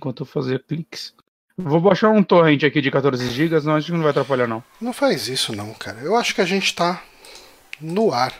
enquanto 0.00 0.22
eu 0.22 0.26
fazia 0.26 0.58
cliques. 0.58 1.12
Vou 1.58 1.78
baixar 1.78 2.08
um 2.08 2.22
torrent 2.22 2.64
aqui 2.64 2.80
de 2.80 2.90
14 2.90 3.28
GB, 3.28 3.60
não 3.60 3.76
acho 3.76 3.86
que 3.86 3.92
não 3.92 4.00
vai 4.00 4.10
atrapalhar 4.10 4.46
não. 4.46 4.64
Não 4.80 4.94
faz 4.94 5.28
isso 5.28 5.54
não, 5.54 5.74
cara. 5.74 6.00
Eu 6.00 6.16
acho 6.16 6.34
que 6.34 6.40
a 6.40 6.46
gente 6.46 6.74
tá 6.74 7.02
no 7.78 8.12
ar. 8.12 8.32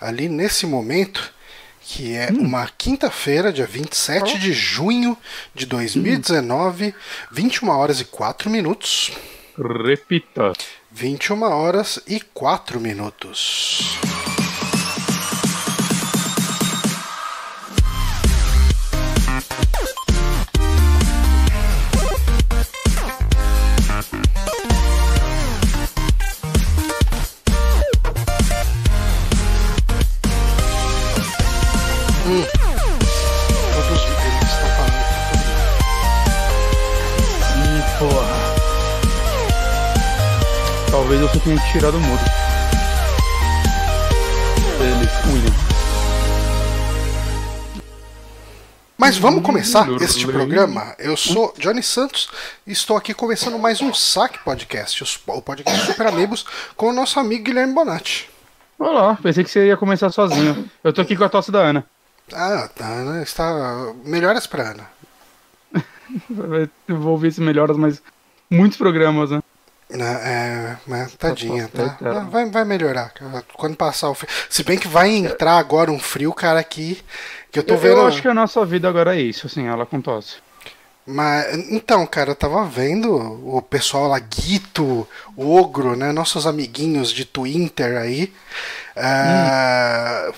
Ali 0.00 0.28
nesse 0.28 0.64
momento, 0.64 1.32
que 1.80 2.14
é 2.14 2.30
hum. 2.32 2.42
uma 2.42 2.68
quinta-feira, 2.78 3.52
dia 3.52 3.66
27 3.66 4.34
oh. 4.34 4.38
de 4.38 4.52
junho 4.52 5.18
de 5.52 5.66
2019, 5.66 6.86
hum. 6.86 6.92
21 7.32 7.68
horas 7.68 8.00
e 8.00 8.04
4 8.04 8.48
minutos. 8.48 9.10
Repita. 9.58 10.52
21 10.92 11.42
horas 11.42 11.98
e 12.06 12.20
4 12.20 12.78
minutos. 12.78 13.98
Eu 41.34 41.40
tenha 41.40 41.60
que 41.60 41.72
tirar 41.72 41.90
do 41.90 41.98
mudo. 41.98 42.22
Eles, 44.80 45.10
William. 45.26 45.52
Mas 48.96 49.18
vamos 49.18 49.42
começar 49.42 49.88
este 50.00 50.24
programa. 50.24 50.94
Eu 51.00 51.16
sou 51.16 51.52
Johnny 51.58 51.82
Santos 51.82 52.30
e 52.64 52.70
estou 52.70 52.96
aqui 52.96 53.12
começando 53.12 53.58
mais 53.58 53.82
um 53.82 53.92
Saque 53.92 54.38
Podcast, 54.44 55.20
o 55.26 55.42
podcast 55.42 55.86
Super 55.86 56.06
Amigos, 56.06 56.46
com 56.76 56.90
o 56.90 56.92
nosso 56.92 57.18
amigo 57.18 57.42
Guilherme 57.42 57.74
Bonatti. 57.74 58.30
Olá, 58.78 59.18
pensei 59.20 59.42
que 59.42 59.50
você 59.50 59.66
ia 59.66 59.76
começar 59.76 60.12
sozinho. 60.12 60.70
Eu 60.84 60.92
tô 60.92 61.00
aqui 61.00 61.16
com 61.16 61.24
a 61.24 61.28
tosse 61.28 61.50
da 61.50 61.58
Ana. 61.58 61.84
Ah, 62.32 62.70
a 62.78 62.86
Ana 62.86 63.22
está. 63.22 63.92
Melhoras 64.04 64.46
pra 64.46 64.70
Ana. 64.70 64.90
vou 66.88 67.12
ouvir 67.12 67.32
se 67.32 67.40
melhoras, 67.40 67.76
mas 67.76 68.00
muitos 68.48 68.78
programas, 68.78 69.32
né? 69.32 69.42
É, 69.88 70.76
mas 70.84 71.14
tadinha, 71.14 71.68
tá? 71.68 71.96
Vai, 72.28 72.50
vai 72.50 72.64
melhorar. 72.64 73.12
Quando 73.54 73.76
passar 73.76 74.10
o 74.10 74.14
frio. 74.14 74.28
Se 74.50 74.64
bem 74.64 74.78
que 74.78 74.88
vai 74.88 75.10
entrar 75.10 75.58
agora 75.58 75.92
um 75.92 75.98
frio, 75.98 76.32
cara, 76.32 76.58
aqui. 76.58 77.00
Que 77.52 77.60
eu 77.60 77.62
tô 77.62 77.74
eu, 77.74 77.78
vendo. 77.78 77.96
Eu 77.98 78.06
acho 78.06 78.20
que 78.20 78.28
a 78.28 78.34
nossa 78.34 78.64
vida 78.64 78.88
agora 78.88 79.16
é 79.16 79.20
isso, 79.20 79.46
assim, 79.46 79.66
ela 79.66 79.86
com 79.86 80.00
tosse. 80.00 80.36
Mas, 81.06 81.70
então, 81.70 82.04
cara, 82.04 82.32
eu 82.32 82.34
tava 82.34 82.64
vendo 82.64 83.14
o 83.14 83.62
pessoal 83.62 84.08
lá, 84.08 84.18
Guito, 84.18 85.06
Ogro, 85.36 85.94
né? 85.94 86.10
Nossos 86.10 86.48
amiguinhos 86.48 87.12
de 87.12 87.24
Twitter 87.24 87.96
aí. 87.96 88.32
Uh, 88.96 90.34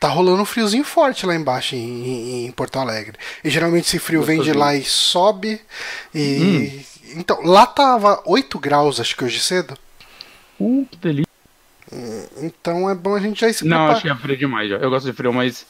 tá 0.00 0.08
rolando 0.08 0.42
um 0.42 0.46
friozinho 0.46 0.82
forte 0.82 1.24
lá 1.24 1.36
embaixo 1.36 1.76
em, 1.76 2.46
em, 2.46 2.50
Porto 2.50 2.80
Alegre. 2.80 3.16
E 3.44 3.48
geralmente 3.48 3.86
esse 3.86 4.00
frio 4.00 4.24
vem 4.24 4.42
de 4.42 4.52
lá 4.52 4.74
e 4.74 4.82
sobe. 4.82 5.60
E. 6.12 6.82
Hum 6.88 6.91
então, 7.14 7.40
lá 7.42 7.66
tava 7.66 8.22
8 8.26 8.58
graus, 8.58 9.00
acho 9.00 9.16
que 9.16 9.24
hoje 9.24 9.40
cedo. 9.40 9.76
Uh, 10.58 10.86
que 10.90 10.96
delícia. 10.96 11.32
Hum, 11.92 12.26
então 12.38 12.88
é 12.88 12.94
bom 12.94 13.14
a 13.14 13.20
gente 13.20 13.40
já 13.40 13.52
se 13.52 13.66
Não, 13.66 13.88
acho 13.88 14.02
que 14.02 14.08
é 14.08 14.14
frio 14.14 14.36
demais 14.36 14.70
já. 14.70 14.76
Eu 14.76 14.90
gosto 14.90 15.06
de 15.06 15.12
frio, 15.12 15.32
mas 15.32 15.66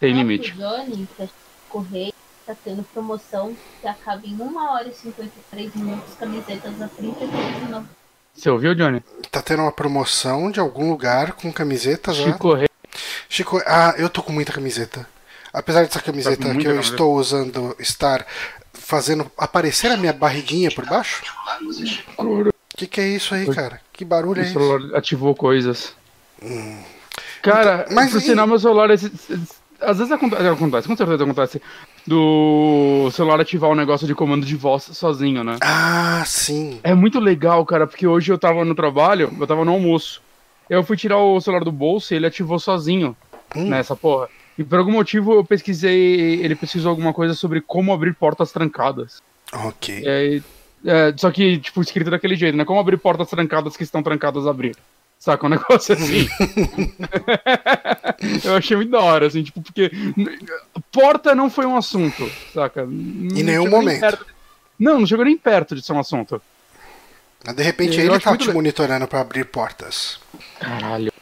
tem 0.00 0.14
limite. 0.14 0.52
O 0.52 0.56
Johnny, 0.56 1.08
pra 1.16 1.26
correr, 1.68 2.12
tá 2.46 2.54
tendo 2.64 2.82
promoção 2.84 3.54
que 3.80 3.88
acaba 3.88 4.26
em 4.26 4.34
1 4.34 4.56
hora 4.56 4.88
e 4.88 4.94
53 4.94 5.74
minutos, 5.74 6.14
camisetas 6.18 6.80
a 6.80 6.88
33,90. 6.88 7.84
Você 8.34 8.50
ouviu, 8.50 8.74
Johnny? 8.74 9.02
Tá 9.30 9.40
tendo 9.40 9.62
uma 9.62 9.72
promoção 9.72 10.50
de 10.50 10.60
algum 10.60 10.90
lugar 10.90 11.32
com 11.32 11.52
camisetas, 11.52 12.18
né? 12.18 12.32
Chico 12.32 12.54
Rei. 12.54 12.68
Chico, 13.28 13.62
ah, 13.66 13.94
eu 13.96 14.08
tô 14.10 14.22
com 14.22 14.32
muita 14.32 14.52
camiseta. 14.52 15.08
Apesar 15.52 15.84
dessa 15.84 16.00
camiseta 16.00 16.36
tá 16.36 16.42
que 16.42 16.58
eu 16.58 16.74
camiseta. 16.74 16.80
estou 16.80 17.14
usando 17.16 17.74
estar 17.78 18.26
fazendo 18.86 19.28
aparecer 19.36 19.90
a 19.90 19.96
minha 19.96 20.12
barriguinha 20.12 20.70
por 20.70 20.86
baixo? 20.86 21.24
O 22.20 22.52
que, 22.76 22.86
que 22.86 23.00
é 23.00 23.08
isso 23.08 23.34
aí, 23.34 23.52
cara? 23.52 23.80
Que 23.92 24.04
barulho 24.04 24.40
é 24.40 24.42
esse? 24.42 24.56
O 24.56 24.60
celular 24.60 24.96
ativou 24.96 25.34
coisas. 25.34 25.92
Hum. 26.40 26.78
Cara, 27.42 27.82
então, 27.84 27.96
mas 27.96 28.12
por 28.12 28.18
e... 28.18 28.20
sinal, 28.20 28.46
meu 28.46 28.60
celular. 28.60 28.88
Às 28.92 29.98
vezes 29.98 30.12
acontece, 30.12 30.46
acontece, 30.46 30.88
com 30.88 30.96
certeza 30.96 31.24
acontece. 31.24 31.60
Do 32.06 33.10
celular 33.12 33.40
ativar 33.40 33.70
um 33.70 33.74
negócio 33.74 34.06
de 34.06 34.14
comando 34.14 34.46
de 34.46 34.54
voz 34.54 34.84
sozinho, 34.84 35.42
né? 35.42 35.56
Ah, 35.60 36.22
sim. 36.24 36.78
É 36.84 36.94
muito 36.94 37.18
legal, 37.18 37.66
cara, 37.66 37.88
porque 37.88 38.06
hoje 38.06 38.32
eu 38.32 38.38
tava 38.38 38.64
no 38.64 38.74
trabalho, 38.74 39.34
eu 39.38 39.46
tava 39.48 39.64
no 39.64 39.72
almoço. 39.72 40.22
Eu 40.70 40.84
fui 40.84 40.96
tirar 40.96 41.18
o 41.18 41.40
celular 41.40 41.64
do 41.64 41.72
bolso 41.72 42.14
e 42.14 42.16
ele 42.16 42.26
ativou 42.26 42.60
sozinho 42.60 43.16
hum. 43.54 43.68
nessa 43.68 43.96
porra. 43.96 44.28
E 44.58 44.64
por 44.64 44.78
algum 44.78 44.92
motivo 44.92 45.34
eu 45.34 45.44
pesquisei, 45.44 46.40
ele 46.42 46.54
pesquisou 46.54 46.90
alguma 46.90 47.12
coisa 47.12 47.34
sobre 47.34 47.60
como 47.60 47.92
abrir 47.92 48.14
portas 48.14 48.52
trancadas. 48.52 49.20
Ok. 49.52 50.02
É, 50.04 50.40
é, 50.84 51.14
só 51.16 51.30
que, 51.30 51.58
tipo, 51.58 51.80
escrito 51.80 52.10
daquele 52.10 52.36
jeito, 52.36 52.56
né? 52.56 52.64
Como 52.64 52.80
abrir 52.80 52.96
portas 52.96 53.28
trancadas 53.28 53.76
que 53.76 53.82
estão 53.82 54.02
trancadas 54.02 54.46
a 54.46 54.50
abrir. 54.50 54.76
Saca? 55.18 55.46
Um 55.46 55.50
negócio 55.50 55.94
assim. 55.94 56.28
eu 58.44 58.56
achei 58.56 58.76
muito 58.76 58.90
da 58.90 59.00
hora, 59.00 59.26
assim, 59.26 59.42
tipo, 59.42 59.60
porque 59.62 59.90
porta 60.92 61.34
não 61.34 61.50
foi 61.50 61.66
um 61.66 61.76
assunto, 61.76 62.30
saca? 62.52 62.82
Em 62.82 63.42
nenhum 63.42 63.68
momento. 63.68 64.02
Nem 64.02 64.92
não, 64.92 65.00
não 65.00 65.06
chegou 65.06 65.24
nem 65.24 65.38
perto 65.38 65.74
de 65.74 65.82
ser 65.82 65.92
um 65.92 66.00
assunto. 66.00 66.40
De 67.54 67.62
repente 67.62 67.98
ele 67.98 68.18
tá 68.18 68.36
te 68.36 68.52
monitorando 68.52 69.06
para 69.06 69.20
abrir 69.20 69.44
portas. 69.46 70.20
Caralho. 70.58 71.12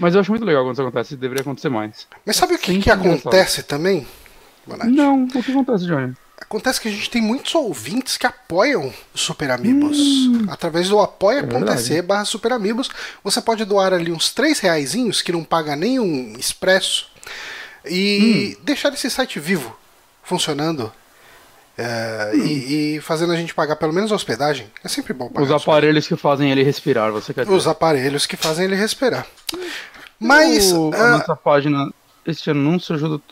Mas 0.00 0.14
eu 0.14 0.20
acho 0.20 0.30
muito 0.32 0.44
legal 0.44 0.64
quando 0.64 0.72
isso 0.72 0.82
acontece, 0.82 1.16
deveria 1.16 1.42
acontecer 1.42 1.68
mais. 1.68 2.08
Mas 2.24 2.36
sabe 2.36 2.54
o 2.54 2.58
que, 2.58 2.80
que 2.80 2.90
acontece 2.90 3.62
também? 3.62 4.06
Bonatti? 4.66 4.90
Não, 4.90 5.24
o 5.24 5.28
que 5.28 5.50
acontece, 5.50 5.84
Johnny? 5.86 6.14
Acontece 6.40 6.80
que 6.80 6.88
a 6.88 6.90
gente 6.90 7.10
tem 7.10 7.20
muitos 7.20 7.54
ouvintes 7.54 8.16
que 8.16 8.26
apoiam 8.26 8.92
o 9.14 9.18
Super 9.18 9.50
Amigos. 9.50 9.98
Hum, 9.98 10.46
Através 10.48 10.88
do 10.88 10.98
apoia.se 10.98 11.96
é 11.96 12.02
barra 12.02 12.24
Super 12.24 12.52
Amigos, 12.52 12.88
você 13.22 13.42
pode 13.42 13.64
doar 13.64 13.92
ali 13.92 14.10
uns 14.10 14.32
3 14.32 14.58
reaisinhos, 14.58 15.20
que 15.20 15.32
não 15.32 15.44
paga 15.44 15.76
nem 15.76 16.00
um 16.00 16.32
expresso, 16.38 17.08
e 17.84 18.56
hum. 18.58 18.62
deixar 18.64 18.92
esse 18.94 19.10
site 19.10 19.38
vivo, 19.38 19.76
funcionando. 20.22 20.90
É, 21.82 22.36
e, 22.36 22.96
e, 22.96 23.00
fazendo 23.00 23.32
a 23.32 23.36
gente 23.36 23.54
pagar 23.54 23.74
pelo 23.76 23.92
menos 23.92 24.12
a 24.12 24.14
hospedagem. 24.14 24.70
É 24.84 24.88
sempre 24.88 25.14
bom 25.14 25.30
pagar. 25.30 25.46
Os 25.46 25.50
aparelhos 25.50 26.06
que 26.06 26.14
fazem 26.14 26.52
ele 26.52 26.62
respirar, 26.62 27.10
você 27.10 27.32
quer 27.32 27.44
dizer? 27.44 27.56
Os 27.56 27.66
aparelhos 27.66 28.26
que 28.26 28.36
fazem 28.36 28.66
ele 28.66 28.76
respirar. 28.76 29.26
Mas. 30.18 30.72
O, 30.72 30.92
a 30.92 30.98
uh... 30.98 31.10
nossa 31.12 31.34
página, 31.34 31.90
esse 32.26 32.50
anúncio 32.50 32.94
ajuda. 32.94 33.22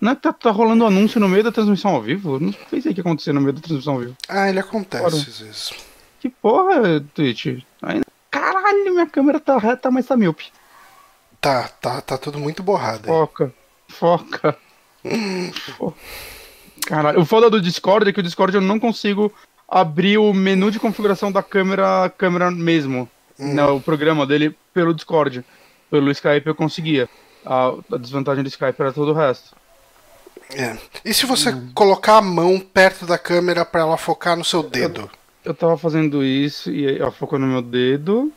Não 0.00 0.10
é 0.10 0.16
que 0.16 0.22
tá, 0.22 0.32
tá 0.32 0.50
rolando 0.50 0.84
anúncio 0.84 1.20
no 1.20 1.28
meio 1.28 1.44
da 1.44 1.52
transmissão 1.52 1.92
ao 1.92 2.02
vivo? 2.02 2.40
Não 2.40 2.52
pensei 2.68 2.92
que 2.92 2.98
ia 2.98 3.02
acontecer 3.02 3.32
no 3.32 3.40
meio 3.40 3.52
da 3.52 3.60
transmissão 3.60 3.94
ao 3.94 4.00
vivo. 4.00 4.16
Ah, 4.28 4.48
ele 4.48 4.58
acontece 4.58 5.04
Fora. 5.04 5.14
às 5.14 5.38
vezes. 5.38 5.72
Que 6.18 6.28
porra, 6.28 7.00
Twitch? 7.14 7.62
Ainda... 7.80 8.04
Caralho, 8.28 8.94
minha 8.94 9.06
câmera 9.06 9.38
tá 9.38 9.56
reta, 9.58 9.92
mas 9.92 10.06
tá 10.06 10.16
míope. 10.16 10.46
Tá, 11.40 11.68
tá, 11.80 12.00
tá 12.00 12.18
tudo 12.18 12.40
muito 12.40 12.64
borrado. 12.64 13.04
Foca, 13.06 13.54
foca. 13.88 14.58
Caralho, 16.86 17.20
o 17.20 17.24
foda 17.24 17.48
do 17.48 17.60
Discord 17.60 18.08
é 18.08 18.12
que 18.12 18.20
o 18.20 18.22
Discord 18.22 18.54
eu 18.54 18.60
não 18.60 18.78
consigo 18.78 19.32
abrir 19.68 20.18
o 20.18 20.34
menu 20.34 20.70
de 20.70 20.78
configuração 20.78 21.32
da 21.32 21.42
câmera, 21.42 22.12
câmera 22.16 22.50
mesmo. 22.50 23.08
Hum. 23.38 23.54
Né, 23.54 23.64
o 23.64 23.80
programa 23.80 24.26
dele 24.26 24.54
pelo 24.74 24.94
Discord. 24.94 25.44
Pelo 25.90 26.10
Skype 26.10 26.46
eu 26.46 26.54
conseguia. 26.54 27.08
A, 27.44 27.72
a 27.92 27.96
desvantagem 27.96 28.42
do 28.44 28.48
Skype 28.48 28.80
era 28.80 28.92
todo 28.92 29.10
o 29.10 29.14
resto. 29.14 29.54
É. 30.54 30.76
E 31.04 31.14
se 31.14 31.26
você 31.26 31.50
hum. 31.50 31.70
colocar 31.74 32.18
a 32.18 32.22
mão 32.22 32.58
perto 32.60 33.06
da 33.06 33.18
câmera 33.18 33.64
para 33.64 33.80
ela 33.80 33.96
focar 33.96 34.36
no 34.36 34.44
seu 34.44 34.62
dedo? 34.62 35.02
Eu, 35.44 35.50
eu 35.50 35.54
tava 35.54 35.76
fazendo 35.78 36.22
isso 36.22 36.70
e 36.70 36.98
ela 36.98 37.10
focou 37.10 37.38
no 37.38 37.46
meu 37.46 37.62
dedo. 37.62 38.32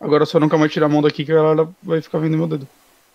Agora 0.00 0.26
só 0.26 0.38
nunca 0.38 0.58
mais 0.58 0.72
tirar 0.72 0.86
a 0.86 0.88
mão 0.88 1.00
daqui 1.00 1.24
que 1.24 1.32
ela 1.32 1.68
vai 1.82 2.02
ficar 2.02 2.18
vendo 2.18 2.36
meu 2.36 2.46
dedo. 2.46 2.68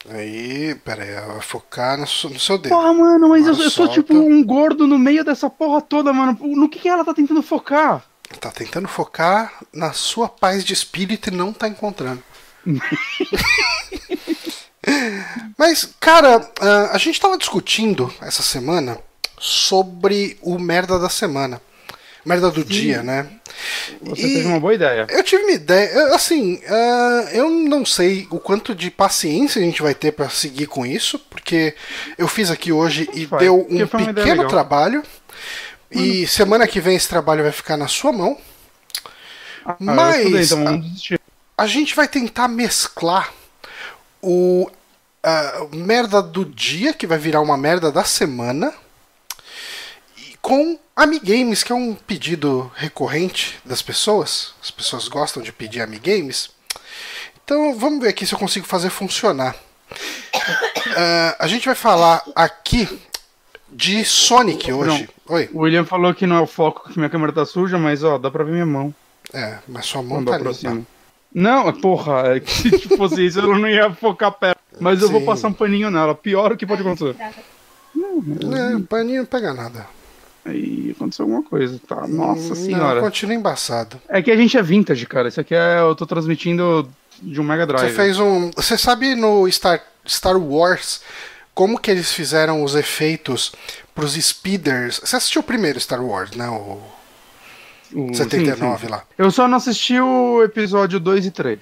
Aí, 0.08 0.76
pera 0.76 1.04
aí, 1.04 1.10
ela 1.10 1.34
vai 1.34 1.42
focar 1.42 1.98
no, 1.98 2.04
no 2.04 2.40
seu 2.40 2.58
dedo. 2.58 2.70
Porra, 2.70 2.94
mano, 2.94 3.28
mas 3.30 3.46
eu, 3.46 3.54
eu, 3.54 3.70
sou 3.70 3.88
tipo 3.88 4.14
um 4.14 4.42
gordo 4.44 4.88
no 4.88 4.98
meio 4.98 5.26
dessa 5.26 5.50
porra 5.50 5.82
toda, 5.82 6.14
mano. 6.14 6.38
No 6.42 6.70
que, 6.70 6.80
que 6.80 6.88
ela 6.88 7.04
tá 7.04 7.14
tentando 7.14 7.42
focar? 7.42 8.04
Tá 8.40 8.50
tentando 8.52 8.88
focar 8.88 9.62
na 9.74 9.92
sua 9.92 10.30
paz 10.30 10.64
de 10.64 10.72
espírito 10.74 11.30
e 11.30 11.34
não 11.34 11.52
tá 11.52 11.68
encontrando. 11.68 12.24
Mas, 15.58 15.94
cara, 16.00 16.50
a 16.92 16.98
gente 16.98 17.20
tava 17.20 17.38
discutindo 17.38 18.14
essa 18.22 18.42
semana 18.42 18.98
sobre 19.38 20.38
o 20.42 20.58
merda 20.58 20.98
da 20.98 21.10
semana. 21.10 21.62
Merda 22.26 22.52
do 22.52 22.62
Sim. 22.62 22.68
dia, 22.68 23.04
né? 23.04 23.28
Você 24.02 24.28
e 24.28 24.34
teve 24.36 24.48
uma 24.48 24.60
boa 24.60 24.74
ideia. 24.74 25.08
Eu 25.10 25.24
tive 25.24 25.44
uma 25.44 25.52
ideia. 25.52 26.14
Assim, 26.14 26.56
uh, 26.56 27.30
eu 27.32 27.50
não 27.50 27.86
sei 27.86 28.28
o 28.30 28.40
quanto 28.40 28.76
de 28.76 28.92
paciência 28.92 29.62
a 29.62 29.66
gente 29.66 29.82
vai 29.82 29.94
ter 29.94 30.12
para 30.12 30.30
seguir 30.30 30.68
com 30.68 30.86
isso, 30.86 31.18
porque 31.30 31.76
eu 32.18 32.28
fiz 32.28 32.52
aqui 32.52 32.72
hoje 32.72 33.10
e 33.14 33.26
deu 33.26 33.66
um 33.70 33.88
pequeno 33.88 34.48
trabalho. 34.48 35.04
E 35.92 36.28
semana 36.28 36.68
que 36.68 36.80
vem 36.80 36.96
esse 36.96 37.08
trabalho 37.08 37.44
vai 37.44 37.52
ficar 37.52 37.78
na 37.78 37.88
sua 37.88 38.12
mão. 38.12 38.38
Ah, 39.66 39.76
Mas- 39.80 40.18
estudei, 40.18 40.44
então 40.44 40.80
desistir. 40.80 41.20
A 41.58 41.68
gente 41.68 41.96
vai 41.96 42.08
tentar 42.08 42.48
mesclar 42.48 43.34
o 44.22 44.70
a 45.22 45.68
merda 45.74 46.22
do 46.22 46.46
dia, 46.46 46.94
que 46.94 47.06
vai 47.06 47.18
virar 47.18 47.42
uma 47.42 47.58
merda 47.58 47.92
da 47.92 48.04
semana, 48.04 48.74
com 50.50 50.80
Amigames, 50.96 51.62
que 51.62 51.72
é 51.72 51.76
um 51.76 51.94
pedido 51.94 52.72
recorrente 52.74 53.60
das 53.64 53.84
pessoas. 53.84 54.56
As 54.60 54.72
pessoas 54.72 55.08
gostam 55.08 55.44
de 55.44 55.54
pedir 55.54 55.80
Amigames. 55.80 56.50
Então 57.46 57.78
vamos 57.78 58.02
ver 58.02 58.10
aqui 58.10 58.26
se 58.26 58.34
eu 58.34 58.40
consigo 58.40 58.66
fazer 58.66 58.90
funcionar. 58.90 59.56
Ah, 60.98 61.36
a 61.40 61.48
gente 61.48 61.68
vai 61.68 61.76
falar 61.76 62.24
aqui 62.36 63.00
de 63.70 64.04
Sonic 64.04 64.72
hoje. 64.72 65.08
Oi. 65.28 65.50
O 65.54 65.60
William 65.60 65.86
falou 65.86 66.14
que 66.16 66.26
não 66.26 66.38
é 66.38 66.42
o 66.42 66.48
foco, 66.48 66.90
que 66.90 66.98
minha 66.98 67.10
câmera 67.10 67.32
tá 67.32 67.46
suja, 67.46 67.78
mas 67.78 68.04
ó, 68.04 68.18
dá 68.18 68.32
pra 68.32 68.44
ver 68.44 68.54
minha 68.54 68.66
mão 68.66 68.94
É, 69.32 69.60
mas 69.68 69.86
sua 69.86 70.02
mão 70.02 70.18
quando 70.18 70.26
tá 70.32 70.38
limpa. 70.38 70.50
aproximo. 70.50 70.88
Não, 71.34 71.72
porra, 71.74 72.36
é 72.36 72.40
que 72.40 72.52
se 72.52 72.90
fosse 72.98 73.24
isso 73.24 73.40
eu 73.40 73.56
não 73.58 73.70
ia 73.70 73.94
focar 73.94 74.32
perto. 74.32 74.60
Mas 74.80 75.02
eu 75.02 75.10
vou 75.10 75.22
passar 75.22 75.50
um 75.50 75.54
paninho 75.54 75.92
nela. 75.92 76.16
Pior 76.16 76.52
o 76.52 76.58
que 76.58 76.66
pode 76.66 76.82
acontecer. 76.82 77.16
É, 77.22 78.80
paninho 78.90 79.22
não 79.22 79.26
pega 79.28 79.54
nada. 79.54 79.99
Aí 80.50 80.92
aconteceu 80.96 81.24
alguma 81.26 81.44
coisa, 81.44 81.80
tá? 81.88 82.08
Nossa 82.08 82.50
Não, 82.50 82.56
senhora. 82.56 83.02
continua 83.02 83.36
embaçado. 83.36 84.00
É 84.10 84.22
que 84.22 84.32
a 84.32 84.36
gente 84.36 84.58
é 84.58 84.62
vintage, 84.62 85.06
cara. 85.06 85.28
Isso 85.28 85.40
aqui 85.40 85.54
é. 85.56 85.80
Eu 85.80 85.96
tô 85.96 86.06
transmitindo 86.06 86.90
de 87.22 87.40
um 87.40 87.44
Mega 87.44 87.66
Drive. 87.68 87.90
Você 87.90 87.96
fez 87.96 88.20
um. 88.20 88.52
Você 88.56 88.78
sabe 88.78 89.16
no 89.16 89.50
Star, 89.52 89.82
Star 90.08 90.38
Wars 90.38 91.02
como 91.54 91.78
que 91.80 91.92
eles 91.92 92.12
fizeram 92.12 92.64
os 92.64 92.74
efeitos 92.76 93.52
pros 93.94 94.14
speeders? 94.14 95.00
Você 95.04 95.16
assistiu 95.18 95.42
o 95.42 95.44
primeiro 95.44 95.80
Star 95.80 96.04
Wars, 96.04 96.32
né? 96.32 96.48
O 96.50 96.80
O- 97.94 98.14
79 98.14 98.78
sim, 98.82 98.86
sim. 98.86 98.92
lá. 98.92 99.04
Eu 99.18 99.32
só 99.32 99.48
não 99.48 99.58
assisti 99.58 100.00
o 100.00 100.44
episódio 100.44 101.00
2 101.00 101.26
e 101.26 101.32
3. 101.32 101.60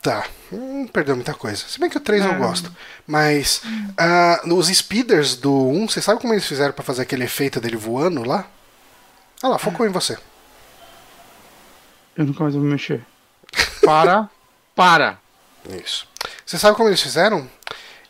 Tá. 0.00 0.24
Hum, 0.52 0.86
perdeu 0.86 1.16
muita 1.16 1.34
coisa. 1.34 1.64
Se 1.68 1.78
bem 1.80 1.90
que 1.90 1.96
o 1.96 2.00
3 2.00 2.24
eu 2.24 2.32
É. 2.32 2.38
gosto. 2.38 2.74
Mas 3.06 3.62
ah, 3.96 4.40
os 4.46 4.68
speeders 4.68 5.34
do 5.36 5.52
1, 5.68 5.88
você 5.88 6.00
sabe 6.00 6.20
como 6.20 6.32
eles 6.32 6.46
fizeram 6.46 6.72
pra 6.72 6.84
fazer 6.84 7.02
aquele 7.02 7.24
efeito 7.24 7.60
dele 7.60 7.76
voando 7.76 8.22
lá? 8.24 8.46
Ah 9.42 9.48
lá, 9.48 9.58
focou 9.58 9.84
em 9.86 9.90
você. 9.90 10.16
Eu 12.16 12.24
nunca 12.26 12.42
mais 12.42 12.54
vou 12.54 12.62
me 12.62 12.70
mexer. 12.70 13.04
Para. 13.84 14.28
para. 14.74 15.18
Isso. 15.84 16.06
Você 16.46 16.58
sabe 16.58 16.76
como 16.76 16.88
eles 16.88 17.02
fizeram? 17.02 17.48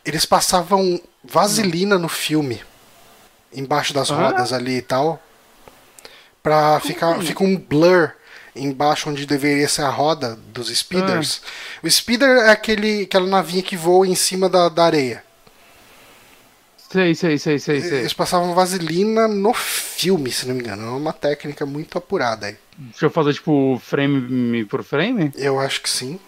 Eles 0.04 0.24
passavam 0.24 1.00
vaselina 1.24 1.98
no 1.98 2.08
filme. 2.08 2.62
Embaixo 3.52 3.92
das 3.94 4.10
Ah. 4.10 4.14
rodas 4.14 4.52
ali 4.52 4.76
e 4.76 4.82
tal. 4.82 5.22
Pra 6.42 6.80
ficar. 6.80 7.18
Fica 7.22 7.42
um 7.42 7.56
blur 7.56 8.12
embaixo 8.58 9.08
onde 9.10 9.26
deveria 9.26 9.68
ser 9.68 9.82
a 9.82 9.90
roda 9.90 10.38
dos 10.52 10.68
speeders. 10.68 11.40
O 11.82 11.90
speeder 11.90 12.28
é 12.28 12.50
aquele, 12.50 13.02
aquela 13.02 13.26
navinha 13.26 13.62
que 13.62 13.76
voa 13.76 14.06
em 14.06 14.14
cima 14.14 14.48
da, 14.48 14.68
da 14.68 14.84
areia. 14.84 15.24
Sei, 16.90 17.14
sei, 17.14 17.38
sei, 17.38 17.58
sei, 17.58 17.80
sei. 17.82 17.98
Eles 17.98 18.14
passavam 18.14 18.54
vaselina 18.54 19.28
no 19.28 19.52
filme, 19.52 20.32
se 20.32 20.48
não 20.48 20.54
me 20.54 20.62
engano. 20.62 20.86
É 20.86 20.90
uma 20.90 21.12
técnica 21.12 21.66
muito 21.66 21.98
apurada 21.98 22.46
aí. 22.46 22.56
Deixa 22.78 23.06
eu 23.06 23.10
fazer, 23.10 23.34
tipo, 23.34 23.78
frame 23.84 24.64
por 24.64 24.82
frame? 24.82 25.30
Eu 25.36 25.60
acho 25.60 25.82
que 25.82 25.90
sim. 25.90 26.18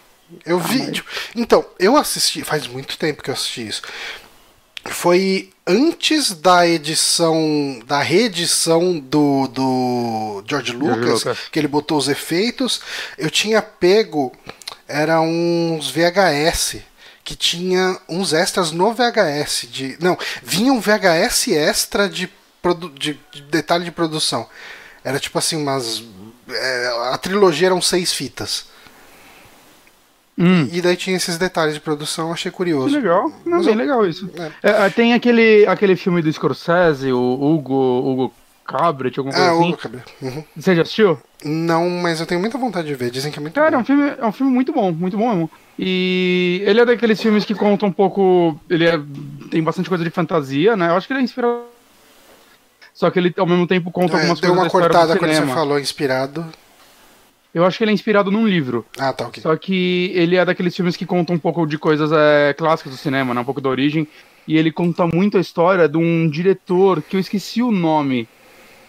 Eu 0.44 0.58
vi. 0.60 0.92
tipo, 0.92 1.08
então, 1.34 1.64
eu 1.78 1.96
assisti. 1.96 2.42
Faz 2.44 2.66
muito 2.66 2.98
tempo 2.98 3.22
que 3.22 3.30
eu 3.30 3.34
assisti 3.34 3.66
isso. 3.66 3.82
Foi 4.84 5.50
antes 5.66 6.32
da 6.32 6.66
edição. 6.66 7.80
Da 7.86 8.00
reedição 8.00 8.98
do, 8.98 9.46
do 9.48 10.44
George 10.46 10.72
Lucas, 10.72 11.24
Lucas. 11.24 11.38
que 11.50 11.58
ele 11.58 11.68
botou 11.68 11.98
os 11.98 12.08
efeitos. 12.08 12.80
Eu 13.18 13.30
tinha 13.30 13.60
pego. 13.60 14.32
Era 14.88 15.20
uns 15.20 15.90
VHS. 15.90 16.78
Que 17.22 17.36
tinha 17.36 17.98
uns 18.08 18.32
extras 18.32 18.72
no 18.72 18.92
VHS. 18.92 19.66
De, 19.70 19.96
não, 20.00 20.18
vinha 20.42 20.72
um 20.72 20.80
VHS 20.80 21.48
extra 21.48 22.08
de, 22.08 22.30
de, 22.98 23.20
de 23.32 23.42
detalhe 23.42 23.84
de 23.84 23.90
produção. 23.90 24.48
Era 25.04 25.18
tipo 25.18 25.38
assim, 25.38 25.56
umas. 25.56 26.02
é, 26.48 27.10
a 27.12 27.18
trilogia 27.18 27.68
eram 27.68 27.80
seis 27.80 28.12
fitas. 28.12 28.66
Hum. 30.38 30.68
E 30.72 30.80
daí 30.80 30.96
tinha 30.96 31.16
esses 31.16 31.36
detalhes 31.36 31.74
de 31.74 31.80
produção, 31.80 32.32
achei 32.32 32.50
Que 32.50 32.56
curioso. 32.56 32.94
legal. 32.96 33.30
Não, 33.44 33.58
Mas 33.58 33.66
bem 33.66 33.74
eu- 33.74 33.78
legal 33.80 34.06
isso. 34.06 34.30
É. 34.62 34.70
É, 34.70 34.86
é, 34.86 34.90
tem 34.90 35.12
aquele, 35.12 35.66
aquele 35.66 35.96
filme 35.96 36.22
do 36.22 36.32
Scorsese, 36.32 37.12
o 37.12 37.18
Hugo, 37.34 37.74
Hugo 37.74 38.34
Cabret, 38.64 39.18
alguma 39.18 39.34
coisa 39.34 39.50
Ah, 39.50 39.52
assim. 39.54 39.72
o 39.72 39.76
cabelo. 39.76 40.02
Uhum. 40.22 40.44
Você 40.56 40.74
já 40.76 40.82
assistiu? 40.82 41.18
Não, 41.44 41.88
mas 41.90 42.20
eu 42.20 42.26
tenho 42.26 42.40
muita 42.40 42.56
vontade 42.56 42.86
de 42.88 42.94
ver. 42.94 43.10
Dizem 43.10 43.30
que 43.32 43.38
é 43.38 43.42
muito 43.42 43.54
Cara, 43.54 43.68
é 43.68 43.70
bom. 43.72 43.80
um, 43.80 43.84
filme, 43.84 44.12
é 44.18 44.24
um 44.26 44.32
filme 44.32 44.52
muito 44.52 44.72
bom, 44.72 44.92
muito 44.92 45.16
bom 45.18 45.28
mesmo. 45.30 45.50
E 45.78 46.62
ele 46.64 46.80
é 46.80 46.84
daqueles 46.86 47.20
filmes 47.20 47.44
que 47.44 47.54
contam 47.54 47.88
um 47.88 47.92
pouco. 47.92 48.58
Ele 48.68 48.86
é- 48.86 49.00
tem 49.50 49.62
bastante 49.62 49.88
coisa 49.88 50.04
de 50.04 50.10
fantasia, 50.10 50.76
né? 50.76 50.88
Eu 50.88 50.96
acho 50.96 51.06
que 51.06 51.12
ele 51.12 51.20
é 51.20 51.22
inspirado. 51.24 51.62
Só 52.94 53.10
que 53.10 53.18
ele 53.18 53.34
ao 53.38 53.46
mesmo 53.46 53.66
tempo 53.66 53.90
conta 53.90 54.12
É, 54.12 54.16
algumas 54.16 54.40
deu 54.40 54.50
coisas 54.50 54.56
uma 54.56 54.62
da 54.62 54.66
história 54.66 54.88
cortada 54.88 55.14
do 55.14 55.18
quando 55.18 55.32
você 55.34 55.54
falou 55.54 55.78
inspirado. 55.78 56.46
Eu 57.52 57.64
acho 57.64 57.76
que 57.76 57.84
ele 57.84 57.90
é 57.90 57.94
inspirado 57.94 58.30
num 58.30 58.46
livro. 58.46 58.86
Ah, 58.98 59.12
tá, 59.12 59.26
ok. 59.26 59.42
Só 59.42 59.56
que 59.56 60.12
ele 60.14 60.36
é 60.36 60.44
daqueles 60.44 60.74
filmes 60.74 60.96
que 60.96 61.04
contam 61.04 61.34
um 61.34 61.38
pouco 61.38 61.66
de 61.66 61.76
coisas 61.76 62.10
é, 62.12 62.54
clássicas 62.54 62.92
do 62.92 62.98
cinema, 62.98 63.34
né? 63.34 63.40
Um 63.40 63.44
pouco 63.44 63.60
da 63.60 63.68
origem. 63.68 64.06
E 64.46 64.56
ele 64.56 64.70
conta 64.70 65.06
muito 65.06 65.36
a 65.36 65.40
história 65.40 65.88
de 65.88 65.98
um 65.98 66.28
diretor 66.28 67.02
que 67.02 67.16
eu 67.16 67.20
esqueci 67.20 67.62
o 67.62 67.72
nome. 67.72 68.28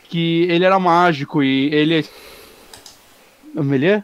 Que 0.09 0.43
ele 0.43 0.63
era 0.63 0.79
mágico 0.79 1.41
e 1.41 1.73
ele. 1.73 2.05
Amelie? 3.57 4.03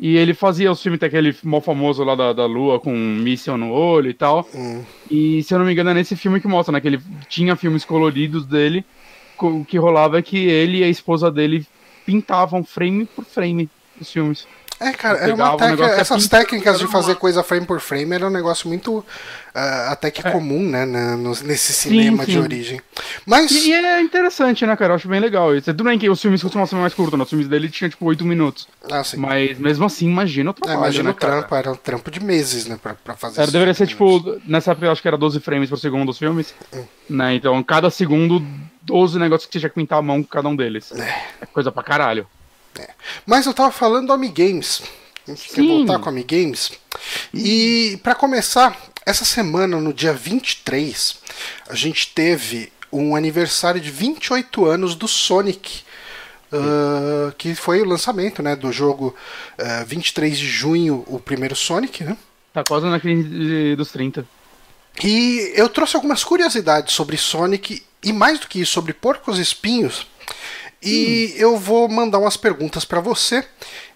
E 0.00 0.16
ele 0.16 0.32
fazia 0.32 0.70
os 0.70 0.80
filmes, 0.80 1.02
aquele 1.02 1.34
mó 1.42 1.60
famoso 1.60 2.04
lá 2.04 2.14
da, 2.14 2.32
da 2.32 2.46
lua 2.46 2.78
com 2.78 2.94
um 2.94 3.16
míssil 3.16 3.56
no 3.56 3.72
olho 3.72 4.08
e 4.08 4.14
tal. 4.14 4.48
Hum. 4.54 4.82
E 5.10 5.42
se 5.42 5.52
eu 5.52 5.58
não 5.58 5.66
me 5.66 5.72
engano 5.72 5.90
é 5.90 5.94
nesse 5.94 6.14
filme 6.14 6.40
que 6.40 6.46
mostra, 6.46 6.72
né? 6.72 6.80
Que 6.80 6.88
ele 6.88 7.00
tinha 7.28 7.56
filmes 7.56 7.84
coloridos 7.84 8.46
dele. 8.46 8.84
O 9.40 9.64
que 9.64 9.78
rolava 9.78 10.18
é 10.18 10.22
que 10.22 10.36
ele 10.36 10.78
e 10.78 10.84
a 10.84 10.88
esposa 10.88 11.30
dele 11.30 11.66
pintavam 12.08 12.64
frame 12.64 13.04
por 13.04 13.22
frame 13.22 13.68
os 14.00 14.10
filmes. 14.10 14.48
É, 14.80 14.92
cara, 14.92 15.18
era 15.18 15.34
uma 15.34 15.54
o 15.54 15.56
técnica. 15.56 15.82
negócio 15.82 16.00
Essas 16.00 16.16
assim, 16.18 16.28
técnicas 16.28 16.78
de 16.78 16.86
fazer 16.86 17.16
coisa 17.16 17.42
frame 17.42 17.66
por 17.66 17.80
frame 17.80 18.14
era 18.14 18.26
um 18.26 18.30
negócio 18.30 18.68
muito. 18.68 19.04
ah, 19.54 19.88
até 19.90 20.08
que 20.10 20.24
É. 20.26 20.30
comum, 20.30 20.62
né? 20.68 20.84
na- 20.84 21.16
no- 21.16 21.30
nesse 21.42 21.72
cinema 21.72 22.24
de 22.24 22.32
sim. 22.34 22.38
origem. 22.38 22.80
Mas. 23.26 23.50
E, 23.50 23.70
e 23.70 23.74
é 23.74 24.00
interessante, 24.00 24.64
né, 24.64 24.76
cara? 24.76 24.92
Eu 24.92 24.96
acho 24.96 25.08
bem 25.08 25.18
legal 25.18 25.52
isso. 25.56 25.64
Tudo 25.66 25.82
bem 25.84 25.98
que 25.98 26.08
os 26.08 26.20
filmes 26.22 26.40
costumam 26.40 26.64
ser 26.66 26.76
mais 26.76 26.94
curtos, 26.94 27.18
né? 27.18 27.24
Os 27.24 27.28
filmes 27.30 27.48
dele 27.48 27.68
tinham 27.68 27.90
tipo 27.90 28.04
8 28.06 28.24
minutos. 28.24 28.68
Ah, 28.88 29.02
sim. 29.02 29.16
Mas 29.16 29.58
mesmo 29.58 29.84
assim, 29.84 30.06
imagina 30.06 30.50
o 30.50 30.52
É, 30.52 30.54
trabalho, 30.54 30.78
imagina 30.84 31.04
né, 31.04 31.10
o 31.10 31.14
trampo, 31.14 31.48
cara? 31.48 31.60
era 31.62 31.72
um 31.72 31.76
trampo 31.76 32.08
de 32.10 32.22
meses, 32.22 32.66
né? 32.66 32.78
Pra, 32.80 32.94
pra 32.94 33.16
fazer 33.16 33.36
Era, 33.40 33.44
isso. 33.44 33.52
deveria 33.52 33.74
ser 33.74 33.88
tipo, 33.88 34.40
nessa 34.46 34.70
época 34.70 34.86
eu 34.86 34.92
acho 34.92 35.02
que 35.02 35.08
era 35.08 35.18
12 35.18 35.40
frames 35.40 35.68
por 35.68 35.78
segundo 35.78 36.08
os 36.10 36.18
filmes. 36.18 36.54
Hum. 36.72 36.84
Né? 37.10 37.34
Então, 37.34 37.60
cada 37.64 37.90
segundo, 37.90 38.40
12 38.82 39.18
negócios 39.18 39.46
que 39.46 39.52
você 39.54 39.58
tinha 39.58 39.70
que 39.70 39.74
pintar 39.74 39.98
a 39.98 40.02
mão 40.02 40.22
com 40.22 40.28
cada 40.28 40.48
um 40.48 40.54
deles. 40.54 40.92
É 41.40 41.46
coisa 41.46 41.72
pra 41.72 41.82
caralho. 41.82 42.26
Mas 43.26 43.46
eu 43.46 43.54
tava 43.54 43.70
falando 43.70 44.08
do 44.08 44.12
Amigames. 44.12 44.82
A 45.26 45.30
gente 45.30 45.48
quer 45.48 45.62
Sim. 45.62 45.68
voltar 45.68 45.98
com 45.98 46.08
Amigames. 46.08 46.72
E 47.32 47.98
pra 48.02 48.14
começar, 48.14 48.76
essa 49.04 49.24
semana, 49.24 49.78
no 49.78 49.92
dia 49.92 50.12
23, 50.12 51.18
a 51.68 51.74
gente 51.74 52.12
teve 52.14 52.72
um 52.92 53.14
aniversário 53.14 53.80
de 53.80 53.90
28 53.90 54.66
anos 54.66 54.94
do 54.94 55.06
Sonic. 55.06 55.82
ah, 56.52 57.32
que 57.36 57.54
foi 57.54 57.82
o 57.82 57.84
lançamento 57.84 58.42
né, 58.42 58.56
do 58.56 58.72
jogo 58.72 59.14
ah, 59.58 59.84
23 59.84 60.36
de 60.36 60.46
junho, 60.46 61.04
o 61.06 61.20
primeiro 61.20 61.54
Sonic, 61.54 62.02
né? 62.04 62.16
Tá 62.52 62.64
quase 62.64 62.86
na 62.86 62.98
crise 62.98 63.76
dos 63.76 63.90
30. 63.92 64.26
E 65.04 65.52
eu 65.54 65.68
trouxe 65.68 65.94
algumas 65.94 66.24
curiosidades 66.24 66.94
sobre 66.94 67.16
Sonic 67.16 67.82
e 68.02 68.12
mais 68.12 68.40
do 68.40 68.48
que 68.48 68.60
isso, 68.60 68.72
sobre 68.72 68.92
porcos 68.92 69.38
espinhos. 69.38 70.06
E 70.82 71.34
eu 71.36 71.56
vou 71.56 71.88
mandar 71.88 72.18
umas 72.18 72.36
perguntas 72.36 72.84
pra 72.84 73.00
você 73.00 73.44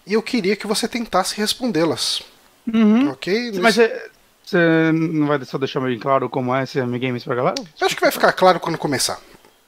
e 0.05 0.13
eu 0.13 0.21
queria 0.21 0.55
que 0.55 0.67
você 0.67 0.87
tentasse 0.87 1.35
respondê-las. 1.37 2.21
Uhum. 2.71 3.09
Ok? 3.09 3.53
Mas 3.59 3.75
você 3.75 4.11
você 4.45 4.91
não 4.91 5.25
vai 5.25 5.43
só 5.45 5.57
deixar 5.57 5.79
bem 5.79 5.97
claro 5.97 6.29
como 6.29 6.53
é 6.53 6.63
esse 6.63 6.79
Amigames 6.79 7.23
pra 7.23 7.35
galera? 7.35 7.55
Eu 7.79 7.85
acho 7.85 7.95
que 7.95 8.01
vai 8.01 8.11
ficar 8.11 8.31
claro 8.33 8.59
quando 8.59 8.77
começar. 8.77 9.19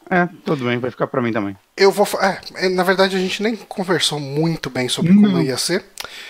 É, 0.09 0.29
tudo 0.45 0.65
bem, 0.65 0.77
vai 0.77 0.91
ficar 0.91 1.07
pra 1.07 1.21
mim 1.21 1.31
também. 1.31 1.57
Eu 1.75 1.91
vou. 1.91 2.07
É, 2.21 2.39
é, 2.65 2.69
na 2.69 2.83
verdade, 2.83 3.15
a 3.15 3.19
gente 3.19 3.41
nem 3.41 3.55
conversou 3.55 4.19
muito 4.19 4.69
bem 4.69 4.87
sobre 4.87 5.11
como 5.15 5.41
ia 5.41 5.57
ser. 5.57 5.83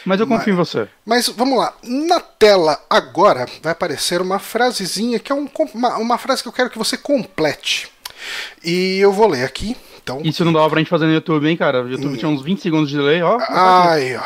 Mas 0.05 0.19
eu 0.19 0.27
confio 0.27 0.53
em 0.53 0.55
você. 0.55 0.87
Mas 1.05 1.27
vamos 1.27 1.57
lá. 1.57 1.73
Na 1.83 2.21
tela 2.21 2.79
agora 2.89 3.45
vai 3.61 3.73
aparecer 3.73 4.21
uma 4.21 4.39
frasezinha 4.39 5.19
que 5.19 5.31
é 5.31 5.35
um 5.35 5.49
uma, 5.73 5.97
uma 5.97 6.17
frase 6.17 6.41
que 6.41 6.47
eu 6.47 6.53
quero 6.53 6.69
que 6.69 6.77
você 6.77 6.97
complete. 6.97 7.91
E 8.63 8.97
eu 8.99 9.11
vou 9.11 9.27
ler 9.27 9.43
aqui. 9.43 9.75
Então, 10.05 10.21
Isso 10.23 10.45
não 10.45 10.53
dava 10.53 10.69
pra 10.69 10.77
gente 10.77 10.89
fazer 10.89 11.07
no 11.07 11.13
YouTube, 11.13 11.49
hein, 11.49 11.57
cara? 11.57 11.83
O 11.83 11.89
YouTube 11.89 12.15
tinha 12.15 12.29
uns 12.29 12.43
20 12.43 12.61
segundos 12.61 12.91
de 12.91 12.95
delay, 12.95 13.23
ó. 13.23 13.39
Ai, 13.49 14.15
ó. 14.15 14.21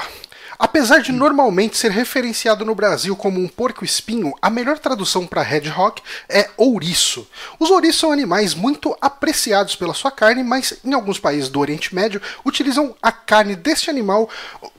Apesar 0.59 0.99
de 0.99 1.13
normalmente 1.13 1.77
ser 1.77 1.89
referenciado 1.89 2.65
no 2.65 2.75
Brasil 2.75 3.15
como 3.15 3.39
um 3.39 3.47
porco-espinho, 3.47 4.33
a 4.41 4.49
melhor 4.49 4.77
tradução 4.77 5.25
para 5.25 5.41
hedgehog 5.41 6.01
é 6.27 6.49
ouriço. 6.57 7.25
Os 7.57 7.69
ouriços 7.71 8.01
são 8.01 8.11
animais 8.11 8.53
muito 8.53 8.93
apreciados 8.99 9.73
pela 9.77 9.93
sua 9.93 10.11
carne, 10.11 10.43
mas 10.43 10.77
em 10.83 10.93
alguns 10.93 11.17
países 11.17 11.47
do 11.47 11.61
Oriente 11.61 11.95
Médio 11.95 12.21
utilizam 12.45 12.93
a 13.01 13.09
carne 13.09 13.55
deste 13.55 13.89
animal 13.89 14.29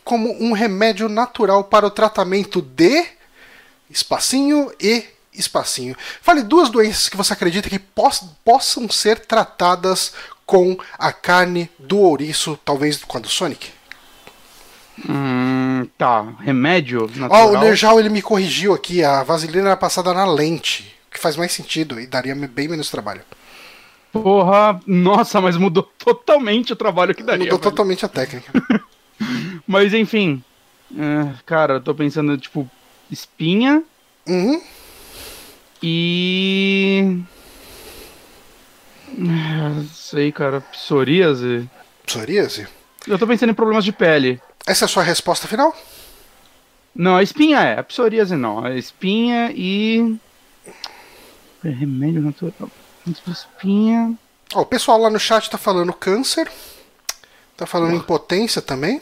como 0.04 0.30
um 0.38 0.52
remédio 0.52 1.08
natural 1.08 1.64
para 1.64 1.86
o 1.86 1.90
tratamento 1.90 2.60
de 2.60 3.06
espacinho 3.88 4.70
e 4.78 5.02
espacinho. 5.32 5.96
Fale 6.20 6.42
duas 6.42 6.68
doenças 6.70 7.08
que 7.08 7.16
você 7.16 7.32
acredita 7.32 7.68
que 7.68 7.78
poss 7.78 8.24
possam 8.44 8.88
ser 8.88 9.20
tratadas 9.20 10.12
com 10.44 10.76
a 10.98 11.12
carne 11.12 11.70
do 11.78 11.98
ouriço, 11.98 12.58
talvez 12.64 13.02
com 13.04 13.18
a 13.18 13.20
do 13.20 13.28
Sonic. 13.28 13.68
Hum, 15.08 15.88
tá. 15.96 16.22
Remédio 16.40 17.04
Ó, 17.04 17.18
natural. 17.18 17.48
o 17.52 17.58
Nerjal 17.60 17.98
ele 18.00 18.08
me 18.10 18.20
corrigiu 18.20 18.74
aqui, 18.74 19.02
a 19.02 19.22
vaselina 19.22 19.68
era 19.68 19.76
passada 19.76 20.12
na 20.12 20.26
lente, 20.26 20.94
que 21.10 21.18
faz 21.18 21.36
mais 21.36 21.52
sentido 21.52 22.00
e 22.00 22.06
daria 22.06 22.34
bem 22.34 22.68
menos 22.68 22.90
trabalho. 22.90 23.22
Porra, 24.12 24.80
nossa, 24.86 25.40
mas 25.40 25.56
mudou 25.56 25.84
totalmente 25.96 26.72
o 26.72 26.76
trabalho 26.76 27.14
que 27.14 27.22
daria. 27.22 27.44
Mudou 27.44 27.58
velho. 27.58 27.70
totalmente 27.70 28.04
a 28.04 28.08
técnica. 28.08 28.52
Mas 29.66 29.92
enfim. 29.94 30.42
é, 30.98 31.32
cara, 31.46 31.74
eu 31.74 31.80
tô 31.80 31.94
pensando, 31.94 32.36
tipo, 32.36 32.68
espinha 33.10 33.84
Uhum. 34.26 34.60
E. 35.82 37.20
Ah, 39.18 39.82
Sei, 39.92 40.32
cara, 40.32 40.60
psoríase. 40.60 41.68
Psoríase? 42.04 42.66
Eu 43.06 43.18
tô 43.18 43.26
pensando 43.26 43.50
em 43.50 43.54
problemas 43.54 43.84
de 43.84 43.92
pele. 43.92 44.40
Essa 44.66 44.84
é 44.84 44.86
a 44.86 44.88
sua 44.88 45.02
resposta 45.02 45.48
final? 45.48 45.74
Não, 46.94 47.16
a 47.16 47.22
espinha 47.22 47.60
é, 47.60 47.78
a 47.78 47.82
psoríase 47.82 48.36
não. 48.36 48.64
A 48.64 48.74
espinha 48.74 49.52
e. 49.54 50.16
Remédio 51.62 52.22
natural. 52.22 52.70
Espinha. 53.26 54.14
Ó, 54.54 54.62
o 54.62 54.66
pessoal 54.66 54.98
lá 54.98 55.10
no 55.10 55.18
chat 55.18 55.48
tá 55.48 55.56
falando 55.56 55.92
câncer. 55.92 56.50
Tá 57.56 57.66
falando 57.66 57.94
impotência 57.94 58.60
também. 58.60 59.00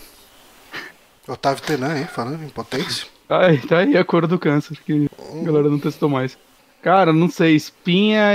Otávio 1.27 1.63
Tenan 1.63 1.93
aí, 1.93 2.05
falando 2.05 2.45
impotência. 2.45 3.07
Ai, 3.29 3.59
tá 3.59 3.79
aí 3.79 3.97
a 3.97 4.05
cor 4.05 4.27
do 4.27 4.39
câncer, 4.39 4.79
que 4.85 5.09
a 5.19 5.45
galera 5.45 5.69
não 5.69 5.79
testou 5.79 6.09
mais. 6.09 6.37
Cara, 6.83 7.13
não 7.13 7.29
sei, 7.31 7.55
espinha 7.57 8.35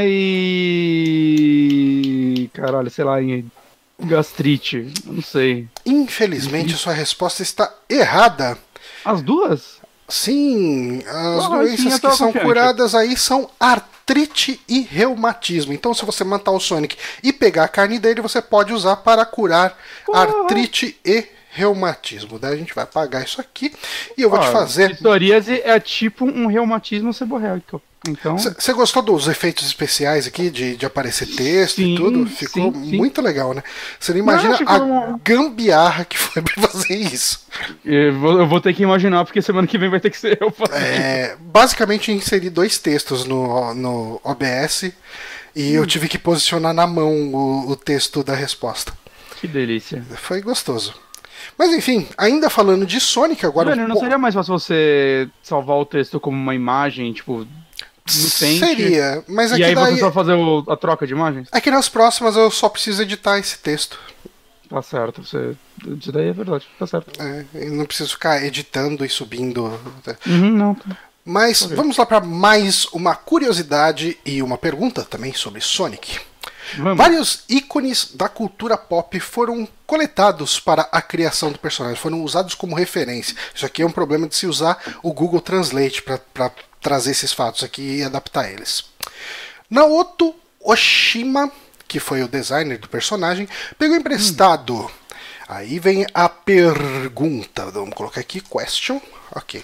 e. 1.14 2.50
Caralho, 2.54 2.90
sei 2.90 3.06
lá, 3.06 3.22
em 3.22 3.50
gastrite. 4.00 4.92
Não 5.06 5.22
sei. 5.22 5.68
Infelizmente, 5.86 6.74
a 6.74 6.78
sua 6.78 6.94
resposta 6.94 7.42
está 7.42 7.72
errada. 7.90 8.58
As 9.06 9.22
duas? 9.22 9.82
Sim, 10.10 11.00
as 11.08 11.46
Ah, 11.46 11.50
doenças 11.50 11.86
eu 11.86 12.00
que 12.10 12.16
são 12.18 12.28
confiante. 12.28 12.46
curadas 12.46 12.94
aí 12.94 13.16
são 13.18 13.50
artrite 13.60 14.60
e 14.68 14.82
reumatismo. 14.82 15.72
Então, 15.74 15.94
se 15.94 16.06
você 16.06 16.24
matar 16.26 16.52
o 16.52 16.60
Sonic 16.60 16.98
e 17.24 17.32
pegar 17.32 17.64
a 17.64 17.70
carne 17.70 17.98
dele, 17.98 18.22
você 18.22 18.42
pode 18.42 18.74
usar 18.74 18.98
para 18.98 19.26
curar 19.26 19.78
Porra. 20.06 20.20
artrite 20.24 20.98
e 21.06 21.26
reumatismo. 21.54 22.40
Daí 22.40 22.54
a 22.54 22.58
gente 22.58 22.74
vai 22.74 22.84
apagar 22.84 23.24
isso 23.24 23.40
aqui 23.40 23.74
e 24.18 24.22
eu 24.22 24.30
vou 24.30 24.40
te 24.40 24.48
Ah, 24.48 24.52
fazer. 24.52 24.96
Psoríase 24.98 25.62
é 25.64 25.80
tipo 25.80 26.26
um 26.26 26.48
reumatismo 26.48 27.14
seborreico. 27.14 27.82
Então. 28.06 28.38
Você 28.38 28.74
gostou 28.74 29.02
dos 29.02 29.30
efeitos 29.30 29.66
especiais 29.66 30.28
aqui, 30.28 30.50
de, 30.50 30.76
de 30.76 30.86
aparecer 30.86 31.26
texto 31.26 31.78
e 31.80 31.84
Sim, 31.86 31.96
tudo? 31.96 32.26
Ficou 32.26 32.74
sim, 32.74 32.84
sim. 32.90 32.98
muito 32.98 33.22
legal, 33.22 33.54
né? 33.54 33.64
Você 33.98 34.12
não 34.12 34.20
imagina 34.20 34.58
ficou 34.58 34.76
a 34.76 34.80
uma- 34.84 35.22
gambiarra 35.24 36.04
que 36.04 36.18
foi 36.18 36.42
pra 36.44 36.68
fazer 36.68 36.96
isso. 36.98 37.46
Eu 37.86 38.20
vou, 38.20 38.40
eu 38.40 38.46
vou 38.48 38.60
ter 38.60 38.74
que 38.74 38.84
imaginar, 38.84 39.24
porque 39.24 39.42
semana 39.42 39.66
que 39.66 39.78
vem 39.78 39.90
vai 39.90 40.02
ter 40.02 40.10
que 40.10 40.18
ser 40.20 40.38
eu 40.42 40.52
fazendo. 40.52 40.84
É, 40.84 41.38
basicamente, 41.40 42.12
inseri 42.12 42.50
dois 42.50 42.78
textos 42.78 43.24
no, 43.24 43.74
no 43.74 44.20
OBS 44.22 44.84
e 45.56 45.72
Hum. 45.72 45.76
eu 45.76 45.86
tive 45.88 46.10
que 46.10 46.18
posicionar 46.18 46.74
na 46.74 46.86
mão 46.86 47.10
o, 47.34 47.70
o 47.70 47.76
texto 47.78 48.22
da 48.22 48.36
resposta. 48.36 48.92
Que 49.40 49.48
delícia. 49.48 50.04
Foi 50.18 50.42
gostoso. 50.42 50.94
Mas 51.58 51.72
enfim, 51.74 52.08
ainda 52.18 52.50
falando 52.50 52.86
de 52.86 53.00
Sonic 53.00 53.46
agora. 53.46 53.76
Velho, 53.76 53.88
não 53.88 53.98
seria 54.00 54.18
mais 54.18 54.34
fácil 54.34 54.58
você 54.58 55.30
salvar 55.42 55.78
o 55.78 55.86
texto 55.86 56.20
como 56.20 56.36
uma 56.38 56.56
imagem, 56.56 57.12
tipo, 57.14 57.46
Paint? 58.40 58.60
Seria, 58.60 59.24
mas 59.30 59.52
E 59.52 59.54
aqui 59.56 59.64
aí 59.64 59.76
daí. 59.76 59.94
você 59.94 60.00
só 60.00 60.12
fazer 60.12 60.34
o- 60.34 60.64
a 60.68 60.76
troca 60.76 61.08
de 61.08 61.14
imagens? 61.14 61.48
Aqui 61.52 61.72
nas 61.72 61.88
próximas 61.88 62.36
eu 62.36 62.52
só 62.52 62.68
preciso 62.68 63.02
editar 63.02 63.38
esse 63.40 63.58
texto. 63.60 63.98
Tá 64.70 64.82
certo, 64.82 65.24
você... 65.24 65.56
isso 66.00 66.12
daí 66.12 66.30
é 66.30 66.34
verdade, 66.34 66.66
tá 66.80 66.88
certo. 66.88 67.22
É, 67.22 67.46
eu 67.54 67.72
não 67.74 67.86
preciso 67.86 68.10
ficar 68.12 68.44
editando 68.44 69.06
e 69.06 69.10
subindo. 69.10 69.66
Uhum, 70.26 70.50
não. 70.50 70.76
tá. 70.76 70.98
Mas 71.24 71.62
vamos 71.62 71.96
lá 71.96 72.06
para 72.06 72.20
mais 72.20 72.86
uma 72.92 73.16
curiosidade 73.16 74.18
e 74.26 74.42
uma 74.44 74.58
pergunta 74.58 75.04
também 75.04 75.32
sobre 75.34 75.62
Sonic. 75.62 76.20
Vamos. 76.78 76.98
Vários 76.98 77.44
ícones 77.50 78.12
da 78.14 78.30
cultura 78.30 78.78
pop 78.78 79.20
foram 79.20 79.68
coletados 79.86 80.60
para 80.60 80.88
a 80.92 81.02
criação 81.02 81.52
do 81.52 81.60
personagem, 81.60 81.98
foram 81.98 82.24
usados 82.24 82.56
como 82.56 82.76
referência. 82.76 83.36
Isso 83.54 83.66
aqui 83.66 83.82
é 83.82 83.86
um 83.86 83.92
problema 83.92 84.28
de 84.28 84.36
se 84.36 84.48
usar 84.48 84.78
o 85.02 85.14
Google 85.14 85.42
Translate 85.42 86.02
para 86.02 86.52
trazer 86.82 87.12
esses 87.12 87.32
fatos 87.32 87.64
aqui 87.64 88.00
e 88.00 88.04
adaptar 88.04 88.52
eles. 88.52 88.86
Naoto 89.70 90.36
Oshima, 90.60 91.52
que 91.88 92.00
foi 92.00 92.24
o 92.24 92.28
designer 92.28 92.78
do 92.78 92.90
personagem, 92.90 93.48
pegou 93.78 93.96
emprestado. 93.96 94.90
Aí 95.48 95.80
vem 95.80 96.06
a 96.14 96.30
pergunta. 96.30 97.70
Vamos 97.70 97.94
colocar 97.94 98.22
aqui 98.22 98.42
question. 98.42 99.02
Ok. 99.36 99.64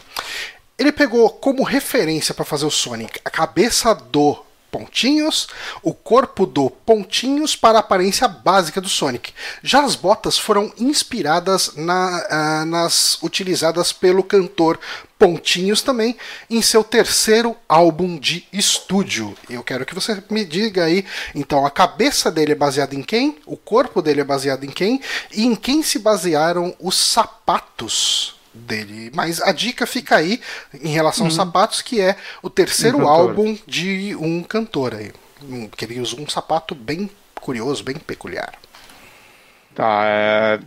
Ele 0.77 0.91
pegou 0.91 1.29
como 1.29 1.63
referência 1.63 2.33
para 2.33 2.45
fazer 2.45 2.65
o 2.65 2.71
Sonic 2.71 3.19
a 3.23 3.29
cabeça 3.29 3.93
do 3.93 4.45
Pontinhos, 4.71 5.47
o 5.81 5.93
corpo 5.93 6.45
do 6.45 6.69
Pontinhos 6.69 7.55
para 7.55 7.77
a 7.77 7.81
aparência 7.81 8.27
básica 8.27 8.79
do 8.79 8.89
Sonic. 8.89 9.33
Já 9.63 9.83
as 9.83 9.95
botas 9.95 10.37
foram 10.37 10.71
inspiradas 10.77 11.73
na- 11.75 12.27
ah, 12.29 12.65
nas 12.65 13.21
utilizadas 13.21 13.91
pelo 13.91 14.23
cantor 14.23 14.79
Pontinhos 15.17 15.81
também 15.81 16.15
em 16.49 16.61
seu 16.61 16.81
terceiro 16.81 17.53
álbum 17.67 18.17
de 18.17 18.47
estúdio. 18.53 19.35
Eu 19.49 19.61
quero 19.63 19.85
que 19.85 19.93
você 19.93 20.23
me 20.29 20.45
diga 20.45 20.85
aí, 20.85 21.05
então 21.35 21.65
a 21.65 21.71
cabeça 21.71 22.31
dele 22.31 22.53
é 22.53 22.55
baseada 22.55 22.95
em 22.95 23.03
quem? 23.03 23.37
O 23.45 23.57
corpo 23.57 24.01
dele 24.01 24.21
é 24.21 24.23
baseado 24.23 24.63
em 24.63 24.69
quem? 24.71 25.01
E 25.33 25.45
em 25.45 25.55
quem 25.55 25.83
se 25.83 25.99
basearam 25.99 26.73
os 26.79 26.95
sapatos 26.95 28.38
dele. 28.53 29.11
Mas 29.13 29.41
a 29.41 29.51
dica 29.51 29.85
fica 29.85 30.15
aí 30.17 30.41
em 30.73 30.89
relação 30.89 31.25
aos 31.25 31.35
sapatos, 31.35 31.81
que 31.81 31.99
é 32.01 32.15
o 32.41 32.49
terceiro 32.49 32.97
Um 32.99 33.07
álbum 33.07 33.57
de 33.67 34.15
um 34.15 34.41
cantor 34.43 34.95
aí. 34.95 35.11
Que 35.75 35.85
ele 35.85 35.99
usa 35.99 36.19
um 36.19 36.27
sapato 36.27 36.73
bem 36.75 37.09
curioso, 37.35 37.83
bem 37.83 37.95
peculiar. 37.95 38.53
Tá, 39.75 40.01
é... 40.05 40.59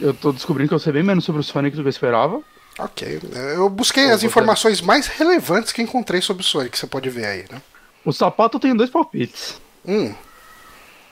Eu 0.00 0.14
tô 0.14 0.32
descobrindo 0.32 0.68
que 0.68 0.74
eu 0.74 0.78
sei 0.78 0.92
bem 0.92 1.02
menos 1.02 1.24
sobre 1.24 1.40
o 1.40 1.44
Sonic 1.44 1.76
do 1.76 1.82
que 1.82 1.88
eu 1.88 1.90
esperava. 1.90 2.40
Ok. 2.78 3.20
Eu 3.56 3.68
busquei 3.68 4.06
Pô, 4.06 4.12
as 4.12 4.22
informações 4.22 4.80
mais 4.80 5.08
relevantes 5.08 5.72
que 5.72 5.82
encontrei 5.82 6.20
sobre 6.22 6.42
o 6.42 6.46
Sonic, 6.46 6.70
que 6.70 6.78
você 6.78 6.86
pode 6.86 7.10
ver 7.10 7.26
aí, 7.26 7.44
né? 7.50 7.60
O 8.04 8.12
sapato 8.12 8.56
eu 8.56 8.60
tenho 8.60 8.76
dois 8.76 8.90
palpites. 8.90 9.60
Hum, 9.84 10.14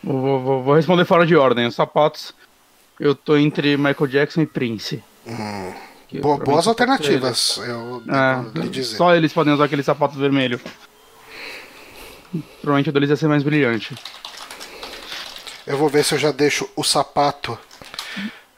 Vou, 0.05 0.21
vou- 0.21 0.41
vou- 0.41 0.63
vou 0.63 0.75
responder 0.77 1.05
fora 1.05 1.27
de 1.27 1.35
ordem. 1.35 1.67
Os 1.67 1.75
sapatos, 1.75 2.33
eu 3.01 3.13
tô 3.15 3.37
entre 3.37 3.77
Michael 3.77 4.07
Jackson 4.07 4.43
e 4.43 4.47
Prince. 4.47 5.03
Que 6.17 6.23
bo- 6.23 6.37
pra 6.37 6.47
mim 6.47 6.53
boas 6.53 6.67
alternativas, 6.67 7.59
eu 7.59 8.03
devo 8.05 8.59
lhe 8.61 8.67
É, 8.67 8.71
dizer. 8.71 8.97
só 8.97 9.15
eles 9.15 9.33
podem 9.33 9.53
usar 9.55 9.65
aquele 9.65 9.83
sapato 9.83 10.19
vermelho. 10.19 10.61
Provavelmente 12.61 12.91
o 12.91 12.93
deles 12.93 13.11
ia 13.11 13.17
ser 13.17 13.29
mais 13.29 13.43
brilhante. 13.43 13.95
Eu 15.67 15.77
vou 15.79 15.89
ver 15.89 16.05
se 16.05 16.15
eu 16.15 16.19
já 16.19 16.31
deixo 16.33 16.69
o 16.77 16.85
sapato 16.85 17.59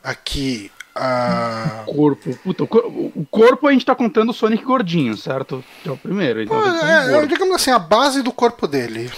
aqui. 0.03 0.71
ah, 0.95 1.85
Corpo. 1.87 2.37
Puta, 2.43 2.65
o, 2.65 2.67
cor- 2.67 2.87
o 2.87 3.27
corpo 3.31 3.69
a 3.69 3.73
gente 3.73 3.85
tá 3.87 3.95
contando 3.95 4.31
o 4.31 4.35
Sonic 4.35 4.65
gordinho, 4.65 5.17
certo? 5.17 5.65
É 5.87 5.91
o 5.91 5.97
primeiro. 5.97 6.43
Então 6.43 6.59
um 6.59 6.87
é, 6.87 7.23
é, 7.23 7.27
digamos 7.27 7.55
assim, 7.55 7.71
a 7.71 7.79
base 7.79 8.21
do 8.23 8.33
corpo 8.33 8.67
dele. 8.67 9.11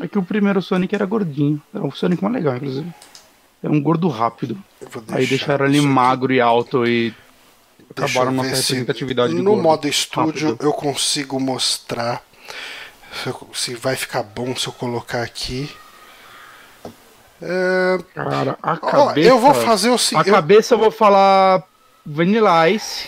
É 0.00 0.06
que 0.08 0.18
o 0.18 0.22
primeiro 0.22 0.60
Sonic 0.60 0.94
era 0.94 1.06
gordinho. 1.06 1.60
Era 1.74 1.84
o 1.86 1.90
Sonic 1.92 2.22
mais 2.22 2.34
legal, 2.34 2.56
inclusive. 2.56 2.92
Era 3.62 3.72
um 3.72 3.80
gordo 3.80 4.08
rápido. 4.08 4.58
Aí 5.08 5.26
deixar 5.26 5.56
deixaram 5.56 5.66
ele 5.66 5.80
magro 5.80 6.32
e 6.34 6.40
alto 6.40 6.86
e 6.86 7.14
acabaram 7.90 8.30
eu 8.30 8.36
nossa 8.36 8.50
se 8.56 8.72
representatividade 8.72 9.34
de 9.34 9.42
No 9.42 9.56
modo 9.56 9.86
estúdio 9.88 10.50
Rápido. 10.50 10.64
eu 10.66 10.72
consigo 10.72 11.38
mostrar 11.40 12.22
se, 13.22 13.28
eu- 13.28 13.48
se 13.54 13.74
vai 13.74 13.96
ficar 13.96 14.22
bom 14.22 14.54
se 14.56 14.66
eu 14.66 14.72
colocar 14.72 15.22
aqui. 15.22 15.70
É, 17.42 17.98
Cara, 18.14 18.58
a 18.62 18.72
ó, 18.72 18.76
cabeça... 19.08 19.28
eu 19.28 19.38
vou 19.38 19.52
fazer 19.54 19.90
o 19.90 19.94
A 19.94 19.98
seguinte. 19.98 20.30
cabeça 20.30 20.74
eu 20.74 20.78
vou 20.78 20.90
falar 20.90 21.62
Vanilla 22.06 22.68
Ice. 22.70 23.06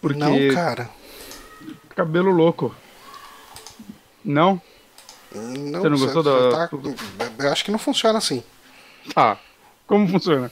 Porque 0.00 0.18
Não, 0.18 0.54
cara. 0.54 0.90
cabelo 1.96 2.30
louco. 2.30 2.74
Não? 4.24 4.60
Não, 5.34 5.80
Você 5.82 5.88
não 5.88 5.98
gostou 5.98 6.22
da- 6.22 6.68
tá- 6.68 6.70
eu 7.38 7.52
acho 7.52 7.64
que 7.64 7.70
não 7.70 7.78
funciona 7.78 8.18
assim. 8.18 8.42
Tá. 9.14 9.38
Como 9.86 10.06
funciona? 10.08 10.50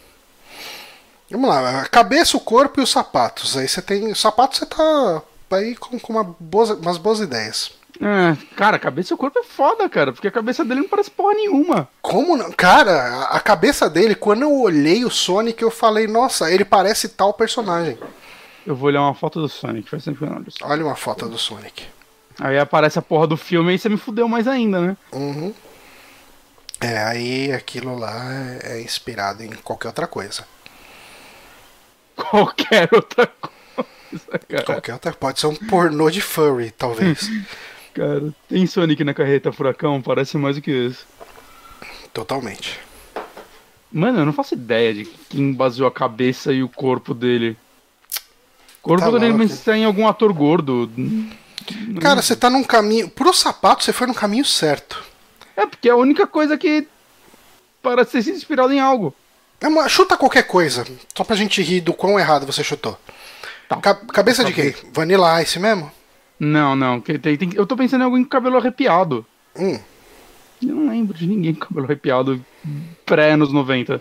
Vamos 1.30 1.49
lá, 1.49 1.80
a 1.80 1.87
cabeça, 1.87 2.37
o 2.37 2.40
corpo 2.40 2.80
e 2.80 2.83
os 2.83 2.90
sapatos. 2.90 3.56
Aí 3.56 3.66
você 3.66 3.83
tem. 3.83 4.11
Os 4.11 4.21
sapatos 4.21 4.59
você 4.59 4.66
tá 4.66 5.23
aí 5.50 5.75
com, 5.76 5.99
com 5.99 6.12
uma 6.12 6.37
boas, 6.38 6.71
umas 6.71 6.99
boas 6.99 7.21
ideias. 7.21 7.73
É, 8.00 8.37
cara, 8.54 8.76
a 8.76 8.80
cabeça 8.80 9.12
e 9.12 9.14
o 9.14 9.18
corpo 9.18 9.38
é 9.38 9.42
foda, 9.42 9.88
cara, 9.88 10.12
porque 10.12 10.28
a 10.28 10.33
cabeça 10.33 10.64
dele 10.64 10.80
não 10.80 10.88
parece 10.88 11.11
porra 11.11 11.35
nenhuma. 11.35 11.88
Como 12.02 12.37
não? 12.37 12.52
Cara, 12.52 13.25
a, 13.25 13.40
cabeça 13.40 13.88
dele, 13.88 14.14
quando 14.14 14.42
eu 14.42 14.52
olhei 14.52 15.04
o 15.04 15.11
Sonic, 15.11 15.62
eu 15.62 15.71
falei, 15.71 16.06
nossa, 16.06 16.52
ele 16.52 16.64
parece 16.64 17.09
tal 17.09 17.33
personagem. 17.33 17.99
Eu 18.66 18.76
vou 18.76 18.88
olhar 18.88 19.00
uma 19.00 19.14
foto 19.14 19.40
do 19.40 19.49
Sonic, 19.49 19.88
faz 19.88 20.04
tempo 20.04 20.18
que 20.18 20.25
eu 20.25 20.28
não 20.28 20.37
olho. 20.37 20.47
Olha 20.62 20.85
uma 20.85 20.97
foto 20.97 21.26
do 21.26 21.38
Sonic. 21.38 21.85
Aí 22.38 22.59
aparece 22.59 22.99
a 22.99 23.02
porra 23.02 23.26
do 23.26 23.37
filme 23.37 23.75
e 23.75 23.78
você 23.78 23.88
me 23.88 23.97
fudeu 23.97 24.28
mais 24.28 24.47
ainda, 24.47 24.80
né? 24.80 24.97
Uhum. 25.12 25.54
É, 26.80 26.99
aí 26.99 27.52
aquilo 27.52 27.97
lá 27.99 28.30
é, 28.62 28.75
é 28.75 28.83
inspirado 28.83 29.42
em 29.42 29.50
qualquer 29.64 29.88
outra 29.88 30.06
coisa. 30.06 30.45
Qualquer 32.16 32.88
outra 32.92 33.26
coisa, 33.26 34.38
cara. 34.49 34.64
Qualquer 34.64 34.92
outra. 34.94 35.12
Pode 35.12 35.40
ser 35.40 35.46
um 35.46 35.54
pornô 35.54 36.11
de 36.11 36.20
furry, 36.20 36.70
talvez. 36.70 37.28
Cara, 37.96 38.30
tem 38.46 38.66
Sonic 38.66 39.02
na 39.04 39.14
carreta 39.14 39.50
furacão? 39.50 40.02
Parece 40.02 40.37
mais 40.37 40.56
do 40.56 40.61
que 40.61 40.70
isso. 40.70 41.06
Totalmente. 42.12 42.78
Mano, 43.90 44.18
eu 44.18 44.26
não 44.26 44.35
faço 44.35 44.52
ideia 44.52 44.92
de 44.92 45.06
quem 45.30 45.54
baseou 45.54 45.88
a 45.88 45.90
cabeça 45.90 46.52
e 46.52 46.62
o 46.62 46.68
corpo 46.68 47.14
dele. 47.14 47.56
O 48.80 48.88
corpo 48.88 49.11
Tá 49.11 49.18
dele 49.18 49.32
mas 49.32 49.61
tem 49.61 49.87
algum 49.87 50.06
ator 50.06 50.30
gordo. 50.35 50.90
Cara, 52.00 52.20
você 52.20 52.37
tá 52.37 52.50
num 52.50 52.62
caminho. 52.62 53.08
Pro 53.08 53.32
sapato, 53.32 53.82
você 53.82 53.94
foi 53.94 54.06
no 54.06 54.14
caminho 54.14 54.44
certo. 54.44 55.02
É, 55.56 55.64
porque 55.64 55.88
é 55.88 55.92
a 55.92 55.96
única 55.96 56.26
coisa 56.26 56.58
que 56.58 56.87
parece 57.82 58.23
sido 58.23 58.37
inspirado 58.37 58.75
em 58.75 58.78
algo. 58.80 59.14
É 59.60 59.68
uma- 59.68 59.88
chuta 59.88 60.16
qualquer 60.16 60.42
coisa, 60.44 60.84
só 61.16 61.25
pra 61.25 61.36
gente 61.36 61.62
rir 61.62 61.80
do 61.80 61.94
quão 61.94 62.18
errado 62.18 62.46
você 62.46 62.62
chutou. 62.62 62.98
Tá. 63.68 63.76
Ca- 63.78 63.94
cabeça 63.94 64.44
de 64.44 64.52
quem? 64.52 64.75
Vanilla 64.92 65.42
Ice 65.42 65.58
mesmo? 65.58 65.90
Não, 66.38 66.76
não. 66.76 67.02
eu 67.54 67.66
tô 67.66 67.76
pensando 67.76 68.02
em 68.02 68.04
alguém 68.04 68.22
com 68.22 68.30
cabelo 68.30 68.58
arrepiado. 68.58 69.25
Hum. 69.58 69.78
Eu 70.62 70.75
não 70.75 70.88
lembro 70.90 71.16
de 71.16 71.26
ninguém 71.26 71.54
com 71.54 71.66
cabelo 71.66 71.86
arrepiado 71.86 72.44
pré-anos 73.04 73.52
90. 73.52 74.00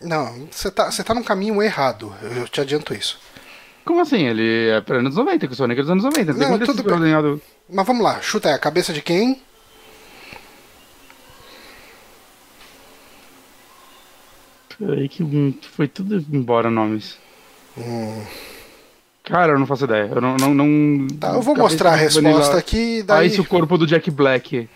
Não, 0.00 0.46
você 0.50 0.70
tá, 0.70 0.90
você 0.90 1.02
tá 1.02 1.14
num 1.14 1.22
caminho 1.22 1.62
errado, 1.62 2.14
eu 2.22 2.46
te 2.46 2.60
adianto 2.60 2.92
isso. 2.94 3.18
Como 3.84 4.00
assim? 4.00 4.26
Ele 4.26 4.68
é 4.68 4.80
pré-anos 4.80 5.14
90, 5.16 5.46
que 5.46 5.52
o 5.52 5.56
Sonic 5.56 5.80
é 5.80 5.82
dos 5.82 5.90
anos 5.90 6.04
90. 6.04 6.32
Não 6.34 6.58
tudo 6.58 6.82
desenhado. 6.82 7.40
Mas 7.68 7.86
vamos 7.86 8.02
lá, 8.02 8.20
chuta 8.20 8.48
aí, 8.48 8.54
a 8.54 8.58
cabeça 8.58 8.92
de 8.92 9.00
quem? 9.00 9.40
Peraí 14.78 15.08
que 15.08 15.24
foi 15.72 15.88
tudo 15.88 16.24
embora 16.32 16.70
nomes. 16.70 17.16
Hum. 17.76 18.22
Cara, 19.24 19.52
eu 19.52 19.58
não 19.58 19.66
faço 19.66 19.84
ideia. 19.84 20.10
Eu 20.14 20.20
não. 20.20 20.36
não, 20.36 20.54
não 20.54 21.08
Tá, 21.18 21.28
eu 21.34 21.42
vou 21.42 21.56
mostrar 21.56 21.92
a 21.92 21.96
resposta 21.96 22.56
aqui. 22.56 23.02
Daí... 23.02 23.26
Ice, 23.26 23.40
o 23.40 23.44
corpo 23.44 23.76
do 23.76 23.86
Jack 23.86 24.10
Black. 24.10 24.68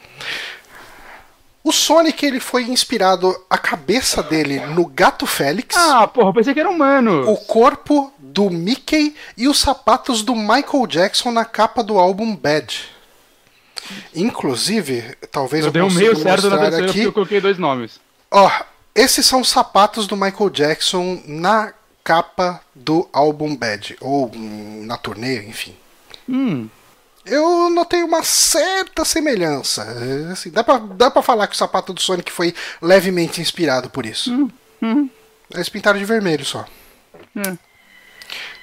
O 1.62 1.73
Sonic 1.73 2.25
ele 2.25 2.40
foi 2.40 2.64
inspirado 2.64 3.35
a 3.49 3.59
cabeça 3.59 4.23
dele 4.23 4.59
no 4.61 4.87
Gato 4.87 5.26
Félix, 5.26 5.76
Ah, 5.76 6.07
porra, 6.09 6.30
eu 6.30 6.33
pensei 6.33 6.54
que 6.54 6.61
era 6.61 6.71
humano. 6.71 7.30
o 7.30 7.37
corpo 7.37 8.12
do 8.19 8.49
Mickey 8.49 9.14
e 9.37 9.47
os 9.47 9.59
sapatos 9.59 10.23
do 10.23 10.35
Michael 10.35 10.87
Jackson 10.88 11.30
na 11.30 11.45
capa 11.45 11.83
do 11.83 11.99
álbum 11.99 12.35
Bad. 12.35 12.88
Inclusive, 14.14 15.16
talvez 15.30 15.64
eu, 15.64 15.69
eu 15.69 15.73
dei 15.73 15.83
um 15.83 15.90
meio 15.90 16.16
certo 16.16 16.49
na 16.49 16.66
aqui. 16.66 17.02
eu 17.02 17.12
coloquei 17.12 17.40
dois 17.40 17.59
nomes. 17.59 18.00
Ó, 18.30 18.50
esses 18.94 19.25
são 19.26 19.40
os 19.40 19.49
sapatos 19.49 20.06
do 20.06 20.16
Michael 20.16 20.50
Jackson 20.50 21.23
na 21.26 21.73
capa 22.02 22.61
do 22.75 23.09
álbum 23.12 23.54
Bad 23.56 23.97
ou 24.00 24.30
hum, 24.35 24.82
na 24.85 24.97
turnê, 24.97 25.42
enfim. 25.47 25.76
Hum. 26.28 26.68
Eu 27.25 27.68
notei 27.70 28.02
uma 28.02 28.23
certa 28.23 29.04
semelhança. 29.04 29.82
É, 29.82 30.32
Assim, 30.32 30.50
dá, 30.50 30.64
pra, 30.64 30.78
dá 30.78 31.11
pra 31.11 31.23
falar 31.23 31.47
que 31.47 31.54
o 31.54 31.59
sapato 31.59 31.92
do 31.92 32.00
Sonic 32.00 32.32
foi 32.32 32.54
levemente 32.80 33.40
inspirado 33.40 33.90
por 33.90 34.06
isso. 34.06 34.50
hum. 34.82 35.09
Eles 35.52 35.68
pintaram 35.68 35.99
de 35.99 36.04
vermelho 36.04 36.44
só. 36.44 36.64
É. 37.37 37.59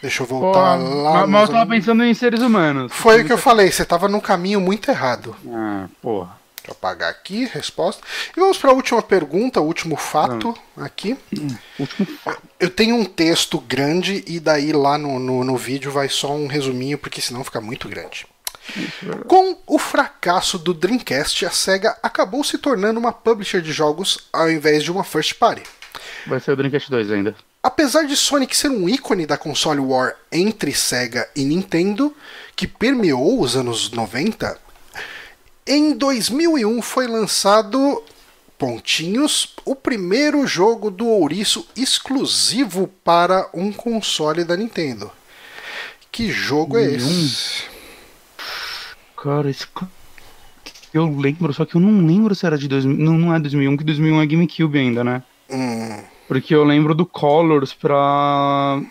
Deixa 0.01 0.23
eu 0.23 0.27
Pô, 0.27 0.39
voltar 0.39 0.75
lá. 0.77 1.21
mas, 1.21 1.29
mas 1.29 1.49
eu 1.49 1.55
tava 1.55 1.69
pensando 1.69 2.03
em 2.03 2.13
seres 2.13 2.39
humanos. 2.41 2.91
Foi 2.93 3.21
o 3.21 3.25
que 3.25 3.33
eu 3.33 3.37
falei, 3.37 3.71
você 3.71 3.83
tava 3.83 4.07
no 4.07 4.21
caminho 4.21 4.61
muito 4.61 4.89
errado. 4.89 5.35
Ah, 5.49 5.87
porra. 6.01 6.37
Deixa 6.67 6.71
eu 6.71 6.73
apagar 6.73 7.09
aqui, 7.09 7.45
resposta. 7.45 8.03
E 8.35 8.39
vamos 8.39 8.57
para 8.57 8.71
a 8.71 8.73
última 8.73 9.01
pergunta, 9.01 9.61
o 9.61 9.65
último 9.65 9.95
fato 9.95 10.53
aqui. 10.75 11.17
Último 11.79 12.05
fato. 12.23 12.41
Eu 12.59 12.69
tenho 12.69 12.95
um 12.95 13.05
texto 13.05 13.59
grande 13.59 14.23
e 14.27 14.39
daí 14.39 14.73
lá 14.73 14.97
no, 14.97 15.17
no, 15.17 15.43
no 15.43 15.55
vídeo 15.55 15.91
vai 15.91 16.09
só 16.09 16.33
um 16.33 16.47
resuminho, 16.47 16.97
porque 16.97 17.21
senão 17.21 17.43
fica 17.43 17.61
muito 17.61 17.87
grande. 17.87 18.27
Com 19.27 19.57
o 19.65 19.79
fracasso 19.79 20.59
do 20.59 20.73
Dreamcast, 20.73 21.45
a 21.45 21.51
SEGA 21.51 21.97
acabou 22.03 22.43
se 22.43 22.57
tornando 22.57 22.99
uma 22.99 23.13
publisher 23.13 23.61
de 23.61 23.71
jogos 23.71 24.27
ao 24.33 24.51
invés 24.51 24.83
de 24.83 24.91
uma 24.91 25.05
first 25.05 25.35
party. 25.35 25.63
Vai 26.25 26.41
ser 26.41 26.51
o 26.51 26.55
Dreamcast 26.57 26.91
2 26.91 27.11
ainda. 27.11 27.35
Apesar 27.63 28.03
de 28.03 28.15
Sonic 28.17 28.55
ser 28.55 28.69
um 28.69 28.89
ícone 28.89 29.25
da 29.25 29.37
console 29.37 29.79
war 29.79 30.15
entre 30.31 30.73
Sega 30.73 31.29
e 31.33 31.45
Nintendo, 31.45 32.13
que 32.55 32.67
permeou 32.67 33.41
os 33.41 33.55
anos 33.55 33.91
90, 33.91 34.66
em 35.67 35.93
2001 35.93 36.81
foi 36.81 37.07
lançado 37.07 38.01
pontinhos 38.57 39.53
o 39.65 39.75
primeiro 39.75 40.47
jogo 40.47 40.89
do 40.89 41.05
ouriço 41.05 41.67
exclusivo 41.75 42.87
para 43.03 43.49
um 43.53 43.71
console 43.71 44.43
da 44.43 44.57
Nintendo. 44.57 45.11
Que 46.11 46.31
jogo 46.31 46.77
é 46.77 46.85
esse? 46.85 47.65
Cara, 49.21 49.49
esse. 49.49 49.67
Eu 50.93 51.05
lembro, 51.15 51.53
só 51.53 51.65
que 51.65 51.75
eu 51.75 51.81
não 51.81 52.05
lembro 52.05 52.33
se 52.33 52.45
era 52.45 52.57
de 52.57 52.67
2000. 52.67 52.97
Não, 52.97 53.17
não 53.17 53.35
é 53.35 53.39
2001, 53.39 53.77
que 53.77 53.83
2001 53.83 54.21
é 54.21 54.25
GameCube 54.25 54.79
ainda, 54.79 55.03
né? 55.03 55.23
Hum, 55.49 56.01
Porque 56.27 56.55
eu 56.55 56.63
lembro 56.63 56.95
do 56.95 57.05
Colors 57.05 57.73
pra. 57.73 58.81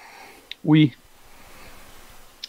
Wii. 0.65 0.93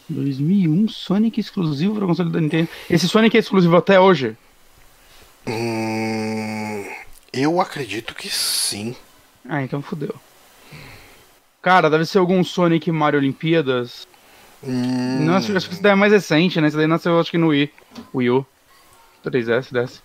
2001, 0.09 0.87
Sonic 0.89 1.39
exclusivo 1.39 1.95
pra 1.95 2.05
console 2.07 2.31
da 2.31 2.39
Nintendo. 2.41 2.69
Esse 2.89 3.07
Sonic 3.07 3.35
é 3.35 3.39
exclusivo 3.39 3.75
até 3.75 3.99
hoje? 3.99 4.35
hum, 5.47 6.85
eu 7.33 7.59
acredito 7.61 8.13
que 8.15 8.29
sim. 8.29 8.95
Ah, 9.47 9.61
então 9.61 9.81
fodeu. 9.81 10.13
Cara, 11.61 11.89
deve 11.89 12.05
ser 12.05 12.17
algum 12.19 12.43
Sonic 12.43 12.91
Mario 12.91 13.19
Olimpíadas. 13.19 14.07
Hum, 14.63 15.25
Não, 15.25 15.35
acho, 15.35 15.55
acho 15.55 15.67
que 15.67 15.73
isso 15.73 15.83
daí 15.83 15.91
é 15.91 15.95
mais 15.95 16.11
recente, 16.11 16.59
né? 16.59 16.67
Isso 16.67 16.77
daí 16.77 16.87
nasceu, 16.87 17.19
acho 17.19 17.31
que 17.31 17.37
no 17.37 17.47
Wii. 17.49 17.71
Wii 18.13 18.29
U. 18.31 18.45
3S, 19.25 19.71
desce. 19.71 19.99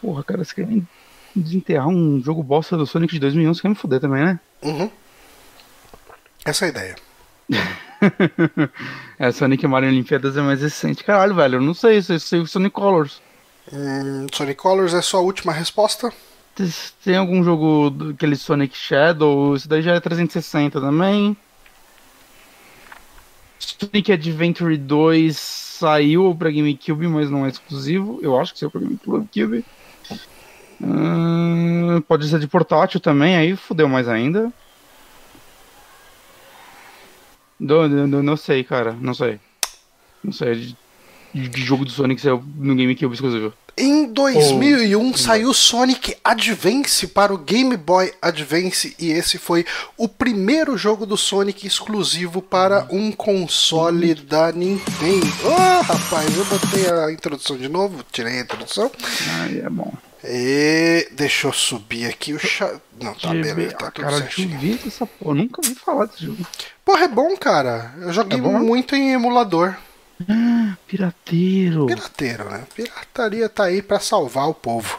Porra, 0.00 0.24
cara, 0.24 0.44
você 0.44 0.54
quer 0.54 0.68
desenterrar 1.34 1.88
um 1.88 2.20
jogo 2.22 2.42
bosta 2.42 2.76
do 2.76 2.86
Sonic 2.86 3.12
de 3.14 3.20
2001? 3.20 3.54
Você 3.54 3.62
quer 3.62 3.68
me 3.68 3.74
foder 3.74 4.00
também, 4.00 4.24
né? 4.24 4.40
uhum. 4.62 4.90
Essa 6.44 6.66
é 6.66 6.68
a 6.68 6.70
ideia. 6.70 6.96
é, 9.18 9.32
Sonic 9.32 9.66
Mario 9.66 9.88
Olimpíadas 9.88 10.36
é 10.36 10.40
mais 10.40 10.60
recente. 10.60 11.04
Caralho, 11.04 11.34
velho, 11.34 11.56
eu 11.56 11.60
não 11.60 11.74
sei, 11.74 11.98
eu 11.98 12.20
sei 12.20 12.40
o 12.40 12.46
Sonic 12.46 12.74
Colors. 12.74 13.20
Hum, 13.72 14.26
Sonic 14.32 14.56
Colors 14.60 14.94
é 14.94 15.02
sua 15.02 15.20
última 15.20 15.52
resposta? 15.52 16.12
Tem- 17.04 17.16
algum 17.16 17.42
jogo 17.42 17.90
daquele 17.90 18.36
Sonic 18.36 18.76
Shadow? 18.76 19.54
Isso 19.54 19.68
daí 19.68 19.82
já 19.82 19.94
é 19.94 20.00
360 20.00 20.80
também. 20.80 21.36
Sonic 23.58 24.12
Adventure 24.12 24.76
2 24.76 25.38
saiu 25.38 26.34
pra 26.34 26.50
GameCube, 26.50 27.06
mas 27.06 27.30
não 27.30 27.46
é 27.46 27.48
exclusivo. 27.48 28.18
Eu 28.22 28.38
acho 28.38 28.52
que 28.52 28.58
saiu 28.58 28.70
pra 28.70 28.80
GameCube. 28.80 29.64
Hum, 30.80 32.02
pode 32.08 32.28
ser 32.28 32.40
de 32.40 32.48
portátil 32.48 32.98
também, 32.98 33.36
aí 33.36 33.56
fudeu 33.56 33.88
mais 33.88 34.08
ainda. 34.08 34.52
Não, 37.62 37.88
não, 37.88 38.22
não 38.22 38.36
sei, 38.36 38.64
cara, 38.64 38.96
não 39.00 39.14
sei. 39.14 39.38
Não 40.22 40.32
sei 40.32 40.74
de, 41.32 41.48
de 41.48 41.62
jogo 41.62 41.84
do 41.84 41.90
Sonic 41.90 42.20
saiu 42.20 42.42
no 42.56 42.74
GameCube 42.74 43.14
exclusivo. 43.14 43.52
Em 43.76 44.12
2001 44.12 45.16
saiu 45.16 45.54
Sonic 45.54 46.14
Advance 46.22 47.06
para 47.06 47.32
o 47.32 47.38
Game 47.38 47.74
Boy 47.74 48.12
Advance 48.20 48.94
e 48.98 49.10
esse 49.10 49.38
foi 49.38 49.64
o 49.96 50.06
primeiro 50.06 50.76
jogo 50.76 51.06
do 51.06 51.16
Sonic 51.16 51.66
exclusivo 51.66 52.42
para 52.42 52.86
um 52.90 53.10
console 53.10 54.14
da 54.14 54.52
Nintendo. 54.52 55.26
Ah, 55.58 55.80
rapaz, 55.80 56.36
eu 56.36 56.44
botei 56.44 56.90
a 56.90 57.10
introdução 57.10 57.56
de 57.56 57.68
novo, 57.68 58.04
tirei 58.12 58.40
a 58.40 58.42
introdução. 58.42 58.90
Aí 59.40 59.60
é 59.60 59.70
bom. 59.70 59.94
E 60.24 61.08
deixa 61.12 61.48
eu 61.48 61.52
subir 61.52 62.06
aqui 62.06 62.32
o 62.32 62.38
chat. 62.38 62.80
Não, 63.00 63.12
tá 63.14 63.34
GB, 63.34 63.54
beleza, 63.54 63.76
tá 63.76 63.88
ah, 63.88 63.90
tudo 63.90 64.04
cara, 64.04 64.16
certinho. 64.18 64.58
eu 64.62 64.78
essa 64.86 65.06
porra. 65.06 65.34
Nunca 65.34 65.60
ouvi 65.60 65.74
falar 65.74 66.06
desse 66.06 66.26
jogo. 66.26 66.46
Porra, 66.84 67.04
é 67.04 67.08
bom, 67.08 67.36
cara. 67.36 67.92
Eu 68.00 68.12
joguei 68.12 68.38
É 68.38 68.42
muito 68.42 68.94
em 68.94 69.12
emulador. 69.12 69.76
Pirateiro. 70.86 71.86
Pirateiro, 71.86 72.44
né? 72.44 72.64
Pirataria 72.74 73.48
tá 73.48 73.64
aí 73.64 73.82
pra 73.82 73.98
salvar 73.98 74.48
o 74.48 74.54
povo. 74.54 74.98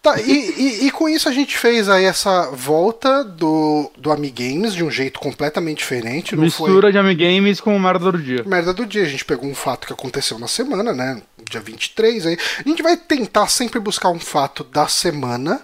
Tá, 0.00 0.20
e, 0.20 0.30
e, 0.32 0.86
e, 0.86 0.90
com 0.92 1.08
isso 1.08 1.28
a 1.28 1.32
gente 1.32 1.58
fez 1.58 1.88
aí 1.88 2.04
essa 2.04 2.50
volta 2.52 3.24
do, 3.24 3.90
do 3.98 4.12
Amigames 4.12 4.72
de 4.72 4.84
um 4.84 4.90
jeito 4.90 5.18
completamente 5.18 5.78
diferente. 5.78 6.36
Não 6.36 6.44
Mistura 6.44 6.82
foi... 6.82 6.92
de 6.92 6.98
Amigames 6.98 7.60
com 7.60 7.76
merda 7.78 8.12
do 8.12 8.18
dia. 8.18 8.44
Merda 8.46 8.72
do 8.72 8.86
dia. 8.86 9.02
A 9.02 9.08
gente 9.08 9.24
pegou 9.24 9.50
um 9.50 9.54
fato 9.54 9.88
que 9.88 9.92
aconteceu 9.92 10.38
na 10.38 10.46
semana, 10.46 10.92
né? 10.92 11.20
Dia 11.50 11.60
23 11.60 12.26
aí. 12.26 12.38
A 12.64 12.68
gente 12.68 12.82
vai 12.82 12.96
tentar 12.96 13.48
sempre 13.48 13.80
buscar 13.80 14.10
um 14.10 14.20
fato 14.20 14.64
da 14.64 14.88
semana. 14.88 15.62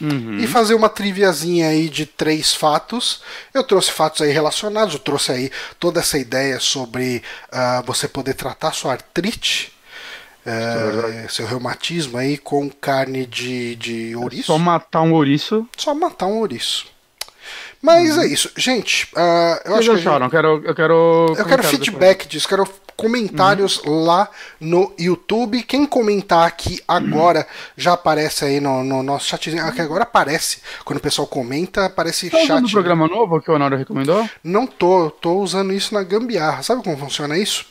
Uhum. 0.00 0.38
E 0.38 0.46
fazer 0.48 0.74
uma 0.74 0.88
triviazinha 0.88 1.68
aí 1.68 1.88
de 1.88 2.04
três 2.04 2.52
fatos. 2.52 3.22
Eu 3.54 3.62
trouxe 3.62 3.92
fatos 3.92 4.22
aí 4.22 4.32
relacionados, 4.32 4.94
eu 4.94 5.00
trouxe 5.00 5.30
aí 5.30 5.52
toda 5.78 6.00
essa 6.00 6.18
ideia 6.18 6.58
sobre 6.58 7.22
uh, 7.52 7.86
você 7.86 8.08
poder 8.08 8.34
tratar 8.34 8.72
sua 8.72 8.92
artrite 8.92 9.72
é, 10.46 11.26
seu 11.28 11.46
reumatismo 11.46 12.18
aí 12.18 12.36
com 12.36 12.68
carne 12.68 13.24
de, 13.26 13.76
de 13.76 14.16
ouriço. 14.16 14.44
Só 14.44 14.58
matar 14.58 15.00
um 15.00 15.12
ouriço. 15.12 15.66
Só 15.76 15.94
matar 15.94 16.26
um 16.26 16.38
ouriço. 16.38 16.86
Mas 17.80 18.16
é 18.18 18.26
isso. 18.26 18.50
Gente, 18.56 19.08
uh, 19.14 19.18
eu 19.64 19.72
Vocês 19.72 19.88
acho 19.88 19.92
acharam? 19.92 20.28
que. 20.28 20.36
Eu 20.36 20.42
quero, 20.42 20.62
eu 20.66 20.74
quero, 20.74 21.34
eu 21.36 21.44
quero 21.44 21.62
feedback 21.62 22.18
depois. 22.18 22.28
disso, 22.28 22.48
quero 22.48 22.66
comentários 22.96 23.78
uhum. 23.78 24.04
lá 24.04 24.28
no 24.60 24.92
YouTube. 24.98 25.62
Quem 25.62 25.86
comentar 25.86 26.46
aqui 26.46 26.80
agora 26.86 27.40
uhum. 27.40 27.72
já 27.76 27.92
aparece 27.92 28.44
aí 28.44 28.60
no, 28.60 28.82
no 28.84 29.02
nosso 29.02 29.26
chatzinho. 29.26 29.64
Aqui 29.64 29.80
agora 29.80 30.04
aparece. 30.04 30.58
Quando 30.84 30.98
o 30.98 31.02
pessoal 31.02 31.26
comenta, 31.26 31.86
aparece 31.86 32.30
tá 32.30 32.38
chat. 32.38 32.48
Tá 32.48 32.54
usando 32.54 32.70
programa 32.70 33.08
novo 33.08 33.40
que 33.40 33.50
o 33.50 33.54
Honório 33.54 33.78
recomendou? 33.78 34.28
Não 34.42 34.66
tô, 34.66 35.10
tô 35.10 35.38
usando 35.38 35.72
isso 35.72 35.94
na 35.94 36.02
gambiarra. 36.02 36.62
Sabe 36.62 36.82
como 36.82 36.96
funciona 36.96 37.36
isso? 37.36 37.66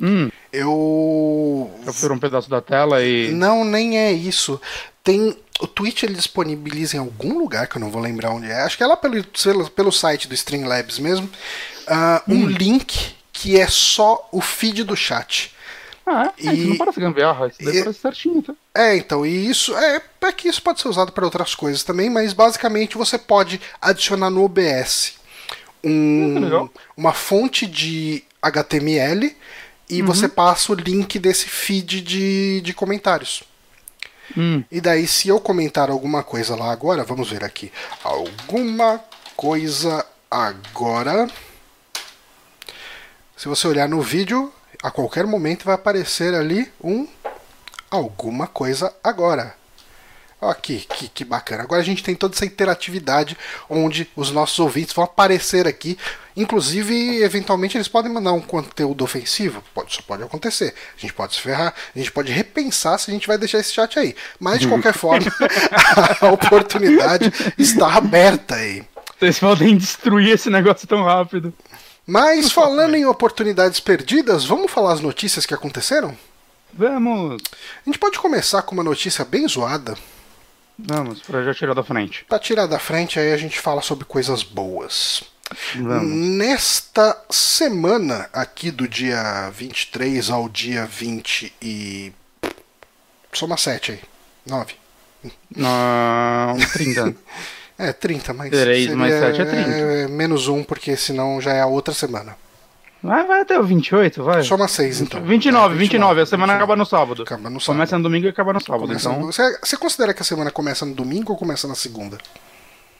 Hum. 0.00 0.30
Eu. 0.52 1.70
Captura 1.84 2.14
um 2.14 2.18
pedaço 2.18 2.48
da 2.48 2.60
tela 2.60 3.02
e. 3.02 3.30
Não, 3.32 3.64
nem 3.64 3.98
é 3.98 4.12
isso. 4.12 4.60
Tem. 5.02 5.36
O 5.60 5.66
Twitch 5.66 6.04
ele 6.04 6.14
disponibiliza 6.14 6.96
em 6.96 7.00
algum 7.00 7.36
lugar 7.36 7.66
que 7.66 7.76
eu 7.76 7.80
não 7.80 7.90
vou 7.90 8.00
lembrar 8.00 8.30
onde 8.30 8.46
é. 8.46 8.62
Acho 8.62 8.76
que 8.76 8.82
é 8.84 8.86
lá 8.86 8.96
pelo, 8.96 9.22
pelo 9.74 9.90
site 9.90 10.28
do 10.28 10.34
Streamlabs 10.34 11.00
mesmo. 11.00 11.28
Uh, 11.88 12.32
hum. 12.32 12.44
Um 12.44 12.46
link 12.46 13.17
que 13.38 13.58
é 13.58 13.68
só 13.68 14.28
o 14.32 14.40
feed 14.40 14.82
do 14.82 14.96
chat. 14.96 15.54
Ah, 16.04 16.32
é? 16.36 16.42
E... 16.42 16.54
Isso 16.54 16.68
não 16.70 16.76
parece 16.76 17.00
gambiarra, 17.00 17.46
isso 17.46 17.62
daí 17.62 17.76
e... 17.76 17.80
parece 17.80 18.00
certinho, 18.00 18.42
tá? 18.42 18.52
É, 18.74 18.96
então, 18.96 19.24
e 19.24 19.48
isso 19.48 19.76
é, 19.76 20.02
é 20.22 20.32
que 20.32 20.48
isso 20.48 20.60
pode 20.60 20.80
ser 20.80 20.88
usado 20.88 21.12
para 21.12 21.24
outras 21.24 21.54
coisas 21.54 21.84
também, 21.84 22.10
mas 22.10 22.32
basicamente 22.32 22.96
você 22.96 23.16
pode 23.16 23.60
adicionar 23.80 24.28
no 24.28 24.42
OBS 24.42 25.18
um, 25.84 25.90
hum, 25.90 26.70
uma 26.96 27.12
fonte 27.12 27.64
de 27.64 28.24
HTML 28.42 29.36
e 29.88 30.00
uhum. 30.00 30.06
você 30.06 30.26
passa 30.28 30.72
o 30.72 30.74
link 30.74 31.16
desse 31.18 31.48
feed 31.48 32.00
de, 32.00 32.60
de 32.62 32.72
comentários. 32.74 33.44
Hum. 34.36 34.64
E 34.70 34.80
daí, 34.80 35.06
se 35.06 35.28
eu 35.28 35.38
comentar 35.38 35.90
alguma 35.90 36.24
coisa 36.24 36.56
lá 36.56 36.72
agora, 36.72 37.04
vamos 37.04 37.30
ver 37.30 37.44
aqui. 37.44 37.70
Alguma 38.02 39.00
coisa 39.36 40.04
agora. 40.28 41.28
Se 43.38 43.46
você 43.46 43.68
olhar 43.68 43.88
no 43.88 44.02
vídeo, 44.02 44.52
a 44.82 44.90
qualquer 44.90 45.24
momento 45.24 45.64
vai 45.64 45.76
aparecer 45.76 46.34
ali 46.34 46.68
um 46.82 47.06
alguma 47.88 48.48
coisa 48.48 48.92
agora. 49.02 49.54
Ó, 50.40 50.52
que, 50.54 50.80
que, 50.80 51.08
que 51.08 51.24
bacana. 51.24 51.62
Agora 51.62 51.80
a 51.80 51.84
gente 51.84 52.02
tem 52.02 52.16
toda 52.16 52.34
essa 52.34 52.44
interatividade 52.44 53.38
onde 53.70 54.10
os 54.16 54.32
nossos 54.32 54.58
ouvintes 54.58 54.92
vão 54.92 55.04
aparecer 55.04 55.68
aqui. 55.68 55.96
Inclusive, 56.36 57.22
eventualmente, 57.22 57.76
eles 57.76 57.86
podem 57.86 58.12
mandar 58.12 58.32
um 58.32 58.40
conteúdo 58.40 59.04
ofensivo. 59.04 59.62
Pode, 59.72 59.92
isso 59.92 60.02
pode 60.02 60.24
acontecer. 60.24 60.74
A 60.96 61.00
gente 61.00 61.12
pode 61.12 61.36
se 61.36 61.40
ferrar, 61.40 61.72
a 61.94 61.98
gente 61.98 62.10
pode 62.10 62.32
repensar 62.32 62.98
se 62.98 63.08
a 63.08 63.14
gente 63.14 63.28
vai 63.28 63.38
deixar 63.38 63.60
esse 63.60 63.72
chat 63.72 64.00
aí. 64.00 64.16
Mas, 64.40 64.58
de 64.58 64.66
qualquer 64.68 64.94
forma, 64.94 65.26
a 66.20 66.26
oportunidade 66.32 67.32
está 67.56 67.94
aberta 67.94 68.56
aí. 68.56 68.84
Vocês 69.16 69.38
podem 69.38 69.76
destruir 69.76 70.30
esse 70.34 70.50
negócio 70.50 70.88
tão 70.88 71.04
rápido. 71.04 71.54
Mas, 72.10 72.50
falando 72.50 72.94
em 72.94 73.04
oportunidades 73.04 73.80
perdidas, 73.80 74.46
vamos 74.46 74.72
falar 74.72 74.94
as 74.94 75.00
notícias 75.02 75.44
que 75.44 75.52
aconteceram? 75.52 76.16
Vamos! 76.72 77.42
A 77.52 77.84
gente 77.84 77.98
pode 77.98 78.18
começar 78.18 78.62
com 78.62 78.72
uma 78.72 78.82
notícia 78.82 79.26
bem 79.26 79.46
zoada. 79.46 79.94
Vamos, 80.78 81.20
pra 81.20 81.44
já 81.44 81.52
tirar 81.52 81.74
da 81.74 81.84
frente. 81.84 82.24
Pra 82.24 82.38
tirar 82.38 82.64
da 82.64 82.78
frente, 82.78 83.20
aí 83.20 83.30
a 83.30 83.36
gente 83.36 83.60
fala 83.60 83.82
sobre 83.82 84.06
coisas 84.06 84.42
boas. 84.42 85.22
Vamos. 85.74 86.10
Nesta 86.10 87.14
semana, 87.28 88.30
aqui 88.32 88.70
do 88.70 88.88
dia 88.88 89.50
23 89.50 90.30
ao 90.30 90.48
dia 90.48 90.86
20 90.86 91.52
e. 91.60 92.10
Soma 93.34 93.58
7 93.58 93.92
aí. 93.92 94.00
9. 94.46 94.74
Não, 95.54 96.56
30. 96.72 97.14
é, 97.78 97.92
30, 97.92 98.32
mas. 98.32 98.50
3 98.50 98.94
mais 98.94 99.14
7 99.14 99.40
é 99.40 99.44
30. 99.44 99.70
É, 99.70 100.08
menos 100.08 100.48
1, 100.48 100.64
porque 100.64 100.96
senão 100.96 101.40
já 101.40 101.52
é 101.52 101.60
a 101.60 101.66
outra 101.66 101.94
semana. 101.94 102.36
Vai, 103.00 103.24
vai 103.24 103.42
até 103.42 103.58
o 103.58 103.62
28, 103.62 104.24
vai. 104.24 104.42
Soma 104.42 104.66
6, 104.66 105.02
então. 105.02 105.22
29, 105.22 105.74
é, 105.74 105.78
29, 105.78 106.20
a 106.20 106.26
semana 106.26 106.54
29. 106.54 106.56
acaba 106.56 106.76
no 106.76 106.84
sábado. 106.84 107.22
Acaba 107.22 107.48
no 107.48 107.60
sábado. 107.60 107.76
Começa 107.76 107.96
no 107.96 108.02
domingo 108.02 108.26
e 108.26 108.28
acaba 108.28 108.52
no 108.52 108.60
sábado. 108.60 108.80
Começa 108.80 109.08
então... 109.08 109.20
no... 109.20 109.26
Você, 109.32 109.58
você 109.62 109.76
considera 109.76 110.12
que 110.12 110.20
a 110.20 110.24
semana 110.24 110.50
começa 110.50 110.84
no 110.84 110.94
domingo 110.94 111.32
ou 111.32 111.38
começa 111.38 111.68
na 111.68 111.76
segunda? 111.76 112.18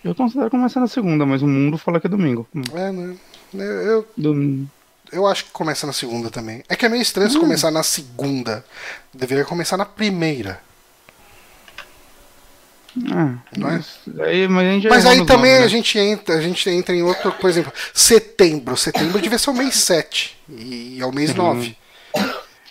Eu 0.04 0.14
considero 0.14 0.48
começar 0.48 0.78
na 0.78 0.86
segunda, 0.86 1.26
mas 1.26 1.42
o 1.42 1.48
mundo 1.48 1.76
fala 1.76 1.98
que 1.98 2.06
é 2.06 2.10
domingo. 2.10 2.46
É, 2.72 2.92
né? 2.92 3.16
Eu, 3.52 3.64
eu, 3.64 4.08
Domingo. 4.16 4.70
eu 5.10 5.26
acho 5.26 5.46
que 5.46 5.50
começa 5.50 5.84
na 5.84 5.92
segunda 5.92 6.30
também. 6.30 6.62
É 6.68 6.76
que 6.76 6.86
é 6.86 6.88
meio 6.88 7.02
estranho 7.02 7.30
hum. 7.36 7.40
começar 7.40 7.72
na 7.72 7.82
segunda. 7.82 8.64
Deveria 9.12 9.44
começar 9.44 9.76
na 9.76 9.84
primeira. 9.84 10.60
Ah, 13.12 13.34
mas, 13.56 14.00
aí, 14.20 14.48
mas, 14.48 14.84
mas 14.84 15.06
aí 15.06 15.24
também 15.24 15.52
nome, 15.52 15.58
né? 15.60 15.64
a, 15.64 15.68
gente 15.68 15.98
entra, 15.98 16.34
a 16.36 16.40
gente 16.40 16.68
entra 16.70 16.94
em 16.94 17.02
outro, 17.02 17.32
por 17.32 17.48
exemplo, 17.48 17.72
setembro. 17.92 18.76
Setembro 18.76 19.20
devia 19.20 19.38
ser 19.38 19.50
o 19.50 19.54
mês 19.54 19.76
7 19.76 20.36
e 20.48 20.98
é 21.00 21.06
o 21.06 21.12
mês 21.12 21.34
9. 21.34 21.76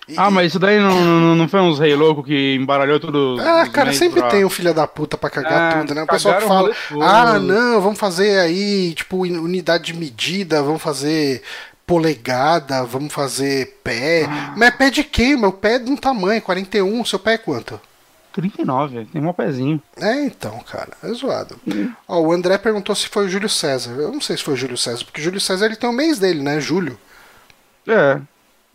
E, 0.07 0.13
ah, 0.15 0.31
mas 0.31 0.47
isso 0.47 0.59
daí 0.59 0.79
não, 0.79 1.35
não, 1.35 1.49
foi 1.49 1.59
uns 1.59 1.79
rei 1.79 1.93
louco 1.93 2.23
que 2.23 2.55
embaralhou 2.55 2.97
tudo. 2.97 3.37
Ah, 3.41 3.67
cara, 3.67 3.91
sempre 3.91 4.21
pra... 4.21 4.29
tem 4.29 4.45
um 4.45 4.49
filho 4.49 4.73
da 4.73 4.87
puta 4.87 5.17
pra 5.17 5.29
cagar 5.29 5.73
ah, 5.73 5.79
tudo, 5.79 5.93
né? 5.93 6.03
O 6.03 6.07
pessoal 6.07 6.39
que 6.39 6.47
fala, 6.47 6.71
ah, 7.01 7.37
não, 7.39 7.81
vamos 7.81 7.99
fazer 7.99 8.39
aí, 8.39 8.93
tipo, 8.93 9.23
unidade 9.23 9.91
de 9.91 9.93
medida, 9.93 10.63
vamos 10.63 10.81
fazer 10.81 11.43
polegada, 11.85 12.85
vamos 12.85 13.13
fazer 13.13 13.79
pé. 13.83 14.25
Ah. 14.29 14.53
Mas 14.55 14.69
é 14.69 14.71
pé 14.71 14.89
de 14.89 15.03
quê? 15.03 15.35
Meu 15.35 15.51
pé 15.51 15.75
é 15.75 15.79
de 15.79 15.91
um 15.91 15.97
tamanho, 15.97 16.41
41, 16.41 17.03
seu 17.03 17.19
pé 17.19 17.33
é 17.33 17.37
quanto? 17.37 17.79
39, 18.37 19.05
tem 19.05 19.25
um 19.25 19.33
pezinho. 19.33 19.81
É, 19.97 20.25
então, 20.25 20.59
cara, 20.59 20.91
é 21.01 21.07
zoado. 21.11 21.59
Hum. 21.67 21.91
Ó, 22.07 22.19
o 22.19 22.31
André 22.31 22.55
perguntou 22.59 22.93
se 22.93 23.07
foi 23.07 23.25
o 23.25 23.29
Júlio 23.29 23.49
César. 23.49 23.91
Eu 23.93 24.11
não 24.11 24.21
sei 24.21 24.37
se 24.37 24.43
foi 24.43 24.53
o 24.53 24.57
Júlio 24.57 24.77
César, 24.77 25.03
porque 25.03 25.19
o 25.19 25.23
Júlio 25.23 25.41
César 25.41 25.65
ele 25.65 25.75
tem 25.75 25.89
o 25.89 25.93
mês 25.93 26.19
dele, 26.19 26.43
né? 26.43 26.59
Julho. 26.59 26.99
É. 27.87 28.21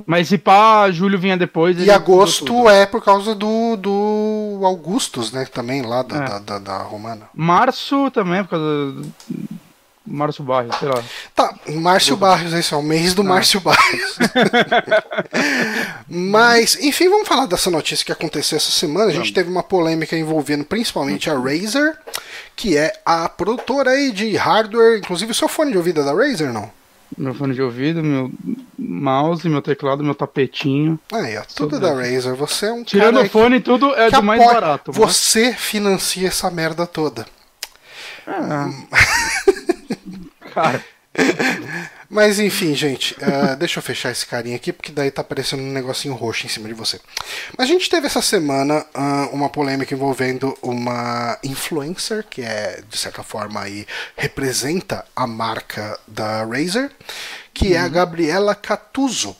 Mas 0.04 0.28
se 0.28 0.38
pá, 0.38 0.90
julho 0.90 1.16
vinha 1.16 1.36
depois. 1.36 1.78
E 1.78 1.90
agosto 1.90 2.68
é 2.68 2.86
por 2.86 3.04
causa 3.04 3.36
do, 3.36 3.76
do 3.76 4.60
Augustus, 4.64 5.30
né? 5.30 5.44
Também 5.44 5.82
lá 5.82 6.02
da, 6.02 6.16
é. 6.16 6.28
da, 6.28 6.38
da, 6.38 6.58
da, 6.58 6.78
Romana. 6.78 7.28
Março 7.32 8.10
também, 8.10 8.42
por 8.42 8.50
causa. 8.50 8.64
Do... 8.64 9.12
Márcio 10.04 10.42
Barrios, 10.42 10.76
sei 10.76 10.88
lá. 10.88 11.02
Tá, 11.34 11.54
Márcio 11.68 12.16
Barrios, 12.16 12.52
esse 12.52 12.74
é 12.74 12.76
o 12.76 12.82
mês 12.82 13.14
do 13.14 13.22
ah. 13.22 13.24
Márcio 13.24 13.60
Barrios. 13.60 14.18
Mas, 16.08 16.76
enfim, 16.80 17.08
vamos 17.08 17.28
falar 17.28 17.46
dessa 17.46 17.70
notícia 17.70 18.04
que 18.04 18.12
aconteceu 18.12 18.56
essa 18.56 18.70
semana. 18.70 19.10
A 19.10 19.14
gente 19.14 19.32
teve 19.32 19.48
uma 19.48 19.62
polêmica 19.62 20.16
envolvendo 20.16 20.64
principalmente 20.64 21.30
a 21.30 21.38
Razer, 21.38 21.96
que 22.56 22.76
é 22.76 22.92
a 23.06 23.28
produtora 23.28 23.90
aí 23.90 24.10
de 24.10 24.36
hardware, 24.36 24.98
inclusive 24.98 25.30
o 25.30 25.34
seu 25.34 25.48
fone 25.48 25.70
de 25.70 25.78
ouvido 25.78 26.00
é 26.00 26.04
da 26.04 26.12
Razer, 26.12 26.52
não? 26.52 26.70
Meu 27.16 27.34
fone 27.34 27.54
de 27.54 27.62
ouvido, 27.62 28.02
meu 28.02 28.30
mouse, 28.78 29.48
meu 29.48 29.62
teclado, 29.62 30.02
meu 30.02 30.14
tapetinho. 30.14 30.98
Aí, 31.12 31.36
ó, 31.36 31.42
tudo 31.54 31.78
da 31.78 31.94
Razer. 31.94 32.34
Você 32.34 32.66
é 32.66 32.72
um 32.72 32.82
Tirando 32.82 33.20
o 33.20 33.28
fone, 33.28 33.58
que, 33.58 33.64
tudo 33.64 33.94
é 33.94 34.10
do 34.10 34.22
mais 34.22 34.44
barato. 34.44 34.92
Mas... 34.92 34.96
Você 34.96 35.52
financia 35.52 36.28
essa 36.28 36.50
merda 36.50 36.86
toda. 36.86 37.26
Ah. 38.26 38.70
Cara. 40.54 40.84
Mas 42.12 42.38
enfim, 42.38 42.74
gente, 42.74 43.14
uh, 43.14 43.56
deixa 43.56 43.78
eu 43.78 43.82
fechar 43.82 44.10
esse 44.10 44.26
carinha 44.26 44.56
aqui, 44.56 44.70
porque 44.70 44.92
daí 44.92 45.10
tá 45.10 45.22
aparecendo 45.22 45.62
um 45.62 45.72
negocinho 45.72 46.14
roxo 46.14 46.44
em 46.44 46.48
cima 46.48 46.68
de 46.68 46.74
você. 46.74 47.00
Mas 47.56 47.70
a 47.70 47.72
gente 47.72 47.88
teve 47.88 48.06
essa 48.06 48.20
semana 48.20 48.84
uh, 48.94 49.34
uma 49.34 49.48
polêmica 49.48 49.94
envolvendo 49.94 50.54
uma 50.60 51.38
influencer, 51.42 52.26
que 52.28 52.42
é, 52.42 52.82
de 52.86 52.98
certa 52.98 53.22
forma, 53.22 53.62
aí, 53.62 53.86
representa 54.14 55.06
a 55.16 55.26
marca 55.26 55.98
da 56.06 56.44
Razer, 56.44 56.90
que 57.54 57.68
uhum. 57.68 57.74
é 57.74 57.78
a 57.78 57.84
uhum. 57.84 57.90
Gabriela 57.90 58.54
Catuzzo. 58.54 59.34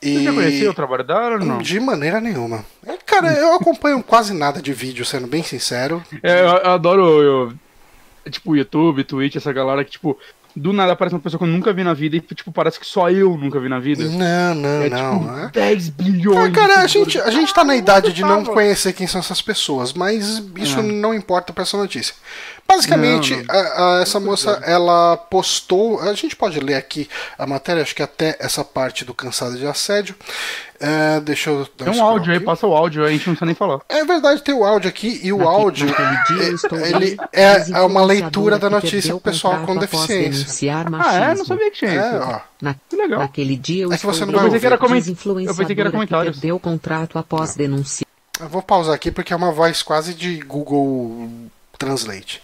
E... 0.00 0.18
Você 0.18 0.24
já 0.24 0.32
conhecia 0.32 0.70
o 0.70 0.74
trabalho 0.74 1.02
dela 1.02 1.30
ou 1.32 1.38
não? 1.40 1.58
De 1.58 1.80
maneira 1.80 2.20
nenhuma. 2.20 2.64
É, 2.86 2.96
cara, 3.04 3.32
eu 3.32 3.54
acompanho 3.54 4.00
quase 4.04 4.32
nada 4.32 4.62
de 4.62 4.72
vídeo, 4.72 5.04
sendo 5.04 5.26
bem 5.26 5.42
sincero. 5.42 6.00
É, 6.22 6.42
eu, 6.42 6.46
eu 6.46 6.70
adoro, 6.70 7.22
eu, 7.22 7.54
tipo, 8.30 8.54
YouTube, 8.54 9.02
Twitch, 9.02 9.34
essa 9.34 9.52
galera 9.52 9.84
que, 9.84 9.92
tipo, 9.92 10.16
do 10.56 10.72
nada 10.72 10.92
aparece 10.92 11.14
uma 11.14 11.20
pessoa 11.20 11.38
que 11.38 11.44
eu 11.44 11.48
nunca 11.48 11.72
vi 11.72 11.82
na 11.82 11.92
vida 11.94 12.16
e, 12.16 12.20
tipo, 12.20 12.52
parece 12.52 12.78
que 12.78 12.86
só 12.86 13.10
eu 13.10 13.36
nunca 13.36 13.58
vi 13.58 13.68
na 13.68 13.80
vida. 13.80 14.04
Não, 14.04 14.54
não, 14.54 14.82
É 14.82 14.88
não. 14.88 15.18
tipo 15.20 15.38
é. 15.38 15.50
10 15.52 15.88
bilhões. 15.90 16.48
Ah, 16.48 16.50
cara, 16.50 16.80
a 16.80 16.86
gente, 16.86 17.18
a 17.20 17.30
gente 17.30 17.52
tá 17.52 17.64
na 17.64 17.74
idade 17.76 18.12
de 18.12 18.22
não 18.22 18.44
conhecer 18.44 18.92
quem 18.92 19.06
são 19.06 19.18
essas 19.20 19.42
pessoas, 19.42 19.92
mas 19.92 20.42
isso 20.56 20.78
É. 20.78 20.82
não 20.82 21.12
importa 21.12 21.52
pra 21.52 21.62
essa 21.62 21.76
notícia. 21.76 22.14
Basicamente, 22.66 23.36
Não, 23.36 23.44
não. 23.44 23.54
a- 23.54 23.98
a- 23.98 24.02
essa 24.02 24.18
moça, 24.18 24.60
ela 24.64 25.16
postou. 25.16 26.00
A 26.00 26.12
gente 26.14 26.34
pode 26.34 26.58
ler 26.58 26.74
aqui 26.74 27.08
a 27.38 27.46
matéria, 27.46 27.82
acho 27.82 27.94
que 27.94 28.02
até 28.02 28.36
essa 28.40 28.64
parte 28.64 29.04
do 29.04 29.14
cansado 29.14 29.56
de 29.56 29.66
assédio. 29.66 30.14
É, 30.80 31.20
deixa 31.20 31.50
eu 31.50 31.58
dar 31.78 31.84
Tem 31.84 31.88
um 31.90 31.94
scroll 31.94 32.10
áudio 32.10 32.30
aí, 32.32 32.36
aqui. 32.38 32.46
passa 32.46 32.66
o 32.66 32.74
áudio, 32.74 33.02
aí 33.04 33.08
a 33.08 33.12
gente 33.12 33.26
não 33.28 33.34
precisa 33.34 33.46
nem 33.46 33.54
falar. 33.54 33.80
É 33.88 34.04
verdade, 34.04 34.42
tem 34.42 34.54
o 34.54 34.64
áudio 34.64 34.88
aqui, 34.88 35.20
e 35.22 35.32
o 35.32 35.38
Naque- 35.38 35.48
áudio. 35.50 35.86
naquele 35.86 36.16
dia 36.38 36.48
eu 36.48 36.54
estou 36.56 36.78
é- 36.78 36.90
ele 36.90 37.16
é, 37.32 37.70
é 37.72 37.80
uma 37.82 38.04
leitura 38.04 38.58
da 38.58 38.68
notícia 38.68 39.12
pro 39.12 39.20
pessoal 39.20 39.60
com 39.64 39.76
deficiência. 39.76 40.74
Ah, 40.98 41.14
é? 41.30 41.34
Não 41.34 41.44
sabia 41.44 41.70
que 41.70 41.78
tinha 41.78 41.90
É, 41.92 41.96
isso. 42.08 42.16
ó. 42.28 42.40
Na- 42.60 42.74
Que 42.90 42.96
legal. 42.96 43.20
Naquele 43.20 43.56
dia 43.56 43.84
eu 43.84 43.92
É 43.92 43.96
que 43.98 44.04
você 44.04 44.24
não 44.24 44.32
vai 44.32 44.40
Eu 44.40 44.44
pensei 44.46 44.60
que 44.60 44.66
era 44.66 44.78
comen- 44.78 44.98
desinfluenciadora 44.98 45.52
eu 45.52 45.56
pensei 45.56 45.74
que 45.74 45.80
era 45.80 45.90
que 45.90 45.96
comentários. 45.96 46.36
perdeu 46.38 46.58
contrato 46.58 47.18
após 47.18 47.54
denunciar 47.54 48.04
Eu 48.40 48.48
vou 48.48 48.60
pausar 48.62 48.94
aqui 48.94 49.10
porque 49.12 49.32
é 49.32 49.36
uma 49.36 49.52
voz 49.52 49.80
quase 49.82 50.12
de 50.12 50.38
Google 50.40 51.28
Translate. 51.78 52.42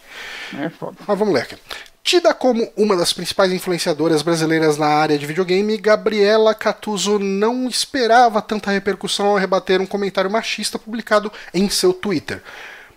É 0.58 0.68
foda. 0.68 0.96
Mas 1.06 1.18
vamos 1.18 1.34
ler 1.34 1.42
aqui. 1.42 1.56
Tida 2.02 2.32
como 2.32 2.68
uma 2.76 2.96
das 2.96 3.12
principais 3.12 3.52
influenciadoras 3.52 4.22
brasileiras 4.22 4.76
na 4.76 4.86
área 4.86 5.18
de 5.18 5.26
videogame, 5.26 5.76
Gabriela 5.76 6.54
Catuso 6.54 7.18
não 7.18 7.68
esperava 7.68 8.40
tanta 8.40 8.70
repercussão 8.70 9.26
ao 9.26 9.36
rebater 9.36 9.80
um 9.80 9.86
comentário 9.86 10.30
machista 10.30 10.78
publicado 10.78 11.30
em 11.52 11.68
seu 11.68 11.92
Twitter. 11.92 12.42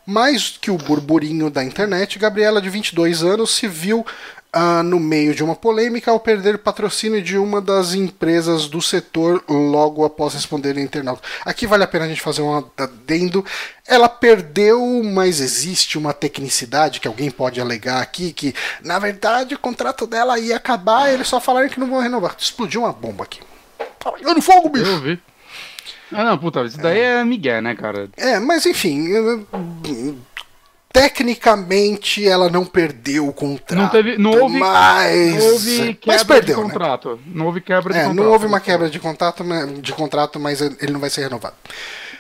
Mais 0.06 0.58
que 0.60 0.72
o 0.72 0.78
burburinho 0.78 1.50
da 1.50 1.64
internet, 1.64 2.18
Gabriela, 2.18 2.62
de 2.62 2.70
22 2.70 3.24
anos, 3.24 3.56
se 3.56 3.68
viu 3.68 4.06
ah, 4.54 4.84
no 4.84 5.00
meio 5.00 5.34
de 5.34 5.44
uma 5.44 5.56
polêmica 5.56 6.12
ao 6.12 6.20
perder 6.20 6.60
patrocínio 6.60 7.24
de 7.24 7.40
uma 7.40 7.60
das 7.60 7.96
empresas 7.96 8.68
do 8.68 8.80
setor 8.82 9.44
logo 9.50 10.06
após 10.06 10.36
responder 10.36 10.78
ao 10.78 10.80
internauta. 10.84 11.24
Aqui 11.44 11.66
vale 11.66 11.84
a 11.84 11.88
pena 11.88 12.06
a 12.06 12.08
gente 12.08 12.22
fazer 12.22 12.44
um 12.44 12.64
adendo. 12.78 13.44
Ela 13.88 14.08
perdeu, 14.08 15.02
mas 15.04 15.42
existe 15.42 15.98
uma 15.98 16.14
tecnicidade 16.14 17.00
que 17.00 17.08
alguém 17.08 17.32
pode 17.32 17.60
alegar 17.60 18.00
aqui 18.02 18.32
que, 18.32 18.54
na 18.84 19.00
verdade, 19.00 19.56
o 19.56 19.60
contrato 19.60 20.06
dela 20.06 20.38
ia 20.38 20.56
acabar 20.56 21.10
e 21.10 21.16
eles 21.16 21.28
só 21.28 21.42
falaram 21.42 21.68
que 21.68 21.80
não 21.80 21.90
vão 21.90 22.00
renovar. 22.00 22.36
Explodiu 22.38 22.82
uma 22.82 22.94
bomba 22.94 23.24
aqui. 23.24 23.40
Tá 24.00 24.12
pegando 24.12 24.42
fogo, 24.42 24.68
Eu 24.68 24.70
bicho! 24.70 24.92
ouvi. 24.92 25.20
Ah, 26.12 26.24
não, 26.26 26.38
puta, 26.38 26.62
isso 26.64 26.78
daí 26.78 27.00
é 27.00 27.24
Miguel, 27.24 27.60
né, 27.64 27.74
cara? 27.74 28.08
É, 28.16 28.40
mas 28.40 28.68
enfim. 28.68 29.08
Tecnicamente 30.94 32.26
ela 32.28 32.50
não 32.50 32.66
perdeu 32.66 33.28
o 33.28 33.34
contrato. 33.34 33.82
Não 33.82 33.90
teve- 33.90 34.18
não 34.18 34.32
houve- 34.32 34.58
mas, 34.60 35.36
Não 35.44 35.52
houve 35.52 36.00
mas 36.06 36.18
quebra 36.22 36.36
perdeu, 36.36 36.56
de 36.58 36.62
né? 36.64 36.68
contrato. 36.70 37.20
Não 37.26 37.46
houve 37.48 37.62
quebra 37.62 37.94
de 37.94 38.00
É, 38.00 38.04
contrato. 38.04 38.16
não 38.26 38.32
houve 38.32 38.46
uma 38.46 38.60
quebra 38.60 38.90
de 38.90 39.00
contrato, 39.00 39.44
né, 39.44 39.66
de 39.82 39.92
contrato, 39.92 40.40
mas 40.40 40.62
ele 40.62 40.92
não 40.94 41.00
vai 41.00 41.10
ser 41.10 41.22
renovado. 41.24 41.56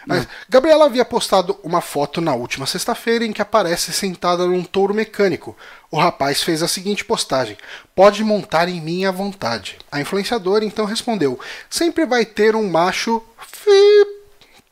Mas, 0.05 0.27
Gabriela 0.49 0.83
havia 0.85 1.05
postado 1.05 1.57
uma 1.63 1.79
foto 1.79 2.19
na 2.19 2.33
última 2.35 2.65
sexta-feira 2.65 3.23
em 3.23 3.31
que 3.31 3.41
aparece 3.41 3.93
sentada 3.93 4.45
num 4.45 4.61
touro 4.63 4.93
mecânico. 4.93 5.55
O 5.89 5.97
rapaz 5.97 6.43
fez 6.43 6.61
a 6.61 6.67
seguinte 6.67 7.05
postagem: 7.05 7.55
Pode 7.95 8.21
montar 8.21 8.67
em 8.67 8.81
mim 8.81 9.05
à 9.05 9.11
vontade. 9.11 9.77
A 9.89 10.01
influenciadora 10.01 10.65
então 10.65 10.83
respondeu: 10.85 11.39
Sempre 11.69 12.05
vai 12.05 12.25
ter 12.25 12.53
um 12.53 12.69
macho 12.69 13.23
fi 13.47 13.69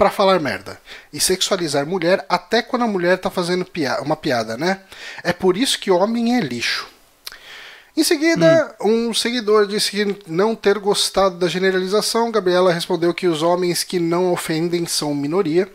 pra 0.02 0.10
falar 0.10 0.40
merda 0.40 0.82
e 1.14 1.20
sexualizar 1.20 1.86
mulher 1.86 2.26
até 2.28 2.64
quando 2.64 2.82
a 2.82 2.88
mulher 2.88 3.20
tá 3.20 3.30
fazendo 3.30 3.64
pia 3.64 4.02
uma 4.02 4.16
piada, 4.16 4.58
né? 4.58 4.80
É 5.22 5.32
por 5.32 5.56
isso 5.56 5.78
que 5.78 5.92
homem 5.92 6.36
é 6.36 6.40
lixo. 6.40 6.88
Em 7.96 8.04
seguida, 8.04 8.76
um 8.82 9.14
seguidor 9.14 9.68
disse 9.68 9.92
que 9.92 10.18
não 10.26 10.56
ter 10.56 10.80
gostado 10.80 11.38
da 11.38 11.48
generalização. 11.48 12.32
Gabriela 12.32 12.74
respondeu 12.74 13.14
que 13.14 13.28
os 13.28 13.44
homens 13.44 13.84
que 13.84 14.00
não 14.00 14.34
ofendem 14.34 14.88
são 14.88 15.14
minoria. 15.14 15.72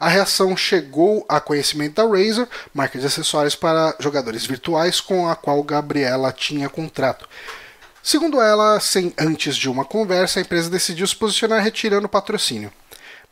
A 0.00 0.08
reação 0.08 0.56
chegou 0.56 1.24
a 1.28 1.38
conhecimento 1.38 1.94
da 1.94 2.04
Razer, 2.04 2.48
marca 2.74 2.98
de 2.98 3.06
acessórios 3.06 3.54
para 3.54 3.94
jogadores 4.00 4.44
virtuais 4.44 5.00
com 5.00 5.28
a 5.28 5.36
qual 5.36 5.62
Gabriela 5.62 6.32
tinha 6.32 6.68
contrato. 6.68 7.28
Segundo 8.02 8.40
ela, 8.40 8.80
sem 8.80 9.14
antes 9.16 9.54
de 9.54 9.70
uma 9.70 9.84
conversa, 9.84 10.40
a 10.40 10.42
empresa 10.42 10.68
decidiu 10.68 11.06
se 11.06 11.14
posicionar 11.14 11.62
retirando 11.62 12.06
o 12.06 12.10
patrocínio. 12.10 12.72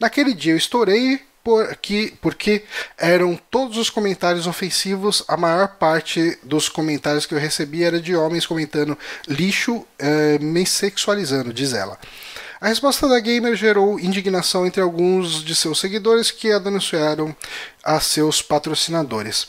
Naquele 0.01 0.33
dia 0.33 0.55
eu 0.55 0.57
estourei 0.57 1.21
porque, 1.45 2.13
porque 2.21 2.65
eram 2.99 3.39
todos 3.51 3.77
os 3.79 3.91
comentários 3.91 4.47
ofensivos, 4.47 5.25
a 5.29 5.37
maior 5.37 5.77
parte 5.77 6.39
dos 6.43 6.69
comentários 6.69 7.27
que 7.27 7.35
eu 7.35 7.39
recebi 7.39 7.85
era 7.85 8.01
de 8.01 8.15
homens 8.17 8.47
comentando 8.47 8.97
lixo, 9.27 9.87
eh, 9.99 10.39
me 10.41 10.67
sexualizando, 10.67 11.53
diz 11.53 11.73
ela. 11.73 11.99
A 12.61 12.69
resposta 12.69 13.09
da 13.09 13.19
gamer 13.19 13.57
gerou 13.57 13.99
indignação 13.99 14.67
entre 14.67 14.83
alguns 14.83 15.43
de 15.43 15.55
seus 15.55 15.81
seguidores 15.81 16.31
que 16.31 16.53
a 16.53 16.59
denunciaram 16.59 17.35
a 17.83 17.99
seus 18.01 18.43
patrocinadores. 18.43 19.49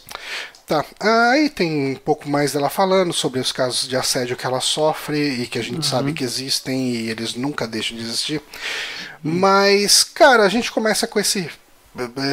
Tá, 0.66 0.86
aí 1.02 1.50
tem 1.50 1.92
um 1.92 1.96
pouco 1.96 2.30
mais 2.30 2.54
dela 2.54 2.70
falando 2.70 3.12
sobre 3.12 3.42
os 3.42 3.52
casos 3.52 3.90
de 3.90 3.98
assédio 3.98 4.38
que 4.38 4.46
ela 4.46 4.62
sofre 4.62 5.42
e 5.42 5.46
que 5.46 5.60
a 5.60 5.62
gente 5.62 5.86
sabe 5.86 6.14
que 6.14 6.24
existem 6.24 6.92
e 6.92 7.10
eles 7.10 7.36
nunca 7.36 7.68
deixam 7.68 7.98
de 7.98 8.04
existir. 8.04 8.42
Mas, 9.24 10.04
cara, 10.04 10.44
a 10.44 10.50
gente 10.50 10.72
começa 10.72 11.06
com 11.08 11.20
esse, 11.20 11.50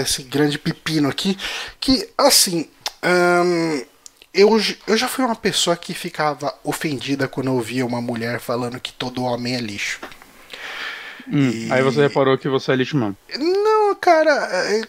esse 0.03 0.23
grande 0.23 0.59
pepino 0.59 1.09
aqui, 1.09 1.37
que, 1.79 2.09
assim, 2.17 2.69
ahn, 3.03 3.83
eu, 4.33 4.59
eu 4.87 4.97
já 4.97 5.09
fui 5.09 5.25
uma 5.25 5.37
pessoa 5.37 5.77
que 5.77 5.93
ficava 5.95 6.55
ofendida 6.65 7.27
quando 7.29 7.49
eu 7.49 7.55
ouvia 7.55 7.85
uma 7.85 8.01
mulher 8.01 8.41
falando 8.41 8.81
que 8.81 8.93
todo 8.93 9.23
homem 9.23 9.55
é 9.57 9.61
lixo. 9.61 10.01
Hum, 11.31 11.69
Aí 11.71 11.83
você 11.83 12.01
reparou 12.01 12.39
que 12.39 12.49
você 12.49 12.73
é 12.73 12.77
lixo 12.77 12.97
mesmo. 12.97 13.17
Não, 13.37 13.95
cara, 13.97 14.31
é- 14.71 14.83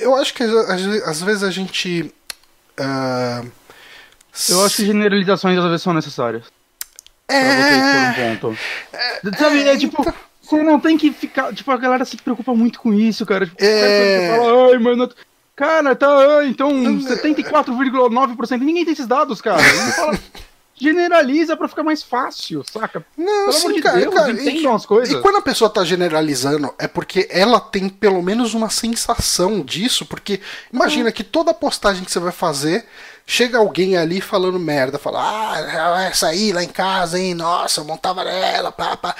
eu 0.00 0.14
acho 0.14 0.32
que 0.32 0.44
às, 0.44 1.20
vezes 1.22 1.42
a 1.42 1.50
gente. 1.50 2.12
ah, 2.78 3.42
Eu 4.48 4.64
acho 4.64 4.76
que 4.76 4.86
generalizações 4.86 5.58
às 5.58 5.64
vezes 5.64 5.82
são 5.82 5.92
necessárias. 5.92 6.44
Pra 7.26 7.36
você 7.36 8.20
é. 8.20 8.30
um 8.30 8.36
ponto. 8.36 8.58
Sabe, 9.38 9.66
é 9.68 9.76
tipo, 9.76 10.14
você 10.56 10.62
não 10.62 10.78
tem 10.80 10.96
que 10.98 11.12
ficar. 11.12 11.52
Tipo, 11.54 11.70
a 11.70 11.76
galera 11.76 12.04
se 12.04 12.16
preocupa 12.16 12.54
muito 12.54 12.80
com 12.80 12.92
isso, 12.92 13.24
cara. 13.26 13.46
Tipo, 13.46 13.62
É. 13.62 14.36
fala, 14.36 14.72
ai, 14.72 14.78
mano. 14.78 15.10
Cara, 15.54 15.94
tá, 15.94 16.08
então 16.44 16.70
74,9%. 17.00 18.58
Ninguém 18.60 18.84
tem 18.84 18.92
esses 18.94 19.06
dados, 19.06 19.40
cara. 19.40 19.60
Ele 19.60 19.92
fala, 19.92 20.18
generaliza 20.74 21.56
pra 21.56 21.68
ficar 21.68 21.82
mais 21.84 22.02
fácil, 22.02 22.64
saca? 22.70 23.04
Não, 23.16 23.46
Pelo 23.46 23.52
sim, 23.52 23.72
de 23.74 23.82
cara, 23.82 24.00
Deus, 24.00 24.14
cara, 24.14 24.32
e, 24.32 24.66
as 24.66 24.86
coisas. 24.86 25.14
E 25.14 25.20
quando 25.20 25.36
a 25.36 25.42
pessoa 25.42 25.70
tá 25.70 25.84
generalizando, 25.84 26.74
é 26.78 26.88
porque 26.88 27.28
ela 27.30 27.60
tem 27.60 27.88
pelo 27.88 28.22
menos 28.22 28.54
uma 28.54 28.70
sensação 28.70 29.60
disso, 29.60 30.06
porque 30.06 30.40
imagina 30.72 31.06
Uhum. 31.06 31.12
que 31.12 31.22
toda 31.22 31.54
postagem 31.54 32.02
que 32.04 32.10
você 32.10 32.18
vai 32.18 32.32
fazer, 32.32 32.84
chega 33.26 33.58
alguém 33.58 33.96
ali 33.96 34.20
falando 34.20 34.58
merda, 34.58 34.98
fala, 34.98 35.20
ah, 35.22 36.02
essa 36.04 36.28
aí 36.28 36.52
lá 36.52 36.64
em 36.64 36.68
casa, 36.68 37.18
hein, 37.20 37.34
nossa, 37.34 37.80
eu 37.80 37.84
montava 37.84 38.24
nela, 38.24 38.72
pá, 38.72 38.96
pá. 38.96 39.14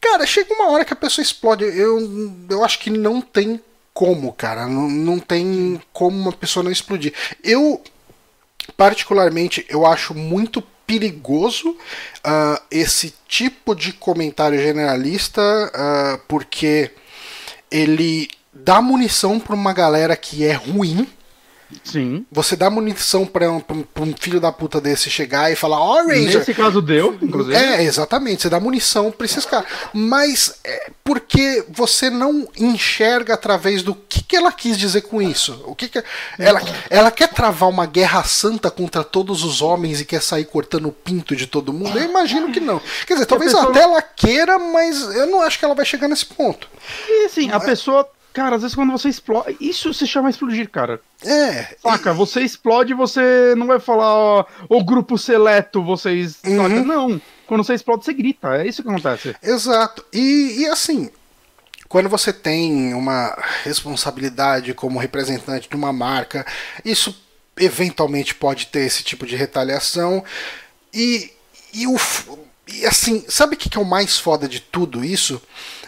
Cara, 0.00 0.26
chega 0.26 0.54
uma 0.54 0.70
hora 0.70 0.84
que 0.84 0.92
a 0.92 0.96
pessoa 0.96 1.22
explode. 1.22 1.64
Eu, 1.64 2.32
eu 2.48 2.64
acho 2.64 2.78
que 2.78 2.90
não 2.90 3.20
tem 3.20 3.60
como, 3.92 4.32
cara. 4.32 4.66
Não, 4.66 4.88
não 4.88 5.18
tem 5.18 5.80
como 5.92 6.16
uma 6.16 6.32
pessoa 6.32 6.64
não 6.64 6.70
explodir. 6.70 7.12
Eu, 7.44 7.82
particularmente, 8.76 9.66
eu 9.68 9.84
acho 9.84 10.14
muito 10.14 10.62
perigoso 10.86 11.76
ah, 12.24 12.60
esse 12.70 13.14
tipo 13.28 13.74
de 13.74 13.92
comentário 13.92 14.58
generalista, 14.58 15.40
ah, 15.74 16.18
porque 16.26 16.90
ele 17.70 18.28
dá 18.52 18.80
munição 18.80 19.38
para 19.38 19.54
uma 19.54 19.72
galera 19.72 20.16
que 20.16 20.44
é 20.44 20.52
ruim. 20.52 21.06
Sim. 21.84 22.24
Você 22.32 22.56
dá 22.56 22.68
munição 22.68 23.24
para 23.26 23.50
um, 23.50 23.60
pra 23.60 23.76
um- 23.76 23.82
pra 23.82 24.02
um 24.02 24.14
filho 24.18 24.40
da 24.40 24.50
puta 24.52 24.80
desse 24.80 25.08
chegar 25.10 25.50
e 25.52 25.56
falar: 25.56 25.78
Ó, 25.80 26.02
Ranger, 26.02 26.38
Nesse 26.38 26.54
caso 26.54 26.80
deu, 26.82 27.16
inclusive. 27.22 27.54
é, 27.56 27.82
exatamente. 27.82 28.42
Você 28.42 28.48
dá 28.50 28.58
munição 28.60 29.10
pra 29.10 29.24
esses 29.24 29.44
caras. 29.44 29.68
Mas 29.92 30.54
é 30.64 30.90
porque 31.04 31.64
você 31.68 32.10
não 32.10 32.48
enxerga 32.56 33.34
através 33.34 33.82
do 33.82 33.94
que, 33.94 34.22
que 34.22 34.36
ela 34.36 34.52
quis 34.52 34.76
dizer 34.78 35.02
com 35.02 35.20
isso. 35.22 35.62
O 35.66 35.74
que, 35.74 35.88
que 35.88 36.02
ela, 36.38 36.60
ela 36.88 37.10
quer 37.10 37.28
travar 37.28 37.68
uma 37.68 37.86
guerra 37.86 38.22
santa 38.24 38.70
contra 38.70 39.02
todos 39.04 39.42
os 39.44 39.62
homens 39.62 40.00
e 40.00 40.04
quer 40.04 40.22
sair 40.22 40.44
cortando 40.44 40.86
o 40.88 40.92
pinto 40.92 41.34
de 41.36 41.46
todo 41.46 41.72
mundo? 41.72 41.98
Eu 41.98 42.04
imagino 42.04 42.52
que 42.52 42.60
não. 42.60 42.80
Quer 43.06 43.14
dizer, 43.14 43.26
talvez 43.26 43.52
pessoa- 43.52 43.70
até 43.70 43.82
ela 43.82 44.02
queira, 44.02 44.58
mas 44.58 45.00
eu 45.14 45.26
não 45.26 45.40
acho 45.42 45.58
que 45.58 45.64
ela 45.64 45.74
vai 45.74 45.84
chegar 45.84 46.08
nesse 46.08 46.26
ponto. 46.26 46.68
E 47.08 47.24
assim, 47.26 47.50
a 47.50 47.58
pessoa. 47.60 48.08
Cara, 48.32 48.56
às 48.56 48.62
vezes 48.62 48.74
quando 48.74 48.92
você 48.92 49.08
explode. 49.08 49.56
Isso 49.60 49.92
se 49.92 50.06
chama 50.06 50.30
explodir, 50.30 50.68
cara. 50.70 51.00
É. 51.24 51.76
Saca, 51.82 52.12
você 52.12 52.42
explode 52.42 52.94
você 52.94 53.54
não 53.56 53.66
vai 53.66 53.80
falar, 53.80 54.14
ó, 54.14 54.44
o 54.68 54.84
grupo 54.84 55.18
seleto, 55.18 55.82
vocês. 55.82 56.38
Uhum. 56.44 56.84
Não. 56.84 57.20
Quando 57.46 57.64
você 57.64 57.74
explode, 57.74 58.04
você 58.04 58.12
grita. 58.12 58.56
É 58.56 58.66
isso 58.66 58.82
que 58.82 58.88
acontece. 58.88 59.34
Exato. 59.42 60.04
E, 60.12 60.60
e 60.60 60.66
assim, 60.66 61.10
quando 61.88 62.08
você 62.08 62.32
tem 62.32 62.94
uma 62.94 63.36
responsabilidade 63.64 64.72
como 64.74 65.00
representante 65.00 65.68
de 65.68 65.74
uma 65.74 65.92
marca, 65.92 66.46
isso 66.84 67.20
eventualmente 67.58 68.32
pode 68.32 68.68
ter 68.68 68.86
esse 68.86 69.02
tipo 69.02 69.26
de 69.26 69.34
retaliação. 69.34 70.24
E, 70.94 71.32
e, 71.74 71.88
o, 71.88 71.96
e 72.68 72.86
assim, 72.86 73.24
sabe 73.28 73.56
o 73.56 73.58
que, 73.58 73.68
que 73.68 73.76
é 73.76 73.80
o 73.80 73.84
mais 73.84 74.18
foda 74.18 74.46
de 74.46 74.60
tudo 74.60 75.04
isso? 75.04 75.42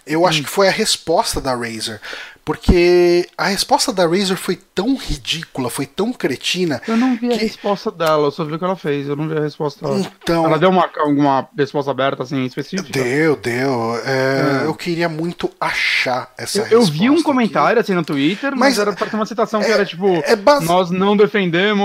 Eu 0.05 0.27
acho 0.27 0.43
que 0.43 0.51
foi 0.51 0.67
a 0.67 0.73
resposta 0.73 1.41
da 1.41 1.55
Razer. 1.55 2.01
Porque 2.45 3.29
a 3.39 3.47
resposta 3.47 3.93
da 3.93 4.05
Razer 4.05 4.37
foi 4.37 4.57
tão 4.75 4.97
ridícula, 4.97 5.71
foi 5.71 5.87
tão 5.87 6.13
cretina. 6.13 6.83
Eu 6.89 6.97
não 6.97 7.17
vi 7.17 7.27
a 7.27 7.31
Que- 7.39 7.45
resposta 7.45 7.89
dela, 7.91 8.27
eu 8.27 8.31
só 8.33 8.45
vi 8.45 8.55
o 8.55 8.59
que 8.59 8.65
ela 8.65 8.75
fez, 8.75 9.09
eu 9.09 9.15
não 9.15 9.29
vi 9.29 9.37
a 9.39 9.41
resposta 9.43 9.87
dela. 9.87 10.01
Então. 10.01 10.45
Ela 10.47 10.59
deu 10.59 10.69
uma, 10.71 10.91
uma 11.07 11.49
resposta 11.57 11.93
aberta, 11.93 12.25
assim, 12.25 12.45
específica? 12.45 12.91
Deu, 12.93 13.37
deu. 13.37 13.97
É, 14.05 14.63
É. 14.63 14.67
Eu 14.67 14.75
queria 14.75 15.09
muito 15.09 15.51
achar 15.61 16.33
essa 16.37 16.59
Eu, 16.59 16.63
eu 16.65 16.69
resposta. 16.81 16.93
vi 16.93 17.11
um 17.11 17.15
aqui. 17.15 17.23
comentário, 17.23 17.81
assim, 17.81 17.95
no 17.95 18.05
Twitter, 18.05 18.51
mas, 18.51 18.59
Mas 18.61 18.79
era 18.81 18.93
pra 18.93 19.07
ter 19.07 19.15
uma 19.15 19.27
citação 19.27 19.61
que 19.61 19.67
é- 19.67 19.71
era, 19.71 19.85
tipo, 19.87 20.07
é 20.25 20.35
base- 20.35 20.67
nós 20.67 20.91
não 20.91 21.17
defendemos 21.17 21.81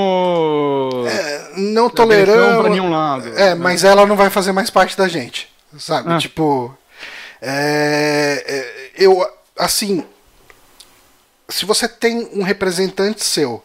Não 1.56 1.86
agressão 1.86 1.90
toleramos. 1.90 2.62
pra 2.62 2.70
nenhum 2.72 2.90
lado. 2.90 3.28
É, 3.30 3.50
né? 3.50 3.56
mas 3.56 3.84
ela 3.84 4.06
não 4.08 4.16
vai 4.16 4.30
fazer 4.32 4.52
mais 4.52 4.70
parte 4.70 4.98
da 4.98 5.08
gente. 5.08 5.48
Sabe? 5.78 6.12
Ah. 6.14 6.18
Tipo. 6.18 6.76
é, 7.42 8.44
é, 8.48 8.92
eu. 9.04 9.24
Assim. 9.58 10.04
Se 11.50 11.66
você 11.66 11.88
tem 11.88 12.30
um 12.34 12.44
representante 12.44 13.24
seu 13.24 13.64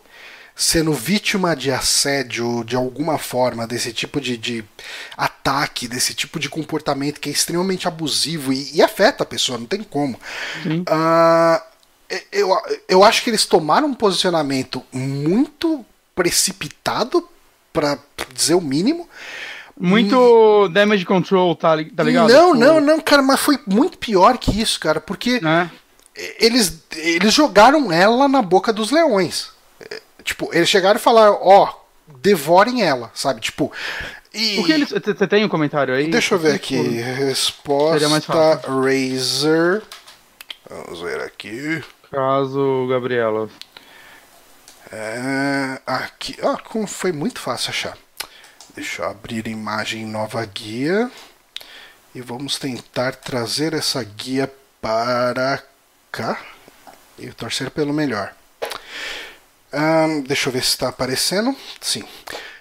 sendo 0.55 0.93
vítima 0.93 1.57
de 1.57 1.71
assédio 1.71 2.63
de 2.65 2.77
alguma 2.77 3.19
forma, 3.19 3.67
desse 3.67 3.93
tipo 3.93 4.21
de, 4.21 4.37
de 4.37 4.65
ataque, 5.17 5.89
desse 5.89 6.15
tipo 6.15 6.39
de 6.39 6.49
comportamento 6.49 7.21
que 7.21 7.31
é 7.31 7.33
extremamente 7.33 7.89
abusivo 7.89 8.53
e, 8.53 8.71
e 8.75 8.83
afeta 8.83 9.23
a 9.23 9.27
pessoa, 9.27 9.59
não 9.59 9.67
tem 9.67 9.83
como. 9.83 10.21
Ah, 10.87 11.63
eu, 12.31 12.55
eu 12.87 13.03
acho 13.03 13.25
que 13.25 13.31
eles 13.31 13.47
tomaram 13.47 13.89
um 13.89 13.95
posicionamento 13.95 14.85
muito 14.93 15.85
precipitado, 16.15 17.27
para 17.73 17.99
dizer 18.35 18.55
o 18.55 18.61
mínimo. 18.61 19.09
Muito 19.81 20.69
damage 20.69 21.05
control, 21.05 21.57
tá, 21.57 21.71
tá 21.97 22.03
ligado? 22.03 22.31
Não, 22.31 22.53
Tipo, 22.53 22.65
não, 22.65 22.81
não, 22.81 23.01
cara, 23.01 23.23
mas 23.23 23.41
foi 23.41 23.59
muito 23.67 23.97
pior 23.97 24.37
que 24.37 24.61
isso, 24.61 24.79
cara, 24.79 25.01
porque 25.01 25.41
Né? 25.41 25.71
Eles, 26.15 26.81
eles 26.95 27.33
jogaram 27.33 27.91
ela 27.93 28.29
na 28.29 28.43
boca 28.43 28.73
dos 28.73 28.91
leões. 28.91 29.51
É, 29.81 30.01
Tipo, 30.25 30.51
eles 30.53 30.69
chegaram 30.69 30.99
e 30.99 31.03
falaram, 31.03 31.39
ó, 31.43 31.73
devorem 32.21 32.83
ela, 32.83 33.11
sabe? 33.15 33.41
Tipo. 33.41 33.73
E... 34.33 34.59
O 34.61 34.65
que 34.65 34.73
eles. 34.73 34.91
Você 34.91 35.27
tem 35.27 35.45
um 35.45 35.49
comentário 35.49 35.95
aí? 35.95 36.11
Deixa 36.11 36.35
eu 36.35 36.39
ver 36.39 36.55
aqui. 36.55 36.77
Tipo, 36.77 37.25
Resposta. 37.25 38.61
Razer. 38.67 39.83
Vamos 40.69 41.01
ver 41.01 41.21
aqui. 41.21 41.83
Caso 42.11 42.87
Gabriela. 42.89 43.49
É, 44.91 45.81
aqui. 45.87 46.37
Ah, 46.43 46.57
como 46.57 46.87
foi 46.87 47.13
muito 47.13 47.41
fácil 47.41 47.71
achar. 47.71 47.99
Deixa 48.75 49.03
eu 49.03 49.09
abrir 49.09 49.47
imagem 49.47 50.07
nova 50.07 50.45
guia. 50.45 51.11
E 52.15 52.21
vamos 52.21 52.59
tentar 52.59 53.17
trazer 53.17 53.73
essa 53.73 54.03
guia 54.05 54.53
para 54.81 55.63
cá. 56.13 56.39
E 57.19 57.29
torcer 57.33 57.71
pelo 57.71 57.93
melhor. 57.93 58.33
Ahn, 59.73 60.21
deixa 60.21 60.49
eu 60.49 60.53
ver 60.53 60.63
se 60.63 60.69
está 60.69 60.89
aparecendo. 60.89 61.57
Sim. 61.81 62.05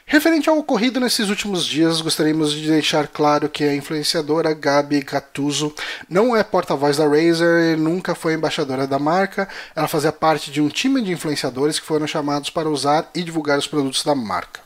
Referente 0.06 0.50
ao 0.50 0.58
ocorrido 0.58 1.00
nesses 1.00 1.30
últimos 1.30 1.66
dias, 1.66 2.02
gostaríamos 2.02 2.52
de 2.52 2.68
deixar 2.70 3.08
claro 3.08 3.48
que 3.48 3.64
a 3.64 3.74
influenciadora 3.74 4.54
Gabi 4.54 5.02
Gattuso 5.02 5.74
não 6.10 6.36
é 6.36 6.44
porta-voz 6.44 6.98
da 6.98 7.08
Razer 7.08 7.74
e 7.74 7.76
nunca 7.78 8.14
foi 8.14 8.34
embaixadora 8.34 8.86
da 8.86 9.00
marca. 9.00 9.48
Ela 9.74 9.88
fazia 9.88 10.12
parte 10.12 10.52
de 10.52 10.62
um 10.62 10.68
time 10.68 11.02
de 11.02 11.12
influenciadores 11.12 11.80
que 11.80 11.86
foram 11.86 12.08
chamados 12.08 12.50
para 12.50 12.70
usar 12.70 13.10
e 13.16 13.24
divulgar 13.24 13.58
os 13.58 13.68
produtos 13.68 14.04
da 14.04 14.14
marca. 14.14 14.61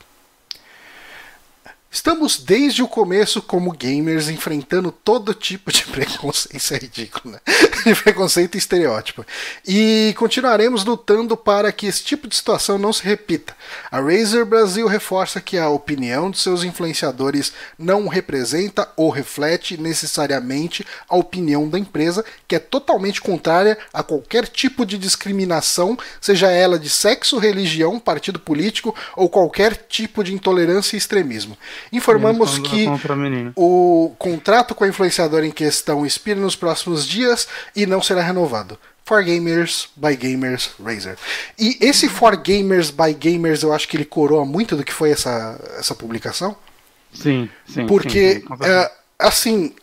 Estamos 1.96 2.38
desde 2.38 2.82
o 2.82 2.88
começo 2.88 3.40
como 3.40 3.72
gamers 3.72 4.28
enfrentando 4.28 4.92
todo 4.92 5.32
tipo 5.32 5.72
de 5.72 5.82
preconceito, 5.88 6.74
é 6.74 6.76
ridículo, 6.76 7.32
né? 7.32 7.40
De 7.86 7.94
preconceito 7.94 8.54
e 8.54 8.58
estereótipo. 8.58 9.24
E 9.66 10.14
continuaremos 10.18 10.84
lutando 10.84 11.38
para 11.38 11.72
que 11.72 11.86
esse 11.86 12.04
tipo 12.04 12.28
de 12.28 12.36
situação 12.36 12.76
não 12.76 12.92
se 12.92 13.02
repita. 13.02 13.56
A 13.90 13.98
Razer 13.98 14.44
Brasil 14.44 14.86
reforça 14.86 15.40
que 15.40 15.56
a 15.56 15.70
opinião 15.70 16.30
de 16.30 16.38
seus 16.38 16.64
influenciadores 16.64 17.54
não 17.78 18.08
representa 18.08 18.86
ou 18.94 19.08
reflete 19.08 19.80
necessariamente 19.80 20.84
a 21.08 21.16
opinião 21.16 21.66
da 21.66 21.78
empresa, 21.78 22.22
que 22.46 22.56
é 22.56 22.58
totalmente 22.58 23.22
contrária 23.22 23.78
a 23.90 24.02
qualquer 24.02 24.46
tipo 24.46 24.84
de 24.84 24.98
discriminação, 24.98 25.96
seja 26.20 26.50
ela 26.50 26.78
de 26.78 26.90
sexo, 26.90 27.38
religião, 27.38 27.98
partido 27.98 28.38
político 28.38 28.94
ou 29.16 29.30
qualquer 29.30 29.74
tipo 29.88 30.22
de 30.22 30.34
intolerância 30.34 30.94
e 30.94 30.98
extremismo. 30.98 31.56
Informamos 31.92 32.58
que 32.58 32.86
o 33.54 34.12
contrato 34.18 34.74
com 34.74 34.84
a 34.84 34.88
influenciadora 34.88 35.46
em 35.46 35.50
questão 35.50 36.04
expira 36.04 36.40
nos 36.40 36.56
próximos 36.56 37.06
dias 37.06 37.46
e 37.74 37.86
não 37.86 38.02
será 38.02 38.22
renovado. 38.22 38.78
For 39.04 39.22
Gamers, 39.22 39.88
by 39.94 40.16
Gamers, 40.16 40.70
Razer. 40.84 41.16
E 41.56 41.78
esse 41.80 42.08
For 42.08 42.36
Gamers, 42.36 42.90
by 42.90 43.14
Gamers, 43.14 43.62
eu 43.62 43.72
acho 43.72 43.86
que 43.86 43.96
ele 43.96 44.04
coroa 44.04 44.44
muito 44.44 44.76
do 44.76 44.82
que 44.82 44.92
foi 44.92 45.12
essa, 45.12 45.60
essa 45.78 45.94
publicação. 45.94 46.56
Sim, 47.12 47.48
sim. 47.68 47.86
Porque, 47.86 48.34
sim, 48.34 48.40
sim, 48.40 48.64
é, 48.64 48.92
assim, 49.16 49.74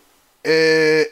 é, 0.43 1.09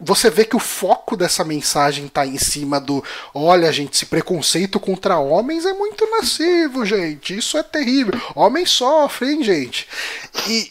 você 0.00 0.30
vê 0.30 0.44
que 0.44 0.56
o 0.56 0.60
foco 0.60 1.16
dessa 1.16 1.44
mensagem 1.44 2.08
tá 2.08 2.26
em 2.26 2.38
cima 2.38 2.80
do: 2.80 3.04
olha, 3.34 3.70
gente, 3.70 3.94
esse 3.94 4.06
preconceito 4.06 4.80
contra 4.80 5.18
homens 5.18 5.66
é 5.66 5.72
muito 5.74 6.06
nocivo, 6.06 6.86
gente. 6.86 7.36
Isso 7.36 7.58
é 7.58 7.62
terrível. 7.62 8.18
Homens 8.34 8.70
sofrem, 8.70 9.42
gente. 9.42 9.86
E, 10.48 10.68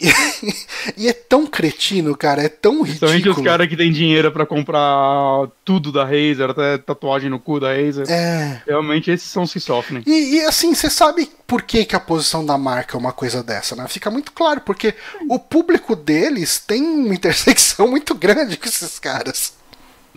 e 0.98 1.08
é 1.08 1.14
tão 1.14 1.46
cretino, 1.46 2.16
cara. 2.18 2.42
É 2.42 2.50
tão 2.50 2.82
Principalmente 2.82 3.18
ridículo. 3.18 3.46
os 3.46 3.52
caras 3.52 3.68
que 3.68 3.78
tem 3.78 3.92
dinheiro 3.92 4.32
pra 4.32 4.46
comprar 4.46 5.48
tudo 5.64 5.92
da 5.92 6.04
Razer, 6.04 6.50
até 6.50 6.78
tatuagem 6.78 7.30
no 7.30 7.40
cu 7.40 7.60
da 7.60 7.70
Razer. 7.70 8.10
É. 8.10 8.62
Realmente 8.66 9.12
esses 9.12 9.30
são 9.30 9.44
os 9.44 9.54
que 9.54 9.60
sofrem. 9.60 10.02
E, 10.08 10.38
e, 10.38 10.42
assim, 10.46 10.74
você 10.74 10.90
sabe 10.90 11.30
por 11.46 11.62
que, 11.64 11.86
que 11.86 11.96
a 11.96 12.00
posição 12.00 12.46
da 12.46 12.58
marca 12.58 12.96
é 12.96 13.00
uma 13.00 13.12
coisa 13.12 13.44
dessa, 13.44 13.76
né? 13.76 13.88
Fica 13.88 14.10
muito 14.10 14.32
claro, 14.32 14.62
porque 14.62 14.96
o 15.28 15.40
público 15.40 15.96
deles 15.96 16.60
tem 16.60 16.82
uma 16.82 17.14
intersecção 17.16 17.88
muito 17.88 18.16
grande 18.16 18.58
com 18.58 18.68
esses 18.68 18.98
caras. 19.00 19.19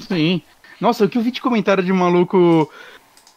Sim. 0.09 0.43
Nossa, 0.81 1.05
o 1.05 1.09
que 1.09 1.19
eu 1.19 1.23
vi 1.23 1.31
de 1.31 1.41
comentário 1.41 1.83
de 1.83 1.93
maluco 1.93 2.71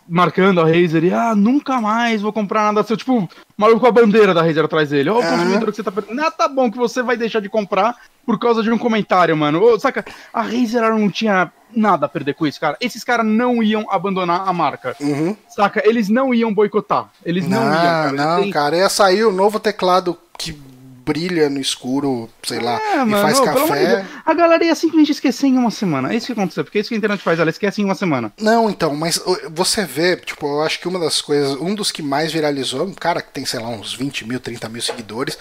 marcando 0.08 0.62
a 0.62 0.66
Razer 0.66 1.04
e 1.04 1.14
ah, 1.14 1.34
nunca 1.36 1.82
mais 1.82 2.22
vou 2.22 2.32
comprar 2.34 2.64
nada 2.72 2.86
seu. 2.86 2.96
Tipo, 2.98 3.28
maluco 3.58 3.80
com 3.82 3.88
a 3.88 3.92
bandeira 3.92 4.34
da 4.34 4.42
Razer 4.42 4.64
atrás 4.66 4.90
dele. 4.90 5.10
Ó, 5.10 5.16
o 5.16 5.22
Aham. 5.22 5.30
consumidor 5.38 5.70
que 5.72 5.76
você 5.76 5.84
tá 5.84 5.92
perdendo. 5.92 6.22
Ah, 6.22 6.32
tá 6.32 6.48
bom 6.48 6.72
que 6.72 6.78
você 6.78 7.02
vai 7.02 7.18
deixar 7.18 7.40
de 7.40 7.50
comprar 7.50 7.96
por 8.26 8.40
causa 8.40 8.62
de 8.64 8.72
um 8.72 8.78
comentário, 8.78 9.36
mano. 9.36 9.62
Ô, 9.62 9.80
saca, 9.80 10.06
a 10.34 10.42
Razer 10.42 10.82
não 10.90 11.10
tinha 11.10 11.52
nada 11.76 12.06
a 12.06 12.10
perder 12.10 12.34
com 12.36 12.48
isso, 12.48 12.60
cara. 12.60 12.78
Esses 12.80 13.04
caras 13.04 13.26
não 13.26 13.62
iam 13.62 13.86
abandonar 13.90 14.48
a 14.48 14.54
marca. 14.54 14.96
Uhum. 15.00 15.36
Saca? 15.50 15.82
Eles 15.88 16.08
não 16.10 16.34
iam 16.34 16.54
boicotar. 16.54 17.10
Eles 17.26 17.48
não, 17.48 17.60
Não, 17.66 17.74
iam, 17.74 17.82
cara. 17.82 18.12
Não, 18.12 18.42
têm- 18.44 18.52
cara. 18.52 18.78
Ia 18.78 18.90
sair 18.90 19.24
o 19.26 19.32
novo 19.32 19.60
teclado 19.60 20.18
que 20.38 20.58
brilha 21.06 21.50
no 21.50 21.60
escuro, 21.60 22.30
sei 22.44 22.60
lá, 22.60 22.80
É, 22.82 22.96
e 22.96 23.06
mano, 23.06 23.22
faz 23.22 23.38
de 23.40 23.46
café. 23.46 24.06
A 24.26 24.34
galera 24.34 24.64
ia 24.66 24.74
simplesmente 24.76 25.12
esquecer 25.12 25.48
em 25.48 25.58
uma 25.58 25.70
semana. 25.72 26.12
É 26.12 26.16
isso 26.16 26.26
que 26.28 26.32
aconteceu, 26.32 26.64
porque 26.64 26.80
é 26.80 26.82
isso 26.82 26.90
que 26.90 26.96
a 26.96 26.98
internet 26.98 27.22
faz, 27.22 27.40
ela 27.40 27.50
esquece 27.50 27.82
em 27.82 27.86
uma 27.86 27.96
semana. 27.96 28.34
Não, 28.40 28.70
então, 28.70 28.96
mas 28.96 29.22
você 29.52 29.86
vê, 29.86 30.16
tipo, 30.18 30.48
eu 30.48 30.62
acho 30.64 30.80
que 30.80 30.88
uma 30.88 31.00
das 31.00 31.22
coisas, 31.22 31.56
um 31.62 31.76
dos 31.76 31.92
que 31.92 32.02
mais 32.02 32.32
viralizou, 32.32 32.84
um 32.86 32.94
cara 32.94 33.22
que 33.22 33.32
tem, 33.32 33.46
sei 33.46 33.60
lá, 33.60 33.70
uns 33.70 33.94
20 33.94 34.28
mil, 34.28 34.40
30 34.40 34.68
mil 34.70 34.82
seguidores, 34.82 35.38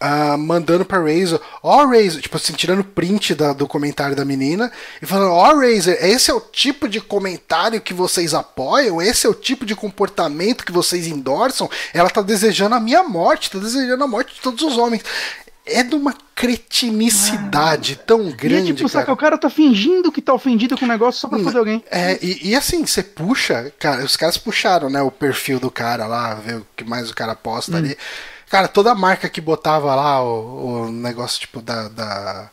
ah, 0.00 0.36
mandando 0.36 0.84
pra 0.84 0.98
Razer, 0.98 1.40
ó 1.62 1.84
Razer, 1.86 2.20
tipo 2.20 2.36
assim, 2.36 2.52
tirando 2.52 2.84
print 2.84 3.34
da- 3.34 3.52
do 3.52 3.66
comentário 3.66 4.14
da 4.14 4.24
menina, 4.24 4.70
e 5.00 5.06
falando, 5.06 5.32
ó 5.32 5.54
Razer, 5.54 5.96
esse 6.04 6.30
é 6.30 6.34
o 6.34 6.40
tipo 6.40 6.88
de 6.88 7.00
comentário 7.00 7.80
que 7.80 7.94
vocês 7.94 8.34
apoiam, 8.34 9.00
esse 9.00 9.26
é 9.26 9.30
o 9.30 9.34
tipo 9.34 9.64
de 9.64 9.74
comportamento 9.74 10.64
que 10.64 10.72
vocês 10.72 11.06
endossam, 11.06 11.70
ela 11.94 12.10
tá 12.10 12.20
desejando 12.22 12.74
a 12.74 12.80
minha 12.80 13.02
morte, 13.02 13.50
tá 13.50 13.58
desejando 13.58 14.04
a 14.04 14.06
morte 14.06 14.34
de 14.34 14.40
todos 14.40 14.62
os 14.62 14.76
homens. 14.76 15.02
É 15.68 15.82
de 15.82 15.94
uma 15.96 16.14
cretinicidade 16.34 17.96
tão 18.06 18.26
E 18.28 18.28
é 18.28 18.32
grande, 18.32 18.66
tipo, 18.74 18.88
cara. 18.88 19.00
saca, 19.00 19.12
o 19.12 19.16
cara 19.16 19.36
tá 19.38 19.50
fingindo 19.50 20.12
que 20.12 20.22
tá 20.22 20.32
ofendido 20.32 20.76
com 20.78 20.84
o 20.84 20.88
negócio 20.88 21.20
só 21.20 21.28
pra 21.28 21.38
foder 21.38 21.56
alguém. 21.58 21.84
É, 21.90 22.18
e, 22.22 22.50
e 22.50 22.54
assim, 22.54 22.86
você 22.86 23.02
puxa, 23.02 23.72
cara, 23.78 24.04
os 24.04 24.16
caras 24.16 24.38
puxaram, 24.38 24.88
né, 24.88 25.02
o 25.02 25.10
perfil 25.10 25.58
do 25.58 25.70
cara 25.70 26.06
lá, 26.06 26.34
ver 26.34 26.58
o 26.58 26.66
que 26.76 26.84
mais 26.84 27.10
o 27.10 27.14
cara 27.14 27.34
posta 27.34 27.76
ali. 27.76 27.96
Cara, 28.48 28.68
toda 28.68 28.94
marca 28.94 29.28
que 29.28 29.40
botava 29.40 29.92
lá 29.94 30.22
o, 30.22 30.84
o 30.86 30.92
negócio, 30.92 31.40
tipo, 31.40 31.60
da, 31.60 31.88
da- 31.88 32.48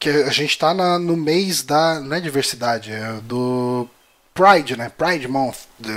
Que 0.00 0.08
a 0.08 0.30
gente 0.30 0.58
tá 0.58 0.74
na- 0.74 0.98
no 0.98 1.16
mês 1.16 1.62
da. 1.62 2.00
Não 2.00 2.16
é 2.16 2.20
diversidade, 2.20 2.90
é 2.90 3.12
do. 3.22 3.86
Pride, 4.34 4.76
né? 4.76 4.88
Pride 4.96 5.28
Month, 5.28 5.56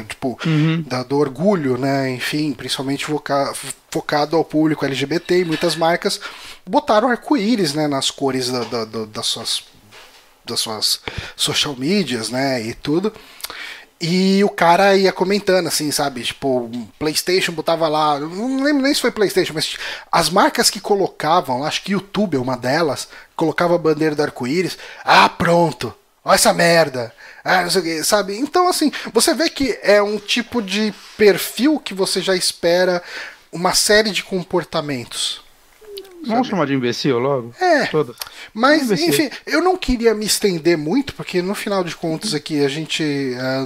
tipo, 0.09 0.37
da- 0.85 1.03
do 1.03 1.17
orgulho, 1.17 1.77
né? 1.77 2.11
Enfim, 2.11 2.51
principalmente 2.53 3.05
foca- 3.05 3.53
focado 3.93 4.35
ao 4.35 4.43
público 4.43 4.83
LGBT 4.85 5.39
e 5.41 5.45
muitas 5.45 5.75
marcas 5.75 6.19
botaram 6.65 7.09
arco-íris, 7.09 7.73
né? 7.73 7.87
Nas 7.87 8.09
cores 8.09 8.49
da- 8.49 8.63
da- 8.63 8.85
da- 8.85 9.05
das 9.05 9.25
suas 9.27 9.63
das 10.45 10.59
suas 10.59 10.99
social 11.37 11.73
medias, 11.77 12.29
né, 12.29 12.61
e 12.61 12.73
tudo. 12.73 13.13
E 14.01 14.43
o 14.43 14.49
cara 14.49 14.93
ia 14.97 15.13
comentando, 15.13 15.67
assim, 15.67 15.89
sabe? 15.89 16.21
Tipo, 16.23 16.69
PlayStation 16.99 17.53
botava 17.53 17.87
lá. 17.87 18.19
Não 18.19 18.61
lembro 18.61 18.83
nem 18.83 18.93
se 18.93 18.99
foi 18.99 19.09
PlayStation, 19.11 19.53
mas 19.53 19.77
as 20.11 20.29
marcas 20.29 20.69
que 20.69 20.81
colocavam, 20.81 21.63
acho 21.63 21.81
que 21.83 21.93
YouTube 21.93 22.35
é 22.35 22.39
uma 22.41 22.57
delas, 22.57 23.07
colocava 23.37 23.75
a 23.75 23.77
bandeira 23.77 24.15
do 24.15 24.21
arco-íris. 24.23 24.77
Ah, 25.05 25.29
pronto! 25.29 25.93
Olha 26.25 26.35
essa 26.35 26.51
merda! 26.53 27.13
Ah, 27.41 27.61
não 27.63 27.69
sei 27.69 27.79
o 27.81 27.83
que, 27.85 28.03
sabe? 28.03 28.37
Então, 28.37 28.67
assim, 28.67 28.91
você 29.13 29.33
vê 29.33 29.49
que 29.49 29.79
é 29.81 30.01
um 30.01 30.17
tipo 30.17 30.61
de 30.61 30.93
perfil 31.17 31.79
que 31.79 31.93
você 31.93 32.21
já 32.21 32.35
espera 32.35 33.01
uma 33.53 33.73
série 33.73 34.11
de 34.11 34.23
comportamentos. 34.23 35.41
Vamos 36.25 36.47
chamar 36.47 36.65
de 36.67 36.73
imbecil 36.73 37.19
logo? 37.19 37.53
É. 37.59 37.89
Mas, 38.53 38.87
se- 38.87 39.09
enfim, 39.09 39.29
eu 39.45 39.61
não 39.61 39.75
queria 39.75 40.13
me 40.13 40.25
estender 40.25 40.77
muito, 40.77 41.13
porque 41.15 41.41
no 41.41 41.53
final 41.53 41.83
de 41.83 41.95
contas 41.95 42.33
aqui 42.33 42.63
a 42.63 42.69
gente. 42.69 43.03
ah, 43.37 43.65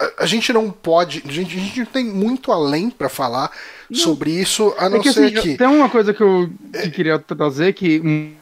a, 0.00 0.22
a 0.24 0.26
gente 0.26 0.52
não 0.52 0.70
pode. 0.70 1.22
A 1.26 1.30
gente, 1.30 1.56
a 1.56 1.60
gente 1.60 1.78
não 1.80 1.86
tem 1.86 2.04
muito 2.04 2.50
além 2.50 2.88
pra 2.90 3.08
falar 3.08 3.50
sobre 3.92 4.30
isso, 4.30 4.74
a 4.78 4.88
não 4.88 4.98
É 4.98 5.00
que, 5.00 5.12
ser 5.12 5.24
assim, 5.26 5.34
que. 5.50 5.56
Tem 5.56 5.66
uma 5.66 5.90
coisa 5.90 6.14
que 6.14 6.22
eu 6.22 6.50
que 6.72 6.90
queria 6.90 7.18
trazer 7.18 7.74
que 7.74 8.34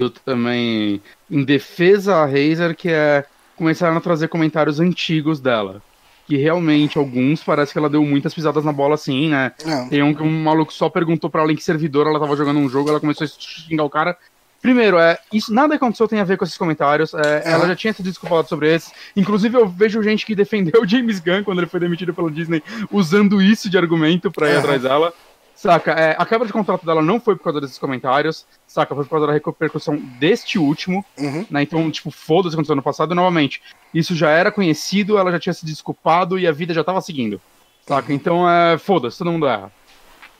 eu 0.00 0.10
também 0.10 1.00
em 1.30 1.44
defesa 1.44 2.16
a 2.16 2.26
Razer, 2.26 2.74
que 2.76 2.88
é 2.88 3.24
começaram 3.56 3.96
a 3.96 4.00
trazer 4.00 4.28
comentários 4.28 4.80
antigos 4.80 5.38
dela. 5.40 5.80
Que 6.26 6.36
realmente, 6.36 6.98
alguns, 6.98 7.42
parece 7.42 7.72
que 7.72 7.78
ela 7.78 7.88
deu 7.88 8.02
muitas 8.04 8.34
pisadas 8.34 8.64
na 8.64 8.72
bola 8.72 8.94
assim, 8.94 9.28
né? 9.28 9.52
Não. 9.64 9.88
Tem 9.88 10.02
um 10.02 10.12
que 10.12 10.22
um 10.22 10.42
maluco 10.42 10.72
só 10.72 10.88
perguntou 10.88 11.30
pra 11.30 11.42
ela 11.42 11.52
em 11.52 11.56
que 11.56 11.62
servidor 11.62 12.06
ela 12.06 12.18
tava 12.18 12.36
jogando 12.36 12.58
um 12.58 12.68
jogo, 12.68 12.90
ela 12.90 12.98
começou 13.00 13.24
a 13.24 13.28
xingar 13.28 13.84
o 13.84 13.90
cara. 13.90 14.16
Primeiro, 14.60 14.98
é, 14.98 15.16
isso 15.32 15.54
nada 15.54 15.68
que 15.68 15.76
aconteceu 15.76 16.08
tem 16.08 16.18
a 16.18 16.24
ver 16.24 16.36
com 16.36 16.44
esses 16.44 16.58
comentários. 16.58 17.14
é, 17.14 17.42
É. 17.44 17.52
Ela 17.52 17.68
já 17.68 17.76
tinha 17.76 17.92
se 17.92 18.02
desculpado 18.02 18.48
sobre 18.48 18.74
esses. 18.74 18.90
Inclusive, 19.14 19.56
eu 19.56 19.68
vejo 19.68 20.02
gente 20.02 20.26
que 20.26 20.34
defendeu 20.34 20.80
o 20.82 20.88
James 20.88 21.20
Gunn 21.20 21.44
quando 21.44 21.58
ele 21.58 21.68
foi 21.68 21.78
demitido 21.78 22.12
pela 22.12 22.28
Disney, 22.30 22.60
usando 22.90 23.40
isso 23.40 23.70
de 23.70 23.78
argumento 23.78 24.28
pra 24.30 24.48
ir 24.50 24.54
É. 24.54 24.56
atrás 24.58 24.82
dela. 24.82 25.12
Saca, 25.54 25.92
é, 25.92 26.14
a 26.18 26.26
quebra 26.26 26.46
de 26.46 26.52
contrato 26.52 26.84
dela 26.84 27.00
não 27.00 27.18
foi 27.18 27.34
por 27.34 27.44
causa 27.44 27.62
desses 27.62 27.78
comentários, 27.78 28.44
saca, 28.66 28.94
foi 28.94 29.04
por 29.04 29.10
causa 29.10 29.26
da 29.28 29.32
repercussão 29.32 29.96
deste 30.18 30.58
último, 30.58 31.02
Uhum. 31.16 31.46
né? 31.50 31.62
Então, 31.62 31.90
tipo, 31.90 32.10
foda-se 32.10 32.54
aconteceu 32.54 32.76
no 32.76 32.82
passado. 32.82 33.12
E, 33.12 33.14
novamente, 33.16 33.62
isso 33.98 34.14
já 34.14 34.30
era 34.30 34.52
conhecido, 34.52 35.16
ela 35.16 35.32
já 35.32 35.38
tinha 35.38 35.54
se 35.54 35.64
desculpado 35.64 36.38
e 36.38 36.46
a 36.46 36.52
vida 36.52 36.74
já 36.74 36.84
tava 36.84 37.00
seguindo. 37.00 37.40
Saca? 37.88 38.12
Então, 38.12 38.48
é, 38.48 38.76
foda-se, 38.76 39.16
todo 39.18 39.32
mundo 39.32 39.46
erra. 39.46 39.72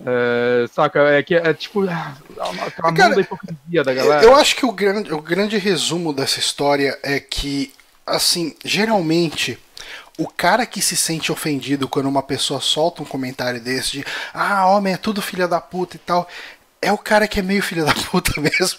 É, 0.04 0.66
saca? 0.68 1.00
É 1.09 1.22
que 1.22 1.34
é 1.34 1.54
tipo. 1.54 1.88
ah, 1.88 2.14
A, 2.38 2.66
a 2.66 2.92
Cara, 2.92 3.09
mão 3.09 3.14
da 3.14 3.20
hipocrisia 3.22 3.82
da 3.82 3.94
galera. 3.94 4.22
Eu 4.22 4.34
acho 4.34 4.57
que 4.57 4.66
o 4.66 4.72
grande, 4.72 5.12
o 5.12 5.22
grande 5.22 5.57
resumo 5.57 6.12
dessa 6.12 6.38
história 6.38 6.98
é 7.02 7.18
que, 7.18 7.72
assim, 8.07 8.54
geralmente. 8.64 9.59
O 10.18 10.26
cara 10.28 10.64
que 10.64 10.80
se 10.80 10.96
sente 10.96 11.30
ofendido 11.30 11.86
quando 11.86 12.07
uma 12.07 12.22
pessoa 12.22 12.59
solta 12.59 13.02
um 13.02 13.04
comentário 13.04 13.61
desse 13.61 13.98
de 13.98 14.04
ah, 14.32 14.66
homem 14.66 14.94
é 14.94 14.96
tudo 14.96 15.20
filha 15.20 15.46
da 15.46 15.61
puta 15.61 15.96
e 15.96 15.98
tal, 15.98 16.26
é 16.80 16.90
o 16.90 16.96
cara 16.96 17.28
que 17.28 17.38
é 17.38 17.42
meio 17.42 17.62
filha 17.62 17.84
da 17.84 17.92
puta 17.92 18.32
mesmo. 18.40 18.78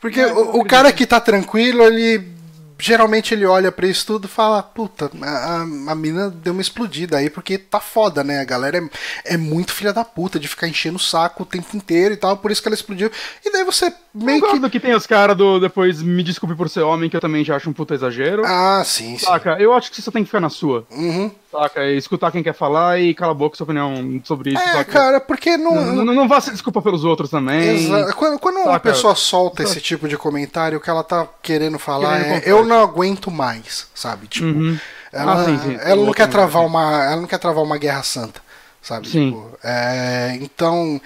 Porque 0.00 0.20
É, 0.20 0.32
o, 0.32 0.60
o 0.60 0.64
cara 0.64 0.90
que 0.90 1.06
tá 1.06 1.20
tranquilo, 1.20 1.82
ele 1.82 2.33
geralmente 2.78 3.34
ele 3.34 3.46
olha 3.46 3.70
pra 3.70 3.86
isso 3.86 4.06
tudo 4.06 4.26
e 4.26 4.30
fala, 4.30 4.62
puta, 4.62 5.10
a, 5.22 5.62
a, 5.62 5.94
mina 5.94 6.30
deu 6.30 6.52
uma 6.52 6.62
explodida 6.62 7.18
aí 7.18 7.30
porque 7.30 7.58
tá 7.58 7.80
foda, 7.80 8.24
né? 8.24 8.40
A 8.40 8.44
galera 8.44 8.78
é, 8.78 9.34
é 9.34 9.36
muito 9.36 9.72
filha 9.72 9.92
da 9.92 10.04
puta 10.04 10.38
de 10.38 10.48
ficar 10.48 10.68
enchendo 10.68 10.96
o 10.96 11.00
saco 11.00 11.42
o 11.42 11.46
tempo 11.46 11.76
inteiro 11.76 12.14
e 12.14 12.16
tal, 12.16 12.36
por 12.36 12.50
isso 12.50 12.62
que 12.62 12.68
ela 12.68 12.74
explodiu. 12.74 13.10
E 13.44 13.52
daí 13.52 13.64
você 13.64 13.92
meio 14.14 14.40
que 14.40 14.46
Concordo 14.46 14.70
que 14.70 14.80
tem 14.80 14.94
os 14.94 15.06
caras 15.06 15.36
do 15.36 15.58
depois 15.58 16.02
me 16.02 16.22
desculpe 16.22 16.54
por 16.54 16.68
ser 16.68 16.82
homem, 16.82 17.10
que 17.10 17.16
eu 17.16 17.20
também 17.20 17.44
já 17.44 17.56
acho 17.56 17.68
um 17.68 17.72
puta 17.72 17.94
exagero. 17.94 18.44
Ah, 18.44 18.82
sim, 18.84 19.18
sim. 19.18 19.26
Saca? 19.26 19.56
Eu 19.58 19.72
acho 19.72 19.90
que 19.90 19.96
você 19.96 20.02
só 20.02 20.10
tem 20.10 20.22
que 20.22 20.28
ficar 20.28 20.40
na 20.40 20.50
sua. 20.50 20.86
Uhum. 20.90 21.30
Saca? 21.54 21.86
Escutar 21.92 22.30
quem 22.32 22.42
quer 22.42 22.52
falar 22.54 22.98
e 23.00 23.14
cala 23.14 23.30
a 23.32 23.34
boca 23.34 23.56
sua 23.56 23.64
opinião 23.64 24.20
sobre 24.24 24.50
isso. 24.50 24.58
É, 24.62 24.82
cara, 24.84 25.20
porque 25.20 25.56
não. 25.56 25.74
Não, 25.74 26.04
não, 26.04 26.14
não 26.14 26.28
vá 26.28 26.40
se 26.40 26.50
desculpa 26.50 26.82
pelos 26.82 27.04
outros 27.04 27.30
também. 27.30 27.76
Exa- 27.76 28.12
Quando, 28.14 28.38
quando 28.38 28.56
uma 28.58 28.80
pessoa 28.80 29.14
solta 29.14 29.62
Saca? 29.62 29.70
esse 29.70 29.80
tipo 29.84 30.08
de 30.08 30.16
comentário, 30.16 30.78
o 30.78 30.80
que 30.80 30.90
ela 30.90 31.04
tá 31.04 31.26
querendo 31.42 31.78
falar 31.78 32.18
Querendo 32.18 32.24
é 32.24 32.28
conforto. 32.40 32.48
eu 32.48 32.64
não 32.64 32.82
aguento 32.82 33.30
mais, 33.30 33.86
sabe? 33.94 34.26
Tipo, 34.26 34.46
Uhum. 34.46 34.78
ela, 35.12 35.32
Ah, 35.40 35.44
sim, 35.44 35.58
sim. 35.58 35.78
ela 35.80 36.04
não 36.04 36.12
quer 36.12 36.26
travar 36.28 36.64
uma. 36.66 37.04
Ela 37.04 37.16
não 37.20 37.26
quer 37.28 37.38
travar 37.38 37.62
uma 37.62 37.78
guerra 37.78 38.02
santa. 38.02 38.42
Sabe? 38.84 39.08
Sim. 39.08 39.30
Tipo, 39.30 39.58
é, 39.64 40.36
então, 40.42 41.00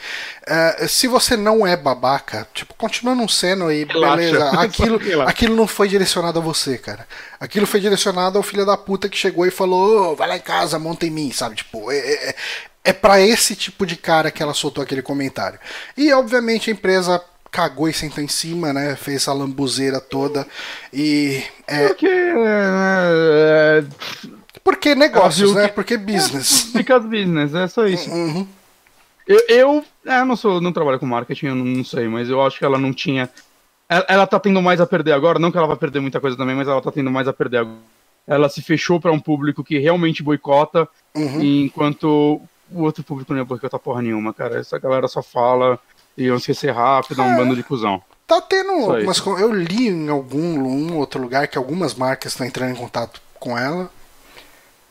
é, 0.44 0.88
se 0.88 1.06
você 1.06 1.36
não 1.36 1.64
é 1.64 1.76
babaca, 1.76 2.46
tipo, 2.52 2.74
continua 2.74 3.14
não 3.14 3.28
sendo 3.28 3.68
aí, 3.68 3.84
Relaxa. 3.84 4.16
beleza. 4.16 4.50
Aquilo, 4.58 5.22
aquilo 5.22 5.54
não 5.54 5.68
foi 5.68 5.86
direcionado 5.86 6.40
a 6.40 6.42
você, 6.42 6.76
cara. 6.76 7.06
Aquilo 7.38 7.68
foi 7.68 7.78
direcionado 7.78 8.36
ao 8.36 8.42
filho 8.42 8.66
da 8.66 8.76
puta 8.76 9.08
que 9.08 9.16
chegou 9.16 9.46
e 9.46 9.52
falou, 9.52 10.10
"Ô, 10.10 10.16
vai 10.16 10.26
lá 10.26 10.36
em 10.36 10.40
casa, 10.40 10.76
monta 10.76 11.06
em 11.06 11.10
mim, 11.10 11.30
sabe? 11.30 11.54
Tipo, 11.54 11.88
é, 11.92 11.98
é, 11.98 12.34
é 12.82 12.92
para 12.92 13.20
esse 13.20 13.54
tipo 13.54 13.86
de 13.86 13.94
cara 13.94 14.32
que 14.32 14.42
ela 14.42 14.54
soltou 14.54 14.82
aquele 14.82 15.00
comentário. 15.02 15.60
E, 15.96 16.12
obviamente, 16.12 16.70
a 16.70 16.72
empresa 16.72 17.22
cagou 17.48 17.88
e 17.88 17.94
sentou 17.94 18.24
em 18.24 18.28
cima, 18.28 18.72
né? 18.72 18.96
Fez 18.96 19.18
essa 19.18 19.32
lambuzeira 19.32 20.00
toda. 20.00 20.44
E. 20.92 21.44
É, 21.64 21.86
Porque. 21.86 22.08
É, 24.68 24.72
é, 24.72 24.74
porque 24.74 24.94
negócios, 24.94 25.54
né? 25.54 25.68
que- 25.68 25.74
Porque 25.74 25.96
business. 25.96 26.70
Fica 26.72 26.98
business, 26.98 27.54
é 27.54 27.66
só 27.68 27.86
isso. 27.86 28.10
Uhum. 28.10 28.46
Eu, 29.26 29.40
eu, 29.48 29.84
é, 30.06 30.20
eu 30.20 30.24
não 30.26 30.36
sou, 30.36 30.60
não 30.60 30.72
trabalho 30.72 30.98
com 30.98 31.06
marketing, 31.06 31.46
eu 31.46 31.54
não, 31.54 31.64
não 31.64 31.84
sei, 31.84 32.08
mas 32.08 32.30
eu 32.30 32.40
acho 32.44 32.58
que 32.58 32.64
ela 32.64 32.78
não 32.78 32.92
tinha. 32.92 33.28
Ela, 33.88 34.04
ela 34.08 34.26
tá 34.26 34.38
tendo 34.40 34.60
mais 34.62 34.80
a 34.80 34.86
perder 34.86 35.12
agora, 35.12 35.38
não 35.38 35.50
que 35.50 35.58
ela 35.58 35.66
vai 35.66 35.76
perder 35.76 36.00
muita 36.00 36.20
coisa 36.20 36.36
também, 36.36 36.54
mas 36.56 36.66
ela 36.68 36.80
tá 36.80 36.90
tendo 36.90 37.10
mais 37.10 37.28
a 37.28 37.32
perder 37.32 37.58
agora. 37.58 37.76
Ela 38.26 38.48
se 38.48 38.60
fechou 38.62 39.00
pra 39.00 39.10
um 39.12 39.20
público 39.20 39.64
que 39.64 39.78
realmente 39.78 40.22
boicota, 40.22 40.88
Uhum. 41.14 41.40
enquanto 41.42 42.40
o 42.70 42.82
outro 42.82 43.02
público 43.02 43.32
não 43.32 43.38
ia 43.40 43.44
boicotar 43.44 43.80
porra 43.80 44.02
nenhuma, 44.02 44.32
cara. 44.34 44.58
Essa 44.58 44.78
galera 44.78 45.08
só 45.08 45.22
fala 45.22 45.78
e 46.16 46.24
iam 46.24 46.36
esquecer 46.36 46.70
rápido, 46.72 47.20
é 47.22 47.24
um 47.24 47.36
bando 47.36 47.56
de 47.56 47.62
cuzão. 47.62 48.02
Tá 48.26 48.40
tendo 48.42 48.70
algumas 48.72 49.18
Eu 49.26 49.52
li 49.54 49.88
em 49.88 50.08
algum 50.10 50.58
um 50.58 50.96
outro 50.98 51.20
lugar 51.20 51.48
que 51.48 51.56
algumas 51.56 51.94
marcas 51.94 52.32
estão 52.32 52.46
entrando 52.46 52.72
em 52.72 52.76
contato 52.76 53.20
com 53.40 53.56
ela. 53.56 53.90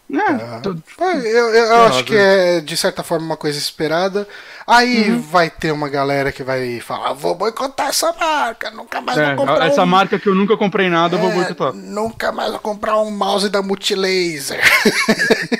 É, 0.09 0.59
tô- 0.61 0.75
É, 1.03 1.11
Eu, 1.17 1.49
eu- 1.53 1.65
eu 1.65 1.83
acho 1.85 2.03
que 2.05 2.15
é, 2.15 2.61
de 2.61 2.77
certa 2.77 3.03
forma, 3.03 3.25
uma 3.25 3.37
coisa 3.37 3.57
esperada. 3.57 4.25
Aí 4.65 5.11
Uhum. 5.11 5.21
vai 5.21 5.49
ter 5.49 5.71
uma 5.71 5.89
galera 5.89 6.31
que 6.31 6.43
vai 6.43 6.79
falar: 6.79 7.11
vou 7.13 7.35
boicotar 7.35 7.87
essa 7.87 8.13
marca, 8.13 8.71
nunca 8.71 9.01
mais 9.01 9.17
é, 9.17 9.35
vou 9.35 9.45
comprar 9.45 9.65
essa 9.67 9.83
um... 9.83 9.85
marca 9.85 10.17
que 10.19 10.27
eu 10.29 10.35
nunca 10.35 10.55
comprei 10.57 10.89
nada, 10.89 11.15
eu 11.15 11.19
vou 11.19 11.29
É, 11.31 11.33
boicotar. 11.33 11.73
Nunca 11.73 12.31
mais 12.31 12.51
vou 12.51 12.59
comprar 12.59 12.97
um 12.99 13.11
mouse 13.11 13.49
da 13.49 13.61
Multilaser. 13.61 14.61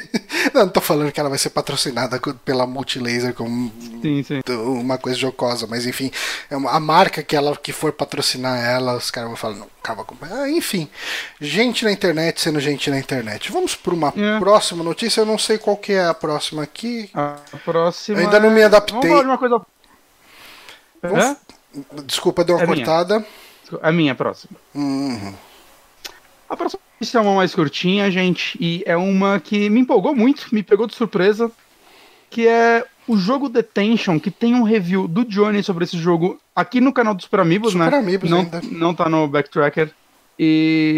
não, 0.57 0.65
não 0.65 0.71
tô 0.71 0.81
falando 0.81 1.11
que 1.11 1.19
ela 1.19 1.29
vai 1.29 1.37
ser 1.37 1.51
patrocinada 1.51 2.19
pela 2.43 2.65
Multilaser 2.67 3.33
como 3.33 3.71
Sim, 4.01 4.23
sim. 4.23 4.41
uma 4.49 4.97
coisa 4.97 5.17
jocosa, 5.17 5.67
mas 5.67 5.85
enfim, 5.85 6.11
é 6.49 6.55
a 6.55 6.79
marca 6.79 7.21
que 7.23 7.35
ela 7.35 7.55
que 7.55 7.71
for 7.71 7.91
patrocinar 7.91 8.57
ela, 8.59 8.95
os 8.95 9.09
caras 9.11 9.29
vão 9.29 9.37
falar, 9.37 9.55
não, 9.55 9.67
vou 9.95 10.05
comprar. 10.05 10.31
Ah, 10.33 10.49
enfim, 10.49 10.89
gente 11.39 11.85
na 11.85 11.91
internet 11.91 12.41
sendo 12.41 12.59
gente 12.59 12.89
na 12.89 12.99
internet. 12.99 13.51
Vamos 13.51 13.75
para 13.75 13.93
uma 13.93 14.13
É. 14.17 14.39
próxima 14.39 14.83
notícia, 14.83 15.21
eu 15.21 15.25
não 15.25 15.37
sei 15.37 15.57
qual 15.57 15.77
que 15.77 15.93
é 15.93 16.05
a 16.05 16.13
próxima 16.13 16.63
aqui. 16.63 17.09
A 17.13 17.37
próxima. 17.63 18.19
Ainda 18.19 18.39
não 18.39 18.51
me 18.51 18.63
adaptei. 18.63 18.95
Vamos 18.99 19.09
falar 19.09 19.21
de 19.23 19.27
uma 19.29 19.37
coisa. 19.37 19.61
Vamos- 21.01 21.25
É? 21.25 21.37
Desculpa, 22.05 22.43
deu 22.43 22.55
uma 22.55 22.63
É 22.63 22.67
minha. 22.67 22.85
cortada. 22.85 23.25
A 23.81 23.91
minha 23.91 24.15
próxima. 24.15 24.57
Uhum. 24.73 25.33
A 26.49 26.55
próxima 26.57 26.79
notícia 26.99 27.19
é 27.19 27.21
uma 27.21 27.35
mais 27.35 27.53
curtinha, 27.53 28.09
gente, 28.09 28.57
e 28.59 28.83
é 28.85 28.97
uma 28.97 29.39
que 29.39 29.69
me 29.69 29.79
empolgou 29.81 30.15
muito, 30.15 30.47
me 30.51 30.63
pegou 30.63 30.87
de 30.87 30.95
surpresa, 30.95 31.51
que 32.29 32.47
é 32.47 32.85
o 33.07 33.15
jogo 33.15 33.47
Detention, 33.47 34.19
que 34.19 34.31
tem 34.31 34.55
um 34.55 34.63
review 34.63 35.07
do 35.07 35.23
Johnny 35.23 35.63
sobre 35.63 35.85
esse 35.85 35.97
jogo 35.97 36.39
aqui 36.55 36.81
no 36.81 36.91
canal 36.91 37.13
do 37.13 37.21
Super 37.21 37.39
Amigos, 37.39 37.71
Super 37.71 37.91
né? 37.91 37.97
Amigos 37.97 38.29
não, 38.29 38.39
ainda. 38.39 38.61
não 38.71 38.93
tá 38.93 39.07
no 39.07 39.27
Backtracker. 39.27 39.91
E 40.39 40.97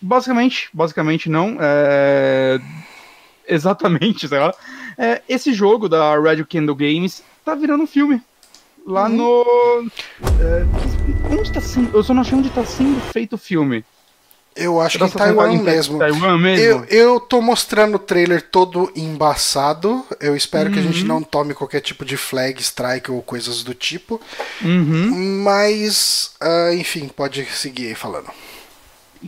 basicamente, 0.00 0.68
basicamente 0.72 1.28
não, 1.30 1.56
é... 1.60 2.58
exatamente, 3.46 4.26
sei 4.26 4.38
lá. 4.38 4.52
É, 4.98 5.22
esse 5.28 5.52
jogo 5.52 5.88
da 5.88 6.18
Red 6.18 6.44
Candle 6.44 6.74
Games 6.74 7.22
tá 7.44 7.54
virando 7.54 7.84
um 7.84 7.86
filme. 7.86 8.20
Lá 8.86 9.08
Uhum. 9.08 9.16
no. 9.16 9.90
é, 10.40 11.34
onde 11.34 11.52
tá 11.52 11.60
sendo. 11.60 11.96
Eu 11.96 12.02
só 12.02 12.12
não 12.14 12.22
achei 12.22 12.36
onde 12.36 12.50
tá 12.50 12.64
sendo 12.64 13.00
feito 13.12 13.34
o 13.34 13.38
filme. 13.38 13.84
Eu 14.56 14.80
acho 14.80 14.98
que 14.98 15.04
em 15.04 15.08
Taiwan 15.10 15.52
em 15.52 15.62
mesmo. 15.62 15.98
Taiwan 15.98 16.36
mesmo? 16.36 16.64
Eu, 16.64 16.84
eu 16.86 17.20
tô 17.20 17.40
mostrando 17.40 17.94
o 17.94 17.98
trailer 18.00 18.42
todo 18.50 18.90
embaçado. 18.96 20.04
Eu 20.18 20.34
espero 20.36 20.70
que 20.72 20.78
a 20.78 20.82
Uhum. 20.82 20.92
gente 20.92 21.04
não 21.04 21.22
tome 21.22 21.54
qualquer 21.54 21.80
tipo 21.80 22.04
de 22.04 22.16
flag, 22.16 22.60
strike 22.60 23.12
ou 23.12 23.22
coisas 23.22 23.62
do 23.62 23.74
tipo. 23.74 24.20
Uhum. 24.60 25.42
Mas, 25.44 26.32
ah, 26.40 26.74
enfim, 26.74 27.06
pode 27.08 27.44
seguir 27.46 27.86
aí 27.88 27.94
falando. 27.94 28.28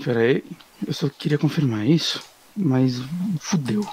Peraí, 0.05 0.43
eu 0.87 0.93
só 0.93 1.09
queria 1.09 1.39
confirmar 1.39 1.87
isso, 1.87 2.21
mas 2.57 3.01
fudeu. 3.41 3.87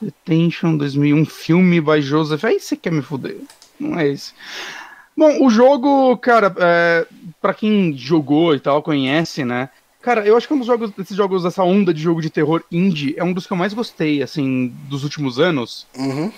Detention 0.00 0.76
2001, 0.76 1.24
filme 1.24 1.80
by 1.80 2.02
Joseph. 2.02 2.44
Aí 2.44 2.60
você 2.60 2.76
quer 2.76 2.92
me 2.92 3.00
fuder. 3.00 3.38
Não 3.80 3.98
é 3.98 4.08
esse. 4.08 4.32
Bom, 5.16 5.44
o 5.46 5.50
jogo, 5.50 6.16
cara, 6.18 6.54
é, 6.58 7.06
pra 7.40 7.54
quem 7.54 7.96
jogou 7.96 8.54
e 8.54 8.60
tal, 8.60 8.82
conhece, 8.82 9.44
né? 9.44 9.70
Cara, 10.02 10.24
eu 10.26 10.36
acho 10.36 10.46
que 10.46 10.54
um 10.54 10.58
dos 10.58 10.66
jogos, 10.66 10.90
desses 10.92 11.16
jogos, 11.16 11.42
dessa 11.42 11.64
onda 11.64 11.92
de 11.92 12.00
jogo 12.00 12.20
de 12.20 12.30
terror 12.30 12.62
indie, 12.70 13.14
é 13.16 13.24
um 13.24 13.32
dos 13.32 13.46
que 13.46 13.52
eu 13.52 13.56
mais 13.56 13.72
gostei, 13.74 14.22
assim, 14.22 14.68
dos 14.88 15.02
últimos 15.04 15.40
anos. 15.40 15.86
Uhum. 15.96 16.30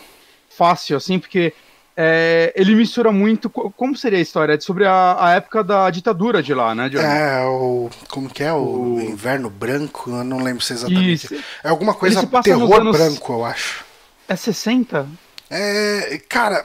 Fácil, 0.48 0.96
assim, 0.96 1.18
porque 1.18 1.52
é, 1.96 2.52
ele 2.56 2.74
mistura 2.74 3.10
muito. 3.12 3.50
co- 3.50 3.70
Como 3.72 3.96
seria 3.96 4.18
a 4.18 4.22
história? 4.22 4.54
É 4.54 4.60
sobre 4.60 4.86
a, 4.86 5.16
a 5.18 5.34
época 5.34 5.62
da 5.64 5.90
ditadura 5.90 6.42
de 6.42 6.54
lá, 6.54 6.74
né, 6.74 6.88
Johnny? 6.88 7.04
É, 7.04 7.44
o. 7.44 7.90
Como 8.08 8.30
que 8.30 8.42
é? 8.42 8.52
O, 8.52 8.94
O- 8.94 9.00
Inverno 9.00 9.50
Branco? 9.50 10.08
Eu 10.10 10.24
não 10.24 10.38
lembro 10.42 10.62
se 10.62 10.72
é 10.72 10.76
exatamente. 10.76 11.34
Isso. 11.34 11.44
É 11.62 11.68
alguma 11.68 11.92
coisa 11.94 12.24
terror 12.42 12.80
anos- 12.80 12.96
branco, 12.96 13.32
eu 13.32 13.44
acho. 13.44 13.84
É 14.28 14.36
60? 14.36 15.06
É, 15.50 16.20
cara, 16.28 16.64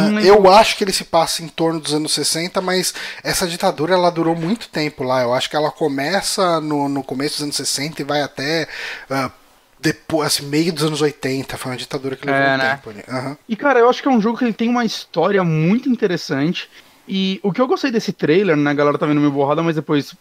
não 0.00 0.12
lembro. 0.14 0.24
eu 0.24 0.48
acho 0.50 0.76
que 0.76 0.84
ele 0.84 0.92
se 0.92 1.04
passa 1.04 1.42
em 1.42 1.48
torno 1.48 1.78
dos 1.80 1.92
anos 1.94 2.12
60, 2.12 2.60
mas 2.60 2.94
essa 3.22 3.46
ditadura 3.46 3.94
ela 3.94 4.10
durou 4.10 4.34
muito 4.34 4.68
tempo 4.68 5.04
lá. 5.04 5.22
Eu 5.22 5.34
acho 5.34 5.50
que 5.50 5.56
ela 5.56 5.70
começa 5.70 6.60
no, 6.60 6.88
no 6.88 7.02
começo 7.02 7.34
dos 7.36 7.42
anos 7.42 7.56
60 7.56 8.00
e 8.00 8.04
vai 8.04 8.22
até 8.22 8.66
ah, 9.10 9.30
depois, 9.78 10.28
assim, 10.28 10.46
meio 10.46 10.72
dos 10.72 10.84
anos 10.84 11.02
80. 11.02 11.56
Foi 11.58 11.72
uma 11.72 11.76
ditadura 11.78 12.16
que 12.16 12.26
levou 12.26 12.40
É, 12.42 12.54
um 12.54 12.58
né? 12.58 12.70
tempo 12.76 12.90
ali. 12.90 13.04
Aham. 13.08 13.36
E, 13.48 13.54
cara, 13.56 13.78
eu 13.80 13.88
acho 13.90 14.00
que 14.02 14.08
é 14.08 14.10
um 14.10 14.20
jogo 14.20 14.38
que 14.38 14.44
ele 14.44 14.52
tem 14.54 14.68
uma 14.68 14.84
história 14.84 15.44
muito 15.44 15.88
interessante. 15.88 16.68
E 17.06 17.38
o 17.42 17.52
que 17.52 17.60
eu 17.60 17.66
gostei 17.68 17.90
desse 17.90 18.12
trailer, 18.12 18.56
né, 18.56 18.70
a 18.70 18.74
galera 18.74 18.98
tá 18.98 19.06
vendo 19.06 19.20
meio 19.20 19.30
borrada, 19.32 19.62
mas 19.62 19.76
depois 19.76 20.14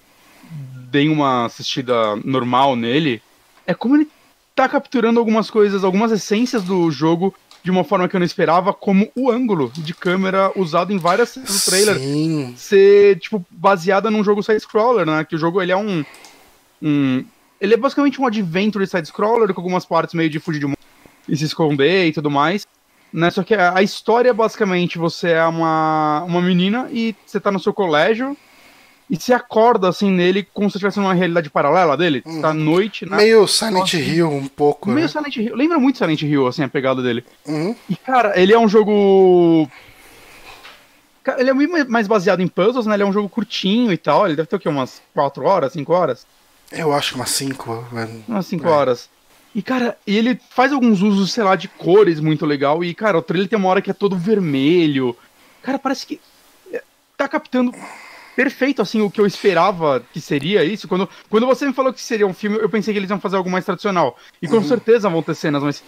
dei 0.92 1.10
uma 1.10 1.46
assistida 1.46 2.16
normal 2.24 2.76
nele, 2.76 3.22
é 3.66 3.74
como 3.74 3.96
ele 3.96 4.08
tá 4.54 4.70
capturando 4.70 5.20
algumas 5.20 5.50
coisas, 5.50 5.84
algumas 5.84 6.12
essências 6.12 6.64
do 6.64 6.90
jogo 6.92 7.34
de 7.66 7.72
uma 7.72 7.84
forma 7.84 8.08
que 8.08 8.16
eu 8.16 8.20
não 8.20 8.26
esperava, 8.26 8.72
como 8.72 9.10
o 9.16 9.32
ângulo 9.32 9.72
de 9.76 9.92
câmera 9.92 10.52
usado 10.56 10.94
em 10.94 11.00
várias 11.00 11.30
cenas 11.30 11.50
do 11.50 11.66
trailer 11.72 11.98
Sim. 11.98 12.54
ser, 12.56 13.18
tipo, 13.18 13.44
baseada 13.50 14.12
num 14.12 14.24
jogo 14.24 14.44
side-scroller, 14.44 15.04
né? 15.04 15.26
Que 15.26 15.36
o 15.36 15.40
jogo, 15.40 15.60
ele 15.60 15.72
é 15.72 15.76
um... 15.76 16.06
um 16.80 17.26
ele 17.60 17.74
é 17.74 17.78
basicamente 17.78 18.22
um 18.22 18.28
adventure 18.28 18.86
side-scroller 18.86 19.52
com 19.52 19.62
algumas 19.62 19.84
partes 19.84 20.14
meio 20.14 20.30
de 20.30 20.40
fugir 20.40 20.60
de 20.60 20.68
mundo 20.68 20.78
e 21.28 21.36
se 21.36 21.46
esconder 21.46 22.06
e 22.06 22.14
tudo 22.14 22.30
mais. 22.30 22.68
Né? 23.12 23.32
Só 23.32 23.42
que 23.42 23.56
a, 23.56 23.76
a 23.76 23.82
história, 23.82 24.32
basicamente, 24.32 25.00
você 25.00 25.32
é 25.32 25.44
uma, 25.44 26.24
uma 26.24 26.42
menina 26.44 26.88
e 26.92 27.16
você 27.26 27.40
tá 27.40 27.52
no 27.52 27.60
seu 27.60 27.74
colégio 27.74 28.38
e 29.10 29.16
se 29.18 29.32
acorda, 29.34 29.88
assim, 29.88 30.10
nele 30.10 30.48
como 30.54 30.70
se 30.70 30.78
estivesse 30.78 31.00
numa 31.00 31.14
realidade 31.14 31.50
paralela 31.50 31.96
dele. 31.96 32.24
Hum. 32.26 32.42
Tá 32.42 32.54
noite, 32.54 33.06
né? 33.08 33.18
Meio 33.18 33.48
Silent 33.48 33.74
Nossa. 33.74 33.98
Hill 33.98 34.30
um 34.32 34.48
pouco, 34.48 34.90
Meio 34.90 35.02
né? 35.06 35.08
Silent 35.08 35.36
Hill. 35.38 35.56
Lembra 35.56 35.78
muito 35.80 35.98
Silent 35.98 36.22
Hill, 36.24 36.48
assim, 36.48 36.64
a 36.64 36.68
pegada 36.68 37.02
dele. 37.04 37.24
Uhum. 37.46 37.76
E, 37.90 37.96
cara, 37.96 38.40
ele 38.40 38.52
é 38.54 38.60
um 38.60 38.68
jogo. 38.68 39.70
Ele 41.38 41.50
é 41.50 41.54
muito 41.54 41.90
mais 41.92 42.08
baseado 42.08 42.42
em 42.42 42.48
puzzles, 42.48 42.86
né? 42.86 42.96
Ele 42.96 43.04
é 43.04 43.06
um 43.06 43.14
jogo 43.14 43.30
curtinho 43.30 43.92
e 43.92 43.98
tal. 43.98 44.26
Ele 44.26 44.36
deve 44.36 44.48
ter 44.48 44.56
o 44.56 44.60
quê? 44.60 44.70
Umas 44.70 45.02
4 45.14 45.44
horas, 45.44 45.74
5 45.74 45.92
horas? 45.94 46.26
Eu 46.72 46.94
acho 46.94 47.16
umas 47.16 47.30
5. 47.30 47.88
Umas 48.28 48.46
5 48.46 48.68
É. 48.68 48.70
horas. 48.70 49.10
E, 49.54 49.62
cara, 49.62 49.98
ele 50.06 50.40
faz 50.50 50.74
alguns 50.74 51.02
usos, 51.02 51.32
sei 51.32 51.44
lá, 51.44 51.56
de 51.56 51.68
cores 51.68 52.20
muito 52.20 52.46
legal. 52.46 52.84
E, 52.84 52.94
cara, 52.94 53.18
o 53.18 53.22
trailer 53.22 53.48
tem 53.48 53.58
uma 53.58 53.70
hora 53.70 53.82
que 53.82 53.90
é 53.90 53.94
todo 53.94 54.16
vermelho. 54.18 55.16
Cara, 55.64 55.80
parece 55.80 56.06
que 56.06 56.20
é, 56.74 56.84
tá 57.16 57.28
captando 57.28 57.72
perfeito, 58.36 58.82
assim, 58.82 59.02
o 59.02 59.10
que 59.10 59.22
eu 59.22 59.26
esperava 59.26 60.04
que 60.12 60.20
seria 60.20 60.64
isso. 60.64 60.88
Quando, 60.88 61.08
quando 61.30 61.46
você 61.46 61.66
me 61.66 61.74
falou 61.74 61.94
que 61.94 62.02
seria 62.02 62.28
um 62.28 62.34
filme, 62.34 62.58
eu 62.58 62.70
pensei 62.70 62.94
que 62.94 63.00
eles 63.00 63.10
iam 63.10 63.20
fazer 63.20 63.38
algo 63.38 63.50
mais 63.50 63.64
tradicional. 63.66 64.18
E 64.42 64.48
Uhum. 64.48 64.54
com 64.62 64.64
certeza 64.68 65.10
vão 65.10 65.24
ter 65.24 65.36
cenas, 65.36 65.64
mas 65.64 65.84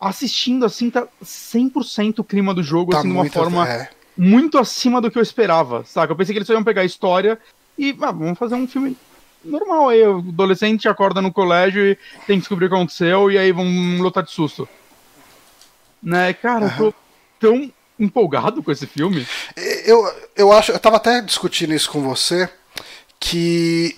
assistindo, 0.00 0.64
assim, 0.64 0.90
tá 0.90 1.06
100% 1.22 2.18
o 2.20 2.24
clima 2.24 2.52
do 2.52 2.62
jogo, 2.62 2.90
Tá 2.92 2.98
assim, 2.98 3.08
de 3.08 3.14
uma 3.14 3.24
forma 3.30 3.68
é. 3.68 3.88
muito 4.16 4.58
acima 4.58 5.00
do 5.00 5.10
que 5.10 5.18
eu 5.18 5.22
esperava, 5.22 5.84
saca? 5.84 6.12
Eu 6.12 6.16
pensei 6.16 6.32
que 6.32 6.38
eles 6.38 6.46
só 6.46 6.54
iam 6.54 6.64
pegar 6.64 6.82
a 6.82 6.84
história 6.86 7.38
e, 7.78 7.96
ah, 8.00 8.10
vamos 8.10 8.38
fazer 8.38 8.54
um 8.56 8.66
filme 8.66 8.96
normal 9.44 9.90
aí. 9.90 10.02
O 10.06 10.18
adolescente 10.18 10.88
acorda 10.88 11.20
no 11.22 11.32
colégio 11.32 11.84
e 11.84 11.94
tem 12.26 12.36
que 12.36 12.40
descobrir 12.40 12.66
o 12.66 12.68
que 12.68 12.74
aconteceu 12.74 13.30
e 13.30 13.38
aí 13.38 13.52
vão 13.52 13.66
lutar 14.00 14.22
de 14.24 14.30
susto. 14.32 14.68
Né, 16.02 16.32
cara, 16.32 16.66
eu 16.66 16.76
tô 16.76 16.94
tão 17.38 17.70
empolgado 17.98 18.62
com 18.62 18.72
esse 18.72 18.86
filme. 18.86 19.26
Eu, 19.84 20.12
eu 20.36 20.52
acho, 20.52 20.72
eu 20.72 20.78
tava 20.78 20.96
até 20.96 21.20
discutindo 21.20 21.74
isso 21.74 21.90
com 21.90 22.02
você, 22.02 22.48
que 23.20 23.96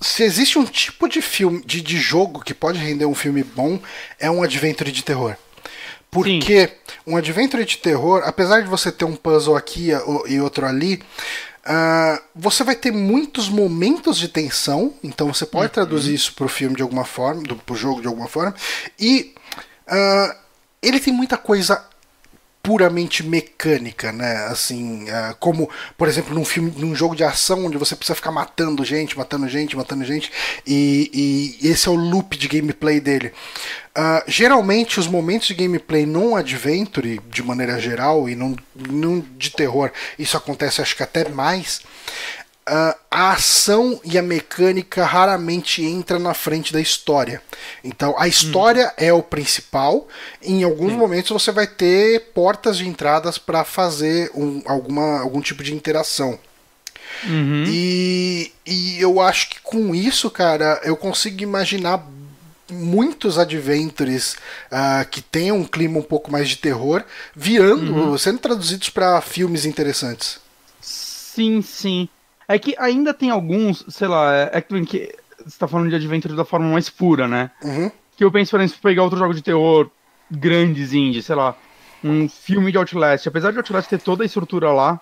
se 0.00 0.22
existe 0.22 0.58
um 0.58 0.64
tipo 0.64 1.08
de 1.08 1.20
filme, 1.20 1.62
de, 1.64 1.80
de 1.80 1.96
jogo 1.96 2.40
que 2.40 2.54
pode 2.54 2.78
render 2.78 3.06
um 3.06 3.14
filme 3.14 3.42
bom, 3.42 3.80
é 4.18 4.30
um 4.30 4.42
adventure 4.42 4.92
de 4.92 5.02
terror. 5.02 5.36
Porque 6.10 6.70
um 7.06 7.16
adventure 7.16 7.64
de 7.64 7.78
terror, 7.78 8.22
apesar 8.24 8.60
de 8.62 8.68
você 8.68 8.90
ter 8.90 9.04
um 9.04 9.16
puzzle 9.16 9.56
aqui 9.56 9.90
e 10.26 10.40
outro 10.40 10.64
ali, 10.64 11.02
ah, 11.64 12.22
você 12.34 12.64
vai 12.64 12.74
ter 12.74 12.90
muitos 12.90 13.48
momentos 13.48 14.16
de 14.16 14.28
tensão, 14.28 14.94
então 15.04 15.32
você 15.32 15.44
pode 15.44 15.70
traduzir 15.70 16.14
isso 16.14 16.32
pro 16.32 16.48
filme 16.48 16.74
de 16.74 16.82
alguma 16.82 17.04
forma, 17.04 17.42
do, 17.42 17.56
pro 17.56 17.76
jogo 17.76 18.00
de 18.00 18.06
alguma 18.06 18.26
forma, 18.26 18.54
e 18.98 19.34
ah, 19.86 20.36
ele 20.80 20.98
tem 20.98 21.12
muita 21.12 21.36
coisa 21.36 21.84
puramente 22.62 23.22
mecânica, 23.22 24.12
né? 24.12 24.46
Assim, 24.46 25.08
ah, 25.10 25.34
como, 25.38 25.70
por 25.96 26.08
exemplo, 26.08 26.34
num 26.34 26.44
filme, 26.44 26.72
num 26.76 26.94
jogo 26.94 27.16
de 27.16 27.24
ação 27.24 27.66
onde 27.66 27.78
você 27.78 27.96
precisa 27.96 28.14
ficar 28.14 28.30
matando 28.30 28.84
gente, 28.84 29.16
matando 29.16 29.48
gente, 29.48 29.76
matando 29.76 30.04
gente, 30.04 30.30
e, 30.66 31.56
e 31.62 31.68
esse 31.68 31.88
é 31.88 31.90
o 31.90 31.94
loop 31.94 32.36
de 32.36 32.48
gameplay 32.48 33.00
dele. 33.00 33.32
Ah, 33.94 34.22
geralmente, 34.26 35.00
os 35.00 35.08
momentos 35.08 35.48
de 35.48 35.54
gameplay 35.54 36.06
num 36.06 36.36
adventure, 36.36 37.20
de 37.28 37.42
maneira 37.42 37.80
geral, 37.80 38.28
e 38.28 38.36
num 38.36 39.24
de 39.36 39.50
terror, 39.50 39.90
isso 40.18 40.36
acontece 40.36 40.80
acho 40.80 40.94
que 40.94 41.02
até 41.02 41.28
mais. 41.28 41.80
Ah, 42.68 42.96
a 43.10 43.32
ação 43.32 44.00
e 44.04 44.18
a 44.18 44.22
mecânica 44.22 45.04
raramente 45.04 45.82
entra 45.82 46.18
na 46.18 46.34
frente 46.34 46.72
da 46.72 46.80
história. 46.80 47.42
Então 47.82 48.14
a 48.18 48.28
história 48.28 48.92
é 48.96 49.12
o 49.12 49.22
principal. 49.22 50.06
Em 50.42 50.62
alguns 50.62 50.92
momentos 50.92 51.30
você 51.30 51.50
vai 51.50 51.66
ter 51.66 52.30
portas 52.34 52.76
de 52.78 52.86
entradas 52.86 53.38
para 53.38 53.64
fazer 53.64 54.30
um- 54.34 54.62
alguma, 54.66 55.20
algum 55.20 55.40
tipo 55.40 55.62
de 55.62 55.74
interação. 55.74 56.38
Uhum. 57.24 57.64
E, 57.66 58.52
e 58.66 59.00
eu 59.00 59.20
acho 59.20 59.50
que 59.50 59.60
com 59.62 59.94
isso, 59.94 60.30
cara, 60.30 60.80
eu 60.84 60.96
consigo 60.96 61.42
imaginar 61.42 62.06
muitos 62.70 63.38
adventures 63.38 64.36
ah, 64.70 65.04
que 65.10 65.22
tenham 65.22 65.56
um 65.56 65.64
clima 65.64 65.98
um 65.98 66.02
pouco 66.02 66.30
mais 66.30 66.48
de 66.48 66.56
terror 66.56 67.02
virando, 67.34 68.16
sendo 68.18 68.38
traduzidos 68.38 68.90
para 68.90 69.20
filmes 69.22 69.64
interessantes. 69.64 70.38
Sim, 70.80 71.62
sim. 71.62 72.08
É 72.48 72.58
que 72.58 72.74
ainda 72.78 73.12
tem 73.12 73.30
alguns, 73.30 73.84
sei 73.88 74.08
lá, 74.08 74.34
é 74.34 74.50
é 74.54 74.60
que 74.60 74.86
que 74.86 75.14
você 75.44 75.58
tá 75.58 75.68
falando 75.68 75.90
de 75.90 75.94
adventure 75.94 76.34
da 76.34 76.44
forma 76.44 76.66
mais 76.66 76.88
pura, 76.88 77.28
né? 77.28 77.50
Uhum. 77.62 77.90
Que 78.16 78.24
eu 78.24 78.32
penso, 78.32 78.50
por 78.50 78.60
exemplo, 78.60 78.80
pegar 78.82 79.02
outro 79.02 79.18
jogo 79.18 79.34
de 79.34 79.42
terror 79.42 79.90
grandes 80.30 80.92
indie, 80.92 81.22
sei 81.22 81.36
lá, 81.36 81.54
um 82.02 82.28
filme 82.28 82.72
de 82.72 82.78
Outlast. 82.78 83.26
Apesar 83.26 83.52
de 83.52 83.58
Outlast 83.58 83.88
ter 83.88 84.00
toda 84.00 84.22
a 84.22 84.26
estrutura 84.26 84.72
lá, 84.72 85.00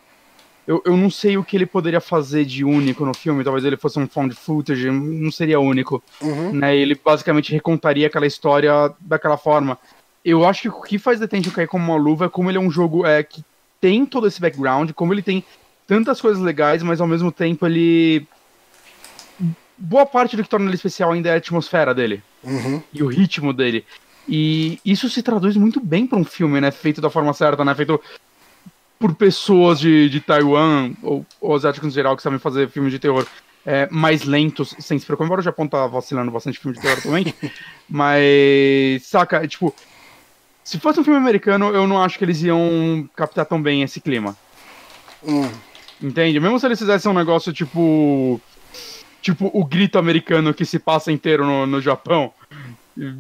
eu, 0.66 0.82
eu 0.84 0.96
não 0.96 1.08
sei 1.08 1.38
o 1.38 1.44
que 1.44 1.56
ele 1.56 1.66
poderia 1.66 2.00
fazer 2.00 2.44
de 2.44 2.64
único 2.64 3.04
no 3.06 3.14
filme. 3.14 3.44
Talvez 3.44 3.64
ele 3.64 3.76
fosse 3.76 3.98
um 3.98 4.08
found 4.08 4.34
footage, 4.34 4.90
não 4.90 5.30
seria 5.30 5.60
único. 5.60 6.02
Uhum. 6.20 6.52
Né? 6.52 6.76
Ele 6.76 6.94
basicamente 6.94 7.52
recontaria 7.52 8.08
aquela 8.08 8.26
história 8.26 8.92
daquela 9.00 9.36
forma. 9.36 9.78
Eu 10.24 10.44
acho 10.44 10.62
que 10.62 10.68
o 10.68 10.82
que 10.82 10.98
faz 10.98 11.20
Detention 11.20 11.52
cair 11.52 11.68
como 11.68 11.84
uma 11.84 11.96
luva 11.96 12.26
é 12.26 12.28
como 12.28 12.50
ele 12.50 12.58
é 12.58 12.60
um 12.60 12.70
jogo 12.70 13.06
é, 13.06 13.22
que 13.22 13.44
tem 13.80 14.04
todo 14.04 14.26
esse 14.26 14.40
background, 14.40 14.90
como 14.92 15.14
ele 15.14 15.22
tem 15.22 15.44
tantas 15.86 16.20
coisas 16.20 16.42
legais, 16.42 16.82
mas 16.82 17.00
ao 17.00 17.06
mesmo 17.06 17.30
tempo 17.30 17.66
ele. 17.66 18.26
Boa 19.78 20.06
parte 20.06 20.36
do 20.36 20.42
que 20.42 20.48
torna 20.48 20.66
ele 20.66 20.74
especial 20.74 21.12
ainda 21.12 21.28
é 21.28 21.34
a 21.34 21.36
atmosfera 21.36 21.94
dele 21.94 22.22
Uhum. 22.42 22.82
e 22.92 23.02
o 23.02 23.06
ritmo 23.06 23.52
dele. 23.52 23.84
E 24.28 24.80
isso 24.84 25.08
se 25.08 25.22
traduz 25.22 25.56
muito 25.56 25.80
bem 25.80 26.06
pra 26.06 26.18
um 26.18 26.24
filme, 26.24 26.60
né? 26.60 26.70
Feito 26.70 27.00
da 27.00 27.10
forma 27.10 27.32
certa, 27.32 27.64
né? 27.64 27.74
Feito 27.74 28.00
por 28.98 29.14
pessoas 29.14 29.78
de, 29.78 30.08
de 30.08 30.20
Taiwan, 30.20 30.92
ou, 31.02 31.24
ou 31.40 31.54
asiáticos 31.54 31.88
em 31.88 31.92
geral, 31.92 32.16
que 32.16 32.22
sabem 32.22 32.38
fazer 32.38 32.68
filmes 32.70 32.90
de 32.90 32.98
terror 32.98 33.26
é, 33.64 33.86
mais 33.90 34.24
lentos, 34.24 34.74
sem 34.78 34.98
se 34.98 35.04
preocupar. 35.04 35.26
Embora 35.26 35.40
o 35.40 35.44
Japão 35.44 35.68
tá 35.68 35.86
vacilando 35.86 36.30
bastante 36.30 36.58
filme 36.58 36.76
de 36.76 36.82
terror 36.82 36.98
atualmente. 36.98 37.34
mas, 37.88 39.04
saca, 39.04 39.44
é, 39.44 39.48
tipo, 39.48 39.74
se 40.64 40.80
fosse 40.80 40.98
um 40.98 41.04
filme 41.04 41.18
americano, 41.18 41.66
eu 41.68 41.86
não 41.86 42.02
acho 42.02 42.18
que 42.18 42.24
eles 42.24 42.42
iam 42.42 43.08
captar 43.14 43.44
tão 43.44 43.60
bem 43.60 43.82
esse 43.82 44.00
clima. 44.00 44.36
Hum. 45.22 45.48
Entende? 46.02 46.38
Mesmo 46.40 46.58
se 46.60 46.66
eles 46.66 46.78
fizessem 46.78 47.10
um 47.10 47.14
negócio 47.14 47.52
tipo. 47.52 48.40
Tipo 49.22 49.50
o 49.52 49.64
grito 49.64 49.98
americano 49.98 50.54
que 50.54 50.64
se 50.64 50.78
passa 50.78 51.10
inteiro 51.10 51.44
no, 51.44 51.66
no 51.66 51.80
Japão. 51.80 52.32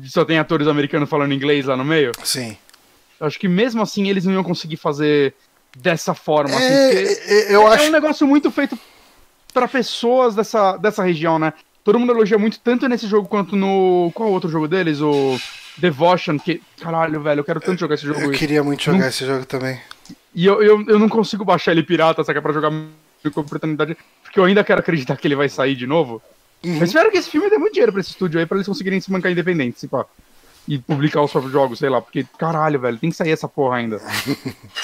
Só 0.04 0.24
tem 0.24 0.38
atores 0.38 0.68
americanos 0.68 1.08
falando 1.08 1.34
inglês 1.34 1.66
lá 1.66 1.76
no 1.76 1.84
meio. 1.84 2.12
Sim. 2.22 2.56
Acho 3.20 3.38
que 3.38 3.48
mesmo 3.48 3.82
assim 3.82 4.08
eles 4.08 4.24
não 4.24 4.32
iam 4.32 4.44
conseguir 4.44 4.76
fazer 4.76 5.34
dessa 5.76 6.14
forma. 6.14 6.54
assim, 6.54 6.64
É, 6.64 6.88
porque 6.88 7.32
é, 7.32 7.54
eu 7.54 7.62
é 7.68 7.74
acho 7.74 7.84
um 7.88 7.90
negócio 7.92 8.26
muito 8.26 8.50
feito 8.50 8.78
pra 9.52 9.66
pessoas 9.66 10.34
dessa, 10.34 10.76
dessa 10.76 11.02
região, 11.02 11.38
né? 11.38 11.52
Todo 11.82 11.98
mundo 11.98 12.12
elogia 12.12 12.38
muito, 12.38 12.58
tanto 12.60 12.88
nesse 12.88 13.06
jogo 13.06 13.28
quanto 13.28 13.56
no. 13.56 14.10
Qual 14.14 14.30
outro 14.30 14.50
jogo 14.50 14.66
deles? 14.68 15.00
O 15.00 15.38
Devotion, 15.78 16.38
que. 16.38 16.62
Caralho, 16.80 17.20
velho, 17.20 17.40
eu 17.40 17.44
quero 17.44 17.60
tanto 17.60 17.80
jogar 17.80 17.94
esse 17.96 18.06
jogo. 18.06 18.20
Eu 18.20 18.30
queria 18.30 18.62
muito 18.62 18.82
jogar 18.82 18.98
Não- 18.98 19.08
esse 19.08 19.24
jogo 19.26 19.44
também. 19.46 19.80
E 20.36 20.44
eu, 20.46 20.62
eu, 20.62 20.84
eu 20.86 20.98
não 20.98 21.08
consigo 21.08 21.44
baixar 21.44 21.72
ele 21.72 21.82
pirata, 21.82 22.22
saca? 22.22 22.40
Pra 22.42 22.52
jogar 22.52 22.70
com 22.70 23.40
oportunidade. 23.40 23.96
Porque 24.22 24.38
eu 24.38 24.44
ainda 24.44 24.62
quero 24.62 24.78
acreditar 24.80 25.16
que 25.16 25.26
ele 25.26 25.34
vai 25.34 25.48
sair 25.48 25.74
de 25.74 25.86
novo. 25.86 26.22
Eu 26.62 26.84
espero 26.84 27.10
que 27.10 27.16
esse 27.18 27.30
filme 27.30 27.48
dê 27.50 27.58
muito 27.58 27.72
dinheiro 27.72 27.90
pra 27.92 28.00
esse 28.00 28.10
estúdio 28.10 28.38
aí, 28.38 28.44
pra 28.46 28.56
eles 28.56 28.66
conseguirem 28.68 29.00
se 29.00 29.10
mancar 29.10 29.32
independentes, 29.32 29.80
se 29.80 29.88
pá. 29.88 30.04
E 30.68 30.78
publicar 30.78 31.22
os 31.22 31.30
próprios 31.30 31.52
jogos, 31.52 31.78
sei 31.78 31.88
lá, 31.88 32.00
porque 32.02 32.26
caralho, 32.38 32.78
velho, 32.80 32.98
tem 32.98 33.08
que 33.10 33.16
sair 33.16 33.30
essa 33.30 33.48
porra 33.48 33.76
ainda. 33.78 34.00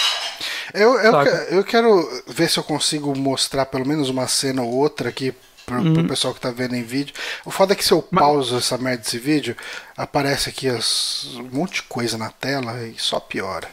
Eu, 0.75 0.95
eu, 1.01 1.13
que- 1.25 1.55
eu 1.55 1.65
quero 1.65 2.23
ver 2.29 2.49
se 2.49 2.59
eu 2.59 2.63
consigo 2.65 3.15
mostrar 3.19 3.67
pelo 3.67 3.87
menos 3.87 4.09
uma 4.09 4.27
cena 4.27 4.63
ou 4.63 4.73
outra 4.73 5.11
aqui 5.11 5.35
pro, 5.67 5.77
Uhum. 5.77 5.93
pro 5.95 6.09
pessoal 6.09 6.33
que 6.33 6.41
tá 6.41 6.51
vendo 6.51 6.75
em 6.75 6.83
vídeo. 6.83 7.15
O 7.45 7.51
foda 7.51 7.73
é 7.75 7.77
que 7.77 7.85
se 7.85 7.93
eu 7.93 8.01
pauso 8.01 8.57
essa 8.57 8.79
merda 8.79 9.03
desse 9.03 9.19
vídeo, 9.19 9.55
aparece 9.97 10.49
aqui 10.49 10.69
as, 10.69 11.27
um 11.35 11.49
monte 11.53 11.75
de 11.75 11.83
coisa 11.83 12.17
na 12.17 12.31
tela 12.31 12.81
e 12.87 12.95
só 12.97 13.21
piora. 13.21 13.69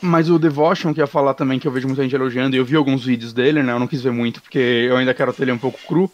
Mas 0.00 0.28
o 0.28 0.38
Devotion, 0.38 0.92
que 0.92 1.00
ia 1.00 1.06
falar 1.06 1.34
também, 1.34 1.58
que 1.58 1.66
eu 1.66 1.72
vejo 1.72 1.86
muita 1.86 2.02
gente 2.02 2.14
elogiando, 2.14 2.54
e 2.54 2.58
eu 2.58 2.64
vi 2.64 2.76
alguns 2.76 3.04
vídeos 3.04 3.32
dele, 3.32 3.62
né? 3.62 3.72
Eu 3.72 3.78
não 3.78 3.86
quis 3.86 4.02
ver 4.02 4.12
muito, 4.12 4.42
porque 4.42 4.58
eu 4.58 4.96
ainda 4.96 5.14
quero 5.14 5.32
ter 5.32 5.44
ele 5.44 5.52
um 5.52 5.58
pouco 5.58 5.78
cru. 5.86 6.10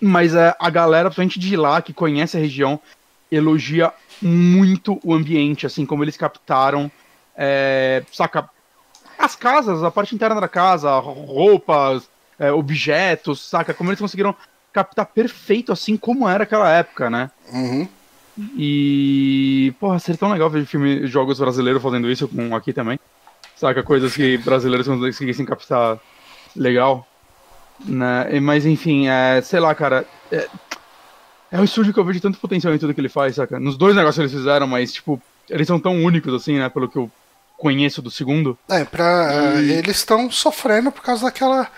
Mas 0.00 0.34
é, 0.34 0.54
a 0.58 0.70
galera, 0.70 1.08
principalmente 1.08 1.40
de 1.40 1.56
lá, 1.56 1.82
que 1.82 1.92
conhece 1.92 2.36
a 2.36 2.40
região, 2.40 2.80
elogia 3.30 3.92
muito 4.20 5.00
o 5.02 5.12
ambiente, 5.12 5.66
assim, 5.66 5.84
como 5.84 6.04
eles 6.04 6.16
captaram, 6.16 6.90
é, 7.36 8.02
saca, 8.12 8.48
as 9.18 9.34
casas, 9.34 9.82
a 9.82 9.90
parte 9.90 10.14
interna 10.14 10.40
da 10.40 10.48
casa, 10.48 10.96
roupas, 10.98 12.08
é, 12.38 12.52
objetos, 12.52 13.40
saca, 13.40 13.74
como 13.74 13.90
eles 13.90 14.00
conseguiram 14.00 14.34
captar 14.72 15.06
perfeito, 15.06 15.72
assim, 15.72 15.96
como 15.96 16.28
era 16.28 16.44
aquela 16.44 16.70
época, 16.70 17.08
né? 17.08 17.30
Uhum. 17.52 17.88
E, 18.38 19.72
porra, 19.80 19.98
seria 19.98 20.18
tão 20.18 20.30
legal 20.30 20.50
ver 20.50 20.66
filme, 20.66 21.06
jogos 21.06 21.38
brasileiros 21.38 21.82
fazendo 21.82 22.10
isso 22.10 22.28
com 22.28 22.54
aqui 22.54 22.72
também. 22.72 22.98
Saca, 23.54 23.82
coisas 23.82 24.14
que 24.14 24.36
brasileiros 24.38 24.86
conseguissem 24.86 25.46
captar 25.46 25.98
legal. 26.54 27.06
Né? 27.84 28.38
Mas 28.40 28.66
enfim, 28.66 29.08
é, 29.08 29.40
sei 29.40 29.60
lá, 29.60 29.74
cara. 29.74 30.06
É, 30.30 30.48
é 31.50 31.60
um 31.60 31.64
estúdio 31.64 31.94
que 31.94 32.00
eu 32.00 32.04
vejo 32.04 32.20
tanto 32.20 32.38
potencial 32.38 32.74
em 32.74 32.78
tudo 32.78 32.92
que 32.92 33.00
ele 33.00 33.08
faz, 33.08 33.36
saca? 33.36 33.58
Nos 33.58 33.76
dois 33.76 33.94
negócios 33.94 34.16
que 34.16 34.22
eles 34.22 34.32
fizeram, 34.32 34.66
mas, 34.66 34.92
tipo, 34.92 35.20
eles 35.48 35.66
são 35.66 35.78
tão 35.78 36.04
únicos 36.04 36.34
assim, 36.34 36.58
né? 36.58 36.68
Pelo 36.68 36.88
que 36.88 36.98
eu 36.98 37.10
conheço 37.56 38.02
do 38.02 38.10
segundo. 38.10 38.58
É, 38.68 38.84
pra, 38.84 39.54
uh, 39.54 39.58
eles 39.58 39.96
estão 39.96 40.30
sofrendo 40.30 40.92
por 40.92 41.02
causa 41.02 41.24
daquela. 41.24 41.68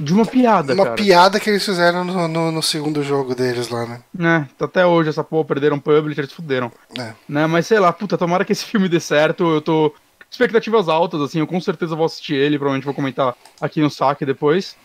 De 0.00 0.12
uma 0.12 0.26
piada, 0.26 0.74
uma 0.74 0.84
cara. 0.84 0.96
piada 0.96 1.40
que 1.40 1.48
eles 1.48 1.64
fizeram 1.64 2.04
no, 2.04 2.28
no, 2.28 2.52
no 2.52 2.62
segundo 2.62 3.02
jogo 3.02 3.34
deles 3.34 3.68
lá, 3.68 3.86
né? 3.86 4.00
Né? 4.12 4.48
Até 4.60 4.84
hoje, 4.84 5.08
essa 5.08 5.24
porra 5.24 5.44
perderam 5.44 5.78
publisher, 5.78 6.20
eles 6.20 6.32
fuderam. 6.32 6.72
É. 6.98 7.12
Né? 7.28 7.46
Mas 7.46 7.66
sei 7.66 7.78
lá, 7.78 7.92
puta, 7.92 8.18
tomara 8.18 8.44
que 8.44 8.52
esse 8.52 8.64
filme 8.66 8.88
dê 8.88 9.00
certo. 9.00 9.54
Eu 9.54 9.60
tô. 9.60 9.94
Expectativas 10.30 10.90
altas, 10.90 11.22
assim, 11.22 11.38
eu 11.38 11.46
com 11.46 11.58
certeza 11.58 11.96
vou 11.96 12.04
assistir 12.04 12.34
ele, 12.34 12.58
provavelmente 12.58 12.84
vou 12.84 12.92
comentar 12.92 13.34
aqui 13.58 13.80
no 13.80 13.88
saque 13.88 14.26
depois. 14.26 14.76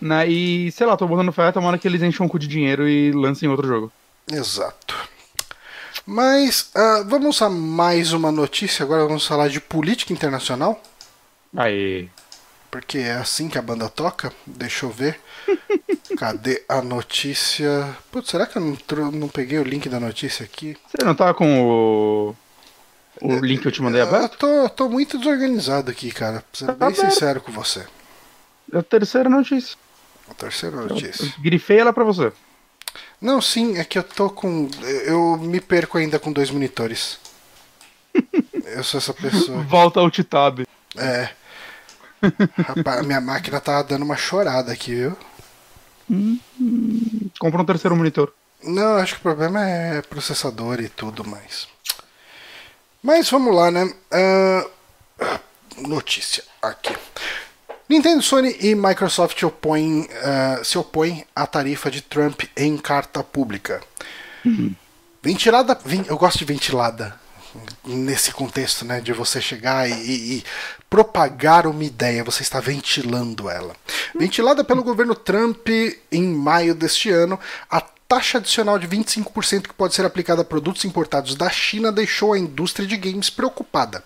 Né? 0.00 0.28
E, 0.28 0.72
sei 0.72 0.86
lá, 0.86 0.96
tô 0.96 1.06
botando 1.06 1.30
fé, 1.30 1.52
tomara 1.52 1.76
que 1.76 1.86
eles 1.86 2.02
encham 2.02 2.24
o 2.24 2.28
cu 2.28 2.38
de 2.38 2.48
dinheiro 2.48 2.88
e 2.88 3.12
lancem 3.12 3.50
outro 3.50 3.68
jogo. 3.68 3.92
Exato. 4.32 4.94
Mas 6.06 6.70
ah, 6.74 7.04
vamos 7.06 7.40
a 7.42 7.48
mais 7.48 8.12
uma 8.12 8.30
notícia. 8.32 8.84
Agora 8.84 9.04
vamos 9.06 9.26
falar 9.26 9.48
de 9.48 9.60
política 9.60 10.12
internacional. 10.12 10.80
Aí. 11.56 12.08
Porque 12.70 12.98
é 12.98 13.14
assim 13.14 13.48
que 13.48 13.58
a 13.58 13.62
banda 13.62 13.88
toca. 13.88 14.32
Deixa 14.46 14.86
eu 14.86 14.90
ver. 14.90 15.20
Cadê 16.16 16.62
a 16.68 16.80
notícia? 16.82 17.96
Putz, 18.12 18.30
será 18.30 18.46
que 18.46 18.56
eu 18.58 18.62
não, 18.62 19.10
não 19.12 19.28
peguei 19.28 19.58
o 19.58 19.64
link 19.64 19.88
da 19.88 19.98
notícia 20.00 20.44
aqui? 20.44 20.76
Você 20.88 21.04
não 21.04 21.14
tá 21.14 21.32
com 21.34 21.62
o. 21.62 22.36
O 23.20 23.34
link 23.40 23.60
que 23.62 23.68
eu 23.68 23.72
te 23.72 23.82
mandei 23.82 24.00
Eu 24.00 24.06
aberto? 24.06 24.38
tô, 24.38 24.68
tô 24.70 24.88
muito 24.88 25.18
desorganizado 25.18 25.90
aqui, 25.90 26.10
cara. 26.12 26.42
Pra 26.50 26.58
ser 26.58 26.66
Tá 26.66 26.72
bem 26.72 26.88
aberto. 26.88 27.10
sincero 27.12 27.40
com 27.40 27.52
você. 27.52 27.84
É 28.72 28.78
a 28.78 28.82
terceira 28.82 29.28
notícia. 29.28 29.76
A 30.30 30.34
terceira 30.34 30.76
Eu 30.76 30.86
notícia. 30.86 31.34
grifei 31.40 31.78
ela 31.80 31.92
pra 31.92 32.04
você. 32.04 32.32
Não, 33.20 33.40
sim, 33.40 33.76
é 33.76 33.84
que 33.84 33.98
eu 33.98 34.02
tô 34.02 34.30
com. 34.30 34.68
Eu 35.04 35.36
me 35.36 35.60
perco 35.60 35.98
ainda 35.98 36.18
com 36.18 36.32
dois 36.32 36.50
monitores. 36.50 37.18
Eu 38.64 38.84
sou 38.84 38.98
essa 38.98 39.12
pessoa. 39.12 39.62
Volta 39.62 40.00
ao 40.00 40.10
Tab. 40.10 40.60
É. 40.96 41.30
Rapaz, 42.56 43.04
minha 43.04 43.20
máquina 43.20 43.60
tá 43.60 43.82
dando 43.82 44.04
uma 44.04 44.16
chorada 44.16 44.72
aqui, 44.72 44.94
viu? 44.94 45.16
Compra 47.38 47.62
um 47.62 47.64
terceiro 47.64 47.96
monitor. 47.96 48.32
Não, 48.62 48.96
acho 48.96 49.14
que 49.14 49.20
o 49.20 49.22
problema 49.22 49.66
é 49.66 50.02
processador 50.02 50.80
e 50.80 50.88
tudo 50.88 51.26
mais. 51.26 51.66
Mas 53.02 53.30
vamos 53.30 53.54
lá, 53.54 53.70
né? 53.70 53.92
Ah, 54.10 54.68
notícia 55.78 56.44
aqui. 56.60 56.94
Nintendo, 57.90 58.22
Sony 58.22 58.56
e 58.60 58.72
Microsoft 58.74 59.42
opõem, 59.42 60.08
ah, 60.22 60.60
se 60.62 60.78
opõem 60.78 61.24
à 61.34 61.44
tarifa 61.44 61.90
de 61.90 62.00
Trump 62.00 62.42
em 62.56 62.76
carta 62.78 63.22
pública. 63.24 63.80
Ventilada. 65.22 65.78
ven- 65.84 66.04
eu 66.08 66.16
gosto 66.16 66.38
de 66.38 66.44
ventilada 66.44 67.18
nesse 67.84 68.30
contexto, 68.32 68.84
né? 68.84 69.00
De 69.00 69.12
você 69.12 69.40
chegar 69.40 69.88
e, 69.90 69.92
e- 69.92 70.36
e 70.38 70.44
propagar 70.88 71.66
uma 71.66 71.82
ideia, 71.84 72.22
você 72.24 72.42
está 72.42 72.60
ventilando 72.60 73.50
ela. 73.50 73.74
Ventilada 74.16 74.62
pelo 74.64 74.84
governo 74.84 75.14
Trump 75.14 75.68
em 76.12 76.22
maio 76.22 76.74
deste 76.76 77.10
ano, 77.10 77.38
a 77.68 77.82
taxa 78.10 78.38
adicional 78.38 78.76
de 78.76 78.88
25% 78.88 79.68
que 79.68 79.74
pode 79.74 79.94
ser 79.94 80.04
aplicada 80.04 80.42
a 80.42 80.44
produtos 80.44 80.84
importados 80.84 81.36
da 81.36 81.48
China 81.48 81.92
deixou 81.92 82.32
a 82.32 82.38
indústria 82.40 82.84
de 82.84 82.96
games 82.96 83.30
preocupada. 83.30 84.02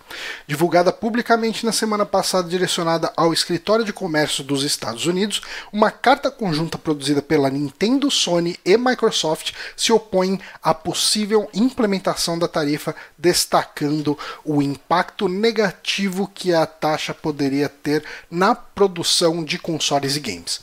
Divulgada 0.46 0.92
publicamente 0.92 1.64
na 1.64 1.72
semana 1.72 2.04
passada, 2.04 2.46
direcionada 2.46 3.10
ao 3.16 3.32
Escritório 3.32 3.82
de 3.82 3.94
Comércio 3.94 4.44
dos 4.44 4.62
Estados 4.62 5.06
Unidos, 5.06 5.40
uma 5.72 5.90
carta 5.90 6.30
conjunta 6.30 6.76
produzida 6.76 7.22
pela 7.22 7.48
Nintendo, 7.48 8.10
Sony 8.10 8.60
e 8.62 8.76
Microsoft 8.76 9.52
se 9.74 9.90
opõe 9.90 10.38
à 10.62 10.74
possível 10.74 11.48
implementação 11.54 12.38
da 12.38 12.46
tarifa, 12.46 12.94
destacando 13.16 14.18
o 14.44 14.60
impacto 14.60 15.30
negativo 15.30 16.28
que 16.28 16.52
a 16.52 16.66
taxa 16.66 17.14
poderia 17.14 17.70
ter 17.70 18.04
na 18.30 18.54
produção 18.54 19.42
de 19.42 19.58
consoles 19.58 20.14
e 20.14 20.20
games. 20.20 20.60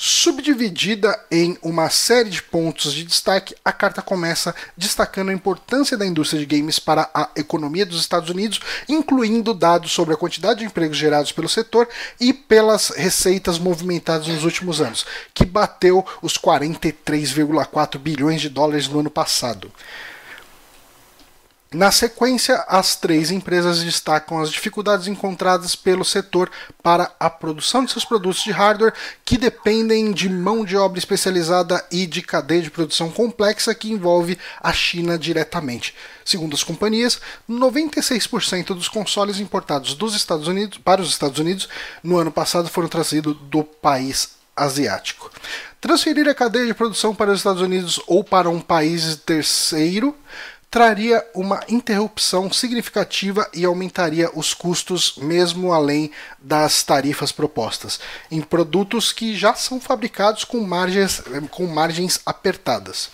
Subdividida 0.00 1.18
em 1.28 1.58
uma 1.60 1.90
série 1.90 2.30
de 2.30 2.40
pontos 2.40 2.92
de 2.92 3.02
destaque, 3.02 3.56
a 3.64 3.72
carta 3.72 4.00
começa 4.00 4.54
destacando 4.76 5.30
a 5.30 5.34
importância 5.34 5.96
da 5.96 6.06
indústria 6.06 6.38
de 6.38 6.46
games 6.46 6.78
para 6.78 7.10
a 7.12 7.28
economia 7.34 7.84
dos 7.84 8.00
Estados 8.00 8.30
Unidos, 8.30 8.60
incluindo 8.88 9.52
dados 9.52 9.90
sobre 9.90 10.14
a 10.14 10.16
quantidade 10.16 10.60
de 10.60 10.66
empregos 10.66 10.96
gerados 10.96 11.32
pelo 11.32 11.48
setor 11.48 11.88
e 12.20 12.32
pelas 12.32 12.90
receitas 12.90 13.58
movimentadas 13.58 14.28
nos 14.28 14.44
últimos 14.44 14.80
anos, 14.80 15.04
que 15.34 15.44
bateu 15.44 16.06
os 16.22 16.38
43,4 16.38 17.98
bilhões 17.98 18.40
de 18.40 18.48
dólares 18.48 18.86
no 18.86 19.00
ano 19.00 19.10
passado. 19.10 19.68
Na 21.70 21.92
sequência, 21.92 22.64
as 22.66 22.96
três 22.96 23.30
empresas 23.30 23.82
destacam 23.82 24.38
as 24.38 24.50
dificuldades 24.50 25.06
encontradas 25.06 25.76
pelo 25.76 26.02
setor 26.02 26.50
para 26.82 27.12
a 27.20 27.28
produção 27.28 27.84
de 27.84 27.92
seus 27.92 28.06
produtos 28.06 28.42
de 28.42 28.50
hardware, 28.50 28.94
que 29.22 29.36
dependem 29.36 30.10
de 30.10 30.30
mão 30.30 30.64
de 30.64 30.78
obra 30.78 30.98
especializada 30.98 31.84
e 31.92 32.06
de 32.06 32.22
cadeia 32.22 32.62
de 32.62 32.70
produção 32.70 33.10
complexa 33.10 33.74
que 33.74 33.92
envolve 33.92 34.38
a 34.62 34.72
China 34.72 35.18
diretamente. 35.18 35.94
Segundo 36.24 36.54
as 36.54 36.64
companhias, 36.64 37.20
96% 37.48 38.68
dos 38.68 38.88
consoles 38.88 39.38
importados 39.38 39.92
dos 39.92 40.14
Estados 40.14 40.48
Unidos 40.48 40.78
para 40.78 41.02
os 41.02 41.10
Estados 41.10 41.38
Unidos 41.38 41.68
no 42.02 42.16
ano 42.16 42.32
passado 42.32 42.70
foram 42.70 42.88
trazidos 42.88 43.36
do 43.42 43.62
país 43.62 44.38
asiático. 44.56 45.30
Transferir 45.82 46.26
a 46.28 46.34
cadeia 46.34 46.66
de 46.66 46.74
produção 46.74 47.14
para 47.14 47.30
os 47.30 47.40
Estados 47.40 47.60
Unidos 47.60 48.00
ou 48.06 48.24
para 48.24 48.48
um 48.48 48.60
país 48.60 49.16
terceiro 49.16 50.16
traria 50.70 51.24
uma 51.34 51.60
interrupção 51.68 52.52
significativa 52.52 53.48
e 53.54 53.64
aumentaria 53.64 54.30
os 54.34 54.52
custos 54.52 55.14
mesmo 55.16 55.72
além 55.72 56.10
das 56.38 56.82
tarifas 56.82 57.32
propostas 57.32 57.98
em 58.30 58.42
produtos 58.42 59.12
que 59.12 59.34
já 59.34 59.54
são 59.54 59.80
fabricados 59.80 60.44
com 60.44 60.60
margens, 60.60 61.22
com 61.50 61.66
margens 61.66 62.20
apertadas. 62.24 63.10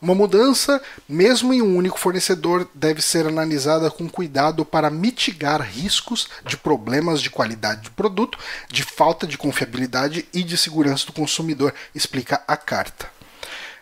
Uma 0.00 0.14
mudança, 0.14 0.80
mesmo 1.08 1.52
em 1.52 1.60
um 1.60 1.76
único 1.76 1.98
fornecedor, 1.98 2.68
deve 2.72 3.02
ser 3.02 3.26
analisada 3.26 3.90
com 3.90 4.08
cuidado 4.08 4.64
para 4.64 4.90
mitigar 4.90 5.60
riscos 5.60 6.28
de 6.46 6.56
problemas 6.56 7.20
de 7.20 7.30
qualidade 7.30 7.82
de 7.82 7.90
produto, 7.90 8.38
de 8.68 8.84
falta 8.84 9.26
de 9.26 9.36
confiabilidade 9.36 10.26
e 10.32 10.44
de 10.44 10.56
segurança 10.56 11.06
do 11.06 11.12
consumidor, 11.12 11.74
explica 11.94 12.42
a 12.46 12.56
carta 12.56 13.17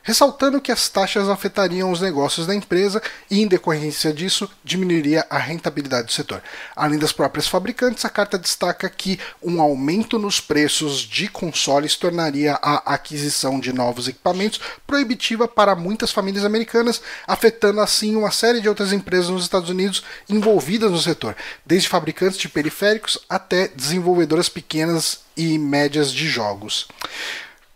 ressaltando 0.07 0.61
que 0.61 0.71
as 0.71 0.89
taxas 0.89 1.29
afetariam 1.29 1.91
os 1.91 2.01
negócios 2.01 2.47
da 2.47 2.55
empresa 2.55 3.03
e, 3.29 3.43
em 3.43 3.49
decorrência 3.49 4.13
disso, 4.13 4.49
diminuiria 4.63 5.27
a 5.29 5.37
rentabilidade 5.37 6.07
do 6.07 6.13
setor. 6.13 6.41
Além 6.77 6.97
das 6.97 7.13
próprias 7.13 7.49
fabricantes, 7.49 8.05
a 8.05 8.09
carta 8.09 8.39
destaca 8.39 8.89
que 8.89 9.19
um 9.43 9.61
aumento 9.61 10.17
nos 10.17 10.39
preços 10.39 11.01
de 11.01 11.27
consoles 11.27 11.97
tornaria 11.97 12.57
a 12.63 12.95
aquisição 12.95 13.59
de 13.59 13.73
novos 13.73 14.07
equipamentos 14.07 14.61
proibitiva 14.87 15.49
para 15.49 15.75
muitas 15.75 16.13
famílias 16.13 16.45
americanas, 16.45 17.03
afetando 17.27 17.81
assim 17.81 18.15
uma 18.15 18.31
série 18.31 18.61
de 18.61 18.69
outras 18.69 18.93
empresas 18.93 19.29
nos 19.29 19.43
Estados 19.43 19.71
Unidos 19.71 20.05
envolvidas 20.29 20.93
no 20.93 21.01
setor, 21.01 21.37
desde 21.65 21.89
fabricantes 21.89 22.39
de 22.39 22.49
periféricos 22.49 23.19
até 23.29 23.67
desenvolvedoras 23.67 24.49
pequenas 24.49 25.19
e 25.37 25.59
médias 25.59 26.13
de 26.13 26.29
jogos. 26.29 26.87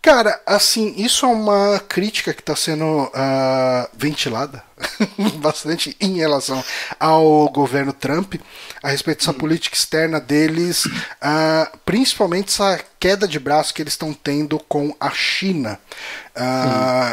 Cara, 0.01 0.41
assim, 0.47 0.95
isso 0.97 1.27
é 1.27 1.29
uma 1.29 1.79
crítica 1.87 2.33
que 2.33 2.41
está 2.41 2.55
sendo 2.55 3.11
ah, 3.13 3.87
ventilada 3.93 4.63
bastante 5.37 5.95
em 6.01 6.17
relação 6.17 6.63
ao 6.99 7.47
governo 7.49 7.93
Trump 7.93 8.33
a 8.81 8.89
respeito 8.89 9.19
dessa 9.19 9.31
política 9.33 9.75
externa 9.75 10.19
deles, 10.19 10.85
ah, 11.21 11.71
principalmente 11.85 12.49
essa 12.49 12.79
queda 12.99 13.27
de 13.27 13.37
braço 13.39 13.75
que 13.75 13.81
eles 13.83 13.93
estão 13.93 14.11
tendo 14.11 14.57
com 14.67 14.95
a 14.99 15.11
China. 15.11 15.79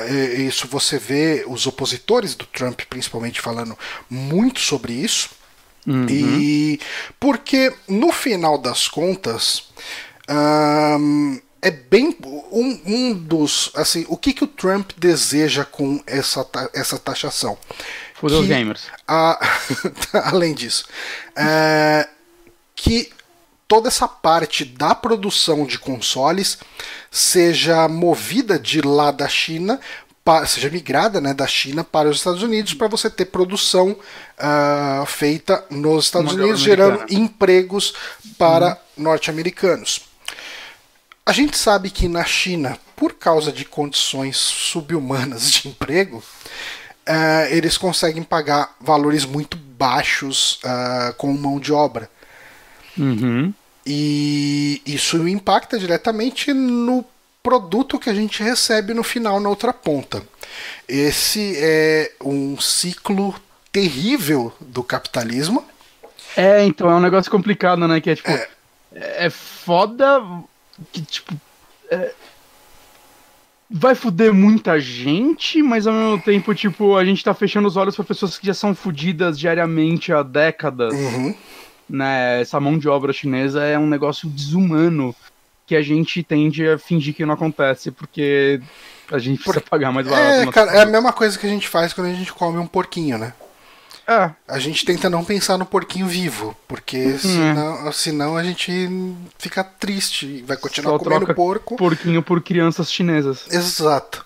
E- 0.08 0.46
isso 0.46 0.66
você 0.66 0.98
vê 0.98 1.44
os 1.46 1.66
opositores 1.66 2.34
do 2.34 2.46
Trump, 2.46 2.80
principalmente, 2.88 3.38
falando 3.40 3.78
muito 4.08 4.60
sobre 4.60 4.94
isso. 4.94 5.28
E 6.08 6.80
porque 7.20 7.72
no 7.86 8.12
final 8.12 8.56
das 8.58 8.88
contas 8.88 9.64
é 11.60 11.70
bem 11.70 12.16
um, 12.52 12.80
um 12.86 13.14
dos 13.14 13.70
assim 13.74 14.04
o 14.08 14.16
que 14.16 14.32
que 14.32 14.44
o 14.44 14.48
Trump 14.48 14.92
deseja 14.96 15.64
com 15.64 16.02
essa 16.06 16.46
essa 16.74 16.98
taxação? 16.98 17.58
Os 18.22 18.32
gamers. 18.46 18.82
a- 19.06 19.38
além 20.24 20.54
disso 20.54 20.84
é, 21.36 22.08
que 22.74 23.10
toda 23.66 23.88
essa 23.88 24.08
parte 24.08 24.64
da 24.64 24.94
produção 24.94 25.64
de 25.66 25.78
consoles 25.78 26.58
seja 27.10 27.86
movida 27.88 28.58
de 28.58 28.80
lá 28.80 29.10
da 29.10 29.28
China 29.28 29.80
pa- 30.24 30.46
seja 30.46 30.68
migrada 30.70 31.20
né, 31.20 31.32
da 31.34 31.46
China 31.46 31.84
para 31.84 32.08
os 32.08 32.18
Estados 32.18 32.42
Unidos 32.42 32.74
para 32.74 32.88
você 32.88 33.08
ter 33.10 33.26
produção 33.26 33.96
ah, 34.38 35.04
feita 35.06 35.64
nos 35.70 36.06
Estados 36.06 36.32
Uma 36.32 36.42
Unidos 36.42 36.60
gerando 36.60 37.04
empregos 37.12 37.94
para 38.36 38.80
norte-americanos 38.96 40.07
a 41.28 41.32
gente 41.32 41.58
sabe 41.58 41.90
que 41.90 42.08
na 42.08 42.24
China, 42.24 42.78
por 42.96 43.12
causa 43.12 43.52
de 43.52 43.62
condições 43.62 44.38
subhumanas 44.38 45.52
de 45.52 45.68
emprego, 45.68 46.24
eh, 47.04 47.48
eles 47.50 47.76
conseguem 47.76 48.22
pagar 48.22 48.74
valores 48.80 49.26
muito 49.26 49.54
baixos 49.58 50.58
ah, 50.64 51.12
com 51.18 51.30
mão 51.34 51.60
de 51.60 51.70
obra. 51.70 52.10
Uhum. 52.96 53.52
E 53.84 54.80
isso 54.86 55.28
impacta 55.28 55.78
diretamente 55.78 56.54
no 56.54 57.04
produto 57.42 57.98
que 57.98 58.08
a 58.08 58.14
gente 58.14 58.42
recebe 58.42 58.94
no 58.94 59.02
final, 59.02 59.38
na 59.38 59.50
outra 59.50 59.74
ponta. 59.74 60.22
Esse 60.88 61.56
é 61.58 62.10
um 62.24 62.58
ciclo 62.58 63.34
terrível 63.70 64.50
do 64.58 64.82
capitalismo. 64.82 65.62
É, 66.34 66.64
então, 66.64 66.90
é 66.90 66.94
um 66.94 67.00
negócio 67.00 67.30
complicado, 67.30 67.86
né? 67.86 68.00
Que 68.00 68.10
é 68.10 68.16
tipo. 68.16 68.30
É. 68.30 68.48
É, 68.94 69.28
foda 69.28 70.22
que, 70.92 71.02
tipo. 71.02 71.34
é, 71.90 72.12
vai 73.70 73.94
fuder 73.94 74.32
muita 74.32 74.80
gente, 74.80 75.62
mas 75.62 75.86
ao 75.86 75.92
mesmo 75.92 76.20
tempo, 76.22 76.54
tipo, 76.54 76.96
a 76.96 77.04
gente 77.04 77.22
tá 77.22 77.34
fechando 77.34 77.68
os 77.68 77.76
olhos 77.76 77.94
pra 77.94 78.04
pessoas 78.04 78.38
que 78.38 78.46
já 78.46 78.54
são 78.54 78.74
fudidas 78.74 79.38
diariamente 79.38 80.12
há 80.12 80.22
décadas. 80.22 80.94
Uhum. 80.94 81.34
Né? 81.88 82.40
Essa 82.40 82.60
mão 82.60 82.78
de 82.78 82.88
obra 82.88 83.12
chinesa 83.12 83.62
é 83.62 83.78
um 83.78 83.86
negócio 83.86 84.28
desumano 84.28 85.14
que 85.66 85.76
a 85.76 85.82
gente 85.82 86.22
tende 86.22 86.66
a 86.66 86.78
fingir 86.78 87.14
que 87.14 87.26
não 87.26 87.34
acontece, 87.34 87.90
porque 87.90 88.60
a 89.10 89.18
gente 89.18 89.42
precisa 89.42 89.60
pagar 89.60 89.92
mais 89.92 90.06
barato. 90.06 90.48
É, 90.48 90.52
cara, 90.52 90.72
é 90.72 90.82
a 90.82 90.86
mesma 90.86 91.12
coisa 91.12 91.38
que 91.38 91.46
a 91.46 91.50
gente 91.50 91.68
faz 91.68 91.92
quando 91.92 92.06
a 92.08 92.14
gente 92.14 92.32
come 92.32 92.58
um 92.58 92.66
porquinho, 92.66 93.18
né? 93.18 93.34
É, 94.10 94.30
A 94.48 94.58
gente 94.58 94.86
tenta 94.86 95.10
não 95.10 95.22
pensar 95.22 95.58
no 95.58 95.66
porquinho 95.66 96.06
vivo, 96.06 96.56
porque 96.66 97.18
senão, 97.18 97.92
senão 97.92 98.36
a 98.38 98.42
gente 98.42 98.88
fica 99.38 99.62
triste 99.62 100.24
e 100.24 100.42
vai 100.42 100.56
continuar 100.56 100.92
só 100.92 100.98
comendo 100.98 101.34
porco. 101.34 101.76
porquinho 101.76 102.22
por 102.22 102.40
crianças 102.42 102.90
chinesas. 102.90 103.40
Exato. 103.50 104.24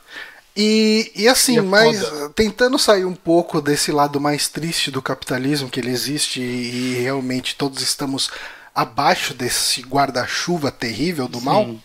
E, 0.57 1.11
e 1.16 1.26
assim, 1.26 1.55
E 1.55 1.59
é 1.59 1.62
mas 1.62 1.99
foda. 2.01 2.28
tentando 2.30 2.78
sair 2.78 3.05
um 3.05 3.14
pouco 3.14 3.61
desse 3.61 3.91
lado 3.91 4.20
mais 4.20 4.47
triste 4.49 4.89
do 4.89 5.03
capitalismo 5.03 5.68
que 5.68 5.80
ele 5.80 5.91
existe 5.91 6.41
e, 6.41 7.01
realmente 7.03 7.57
todos 7.57 7.83
estamos 7.83 8.30
abaixo 8.72 9.35
desse 9.35 9.80
guarda-chuva 9.83 10.70
terrível 10.70 11.26
do 11.26 11.41
mal. 11.41 11.64
Sim. 11.64 11.83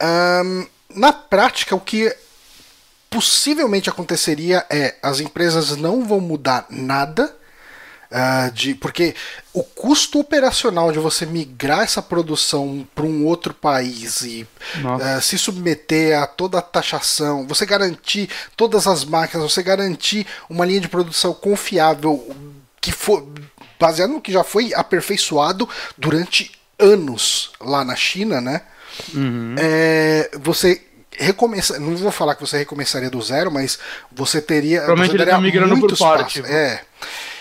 Ahn, 0.00 0.66
na 0.94 1.12
prática, 1.12 1.74
o 1.74 1.80
que 1.80 2.16
possivelmente 3.14 3.88
aconteceria 3.88 4.66
é 4.68 4.96
as 5.00 5.20
empresas 5.20 5.76
não 5.76 6.04
vão 6.04 6.20
mudar 6.20 6.66
nada. 6.68 7.32
ah, 8.10 8.50
de, 8.52 8.74
porque 8.74 9.14
o 9.52 9.62
custo 9.62 10.18
operacional 10.18 10.90
de 10.90 10.98
você 10.98 11.24
migrar 11.24 11.82
essa 11.82 12.02
produção 12.02 12.86
para 12.92 13.04
um 13.04 13.24
outro 13.24 13.54
país 13.54 14.22
e 14.22 14.46
ah, 15.00 15.20
se 15.20 15.38
submeter 15.38 16.20
a 16.20 16.26
toda 16.26 16.58
a 16.58 16.62
taxação, 16.62 17.46
você 17.46 17.64
garantir 17.64 18.28
todas 18.56 18.88
as 18.88 19.04
máquinas, 19.04 19.52
você 19.52 19.62
garantir 19.62 20.26
uma 20.50 20.66
linha 20.66 20.80
de 20.80 20.88
produção 20.88 21.32
confiável 21.32 22.34
que 22.80 22.90
for 22.90 23.26
baseado 23.78 24.10
no 24.10 24.20
que 24.20 24.32
já 24.32 24.42
foi 24.42 24.74
aperfeiçoado 24.74 25.68
durante 25.96 26.50
anos 26.78 27.52
lá 27.60 27.84
na 27.84 27.94
China, 27.94 28.40
né? 28.40 28.62
Uhum. 29.12 29.54
É, 29.58 30.30
você 30.40 30.80
recomeça, 31.18 31.78
não 31.78 31.96
vou 31.96 32.10
falar 32.10 32.34
que 32.34 32.40
você 32.40 32.58
recomeçaria 32.58 33.10
do 33.10 33.20
zero, 33.22 33.50
mas 33.50 33.78
você 34.12 34.40
teria 34.40 34.78
Provavelmente 34.78 35.10
eles 35.12 35.18
daria 35.26 35.32
estão 35.32 35.40
migrando 35.42 35.80
por 35.80 35.96
parte. 35.98 36.38
espaço. 36.40 36.54
É. 36.54 36.82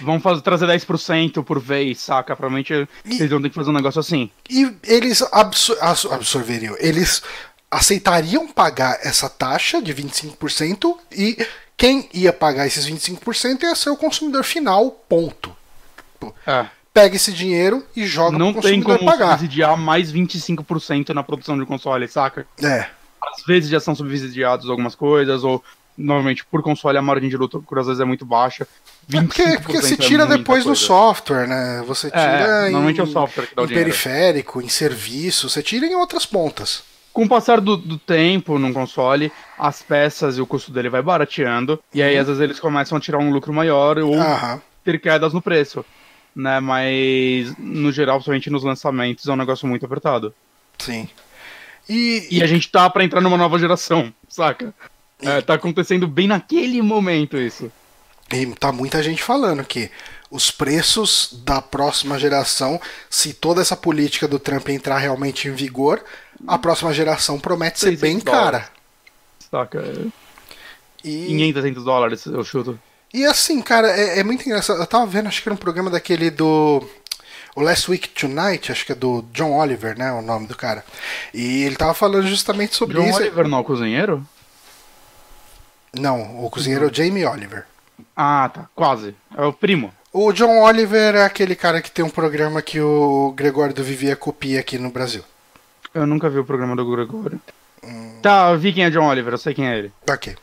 Vão 0.02 0.20
fazer, 0.20 0.42
trazer 0.42 0.68
10% 0.68 1.44
por 1.44 1.60
vez, 1.60 2.00
saca? 2.02 2.36
Provavelmente 2.36 2.74
eles 3.06 3.30
vão 3.30 3.42
ter 3.42 3.50
que 3.50 3.56
fazer 3.56 3.70
um 3.70 3.74
negócio 3.74 4.00
assim. 4.00 4.30
E 4.50 4.72
eles 4.84 5.22
absor- 5.32 5.78
absor- 5.82 6.14
absorveriam, 6.14 6.76
eles 6.80 7.22
aceitariam 7.72 8.48
pagar 8.48 9.00
essa 9.02 9.30
taxa 9.30 9.82
de 9.82 9.94
25% 9.94 10.96
e 11.12 11.46
quem 11.76 12.08
ia 12.14 12.32
pagar 12.32 12.68
esses 12.68 12.86
25% 12.86 13.64
ia 13.64 13.76
ser 13.76 13.90
o 13.90 13.98
consumidor 13.98 14.44
final, 14.44 14.92
ponto. 15.10 15.56
É. 16.46 16.66
Pega 16.94 17.16
esse 17.16 17.32
dinheiro 17.34 17.84
e 17.96 18.06
joga 18.06 18.38
Não 18.38 18.54
pro 18.54 18.62
tem 18.62 18.80
consumidor 18.82 19.00
como 19.00 19.10
pagar. 19.12 19.32
subsidiar 19.40 19.76
mais 19.76 20.12
25% 20.12 21.10
na 21.10 21.24
produção 21.24 21.58
de 21.58 21.66
console, 21.66 22.08
saca? 22.08 22.46
É. 22.62 22.88
Às 23.32 23.44
vezes 23.46 23.70
já 23.70 23.80
são 23.80 23.96
subsidiados 23.96 24.70
algumas 24.70 24.96
coisas, 24.96 25.44
ou 25.44 25.64
normalmente 25.98 26.44
por 26.46 26.62
console 26.64 26.98
a 26.98 27.02
margem 27.02 27.30
de 27.30 27.38
lucro 27.38 27.64
às 27.80 27.88
vezes 27.88 28.00
é 28.02 28.06
muito 28.06 28.26
baixa. 28.26 28.68
25% 29.10 29.18
É 29.18 29.22
porque, 29.28 29.58
porque 29.60 29.82
você 29.82 29.98
tira 29.98 30.24
é 30.24 30.28
depois 30.28 30.64
no 30.66 30.72
coisa. 30.72 30.82
software, 30.86 31.48
né? 31.48 31.84
Você 31.88 32.10
tira 32.10 32.22
É, 32.22 32.70
em, 32.70 32.72
normalmente 32.72 33.00
é 33.00 33.04
o 33.04 33.08
software 33.08 33.48
que 33.48 33.56
dá 33.56 33.62
o 33.62 33.66
em 33.66 33.68
dinheiro. 33.68 33.90
periférico, 33.90 34.62
em 34.62 34.70
serviço, 34.70 35.50
você 35.50 35.62
tira 35.62 35.86
em 35.86 35.96
outras 35.96 36.26
pontas. 36.26 36.84
Com 37.12 37.26
o 37.26 37.30
passar 37.30 37.62
do, 37.62 37.78
do 37.78 37.98
tempo 38.00 38.58
num 38.58 38.74
console, 38.74 39.32
as 39.60 39.84
peças 39.84 40.38
e 40.38 40.42
o 40.42 40.48
custo 40.48 40.72
dele 40.72 40.90
vai 40.90 41.02
barateando, 41.04 41.80
e 41.94 42.02
aí 42.02 42.18
às 42.18 42.26
vezes 42.26 42.42
eles 42.42 42.60
começam 42.60 42.98
a 42.98 43.02
tirar 43.02 43.20
um 43.20 43.30
lucro 43.32 43.54
maior 43.54 44.00
ou 44.00 44.16
Uhum. 44.16 44.60
Ter 44.84 45.00
quedas 45.00 45.32
no 45.32 45.42
preço. 45.42 45.86
Né, 46.36 46.60
mas 46.60 47.54
no 47.60 47.92
geral, 47.92 48.20
somente 48.20 48.50
nos 48.50 48.64
lançamentos, 48.64 49.28
é 49.28 49.32
um 49.32 49.36
negócio 49.36 49.68
muito 49.68 49.86
apertado. 49.86 50.34
Sim. 50.80 51.08
E, 51.88 52.28
E 52.32 52.44
a 52.44 52.48
gente 52.48 52.70
tá 52.72 52.90
pra 52.90 53.04
entrar 53.04 53.22
numa 53.22 53.38
nova 53.38 53.60
geração, 53.60 54.14
saca? 54.28 54.74
É, 55.22 55.42
tá 55.42 55.54
acontecendo 55.54 56.08
bem 56.08 56.28
naquele 56.28 56.82
momento 56.82 57.38
isso. 57.38 57.72
E 58.32 58.46
tá 58.56 58.72
muita 58.72 59.02
gente 59.04 59.22
falando 59.22 59.64
que 59.64 59.90
os 60.32 60.50
preços 60.50 61.42
da 61.46 61.62
próxima 61.62 62.18
geração, 62.18 62.80
se 63.10 63.34
toda 63.34 63.62
essa 63.62 63.78
política 63.78 64.28
do 64.28 64.40
Trump 64.40 64.68
entrar 64.70 64.98
realmente 64.98 65.48
em 65.48 65.54
vigor, 65.54 66.04
a 66.48 66.58
próxima 66.58 66.94
geração 66.94 67.40
promete 67.40 67.80
ser 67.80 67.98
600 67.98 68.02
bem 68.02 68.20
cara. 68.20 68.68
Saca? 69.52 69.84
E, 71.04 71.28
500, 71.28 71.62
600 71.62 71.84
dólares, 71.84 72.26
eu 72.26 72.44
chuto. 72.44 72.80
e 73.14 73.26
assim, 73.26 73.62
cara, 73.62 73.90
é, 73.92 74.20
é 74.20 74.24
muito 74.24 74.44
engraçado. 74.46 74.80
Eu 74.80 74.88
tava 74.88 75.06
vendo, 75.06 75.28
acho 75.28 75.44
que 75.44 75.48
era 75.50 75.54
um 75.54 75.58
programa 75.58 75.90
daquele 75.92 76.32
do. 76.32 76.84
O 77.56 77.62
Last 77.62 77.90
Week 77.90 78.10
Tonight, 78.10 78.72
acho 78.72 78.86
que 78.86 78.92
é 78.92 78.96
do 78.96 79.24
John 79.32 79.54
Oliver, 79.54 79.98
né? 79.98 80.12
O 80.12 80.22
nome 80.22 80.48
do 80.48 80.56
cara. 80.56 80.84
E 81.34 81.64
ele 81.64 81.76
tava 81.76 81.94
falando 81.94 82.28
justamente 82.28 82.76
sobre 82.76 82.98
John 82.98 83.08
isso. 83.08 83.20
Oliver 83.20 83.48
não 83.48 83.60
é 83.60 83.62
o 83.62 83.64
cozinheiro? 83.64 84.28
Não, 85.94 86.44
o 86.44 86.50
cozinheiro 86.50 86.86
é 86.86 86.90
o 86.90 86.94
Jamie 86.94 87.26
Oliver. 87.26 87.66
Ah, 88.16 88.50
tá. 88.52 88.68
Quase. 88.74 89.16
É 89.38 89.44
o 89.44 89.54
primo. 89.54 89.94
O 90.12 90.32
John 90.32 90.62
Oliver 90.62 91.16
é 91.16 91.24
aquele 91.24 91.56
cara 91.56 91.82
que 91.82 91.92
tem 91.92 92.04
um 92.04 92.10
programa 92.10 92.62
que 92.62 92.80
o 92.80 93.32
Gregório 93.36 93.74
do 93.74 93.84
Vivier 93.84 94.18
copia 94.18 94.60
aqui 94.60 94.78
no 94.78 94.90
Brasil. 94.90 95.24
Eu 95.94 96.08
nunca 96.08 96.30
vi 96.30 96.40
o 96.40 96.46
programa 96.46 96.76
do 96.76 96.90
Gregório. 96.90 97.40
Tá, 98.24 98.52
eu 98.52 98.58
vi 98.58 98.72
quem 98.72 98.86
é 98.86 98.90
John 98.90 99.06
Oliver, 99.06 99.34
eu 99.34 99.38
sei 99.38 99.54
quem 99.54 99.68
é 99.68 99.78
ele. 99.78 99.92
Ok. 100.10 100.34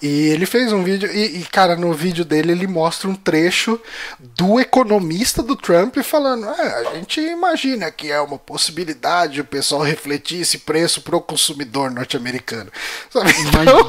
E 0.00 0.28
ele 0.28 0.46
fez 0.46 0.72
um 0.72 0.84
vídeo, 0.84 1.10
e, 1.10 1.40
e, 1.40 1.44
cara, 1.44 1.74
no 1.74 1.92
vídeo 1.92 2.24
dele 2.24 2.52
ele 2.52 2.68
mostra 2.68 3.08
um 3.08 3.14
trecho 3.14 3.80
do 4.20 4.60
economista 4.60 5.42
do 5.42 5.56
Trump 5.56 5.96
falando: 5.98 6.46
é, 6.48 6.74
a 6.78 6.94
gente 6.94 7.20
imagina 7.20 7.90
que 7.90 8.12
é 8.12 8.20
uma 8.20 8.38
possibilidade 8.38 9.40
o 9.40 9.44
pessoal 9.44 9.82
refletir 9.82 10.42
esse 10.42 10.58
preço 10.58 11.02
pro 11.02 11.20
consumidor 11.20 11.90
norte-americano. 11.90 12.70
Sabe? 13.10 13.32
Então, 13.40 13.88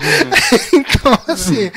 então 0.74 1.20
assim. 1.28 1.72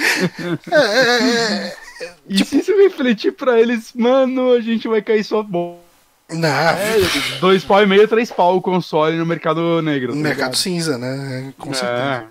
é, 0.71 0.77
é, 0.77 1.77
é, 2.01 2.13
E 2.27 2.45
se 2.47 2.61
isso 2.61 2.75
refletir 2.79 3.33
pra 3.33 3.61
eles, 3.61 3.93
mano, 3.95 4.53
a 4.53 4.61
gente 4.61 4.89
vai 4.89 5.03
cair 5.03 5.23
sua 5.23 5.43
boca. 5.43 5.88
Não, 6.31 6.49
É, 6.49 6.97
dois 7.41 7.65
pau 7.65 7.83
e 7.83 7.87
meio, 7.87 8.07
três 8.07 8.31
pau 8.31 8.57
o 8.57 8.61
console 8.63 9.17
no 9.17 9.25
mercado 9.25 9.81
negro. 9.81 10.09
no 10.15 10.17
tá 10.23 10.29
mercado 10.29 10.45
ligado? 10.51 10.57
cinza, 10.57 10.99
né? 10.99 11.53
Com 11.59 11.73
certeza. 11.73 12.27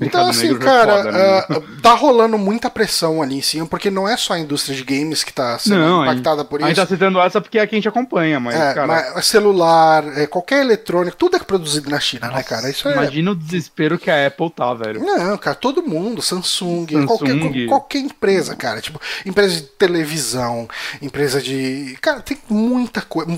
É. 0.00 0.04
Então, 0.06 0.28
assim, 0.28 0.54
é 0.54 0.58
cara, 0.58 0.96
foda, 0.98 1.12
né? 1.12 1.20
ah, 1.20 1.62
tá 1.82 1.92
rolando 1.92 2.38
muita 2.38 2.70
pressão 2.70 3.20
ali 3.20 3.36
em 3.36 3.42
cima, 3.42 3.66
porque 3.66 3.90
não 3.90 4.08
é 4.08 4.16
só 4.16 4.34
a 4.34 4.38
indústria 4.38 4.76
de 4.76 4.84
games 4.84 5.24
que 5.24 5.32
tá 5.32 5.58
sendo 5.58 5.76
Não, 5.80 6.04
impactada 6.04 6.44
por 6.44 6.62
A 6.62 6.68
gente 6.68 6.76
isso. 6.76 6.86
tá 6.86 6.94
citando 6.94 7.20
essa 7.20 7.40
porque 7.40 7.58
é 7.58 7.62
a 7.62 7.66
que 7.66 7.74
a 7.74 7.78
gente 7.78 7.88
acompanha, 7.88 8.38
mas, 8.38 8.54
É, 8.54 8.74
cara, 8.74 8.86
mas 8.86 9.26
celular, 9.26 10.04
é, 10.16 10.26
qualquer 10.26 10.60
eletrônico, 10.60 11.16
tudo 11.16 11.36
é 11.36 11.40
produzido 11.40 11.90
na 11.90 11.98
China, 11.98 12.30
né, 12.30 12.42
cara? 12.44 12.70
Isso 12.70 12.88
é. 12.88 12.92
imagina 12.92 13.32
o 13.32 13.34
desespero 13.34 13.98
que 13.98 14.08
a 14.08 14.26
Apple 14.26 14.50
tá, 14.50 14.72
velho. 14.72 15.04
Não, 15.04 15.36
cara, 15.36 15.56
todo 15.56 15.82
mundo, 15.82 16.22
Samsung, 16.22 16.86
Samsung. 16.92 17.06
Qualquer, 17.06 17.66
qualquer 17.66 17.98
empresa, 17.98 18.54
cara, 18.54 18.80
tipo, 18.80 19.00
empresa 19.26 19.56
de 19.56 19.62
televisão, 19.62 20.68
empresa 21.02 21.42
de. 21.42 21.98
Cara, 22.00 22.20
tem 22.20 22.38
muita 22.48 23.02
coisa. 23.02 23.36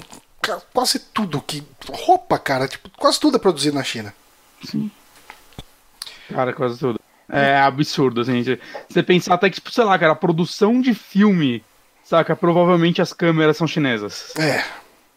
Quase 0.75 0.99
tudo 0.99 1.41
que. 1.41 1.63
Roupa, 1.91 2.39
cara, 2.39 2.69
tipo, 2.69 2.91
quase 2.99 3.19
tudo 3.19 3.37
é 3.37 3.41
produzido 3.41 3.77
na 3.77 3.83
China. 3.83 4.13
Cara, 6.35 6.53
quase 6.53 6.79
tudo. 6.79 6.99
É 7.29 7.59
absurdo, 7.61 8.21
assim. 8.23 8.43
Você- 8.89 9.03
pensar 9.03 9.35
até 9.35 9.49
que, 9.49 9.57
tipo, 9.57 9.71
sei 9.71 9.85
lá, 9.85 9.99
cara, 9.99 10.13
a 10.13 10.17
produção 10.17 10.81
de 10.81 10.93
filme, 10.95 11.63
saca? 12.05 12.35
Provavelmente 12.35 13.01
as 13.01 13.13
câmeras 13.13 13.57
são 13.57 13.67
chinesas. 13.67 14.35
É. 14.37 14.65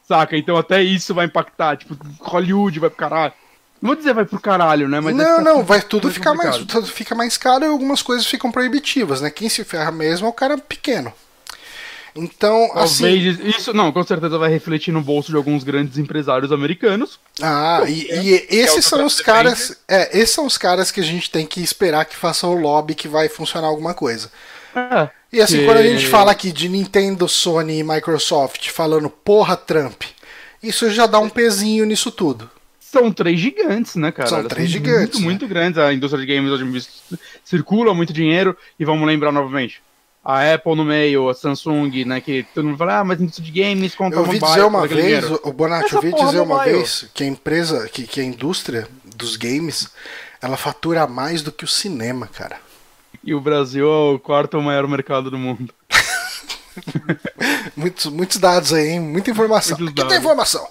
Saca? 0.07 0.37
Então 0.37 0.55
até 0.57 0.83
isso 0.83 1.13
vai 1.13 1.25
impactar. 1.25 1.77
Tipo, 1.77 1.97
Hollywood 2.19 2.79
vai 2.79 2.89
pro 2.89 2.97
caralho. 2.99 3.33
Não 3.81 3.87
vou 3.89 3.95
dizer 3.97 4.13
vai 4.13 4.25
pro 4.25 4.39
caralho, 4.39 4.87
né? 4.87 4.99
Mas 4.99 5.15
não, 5.15 5.41
não, 5.41 5.63
vai 5.63 5.81
tudo 5.81 6.09
ficar 6.09 6.33
mais, 6.33 6.55
tudo 6.57 6.87
fica 6.87 7.13
mais 7.13 7.35
caro 7.35 7.65
e 7.65 7.67
algumas 7.67 8.01
coisas 8.01 8.25
ficam 8.25 8.49
proibitivas, 8.51 9.19
né? 9.19 9.29
Quem 9.29 9.49
se 9.49 9.63
ferra 9.65 9.91
mesmo 9.91 10.25
é 10.27 10.29
o 10.29 10.33
cara 10.33 10.57
pequeno. 10.57 11.11
Então, 12.15 12.69
assim. 12.75 13.03
Talvez 13.03 13.39
isso, 13.57 13.73
não, 13.73 13.91
com 13.91 14.03
certeza 14.03 14.37
vai 14.37 14.49
refletir 14.49 14.91
no 14.91 15.01
bolso 15.01 15.31
de 15.31 15.35
alguns 15.37 15.63
grandes 15.63 15.97
empresários 15.97 16.51
americanos. 16.51 17.19
Ah, 17.41 17.81
e, 17.87 18.07
e 18.11 18.33
é 18.35 18.45
esses 18.51 18.85
são 18.85 19.05
os 19.05 19.19
caras. 19.19 19.75
É, 19.87 20.17
esses 20.19 20.33
são 20.35 20.45
os 20.45 20.57
caras 20.57 20.91
que 20.91 20.99
a 20.99 21.03
gente 21.03 21.29
tem 21.31 21.45
que 21.45 21.61
esperar 21.61 22.05
que 22.05 22.15
façam 22.15 22.51
o 22.53 22.59
lobby 22.59 22.93
que 22.93 23.07
vai 23.07 23.27
funcionar 23.29 23.67
alguma 23.67 23.93
coisa. 23.95 24.31
É, 24.75 25.09
E 25.31 25.41
assim, 25.41 25.59
que- 25.59 25.65
quando 25.65 25.77
a 25.77 25.83
gente 25.83 26.07
fala 26.07 26.31
aqui 26.31 26.51
de 26.51 26.69
Nintendo, 26.69 27.27
Sony 27.27 27.79
e 27.79 27.83
Microsoft 27.83 28.69
falando 28.69 29.09
porra 29.09 29.57
Trump, 29.57 30.03
isso 30.61 30.89
já 30.91 31.07
dá 31.07 31.19
um 31.19 31.29
pezinho 31.29 31.85
nisso 31.85 32.11
tudo. 32.11 32.49
São 32.79 33.11
três 33.11 33.39
gigantes, 33.39 33.95
né, 33.95 34.11
cara? 34.11 34.29
São 34.29 34.37
Elas 34.37 34.49
três 34.49 34.69
muito, 34.69 34.85
gigantes, 34.85 35.19
né? 35.19 35.25
Muito, 35.25 35.47
grandes. 35.47 35.79
A 35.79 35.91
indústria 35.91 36.23
de 36.23 36.31
games 36.31 36.51
hoje 36.51 36.87
circula 37.43 37.91
muito 37.91 38.13
dinheiro. 38.13 38.55
E 38.79 38.85
vamos 38.85 39.07
lembrar 39.07 39.31
novamente. 39.31 39.81
A 40.23 40.53
Apple 40.53 40.75
no 40.75 40.85
meio, 40.85 41.29
a 41.29 41.33
Samsung, 41.33 42.05
né? 42.05 42.21
Que 42.21 42.43
todo 42.55 42.65
mundo 42.65 42.77
fala, 42.77 42.99
ah, 42.99 43.03
mas 43.03 43.19
indústria 43.19 43.51
de 43.51 43.61
games 43.61 43.93
conta 43.93 44.15
Eu 44.15 44.21
ouvi 44.21 44.39
mobile, 44.39 44.47
dizer 44.47 44.65
uma 44.65 44.87
vez, 44.87 45.25
o 45.43 45.51
Bonatti, 45.51 45.91
eu 45.91 45.97
ouvi 45.97 46.13
dizer 46.13 46.39
uma 46.39 46.57
mobile. 46.57 46.77
vez 46.77 47.09
que 47.13 47.23
a 47.23 47.27
empresa, 47.27 47.89
que, 47.89 48.07
que 48.07 48.21
a 48.21 48.23
indústria 48.23 48.87
dos 49.03 49.35
games, 49.35 49.89
ela 50.41 50.55
fatura 50.55 51.05
mais 51.07 51.41
do 51.41 51.51
que 51.51 51.65
o 51.65 51.67
cinema, 51.67 52.27
cara. 52.27 52.57
E 53.21 53.33
o 53.33 53.41
Brasil 53.41 53.85
é 53.85 54.13
o 54.13 54.19
quarto 54.19 54.61
maior 54.61 54.87
mercado 54.87 55.29
do 55.29 55.37
mundo. 55.37 55.73
Muitos, 57.75 58.05
muitos 58.07 58.37
dados 58.37 58.73
aí, 58.73 58.91
hein? 58.91 58.99
Muita 58.99 59.29
informação. 59.29 59.77
Muitos 59.77 59.93
Aqui 59.93 59.95
tem 59.95 60.05
dados. 60.05 60.17
informação. 60.17 60.67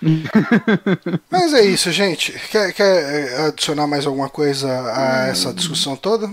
Mas 1.30 1.52
é 1.52 1.62
isso, 1.62 1.90
gente. 1.92 2.32
Quer, 2.50 2.72
quer 2.72 2.84
eh, 2.84 3.46
adicionar 3.48 3.86
mais 3.86 4.06
alguma 4.06 4.30
coisa 4.30 4.68
a 4.94 5.26
essa 5.28 5.52
discussão 5.52 5.94
toda? 5.94 6.30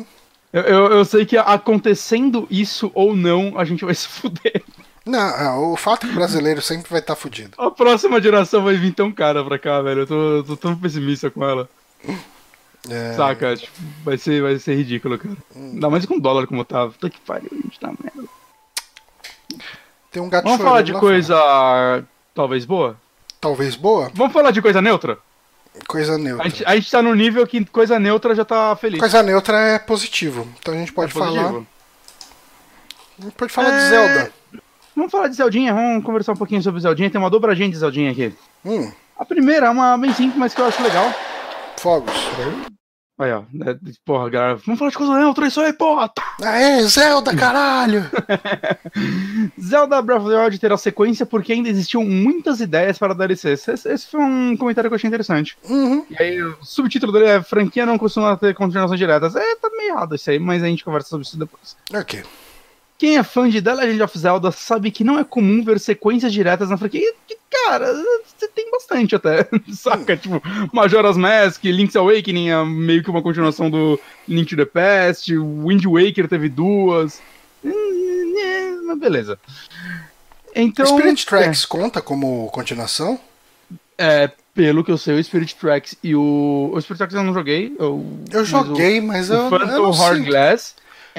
Eu, 0.58 0.64
eu, 0.64 0.92
eu 0.98 1.06
sei 1.06 1.26
que 1.26 1.38
acontecendo 1.38 2.48
isso 2.50 2.92
ou 2.94 3.16
não, 3.16 3.58
a 3.58 3.66
gente 3.66 3.86
vai 3.86 3.94
se 3.96 4.08
fuder. 4.08 4.64
Não, 5.06 5.20
ah, 5.20 5.58
o 5.60 5.78
fato 5.78 6.06
é 6.06 6.10
que 6.10 6.14
o 6.14 6.18
brasileiro 6.18 6.62
sempre 6.62 6.90
vai 6.90 7.00
estar 7.00 7.16
fudido. 7.16 7.52
A 7.58 7.72
próxima 7.72 8.22
geração 8.22 8.64
vai 8.64 8.76
vir 8.76 8.94
tão 8.94 9.12
cara 9.12 9.44
pra 9.44 9.58
cá, 9.58 9.82
velho. 9.82 10.02
Eu 10.02 10.08
tô, 10.08 10.44
tô 10.44 10.58
tão 10.58 10.76
pessimista 10.76 11.30
com 11.32 11.46
ela. 11.46 11.70
É, 12.90 13.14
Saca? 13.14 13.56
Tipo, 13.56 13.72
vai 14.04 14.18
ser, 14.18 14.42
vai 14.42 14.60
ser 14.60 14.76
ridículo, 14.76 15.18
cara. 15.18 15.38
Ainda 15.56 15.90
mais 15.90 16.06
com 16.06 16.16
o 16.16 16.20
dólar 16.20 16.46
como 16.46 16.66
tá. 16.66 16.88
Puta 16.88 17.10
que 17.10 17.20
pariu, 17.22 17.50
a 17.52 17.56
gente 17.56 17.80
tá 17.80 17.88
merda. 17.88 18.30
tem 20.12 20.22
um 20.22 20.30
gato 20.30 20.44
Vamos 20.44 20.62
falar 20.62 20.82
de 20.82 20.94
coisa 20.94 21.36
fora. 21.36 22.08
talvez 22.34 22.66
boa? 22.66 22.98
Talvez 23.40 23.76
boa? 23.76 24.12
Vamos 24.14 24.34
falar 24.34 24.52
de 24.52 24.62
coisa 24.62 24.82
neutra? 24.82 25.18
Coisa 25.88 26.16
A 26.16 26.18
neutra. 26.18 26.50
gente, 26.50 26.64
a 26.66 26.76
gente 26.76 26.90
tá 26.92 27.02
no 27.02 27.14
nível 27.16 27.46
que 27.46 27.64
coisa 27.66 28.00
neutra 28.00 28.34
já 28.36 28.44
tá 28.46 28.76
feliz. 28.76 29.00
Coisa 29.00 29.22
neutra 29.24 29.58
é 29.60 29.80
positivo. 29.80 30.48
Então 30.60 30.74
a 30.74 30.78
gente 30.78 30.94
pode 30.94 31.12
É 31.12 31.14
falar. 31.14 31.50
A 33.20 33.24
gente 33.24 33.34
pode 33.36 33.52
falar 33.52 33.72
de 33.72 33.78
É. 33.78 33.90
Zelda. 33.90 34.32
Vamos 34.96 35.12
falar 35.12 35.28
de 35.28 35.36
Zeldinha, 35.36 35.74
vamos 35.74 36.04
conversar 36.04 36.32
um 36.34 36.38
pouquinho 36.38 36.62
sobre 36.62 36.82
Zeldinha. 36.82 37.10
Tem 37.10 37.20
uma 37.22 37.30
dobradinha 37.30 37.70
de 37.70 37.78
Zeldinha 37.78 38.12
aqui. 38.12 38.34
Hum, 38.66 38.92
A 39.18 39.24
primeira 39.26 39.68
é 39.68 39.70
uma 39.70 39.98
bem 39.98 40.12
simples, 40.14 40.38
mas 40.38 40.54
que 40.56 40.62
eu 40.62 40.66
acho 40.66 40.82
legal. 40.82 41.14
fogos. 41.78 42.14
Aí, 43.20 43.32
ó. 43.32 43.42
é, 43.66 43.78
porra, 44.06 44.30
galera. 44.30 44.56
Vamos 44.64 44.78
falar 44.78 44.92
de 44.92 44.98
coisa 44.98 45.18
neutra, 45.18 45.48
isso 45.48 45.60
aí, 45.60 45.74
porra. 45.74 46.08
Tá. 46.08 46.24
Aê, 46.44 46.84
Zelda, 46.88 47.36
caralho! 47.36 48.06
Zelda 49.60 50.00
Breath 50.04 50.22
of 50.22 50.30
the 50.30 50.40
Wild 50.40 50.60
terá 50.60 50.78
sequência 50.78 51.26
porque 51.26 51.52
ainda 51.52 51.68
existiam 51.68 52.04
muitas 52.04 52.62
ideias 52.62 53.00
para 53.00 53.16
DLC. 53.16 53.54
Esse, 53.54 53.72
esse 53.72 54.08
foi 54.08 54.20
um 54.20 54.56
comentário 54.56 54.88
que 54.88 54.94
eu 54.94 54.98
achei 54.98 55.08
interessante. 55.08 55.58
Uhum. 55.68 56.06
E 56.12 56.22
aí, 56.22 56.44
o 56.44 56.58
subtítulo 56.62 57.12
dele 57.12 57.26
é 57.26 57.42
Franquia 57.42 57.88
não 57.88 57.98
costuma 57.98 58.38
ter 58.38 58.54
continuações 58.54 59.00
diretas. 59.00 59.36
É, 59.36 59.56
tá 59.56 59.70
meio 59.72 59.94
errado 59.94 60.14
isso 60.14 60.30
aí, 60.30 60.38
mas 60.38 60.62
a 60.62 60.68
gente 60.68 60.86
conversa 60.86 61.10
sobre 61.10 61.26
isso 61.26 61.40
depois. 61.40 61.76
Ok. 61.92 62.24
Quem 62.98 63.18
é 63.18 63.24
fã 63.24 63.48
de 63.48 63.62
The 63.62 63.74
Legend 63.74 64.02
of 64.04 64.18
Zelda 64.18 64.52
sabe 64.52 64.90
que 64.90 65.04
não 65.04 65.20
é 65.20 65.24
comum 65.24 65.64
ver 65.64 65.80
sequências 65.80 66.34
diretas 66.34 66.70
na 66.70 66.78
franquia. 66.78 67.14
Cara, 67.50 67.94
você 68.26 68.48
tem 68.48 68.72
bastante 68.72 69.16
até. 69.16 69.48
Saca? 69.72 70.18
Tipo, 70.18 70.42
Majora's 70.74 71.16
Mask, 71.18 71.64
Link's 71.64 71.96
Awakening 71.96 72.50
é 72.50 72.66
meio 72.66 73.04
que 73.04 73.10
uma 73.10 73.22
continuação 73.22 73.70
do 73.70 74.00
Link 74.28 74.50
to 74.50 74.56
the 74.56 74.66
Past. 74.66 75.32
Wind 75.38 75.86
Waker 75.86 76.28
teve 76.28 76.50
duas. 76.50 77.22
Hum, 77.64 78.34
é, 78.40 78.72
Mas 78.86 79.00
beleza. 79.00 79.40
Então. 80.56 80.86
Spirit 80.86 81.26
Tracks 81.26 81.66
conta 81.66 82.02
como 82.02 82.50
continuação? 82.52 83.20
É, 83.98 84.32
pelo 84.56 84.84
que 84.84 84.92
eu 84.92 84.98
sei, 84.98 85.20
o 85.20 85.24
Spirit 85.24 85.56
Tracks 85.56 85.96
e 86.04 86.16
o. 86.16 86.72
O 86.74 86.82
Spirit 86.82 86.98
Tracks 86.98 87.16
eu 87.16 87.24
não 87.24 87.34
joguei. 87.34 87.76
Eu, 87.78 88.04
Eu 88.32 88.40
mas 88.40 88.48
joguei, 88.48 89.02
mas 89.02 89.30
O, 89.30 89.34
eu, 89.34 89.46
o 89.46 89.50
Phantom 89.52 89.68
eu 89.68 89.92
Hard. 89.92 90.26
Glass 90.26 90.76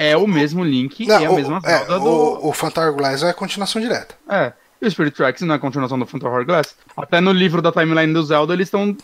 é 0.07 0.15
o 0.17 0.25
mesmo 0.27 0.63
Link 0.63 1.05
Não, 1.05 1.21
e 1.21 1.25
a 1.25 1.29
o, 1.31 1.35
mesma 1.35 1.59
é, 1.63 1.77
Zelda 1.79 1.99
do. 1.99 2.05
o, 2.09 2.49
o 2.49 2.53
Phantom 2.53 2.93
Glass 2.93 3.21
é 3.23 3.29
a 3.29 3.33
continuação 3.33 3.81
direta. 3.81 4.15
É. 4.29 4.53
E 4.81 4.87
o 4.87 4.91
Spirit 4.91 5.15
Tracks 5.15 5.41
não 5.41 5.53
é 5.53 5.57
a 5.57 5.59
continuação 5.59 5.99
do 5.99 6.05
Phantom 6.05 6.27
Hourglass. 6.29 6.73
Até 6.95 7.19
no 7.19 7.33
livro 7.33 7.61
da 7.61 7.71
timeline 7.71 8.13
do 8.13 8.23
Zelda, 8.23 8.53
eles 8.53 8.67
estão. 8.67 8.95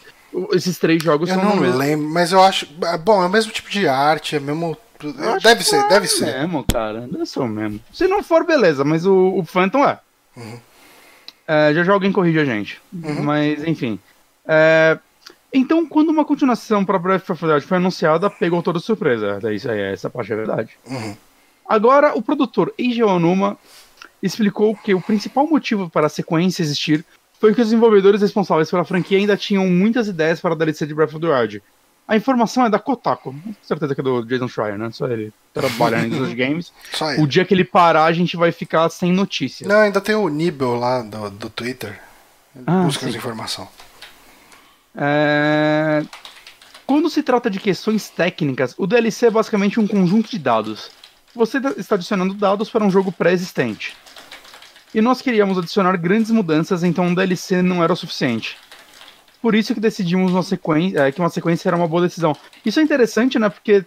Esses 0.53 0.77
três 0.77 1.03
jogos 1.03 1.29
Eu 1.29 1.35
são 1.35 1.43
não 1.43 1.55
no 1.57 1.61
mesmo. 1.61 1.77
lembro, 1.77 2.07
mas 2.09 2.31
eu 2.31 2.41
acho. 2.41 2.67
ah, 2.83 2.97
Bom, 2.97 3.21
é 3.21 3.25
o 3.25 3.29
mesmo 3.29 3.51
tipo 3.51 3.69
de 3.69 3.87
arte, 3.87 4.37
é 4.37 4.39
mesmo. 4.39 4.77
Eu 5.03 5.39
Deve 5.41 5.63
ser, 5.63 5.75
é 5.75 5.87
deve 5.89 6.07
ser. 6.07 6.25
mesmo, 6.25 6.63
cara. 6.63 7.01
Deve 7.01 7.25
ser 7.25 7.39
o 7.39 7.47
mesmo. 7.47 7.79
Se 7.93 8.07
não 8.07 8.23
for, 8.23 8.45
beleza, 8.45 8.83
mas 8.85 9.05
o, 9.05 9.33
o 9.37 9.43
Phantom 9.45 9.83
é. 9.85 9.99
Uhum. 10.37 10.59
É, 11.47 11.73
já 11.73 11.83
já 11.83 11.91
alguém 11.93 12.11
corrige 12.11 12.39
a 12.39 12.45
gente. 12.45 12.81
Mas, 12.91 13.63
enfim. 13.67 13.99
É, 14.47 14.97
então, 15.57 15.85
quando 15.85 16.09
uma 16.09 16.25
continuação 16.25 16.83
para 16.83 16.99
Breath 16.99 17.29
of 17.29 17.39
the 17.39 17.53
Wild 17.53 17.65
foi 17.65 17.77
anunciada, 17.77 18.29
pegou 18.29 18.61
toda 18.61 18.79
surpresa. 18.79 19.39
É 19.43 19.53
Isso 19.53 19.69
aí, 19.69 19.79
essa 19.79 20.09
parte 20.09 20.33
é 20.33 20.35
verdade. 20.35 20.71
Uhum. 20.85 21.15
Agora, 21.67 22.15
o 22.15 22.21
produtor 22.21 22.73
Eiji 22.77 23.03
Onuma 23.03 23.57
explicou 24.21 24.75
que 24.75 24.93
o 24.93 25.01
principal 25.01 25.47
motivo 25.47 25.89
para 25.89 26.07
a 26.07 26.09
sequência 26.09 26.61
existir 26.61 27.05
foi 27.39 27.53
que 27.53 27.61
os 27.61 27.67
desenvolvedores 27.67 28.21
responsáveis 28.21 28.69
pela 28.69 28.83
franquia 28.83 29.17
ainda 29.17 29.37
tinham 29.37 29.65
muitas 29.67 30.07
ideias 30.07 30.39
para 30.39 30.53
a 30.53 30.57
DLC 30.57 30.85
de 30.85 30.93
Breath 30.93 31.13
of 31.13 31.19
the 31.19 31.27
Wild. 31.27 31.63
A 32.07 32.15
informação 32.15 32.65
é 32.65 32.69
da 32.69 32.77
Kotaku, 32.77 33.33
com 33.33 33.53
certeza 33.63 33.95
que 33.95 34.01
é 34.01 34.03
do 34.03 34.23
Jason 34.25 34.47
Schreier, 34.47 34.77
né? 34.77 34.89
Só 34.91 35.07
ele 35.07 35.33
trabalha 35.53 36.05
indústria 36.05 36.29
de 36.29 36.35
games. 36.35 36.71
Só 36.93 37.05
O 37.05 37.11
ele. 37.11 37.27
dia 37.27 37.43
que 37.43 37.53
ele 37.53 37.63
parar, 37.63 38.05
a 38.05 38.13
gente 38.13 38.37
vai 38.37 38.51
ficar 38.51 38.87
sem 38.89 39.11
notícias. 39.11 39.67
Não, 39.67 39.77
ainda 39.77 39.99
tem 39.99 40.13
o 40.13 40.29
Nibel 40.29 40.75
lá 40.75 41.01
do, 41.01 41.31
do 41.31 41.49
Twitter. 41.49 41.99
Ah, 42.67 42.83
Busca 42.83 43.07
as 43.07 43.11
sim. 43.11 43.19
É, 44.97 46.03
Quando 46.85 47.09
se 47.09 47.23
trata 47.23 47.49
de 47.49 47.59
questões 47.59 48.09
técnicas, 48.09 48.75
o 48.77 48.85
DLC 48.87 49.27
é 49.27 49.31
basicamente 49.31 49.79
um 49.79 49.87
conjunto 49.87 50.29
de 50.29 50.37
dados. 50.39 50.91
Você 51.33 51.59
da- 51.59 51.71
está 51.71 51.95
adicionando 51.95 52.33
dados 52.33 52.69
para 52.69 52.83
um 52.83 52.91
jogo 52.91 53.11
pré-existente. 53.11 53.95
E 54.93 55.01
nós 55.01 55.21
queríamos 55.21 55.57
adicionar 55.57 55.97
grandes 55.97 56.31
mudanças, 56.31 56.83
então 56.83 57.05
um 57.07 57.13
DLC 57.13 57.61
não 57.61 57.83
era 57.83 57.91
o 57.91 57.95
suficiente. 57.95 58.55
Por 59.41 59.53
isso 59.53 59.73
que 59.73 59.79
decidimos 59.79 60.31
uma 60.31 60.43
sequência, 60.43 60.99
é, 60.99 61.11
que 61.11 61.19
uma 61.19 61.29
sequência 61.29 61.67
era 61.67 61.75
uma 61.75 61.87
boa 61.87 62.03
decisão. 62.03 62.35
Isso 62.65 62.79
é 62.79 62.83
interessante, 62.83 63.37
né? 63.37 63.49
Porque 63.49 63.83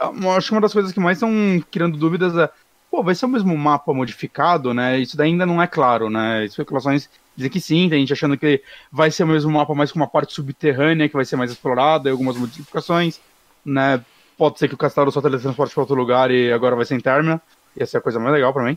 ah, 0.00 0.10
acho 0.36 0.48
que 0.48 0.54
uma 0.54 0.60
das 0.60 0.72
coisas 0.72 0.92
que 0.92 1.00
mais 1.00 1.18
estão 1.18 1.30
criando 1.70 1.96
dúvidas 1.98 2.36
é 2.36 2.48
pô, 2.92 3.02
vai 3.02 3.14
ser 3.14 3.24
o 3.24 3.28
mesmo 3.28 3.56
mapa 3.56 3.94
modificado, 3.94 4.74
né? 4.74 4.98
Isso 4.98 5.16
daí 5.16 5.30
ainda 5.30 5.46
não 5.46 5.62
é 5.62 5.66
claro, 5.66 6.10
né? 6.10 6.44
Especulações 6.44 7.08
dizem 7.34 7.50
que 7.50 7.58
sim, 7.58 7.88
tem 7.88 8.00
gente 8.00 8.12
achando 8.12 8.36
que 8.36 8.62
vai 8.92 9.10
ser 9.10 9.24
o 9.24 9.26
mesmo 9.26 9.50
mapa, 9.50 9.74
mas 9.74 9.90
com 9.90 9.98
uma 9.98 10.06
parte 10.06 10.34
subterrânea 10.34 11.08
que 11.08 11.14
vai 11.14 11.24
ser 11.24 11.36
mais 11.36 11.50
explorada, 11.50 12.10
e 12.10 12.12
algumas 12.12 12.36
modificações, 12.36 13.18
né? 13.64 14.04
Pode 14.36 14.58
ser 14.58 14.68
que 14.68 14.74
o 14.74 14.76
castelo 14.76 15.10
só 15.10 15.22
teletransporte 15.22 15.72
para 15.72 15.80
outro 15.80 15.96
lugar 15.96 16.30
e 16.30 16.52
agora 16.52 16.76
vai 16.76 16.84
ser 16.84 16.94
em 16.94 17.00
Termina. 17.00 17.40
Ia 17.74 17.86
ser 17.86 17.96
a 17.96 18.00
coisa 18.02 18.20
mais 18.20 18.34
legal 18.34 18.52
pra 18.52 18.64
mim. 18.64 18.76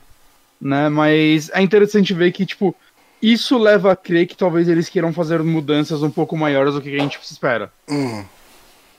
Né? 0.62 0.88
Mas 0.88 1.50
é 1.50 1.62
interessante 1.62 2.14
ver 2.14 2.32
que, 2.32 2.46
tipo, 2.46 2.74
isso 3.22 3.58
leva 3.58 3.92
a 3.92 3.96
crer 3.96 4.28
que 4.28 4.38
talvez 4.38 4.70
eles 4.70 4.88
queiram 4.88 5.12
fazer 5.12 5.44
mudanças 5.44 6.04
um 6.04 6.12
pouco 6.12 6.38
maiores 6.38 6.74
do 6.74 6.82
que 6.82 6.96
a 6.96 7.00
gente 7.00 7.20
espera. 7.22 7.72
Hum. 7.90 8.24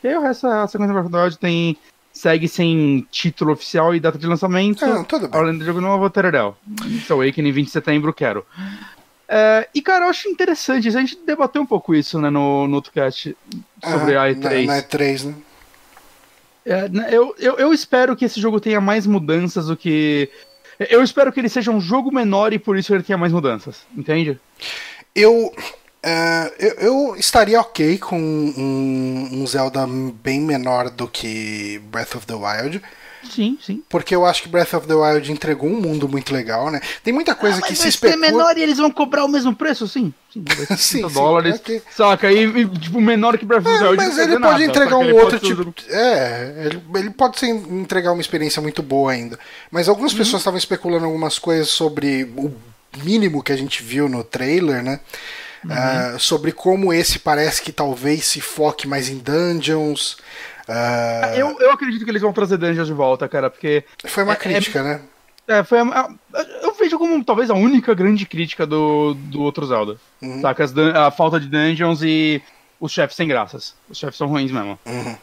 E 0.02 0.08
aí 0.08 0.16
o 0.16 0.20
resto, 0.20 0.46
a 0.46 0.66
sequência 0.66 0.94
da 0.94 1.08
the 1.08 1.16
Wild 1.16 1.38
tem. 1.38 1.76
Segue 2.16 2.48
sem 2.48 3.06
título 3.10 3.52
oficial 3.52 3.94
e 3.94 4.00
data 4.00 4.16
de 4.16 4.26
lançamento. 4.26 4.82
Ah, 4.84 5.04
tudo 5.04 5.28
bem. 5.28 5.38
Além 5.38 5.58
do 5.58 5.64
jogo 5.64 5.82
novo, 5.82 6.08
Teredel. 6.08 6.56
Link's 6.82 7.10
Awakening 7.10 7.52
20 7.52 7.66
de 7.66 7.70
setembro, 7.70 8.12
quero. 8.14 8.44
É, 9.28 9.68
e 9.74 9.82
cara, 9.82 10.06
eu 10.06 10.08
acho 10.08 10.28
interessante, 10.28 10.88
a 10.88 10.90
gente 10.90 11.18
debateu 11.26 11.60
um 11.60 11.66
pouco 11.66 11.94
isso 11.94 12.18
né, 12.18 12.30
no, 12.30 12.66
no 12.66 12.76
outro 12.76 12.90
cast 12.90 13.36
sobre 13.84 14.16
Ah, 14.16 14.22
a 14.22 14.28
E3. 14.30 14.66
Na, 14.66 14.76
na 14.76 14.82
E3, 14.82 15.24
né? 15.24 15.34
É, 16.64 16.88
né, 16.88 17.08
eu, 17.10 17.34
eu, 17.38 17.56
eu 17.58 17.72
espero 17.72 18.16
que 18.16 18.24
esse 18.24 18.40
jogo 18.40 18.60
tenha 18.60 18.80
mais 18.80 19.06
mudanças 19.06 19.66
do 19.66 19.76
que. 19.76 20.30
Eu 20.78 21.02
espero 21.02 21.30
que 21.32 21.40
ele 21.40 21.48
seja 21.48 21.70
um 21.70 21.80
jogo 21.80 22.12
menor 22.12 22.52
e 22.52 22.58
por 22.58 22.78
isso 22.78 22.94
ele 22.94 23.02
tenha 23.02 23.18
mais 23.18 23.32
mudanças, 23.32 23.86
entende? 23.96 24.38
Eu, 25.14 25.52
é, 26.02 26.52
eu, 26.58 26.70
eu 27.10 27.16
estaria 27.16 27.60
ok 27.60 27.98
com 27.98 28.18
um, 28.18 29.28
um 29.42 29.46
Zelda 29.46 29.86
bem 30.22 30.40
menor 30.40 30.90
do 30.90 31.08
que 31.08 31.80
Breath 31.90 32.14
of 32.16 32.26
the 32.26 32.34
Wild, 32.34 32.80
Sim, 33.28 33.58
sim. 33.60 33.82
porque 33.88 34.14
eu 34.14 34.24
acho 34.24 34.44
que 34.44 34.48
Breath 34.48 34.72
of 34.74 34.86
the 34.86 34.94
Wild 34.94 35.32
entregou 35.32 35.68
um 35.68 35.80
mundo 35.80 36.08
muito 36.08 36.32
legal, 36.32 36.70
né? 36.70 36.80
Tem 37.02 37.12
muita 37.12 37.34
coisa 37.34 37.60
que 37.60 37.70
Mas 37.70 37.78
se 37.80 37.88
especula. 37.88 38.20
menor 38.20 38.56
e 38.56 38.62
eles 38.62 38.78
vão 38.78 38.88
cobrar 38.88 39.24
o 39.24 39.28
mesmo 39.28 39.52
preço? 39.52 39.88
Sim. 39.88 40.14
Sim, 40.32 40.44
Sim, 40.76 40.98
30 41.00 41.08
sim, 41.08 41.08
dólares. 41.08 41.56
ok. 41.56 41.82
Saca? 41.90 42.30
E, 42.30 42.44
e, 42.44 42.68
tipo, 42.78 43.00
menor 43.00 43.36
que 43.36 43.44
Breath 43.44 43.66
of 43.66 43.78
the 43.80 43.84
É, 43.84 43.88
Wild. 43.88 43.96
mas 43.96 44.08
não 44.10 44.14
quer 44.16 44.22
ele 44.22 44.32
pode 44.38 44.42
nada, 44.60 44.64
entregar 44.64 44.98
um 44.98 45.14
outro 45.16 45.40
tipo. 45.40 45.74
É, 45.90 46.66
ele, 46.66 46.80
ele 46.94 47.10
pode 47.10 47.40
ser, 47.40 47.46
entregar 47.48 48.12
uma 48.12 48.20
experiência 48.20 48.62
muito 48.62 48.80
boa 48.80 49.10
ainda. 49.10 49.36
Mas 49.72 49.88
algumas 49.88 50.12
Uhum. 50.12 50.18
pessoas 50.18 50.42
estavam 50.42 50.58
especulando 50.58 51.04
algumas 51.06 51.36
coisas 51.36 51.68
sobre 51.68 52.30
o 52.36 52.52
mínimo 53.02 53.42
que 53.42 53.50
a 53.50 53.56
gente 53.56 53.82
viu 53.82 54.08
no 54.08 54.22
trailer, 54.22 54.84
né? 54.84 55.00
Uhum. 55.70 56.18
Sobre 56.18 56.52
como 56.52 56.92
esse 56.92 57.18
parece 57.18 57.60
que 57.62 57.72
talvez 57.72 58.24
se 58.24 58.40
foque 58.40 58.86
mais 58.86 59.08
em 59.08 59.18
dungeons. 59.18 60.16
Ah, 60.68 61.32
Eu, 61.36 61.56
eu 61.60 61.72
acredito 61.72 62.04
que 62.04 62.10
eles 62.10 62.22
vão 62.22 62.32
trazer 62.32 62.56
Dungeons 62.56 62.88
de 62.88 62.92
volta, 62.92 63.28
cara, 63.28 63.48
porque. 63.50 63.84
foi 64.04 64.24
uma 64.24 64.32
é- 64.32 64.36
crítica, 64.36 64.82
né? 64.82 65.00
É, 65.48 65.62
foi 65.62 65.78
a- 65.78 66.08
eu 66.62 66.74
vejo 66.74 66.98
como 66.98 67.24
talvez 67.24 67.50
a 67.50 67.54
única 67.54 67.94
grande 67.94 68.26
crítica 68.26 68.66
do, 68.66 69.14
do 69.14 69.40
outro 69.42 69.64
Zelda. 69.64 69.96
Uhum. 70.20 70.40
Saca? 70.40 70.64
A 71.06 71.10
falta 71.12 71.38
de 71.38 71.46
dungeons 71.48 72.02
e 72.02 72.42
os 72.80 72.90
chefes 72.90 73.16
sem 73.16 73.28
graças. 73.28 73.74
Os 73.88 73.96
chefes 73.96 74.16
são 74.16 74.26
ruins 74.26 74.50
mesmo. 74.50 74.76
Uhum. 74.84 75.16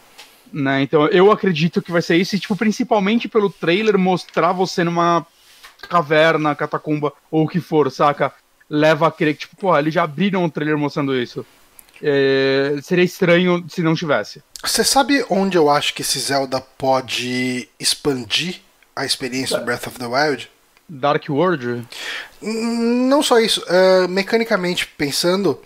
Né? 0.50 0.80
Então 0.82 1.06
eu 1.08 1.30
acredito 1.30 1.82
que 1.82 1.92
vai 1.92 2.00
ser 2.00 2.16
isso, 2.16 2.34
e, 2.34 2.38
tipo, 2.38 2.56
principalmente 2.56 3.28
pelo 3.28 3.50
trailer 3.50 3.98
mostrar 3.98 4.52
você 4.52 4.82
numa 4.82 5.26
caverna, 5.90 6.54
catacumba, 6.54 7.12
ou 7.30 7.44
o 7.44 7.48
que 7.48 7.60
for, 7.60 7.90
saca? 7.90 8.32
Leva 8.68 9.08
a 9.08 9.10
crer 9.10 9.34
que, 9.34 9.40
tipo, 9.40 9.56
pô, 9.56 9.76
eles 9.78 9.92
já 9.92 10.02
abriram 10.04 10.44
um 10.44 10.48
trailer 10.48 10.78
mostrando 10.78 11.14
isso. 11.16 11.44
É, 12.02 12.76
seria 12.82 13.04
estranho 13.04 13.64
se 13.68 13.82
não 13.82 13.94
tivesse. 13.94 14.42
Você 14.62 14.82
sabe 14.82 15.24
onde 15.28 15.56
eu 15.56 15.70
acho 15.70 15.94
que 15.94 16.02
esse 16.02 16.18
Zelda 16.18 16.60
pode 16.60 17.68
expandir 17.78 18.60
a 18.96 19.04
experiência 19.04 19.58
do 19.58 19.64
Breath 19.64 19.86
of 19.86 19.98
the 19.98 20.06
Wild? 20.06 20.50
Dark 20.88 21.24
World? 21.28 21.86
Hum, 22.42 23.08
Não 23.08 23.22
só 23.22 23.38
isso, 23.38 23.62
é, 23.68 24.08
mecanicamente 24.08 24.86
pensando, 24.86 25.60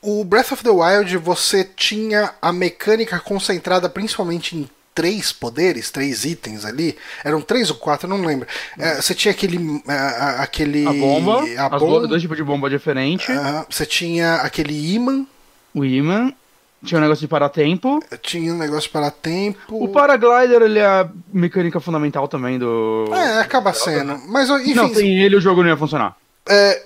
o 0.00 0.24
Breath 0.24 0.52
of 0.52 0.62
the 0.62 0.70
Wild 0.70 1.16
você 1.18 1.64
tinha 1.64 2.34
a 2.40 2.52
mecânica 2.52 3.18
concentrada 3.18 3.88
principalmente 3.88 4.56
em 4.56 4.68
três 4.96 5.30
poderes, 5.30 5.90
três 5.90 6.24
itens 6.24 6.64
ali. 6.64 6.96
Eram 7.22 7.40
três 7.40 7.70
ou 7.70 7.76
quatro, 7.76 8.08
não 8.08 8.20
lembro. 8.24 8.48
É, 8.78 8.96
você 9.00 9.14
tinha 9.14 9.30
aquele. 9.30 9.58
é, 9.86 9.92
a- 9.92 10.36
aquele 10.42 10.84
A 10.86 10.92
bomba, 10.92 11.44
a 11.58 11.66
as 11.76 11.80
bomba, 11.80 12.08
dois 12.08 12.20
tipos 12.22 12.36
de 12.36 12.42
bomba 12.42 12.68
diferente. 12.68 13.30
aham, 13.30 13.64
você 13.70 13.84
tinha 13.86 14.36
aquele 14.36 14.94
imã, 14.94 15.24
O 15.74 15.84
imã. 15.84 16.32
Tinha 16.84 16.98
um 16.98 17.02
negócio 17.02 17.22
de 17.22 17.28
paratempo. 17.28 18.00
tinha 18.22 18.52
um 18.52 18.58
negócio 18.58 18.88
para 18.90 19.10
tempo. 19.10 19.58
O 19.82 19.88
paraglider, 19.88 20.62
ele 20.62 20.78
é 20.78 20.84
a 20.86 21.08
mecânica 21.32 21.80
fundamental 21.80 22.28
também 22.28 22.58
do. 22.58 23.06
É, 23.12 23.40
acaba 23.40 23.72
sendo. 23.72 24.18
Mas 24.28 24.48
enfim, 24.50 24.74
não, 24.74 24.94
sem 24.94 25.20
ele 25.22 25.36
o 25.36 25.40
jogo 25.40 25.62
não 25.62 25.70
ia 25.70 25.76
funcionar. 25.76 26.14
É, 26.48 26.82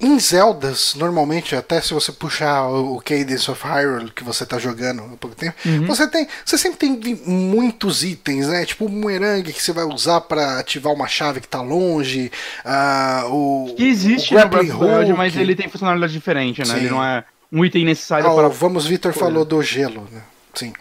em 0.00 0.18
Zeldas, 0.18 0.94
normalmente, 0.96 1.54
até 1.56 1.80
se 1.80 1.94
você 1.94 2.10
puxar 2.12 2.66
o 2.68 3.00
Cadence 3.00 3.50
of 3.50 3.62
Hyrule 3.64 4.10
que 4.10 4.24
você 4.24 4.44
tá 4.44 4.58
jogando 4.58 5.02
há 5.02 5.16
pouco 5.16 5.36
tempo, 5.36 5.56
Uhum. 5.64 5.86
você 5.86 6.06
tem, 6.08 6.26
você 6.44 6.58
sempre 6.58 6.78
tem 6.78 7.20
muitos 7.26 8.02
itens, 8.04 8.48
né? 8.48 8.64
Tipo 8.66 8.86
o 8.86 8.88
bumerangue 8.88 9.52
que 9.52 9.62
você 9.62 9.72
vai 9.72 9.84
usar 9.84 10.20
pra 10.22 10.58
ativar 10.58 10.92
uma 10.92 11.06
chave 11.06 11.40
que 11.40 11.48
tá 11.48 11.62
longe, 11.62 12.30
ah, 12.64 13.24
o 13.28 13.72
Que 13.76 13.84
existe 13.84 14.34
o 14.34 14.40
no 14.40 14.48
Breath 14.48 15.16
mas 15.16 15.36
ele 15.36 15.54
tem 15.54 15.68
funcionalidade 15.68 16.12
diferente, 16.12 16.58
né? 16.60 16.66
Sim. 16.66 16.76
Ele 16.76 16.90
não 16.90 17.02
é 17.02 17.24
um 17.52 17.64
item 17.64 17.84
necessário 17.84 18.26
Ah, 18.30 18.34
para. 18.34 18.48
Vamos 18.48 18.84
Vitor 18.86 19.12
falou 19.12 19.44
do 19.44 19.62
gelo, 19.62 20.06
né? 20.12 20.22
Sim. 20.54 20.72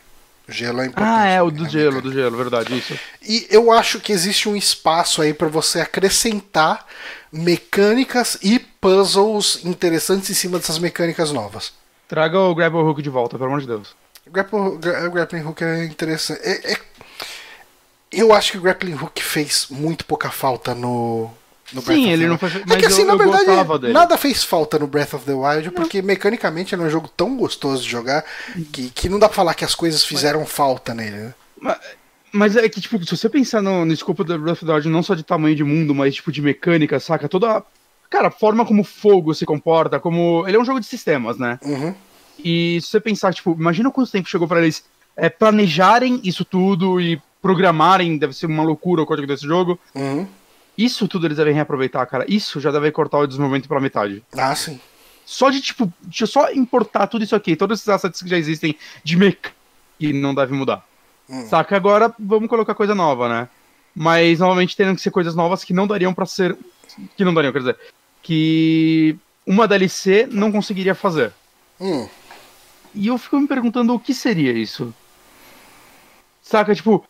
O 0.47 0.51
gelo 0.51 0.81
é 0.81 0.87
importante. 0.87 1.09
Ah, 1.15 1.25
é, 1.25 1.41
o 1.41 1.45
né, 1.49 1.57
do 1.57 1.63
na 1.63 1.69
gelo, 1.69 1.85
mecânica. 1.95 2.09
do 2.09 2.13
gelo, 2.13 2.37
verdade, 2.37 2.77
isso. 2.77 2.99
E 3.21 3.47
eu 3.49 3.71
acho 3.71 3.99
que 3.99 4.11
existe 4.11 4.49
um 4.49 4.55
espaço 4.55 5.21
aí 5.21 5.33
pra 5.33 5.47
você 5.47 5.79
acrescentar 5.79 6.85
mecânicas 7.31 8.37
e 8.41 8.59
puzzles 8.59 9.63
interessantes 9.63 10.29
em 10.29 10.33
cima 10.33 10.57
dessas 10.59 10.79
mecânicas 10.79 11.31
novas. 11.31 11.71
Traga 12.07 12.37
o 12.39 12.53
Grapple 12.53 12.79
Hook 12.81 13.01
de 13.01 13.09
volta, 13.09 13.37
pelo 13.37 13.49
amor 13.49 13.61
de 13.61 13.67
Deus. 13.67 13.95
Grapple, 14.27 14.77
gra- 14.79 15.07
grappling 15.09 15.43
hook 15.43 15.61
é 15.63 15.85
interessante. 15.85 16.39
É- 16.43 16.73
é- 16.73 16.79
eu 18.11 18.31
acho 18.33 18.51
que 18.51 18.57
o 18.57 18.61
grappling 18.61 18.93
hook 18.95 19.21
fez 19.21 19.67
muito 19.69 20.05
pouca 20.05 20.29
falta 20.29 20.73
no. 20.75 21.29
No 21.73 21.81
Sim, 21.81 22.09
ele 22.09 22.27
não 22.27 22.37
foi. 22.37 22.49
É 22.49 22.63
Mas 22.67 22.77
que 22.77 22.85
assim, 22.85 23.01
eu, 23.01 23.07
na 23.07 23.15
verdade, 23.15 23.87
nada 23.91 24.17
fez 24.17 24.43
falta 24.43 24.77
no 24.79 24.87
Breath 24.87 25.13
of 25.15 25.25
the 25.25 25.33
Wild, 25.33 25.71
porque 25.71 26.01
mecanicamente 26.01 26.73
era 26.73 26.83
um 26.83 26.89
jogo 26.89 27.07
tão 27.07 27.35
gostoso 27.35 27.83
de 27.83 27.89
jogar 27.89 28.23
que, 28.71 28.89
que 28.89 29.09
não 29.09 29.19
dá 29.19 29.27
pra 29.27 29.35
falar 29.35 29.53
que 29.53 29.65
as 29.65 29.75
coisas 29.75 30.03
fizeram 30.03 30.45
falta 30.45 30.93
nele. 30.93 31.17
né? 31.17 31.33
Mas, 31.59 31.77
mas 32.31 32.55
é 32.55 32.67
que, 32.69 32.79
tipo, 32.81 33.03
se 33.05 33.15
você 33.17 33.29
pensar 33.29 33.61
no, 33.61 33.85
no 33.85 33.93
escopo 33.93 34.23
do 34.23 34.37
Breath 34.39 34.57
of 34.63 34.65
the 34.65 34.73
Wild, 34.73 34.89
não 34.89 35.03
só 35.03 35.15
de 35.15 35.23
tamanho 35.23 35.55
de 35.55 35.63
mundo, 35.63 35.93
mas, 35.95 36.15
tipo, 36.15 36.31
de 36.31 36.41
mecânica, 36.41 36.99
saca? 36.99 37.27
Toda. 37.27 37.57
a- 37.57 37.63
Cara, 38.09 38.27
a 38.27 38.31
forma 38.31 38.63
como 38.63 38.81
o 38.81 38.85
fogo 38.85 39.33
se 39.33 39.43
comporta, 39.45 39.99
como. 39.99 40.43
Ele 40.47 40.55
é 40.57 40.59
um 40.59 40.65
jogo 40.65 40.79
de 40.79 40.85
sistemas, 40.85 41.37
né? 41.39 41.57
Uhum. 41.63 41.95
E 42.37 42.79
se 42.81 42.87
você 42.89 42.99
pensar, 42.99 43.33
tipo, 43.33 43.55
imagina 43.59 43.89
quanto 43.89 44.11
tempo 44.11 44.29
chegou 44.29 44.47
pra 44.47 44.61
eles 44.61 44.83
é, 45.17 45.29
planejarem 45.29 46.19
isso 46.23 46.45
tudo 46.45 47.01
e 47.01 47.19
programarem, 47.41 48.17
deve 48.17 48.33
ser 48.33 48.45
uma 48.45 48.63
loucura 48.63 49.01
o 49.01 49.05
código 49.05 49.27
desse 49.27 49.45
jogo. 49.47 49.79
Uhum. 49.95 50.27
Isso 50.77 51.07
tudo 51.07 51.27
eles 51.27 51.37
devem 51.37 51.53
reaproveitar, 51.53 52.05
cara. 52.05 52.25
Isso 52.27 52.59
já 52.59 52.71
deve 52.71 52.91
cortar 52.91 53.19
o 53.19 53.27
desenvolvimento 53.27 53.67
pela 53.67 53.79
metade. 53.79 54.23
Ah, 54.35 54.55
sim. 54.55 54.79
Só 55.25 55.49
de, 55.49 55.61
tipo, 55.61 55.91
deixa 56.01 56.23
eu 56.23 56.27
só 56.27 56.51
importar 56.51 57.07
tudo 57.07 57.23
isso 57.23 57.35
aqui, 57.35 57.55
todos 57.55 57.79
esses 57.79 57.89
assets 57.89 58.21
que 58.21 58.29
já 58.29 58.37
existem 58.37 58.75
de 59.03 59.15
mecânica 59.15 59.63
que 59.99 60.11
não 60.11 60.35
deve 60.35 60.53
mudar. 60.53 60.85
Hum. 61.29 61.47
Saca? 61.47 61.75
Agora 61.75 62.13
vamos 62.19 62.49
colocar 62.49 62.75
coisa 62.75 62.93
nova, 62.93 63.29
né? 63.29 63.49
Mas 63.95 64.39
novamente 64.39 64.75
teriam 64.75 64.95
que 64.95 65.01
ser 65.01 65.11
coisas 65.11 65.35
novas 65.35 65.63
que 65.63 65.73
não 65.73 65.87
dariam 65.87 66.13
pra 66.13 66.25
ser. 66.25 66.57
Que 67.15 67.23
não 67.23 67.33
dariam, 67.33 67.53
quer 67.53 67.59
dizer. 67.59 67.77
Que 68.21 69.15
uma 69.45 69.67
DLC 69.67 70.27
não 70.31 70.51
conseguiria 70.51 70.95
fazer. 70.95 71.31
Hum. 71.79 72.07
E 72.93 73.07
eu 73.07 73.17
fico 73.17 73.39
me 73.39 73.47
perguntando 73.47 73.93
o 73.93 73.99
que 73.99 74.13
seria 74.13 74.51
isso. 74.51 74.93
Saca, 76.41 76.75
tipo, 76.75 77.05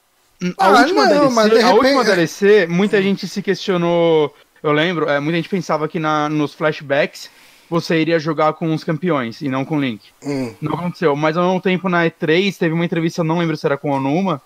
a, 0.58 0.66
Ah, 0.68 0.80
última, 0.82 1.06
não, 1.06 1.32
mas 1.32 1.46
de 1.46 1.50
DLC, 1.52 1.64
a 1.64 1.68
repente- 1.74 1.86
última 1.86 2.04
DLC, 2.04 2.68
muita 2.68 3.02
gente 3.02 3.28
se 3.28 3.42
questionou. 3.42 4.34
Eu 4.62 4.72
lembro, 4.72 5.10
é, 5.10 5.20
muita 5.20 5.38
gente 5.38 5.50
pensava 5.50 5.88
que 5.88 6.00
na, 6.00 6.30
nos 6.30 6.54
flashbacks 6.54 7.30
você 7.70 8.00
iria 8.00 8.20
jogar 8.20 8.54
com 8.54 8.74
os 8.74 8.84
campeões 8.84 9.42
e 9.42 9.50
não 9.50 9.66
com 9.66 9.78
o 9.78 9.82
Link. 9.82 10.02
Hum. 10.24 10.54
Não 10.62 10.74
aconteceu, 10.74 11.16
mas 11.16 11.36
ao 11.38 11.46
mesmo 11.46 11.62
tempo 11.62 11.90
na 11.90 12.06
E3 12.06 12.56
teve 12.58 12.74
uma 12.74 12.86
entrevista, 12.86 13.24
não 13.24 13.40
lembro 13.40 13.58
se 13.58 13.66
era 13.66 13.78
com 13.78 13.90
o 13.92 13.96
Onuma, 13.96 14.42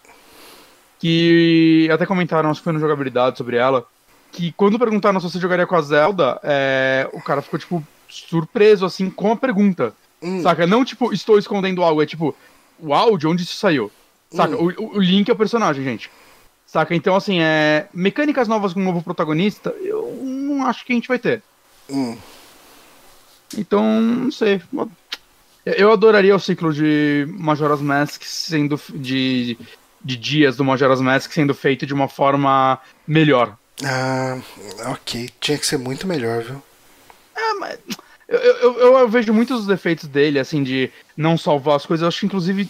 que 0.99 1.87
até 1.91 2.05
comentaram, 2.05 2.49
acho 2.49 2.59
que 2.59 2.63
foi 2.63 2.73
no 2.73 2.79
jogabilidade 2.79 3.37
sobre 3.37 3.57
ela, 3.57 3.85
que 4.31 4.51
quando 4.53 4.79
perguntaram 4.79 5.19
se 5.19 5.29
você 5.29 5.39
jogaria 5.39 5.67
com 5.67 5.75
a 5.75 5.81
Zelda, 5.81 6.39
é, 6.43 7.07
o 7.13 7.21
cara 7.21 7.41
ficou, 7.41 7.59
tipo, 7.59 7.85
surpreso, 8.09 8.85
assim, 8.85 9.09
com 9.09 9.31
a 9.31 9.35
pergunta. 9.35 9.93
Hum. 10.21 10.41
Saca? 10.41 10.65
Não, 10.65 10.83
tipo, 10.83 11.13
estou 11.13 11.37
escondendo 11.37 11.83
algo, 11.83 12.01
é 12.01 12.05
tipo, 12.05 12.35
uau, 12.81 13.17
de 13.17 13.27
onde 13.27 13.43
isso 13.43 13.55
saiu? 13.55 13.91
Saca? 14.31 14.55
O, 14.55 14.67
o- 14.69 14.97
o 14.97 14.99
Link 15.01 15.29
é 15.29 15.33
o 15.33 15.37
personagem, 15.37 15.83
gente. 15.83 16.09
Saca? 16.65 16.93
Então, 16.95 17.15
assim, 17.15 17.39
é. 17.41 17.87
Mecânicas 17.93 18.47
novas 18.47 18.73
com 18.73 18.81
um 18.81 18.83
novo 18.85 19.01
protagonista, 19.01 19.69
eu 19.81 20.19
não 20.23 20.65
acho 20.65 20.85
que 20.85 20.91
a 20.91 20.95
gente 20.95 21.07
vai 21.07 21.17
ter. 21.19 21.41
Hum. 21.89 22.17
Então, 23.57 24.01
não 24.01 24.31
sei. 24.31 24.61
Eu 25.65 25.91
adoraria 25.91 26.35
o 26.35 26.39
ciclo 26.39 26.73
de 26.73 27.25
Majora's 27.37 27.81
Mask 27.81 28.21
sendo. 28.23 28.79
de, 28.93 29.57
de 30.03 30.15
dias 30.17 30.55
do 30.57 30.63
Majora's 30.65 31.01
Mask 31.01 31.31
sendo 31.31 31.53
feito 31.53 31.85
de 31.85 31.93
uma 31.93 32.07
forma 32.07 32.79
melhor. 33.07 33.57
Ah, 33.83 34.37
ok. 34.91 35.29
Tinha 35.39 35.57
que 35.57 35.65
ser 35.67 35.77
muito 35.77 36.05
melhor, 36.07 36.43
viu? 36.43 36.61
Eu, 38.27 38.39
eu, 38.39 38.79
eu- 38.79 38.97
eu 38.99 39.07
vejo 39.09 39.33
muitos 39.33 39.65
defeitos 39.65 40.07
dele, 40.07 40.37
assim, 40.39 40.61
de 40.63 40.91
não 41.15 41.37
salvar 41.37 41.77
as 41.77 41.85
coisas. 41.85 42.01
Eu 42.01 42.07
acho 42.09 42.19
que, 42.19 42.25
inclusive, 42.25 42.69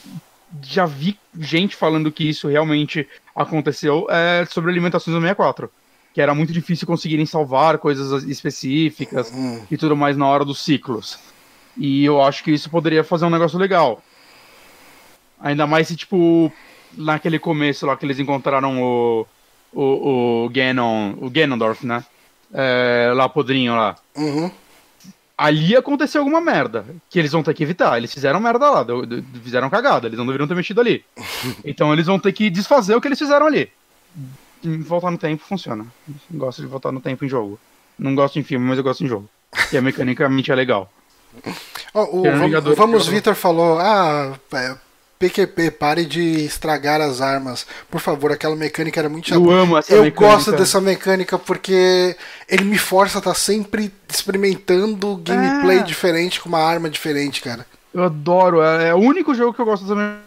já 0.64 0.86
vi 0.86 1.18
gente 1.40 1.76
falando 1.76 2.12
que 2.12 2.28
isso 2.30 2.48
realmente 2.48 3.08
aconteceu 3.36 4.08
é, 4.10 4.46
sobre 4.50 4.72
alimentações 4.72 5.14
do 5.16 5.22
64. 5.22 5.70
que 6.14 6.22
era 6.22 6.34
muito 6.34 6.52
difícil 6.52 6.88
conseguirem 6.88 7.26
salvar 7.26 7.78
coisas 7.78 8.24
específicas 8.24 9.32
Hum. 9.32 9.62
e 9.70 9.78
tudo 9.78 9.96
mais 9.96 10.18
na 10.18 10.26
hora 10.28 10.44
dos 10.44 10.60
ciclos. 10.64 11.20
E 11.78 12.04
eu 12.06 12.22
acho 12.24 12.44
que 12.44 12.52
isso 12.52 12.70
poderia 12.72 13.04
fazer 13.04 13.26
um 13.26 13.30
negócio 13.30 13.60
legal. 13.60 14.02
Ainda 15.40 15.68
mais 15.68 15.88
se, 15.88 15.96
tipo, 15.96 16.52
naquele 16.98 17.38
começo 17.38 17.86
lá 17.86 17.96
que 17.96 18.04
eles 18.06 18.18
encontraram 18.20 18.82
o, 18.82 19.28
o, 19.72 20.46
o 20.46 20.50
Ganon, 20.50 21.14
o 21.22 21.30
Ganondorf, 21.30 21.86
né? 21.86 22.04
É, 22.52 23.12
lá, 23.14 23.30
podrinho 23.30 23.76
lá. 23.76 23.96
Uhum. 24.16 24.50
Ali 25.38 25.76
aconteceu 25.76 26.22
alguma 26.22 26.42
merda, 26.42 26.84
que 27.10 27.20
eles 27.20 27.32
vão 27.32 27.44
ter 27.44 27.54
que 27.54 27.62
evitar. 27.62 27.96
Eles 27.98 28.12
fizeram 28.12 28.40
merda 28.40 28.70
lá, 28.72 28.86
fizeram 29.44 29.70
cagada, 29.70 30.08
eles 30.08 30.18
não 30.18 30.26
deveriam 30.26 30.48
ter 30.48 30.56
mexido 30.56 30.82
ali. 30.82 31.04
Então 31.64 31.94
eles 31.94 32.08
vão 32.08 32.18
ter 32.18 32.34
que 32.34 32.50
desfazer 32.50 32.96
o 32.96 33.02
que 33.02 33.08
eles 33.08 33.20
fizeram 33.20 33.46
ali. 33.46 33.70
Voltar 34.64 35.12
no 35.12 35.18
tempo 35.18 35.44
funciona. 35.44 35.86
Gosto 36.32 36.62
de 36.62 36.68
voltar 36.68 36.92
no 36.92 37.00
tempo 37.00 37.24
em 37.24 37.30
jogo. 37.30 37.60
Não 38.00 38.16
gosto 38.16 38.40
em 38.40 38.44
filme, 38.44 38.66
mas 38.66 38.78
eu 38.78 38.84
gosto 38.84 39.04
em 39.04 39.08
jogo. 39.08 39.30
E 39.72 39.78
a 39.78 39.82
mecanicamente 39.84 40.52
é 40.52 40.56
legal. 40.56 40.92
Ó, 41.94 42.04
o, 42.06 42.28
o 42.28 42.76
Vamos 42.76 43.08
Vitor 43.08 43.36
falou: 43.36 43.80
Ah, 43.80 44.38
é, 44.54 44.76
PQP, 45.20 45.72
pare 45.72 46.06
de 46.06 46.22
estragar 46.46 47.02
as 47.02 47.22
armas. 47.22 47.66
Por 47.90 48.00
favor, 48.00 48.32
aquela 48.32 48.56
mecânica 48.56 49.00
era 49.00 49.10
muito 49.10 49.30
chata. 49.30 49.42
Eu 49.42 49.50
amo 49.52 49.78
essa 49.78 49.94
Eu 49.94 50.04
mecânica. 50.04 50.34
gosto 50.36 50.52
dessa 50.52 50.80
mecânica 50.80 51.40
porque 51.40 52.16
ele 52.48 52.64
me 52.64 52.78
força 52.78 53.18
a 53.18 53.20
estar 53.20 53.34
sempre 53.34 53.92
experimentando 54.08 55.16
gameplay 55.18 55.80
É. 55.80 55.84
diferente 55.84 56.40
com 56.40 56.50
uma 56.50 56.60
arma 56.60 56.90
diferente, 56.90 57.42
cara. 57.42 57.66
Eu 57.94 58.04
adoro, 58.04 58.62
é, 58.62 58.90
é 58.90 58.94
o 58.94 58.98
único 59.00 59.34
jogo 59.34 59.54
que 59.54 59.60
eu 59.62 59.66
gosto 59.66 59.84
dessa, 59.84 59.96
me- 59.96 60.18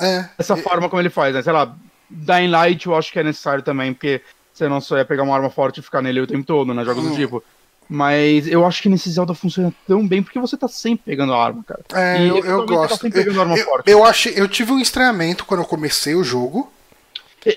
É. 0.00 0.28
dessa 0.38 0.56
forma 0.56 0.88
como 0.88 1.02
ele 1.02 1.10
faz, 1.10 1.34
né? 1.34 1.42
Sei 1.42 1.52
lá, 1.52 1.74
Dying 2.08 2.48
Light 2.48 2.86
eu 2.86 2.96
acho 2.96 3.12
que 3.12 3.18
é 3.18 3.22
necessário 3.22 3.62
também, 3.62 3.92
porque 3.92 4.22
você 4.54 4.68
não 4.68 4.80
só 4.80 4.96
ia 4.96 5.04
pegar 5.04 5.22
uma 5.22 5.34
arma 5.34 5.50
forte 5.50 5.80
e 5.80 5.82
ficar 5.82 6.00
nele 6.00 6.20
o 6.20 6.26
tempo 6.26 6.44
todo, 6.44 6.72
né? 6.72 6.84
Jogos 6.84 7.02
do 7.04 7.10
Hum. 7.12 7.16
tipo. 7.16 7.44
Mas 7.92 8.46
eu 8.46 8.64
acho 8.64 8.80
que 8.80 8.88
nesse 8.88 9.10
Zelda 9.10 9.34
funciona 9.34 9.74
tão 9.84 10.06
bem 10.06 10.22
porque 10.22 10.38
você 10.38 10.56
tá 10.56 10.68
sempre 10.68 11.02
pegando 11.04 11.34
a 11.34 11.44
arma, 11.44 11.64
cara. 11.66 11.80
É, 11.92 12.22
E 12.24 12.28
eu, 12.28 12.36
eu 12.44 12.64
tá 12.64 12.72
gosto. 12.72 13.06
arma 13.40 13.58
Eu, 13.58 13.64
forte. 13.64 13.90
eu, 13.90 14.04
achei, 14.04 14.32
eu 14.36 14.46
tive 14.46 14.70
um 14.70 14.78
estranhamento 14.78 15.44
quando 15.44 15.60
eu 15.60 15.66
comecei 15.66 16.14
o 16.14 16.22
jogo. 16.22 16.70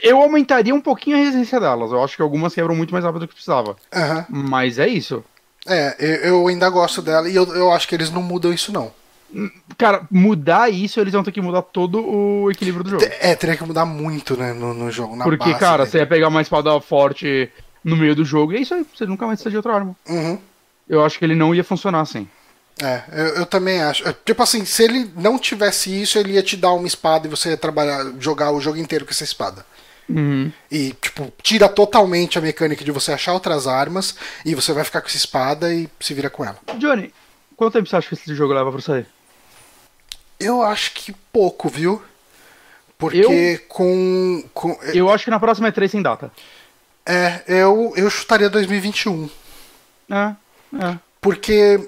Eu 0.02 0.20
aumentaria 0.20 0.74
um 0.74 0.82
pouquinho 0.82 1.18
a 1.18 1.20
resistência 1.20 1.60
delas. 1.60 1.92
Eu 1.92 2.04
acho 2.04 2.16
que 2.16 2.22
algumas 2.24 2.56
quebram 2.56 2.76
muito 2.76 2.92
mais 2.92 3.06
rápido 3.06 3.20
do 3.22 3.28
que 3.28 3.36
precisava. 3.36 3.76
Aham. 3.94 4.26
Mas 4.28 4.80
é 4.80 4.88
isso. 4.88 5.24
É, 5.68 5.96
eu, 6.00 6.16
eu 6.16 6.48
ainda 6.48 6.68
gosto 6.70 7.00
dela 7.00 7.30
e 7.30 7.36
eu, 7.36 7.46
eu 7.54 7.72
acho 7.72 7.88
que 7.88 7.94
eles 7.94 8.10
não 8.10 8.24
mudam 8.24 8.52
isso, 8.52 8.72
não. 8.74 8.92
Cara, 9.78 10.02
mudar 10.12 10.72
isso, 10.72 11.00
eles 11.00 11.14
vão 11.14 11.24
ter 11.24 11.32
que 11.32 11.42
mudar 11.42 11.62
todo 11.62 12.04
o 12.04 12.50
equilíbrio 12.52 12.84
do 12.84 12.90
jogo. 12.92 13.04
É, 13.20 13.36
teria 13.36 13.56
que 13.58 13.64
mudar 13.64 13.86
muito, 13.86 14.36
né, 14.38 14.54
no, 14.54 14.74
no 14.74 14.90
jogo. 14.92 15.16
Na 15.16 15.24
Porque, 15.26 15.46
base 15.50 15.60
cara, 15.60 15.78
dele. 15.84 15.90
você 15.92 15.98
ia 16.00 16.08
pegar 16.08 16.28
uma 16.28 16.42
espada 16.42 16.80
forte 16.82 17.52
no 17.84 17.96
meio 17.98 18.16
do 18.16 18.24
jogo 18.26 18.54
e 18.54 18.58
é 18.58 18.62
isso 18.62 18.74
aí. 18.74 18.86
Você 18.96 19.06
nunca 19.06 19.26
mais 19.26 19.38
precisa 19.40 19.52
de 19.52 19.58
outra 19.58 19.74
arma. 19.76 19.96
Uhum. 20.08 20.40
Eu 20.88 21.04
acho 21.04 21.18
que 21.20 21.26
ele 21.26 21.36
não 21.36 21.54
ia 21.54 21.64
funcionar 21.64 22.02
assim. 22.02 22.28
É, 22.82 23.04
eu, 23.12 23.26
eu 23.38 23.46
também 23.46 23.82
acho. 23.82 24.08
É, 24.08 24.16
Tipo 24.26 24.42
assim, 24.44 24.66
se 24.66 24.84
ele 24.84 25.12
não 25.16 25.38
tivesse 25.38 25.90
isso, 26.02 26.18
ele 26.18 26.34
ia 26.34 26.44
te 26.44 26.58
dar 26.58 26.72
uma 26.74 26.88
espada 26.88 27.28
e 27.28 27.30
você 27.30 27.50
ia 27.50 27.58
trabalhar, 27.58 28.04
jogar 28.20 28.52
o 28.52 28.60
jogo 28.60 28.78
inteiro 28.78 29.06
com 29.06 29.12
essa 29.12 29.24
espada. 29.24 29.66
Uhum. 30.10 30.52
E, 30.70 30.94
tipo, 31.02 31.32
tira 31.42 31.70
totalmente 31.70 32.38
a 32.38 32.42
mecânica 32.42 32.84
de 32.84 32.92
você 32.92 33.14
achar 33.14 33.34
outras 33.34 33.68
armas 33.68 34.16
e 34.46 34.54
você 34.56 34.74
vai 34.74 34.84
ficar 34.84 35.02
com 35.02 35.08
essa 35.08 35.16
espada 35.18 35.74
e 35.74 35.88
se 36.00 36.14
vira 36.14 36.30
com 36.30 36.44
ela. 36.44 36.58
Johnny, 36.78 37.14
quanto 37.56 37.74
tempo 37.74 37.88
você 37.88 37.96
acha 37.96 38.08
que 38.10 38.16
esse 38.16 38.36
jogo 38.36 38.54
leva 38.54 38.72
pra 38.72 38.82
sair? 38.82 39.06
Eu 40.40 40.62
acho 40.62 40.92
que 40.94 41.14
pouco, 41.32 41.70
viu? 41.70 42.02
Porque 42.98 43.18
Eu- 43.18 43.60
com. 43.68 44.44
com 44.54 44.78
Eu 44.94 45.10
acho 45.10 45.26
que 45.26 45.32
na 45.32 45.40
próxima 45.40 45.72
E3 45.72 45.88
sem 45.90 46.02
data. 46.02 46.32
É, 47.06 47.44
eu, 47.48 47.94
eu 47.96 48.10
chutaria 48.10 48.50
2021. 48.50 49.30
É, 50.10 50.36
é. 50.86 50.98
Porque 51.22 51.80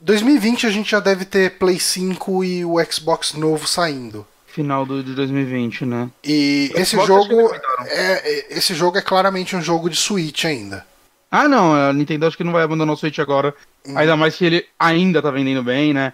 2020 0.00 0.66
a 0.66 0.70
gente 0.70 0.90
já 0.90 1.00
deve 1.00 1.24
ter 1.24 1.58
Play 1.58 1.78
5 1.78 2.44
e 2.44 2.64
o 2.64 2.76
Xbox 2.84 3.32
novo 3.34 3.66
saindo. 3.66 4.26
Final 4.46 4.86
do, 4.86 5.02
de 5.02 5.14
2020, 5.14 5.84
né? 5.84 6.08
E 6.24 6.72
O 6.74 6.78
esse 6.78 6.92
Xbox 6.92 7.06
jogo 7.06 7.54
é, 7.86 8.12
é- 8.30 8.46
esse 8.50 8.74
jogo 8.74 8.96
é 8.96 9.02
claramente 9.02 9.54
um 9.54 9.60
jogo 9.60 9.90
de 9.90 9.96
Switch 9.96 10.44
ainda. 10.44 10.86
Ah, 11.30 11.48
não, 11.48 11.74
a 11.74 11.92
Nintendo 11.92 12.26
acho 12.26 12.36
que 12.36 12.44
não 12.44 12.52
vai 12.52 12.62
abandonar 12.62 12.94
o 12.94 12.96
Switch 12.96 13.18
agora. 13.18 13.54
Ainda 13.94 14.16
mais 14.16 14.36
que 14.36 14.44
ele 14.44 14.66
ainda 14.78 15.20
tá 15.20 15.30
vendendo 15.30 15.62
bem, 15.62 15.92
né? 15.92 16.12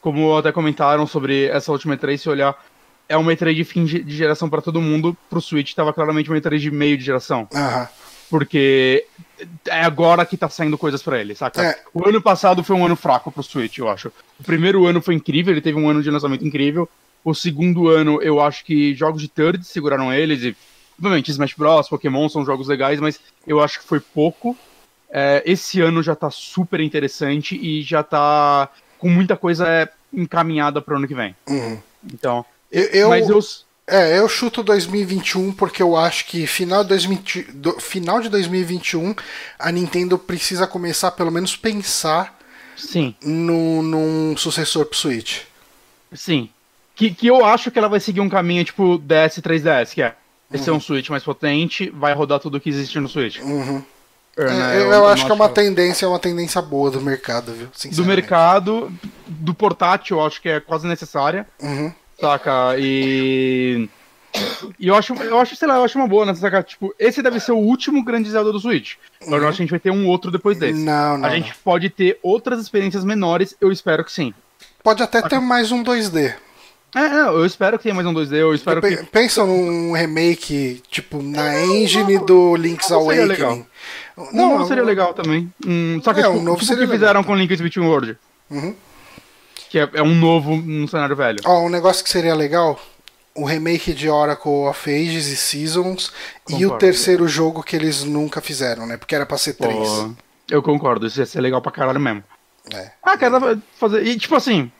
Como 0.00 0.36
até 0.36 0.50
comentaram 0.50 1.06
sobre 1.06 1.46
essa 1.46 1.70
última 1.70 1.96
E3, 1.96 2.16
se 2.18 2.28
olhar, 2.28 2.56
é 3.08 3.16
uma 3.16 3.32
E3 3.32 3.54
de 3.54 3.64
fim 3.64 3.84
de 3.84 4.16
geração 4.16 4.48
pra 4.48 4.62
todo 4.62 4.80
mundo. 4.80 5.16
Pro 5.28 5.40
Switch 5.40 5.74
tava 5.74 5.92
claramente 5.92 6.30
uma 6.30 6.38
E3 6.38 6.58
de 6.58 6.70
meio 6.70 6.96
de 6.96 7.04
geração. 7.04 7.48
Aham. 7.54 7.88
Porque 8.30 9.06
é 9.66 9.82
agora 9.82 10.24
que 10.24 10.36
tá 10.36 10.48
saindo 10.48 10.78
coisas 10.78 11.02
pra 11.02 11.20
ele, 11.20 11.34
saca? 11.34 11.62
É. 11.62 11.78
O 11.92 12.08
ano 12.08 12.20
passado 12.20 12.64
foi 12.64 12.74
um 12.74 12.84
ano 12.84 12.96
fraco 12.96 13.30
pro 13.30 13.42
Switch, 13.42 13.78
eu 13.78 13.88
acho. 13.88 14.10
O 14.40 14.42
primeiro 14.42 14.86
ano 14.86 15.00
foi 15.02 15.14
incrível, 15.14 15.52
ele 15.52 15.60
teve 15.60 15.78
um 15.78 15.88
ano 15.88 16.02
de 16.02 16.10
lançamento 16.10 16.44
incrível. 16.44 16.88
O 17.22 17.34
segundo 17.34 17.88
ano, 17.88 18.20
eu 18.22 18.40
acho 18.40 18.64
que 18.64 18.94
jogos 18.94 19.22
de 19.22 19.28
third 19.28 19.64
seguraram 19.64 20.12
eles 20.12 20.42
e. 20.42 20.56
Obviamente, 20.96 21.30
Smash 21.30 21.54
Bros, 21.54 21.88
Pokémon 21.88 22.28
são 22.28 22.44
jogos 22.44 22.68
legais, 22.68 23.00
mas 23.00 23.20
eu 23.46 23.60
acho 23.60 23.80
que 23.80 23.86
foi 23.86 23.98
pouco. 23.98 24.56
É, 25.10 25.42
esse 25.44 25.80
ano 25.80 26.02
já 26.02 26.14
tá 26.14 26.30
super 26.30 26.80
interessante 26.80 27.56
e 27.56 27.82
já 27.82 28.02
tá 28.02 28.68
com 28.98 29.08
muita 29.08 29.36
coisa 29.36 29.88
encaminhada 30.12 30.80
pro 30.80 30.96
ano 30.96 31.08
que 31.08 31.14
vem. 31.14 31.34
Uhum. 31.48 31.78
Então. 32.12 32.44
Eu, 32.74 32.84
eu- 32.86 33.08
Mas 33.10 33.28
eu. 33.28 33.40
É, 33.86 34.18
eu 34.18 34.26
chuto 34.30 34.62
2021 34.62 35.52
porque 35.52 35.82
eu 35.82 35.94
acho 35.94 36.24
que 36.24 36.46
final 36.46 36.82
de, 36.82 36.88
2020 36.88 37.42
do- 37.52 37.78
final 37.78 38.18
de 38.18 38.30
2021 38.30 39.14
a 39.58 39.70
Nintendo 39.70 40.16
precisa 40.18 40.66
começar 40.66 41.10
pelo 41.10 41.30
menos 41.30 41.54
pensar 41.54 42.38
Sim. 42.78 43.14
no, 43.22 43.82
num 43.82 44.36
sucessor 44.38 44.86
pro 44.86 44.96
Switch. 44.96 45.40
Sim. 46.14 46.48
Que, 46.96 47.10
que 47.10 47.26
eu 47.26 47.44
acho 47.44 47.70
que 47.70 47.78
ela 47.78 47.88
vai 47.88 48.00
seguir 48.00 48.20
um 48.22 48.28
caminho 48.28 48.64
tipo 48.64 48.96
DS 48.98 49.38
3DS, 49.42 49.92
que 49.92 50.00
é 50.02 50.14
vai 50.48 50.58
ser 50.62 50.70
um 50.70 50.80
Switch 50.80 51.10
mais 51.10 51.22
potente, 51.24 51.90
vai 51.90 52.14
rodar 52.14 52.38
tudo 52.40 52.58
que 52.60 52.70
existe 52.70 52.98
no 52.98 53.08
Switch. 53.08 53.38
Uhum. 53.40 53.82
É, 54.36 54.42
É, 54.44 54.46
né, 54.50 54.76
eu, 54.78 54.92
eu 54.92 55.06
acho 55.08 55.22
não 55.22 55.26
que 55.26 55.32
é 55.32 55.34
uma 55.34 55.48
tendência, 55.50 56.06
é 56.06 56.08
uma 56.08 56.18
tendência 56.18 56.62
boa 56.62 56.90
do 56.90 57.00
mercado, 57.02 57.52
viu? 57.52 57.68
Do 57.92 58.04
mercado, 58.04 58.90
do 59.26 59.52
portátil, 59.52 60.18
eu 60.18 60.24
acho 60.26 60.40
que 60.40 60.48
é 60.48 60.58
quase 60.58 60.86
necessária, 60.86 61.46
Uhum. 61.60 61.92
Saca? 62.20 62.76
E. 62.78 63.88
E 64.80 64.88
eu 64.88 64.96
acho, 64.96 65.14
eu 65.14 65.38
acho, 65.38 65.54
sei 65.54 65.68
lá, 65.68 65.76
eu 65.76 65.84
acho 65.84 65.96
uma 65.96 66.08
boa, 66.08 66.26
né? 66.26 66.34
Saca? 66.34 66.60
Tipo, 66.62 66.92
esse 66.98 67.22
deve 67.22 67.38
ser 67.38 67.52
o 67.52 67.56
último 67.56 68.02
grande 68.04 68.28
Zelda 68.28 68.50
do 68.50 68.58
Switch. 68.58 68.94
Agora 69.24 69.44
eu 69.44 69.48
acho 69.48 69.58
que 69.58 69.62
a 69.62 69.64
gente 69.66 69.70
vai 69.70 69.78
ter 69.78 69.90
um 69.90 70.08
outro 70.08 70.30
depois 70.30 70.58
desse. 70.58 70.80
Não, 70.80 71.16
não. 71.18 71.28
A 71.28 71.30
gente 71.36 71.54
pode 71.62 71.88
ter 71.88 72.18
outras 72.22 72.60
experiências 72.60 73.04
menores, 73.04 73.54
eu 73.60 73.70
espero 73.70 74.04
que 74.04 74.10
sim. 74.10 74.34
Pode 74.82 75.02
até 75.04 75.22
ter 75.22 75.40
mais 75.40 75.70
um 75.70 75.84
2D. 75.84 76.34
É, 76.96 77.08
não, 77.08 77.32
eu 77.34 77.44
espero 77.46 77.76
que 77.76 77.84
tenha 77.84 77.94
mais 77.94 78.06
um 78.06 78.12
2D, 78.14 78.34
eu 78.36 78.54
espero 78.54 78.80
Pe- 78.80 78.96
que. 78.96 79.04
Pensa 79.06 79.44
num 79.44 79.92
remake, 79.92 80.80
tipo, 80.90 81.22
na 81.22 81.60
engine 81.64 82.18
do 82.18 82.54
Link's 82.56 82.90
Não 82.90 83.04
seria 83.06 83.24
Awakening. 83.24 83.66
Não, 84.32 84.58
não 84.58 84.66
seria 84.66 84.82
legal 84.84 85.12
também. 85.14 85.52
Hum, 85.66 86.00
só 86.04 86.12
que 86.14 86.20
É, 86.20 86.24
tipo, 86.24 86.36
um 86.36 86.42
novo 86.42 86.58
tipo 86.60 86.72
que 86.72 86.80
legal. 86.80 86.92
fizeram 86.94 87.24
com 87.24 87.34
Link's 87.36 87.60
Between 87.60 87.86
World. 87.86 88.16
Uhum. 88.50 88.74
Que 89.74 89.80
é, 89.80 89.90
é 89.94 90.02
um 90.04 90.14
novo 90.14 90.54
no 90.54 90.86
cenário 90.86 91.16
velho. 91.16 91.40
Ó, 91.44 91.66
um 91.66 91.68
negócio 91.68 92.04
que 92.04 92.08
seria 92.08 92.32
legal, 92.32 92.80
o 93.34 93.44
remake 93.44 93.92
de 93.92 94.08
Oracle 94.08 94.68
of 94.68 94.88
Ages 94.88 95.26
e 95.26 95.36
Seasons 95.36 96.12
e 96.48 96.52
o 96.54 96.58
Concordo. 96.58 96.78
terceiro 96.78 97.26
jogo 97.26 97.60
que 97.60 97.74
eles 97.74 98.04
nunca 98.04 98.40
fizeram, 98.40 98.86
né? 98.86 98.96
Porque 98.96 99.16
era 99.16 99.26
pra 99.26 99.36
ser 99.36 99.54
três. 99.54 100.06
Eu 100.48 100.62
concordo, 100.62 101.08
isso 101.08 101.18
ia 101.18 101.26
ser 101.26 101.40
legal 101.40 101.60
pra 101.60 101.72
caralho 101.72 101.98
mesmo. 101.98 102.22
É. 102.72 102.92
Ah, 103.02 103.18
cara, 103.18 103.60
fazer. 103.76 104.06
E 104.06 104.16
tipo 104.16 104.36
assim, 104.36 104.70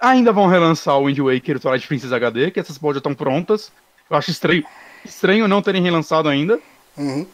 ainda 0.00 0.32
vão 0.32 0.46
relançar 0.46 0.96
o 0.96 1.04
Wind 1.04 1.18
Waker 1.18 1.56
e 1.56 1.58
o 1.58 1.60
Twilight 1.60 1.86
Princess 1.86 2.10
HD, 2.10 2.50
que 2.50 2.60
essas 2.60 2.78
porras 2.78 2.94
já 2.94 3.00
estão 3.00 3.12
prontas. 3.12 3.70
Eu 4.08 4.16
acho 4.16 4.30
estranho. 4.30 4.64
Estranho 5.04 5.46
não 5.46 5.60
terem 5.60 5.82
relançado 5.82 6.30
ainda. 6.30 6.58
Uhum. 6.96 7.26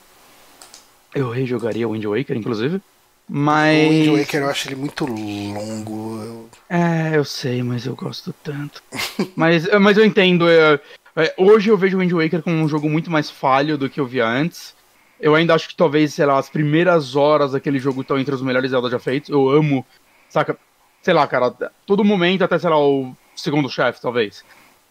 Eu 1.14 1.30
rejogaria 1.30 1.86
o 1.86 1.92
Wind 1.92 2.04
Waker, 2.04 2.36
inclusive. 2.36 2.82
O 3.28 3.32
Mas. 3.36 3.88
Wind 3.90 4.18
Waker 4.18 4.42
eu 4.42 4.48
acho 4.50 4.68
ele 4.68 4.76
muito 4.76 5.06
longo. 5.06 6.22
eu- 6.22 6.50
É, 6.68 7.16
eu 7.16 7.24
sei, 7.24 7.62
mas 7.62 7.86
eu 7.86 7.94
gosto 7.94 8.34
tanto. 8.42 8.82
mas, 9.36 9.66
mas 9.80 9.96
eu 9.96 10.04
entendo. 10.04 10.48
é, 10.48 10.78
é, 11.16 11.34
hoje 11.38 11.70
eu 11.70 11.76
vejo 11.78 11.96
o 11.96 12.00
Wind 12.00 12.12
Waker 12.12 12.42
como 12.42 12.56
um 12.56 12.68
jogo 12.68 12.88
muito 12.88 13.10
mais 13.10 13.30
falho 13.30 13.78
do 13.78 13.88
que 13.88 14.00
eu 14.00 14.06
via 14.06 14.26
antes. 14.26 14.74
Eu 15.20 15.34
ainda 15.34 15.54
acho 15.54 15.68
que 15.68 15.76
talvez, 15.76 16.12
sei 16.12 16.26
lá, 16.26 16.38
as 16.38 16.50
primeiras 16.50 17.16
horas 17.16 17.52
daquele 17.52 17.78
jogo 17.78 18.02
estão 18.02 18.18
entre 18.18 18.34
os 18.34 18.42
melhores 18.42 18.72
Zelda 18.72 18.90
já 18.90 18.98
feitos. 18.98 19.30
Eu 19.30 19.48
amo, 19.48 19.86
saca? 20.28 20.58
Sei 21.02 21.14
lá, 21.14 21.26
cara, 21.26 21.50
todo 21.86 22.04
momento, 22.04 22.42
até, 22.44 22.58
sei 22.58 22.68
lá, 22.70 22.78
o 22.78 23.14
segundo 23.36 23.70
chefe, 23.70 24.00
talvez. 24.00 24.44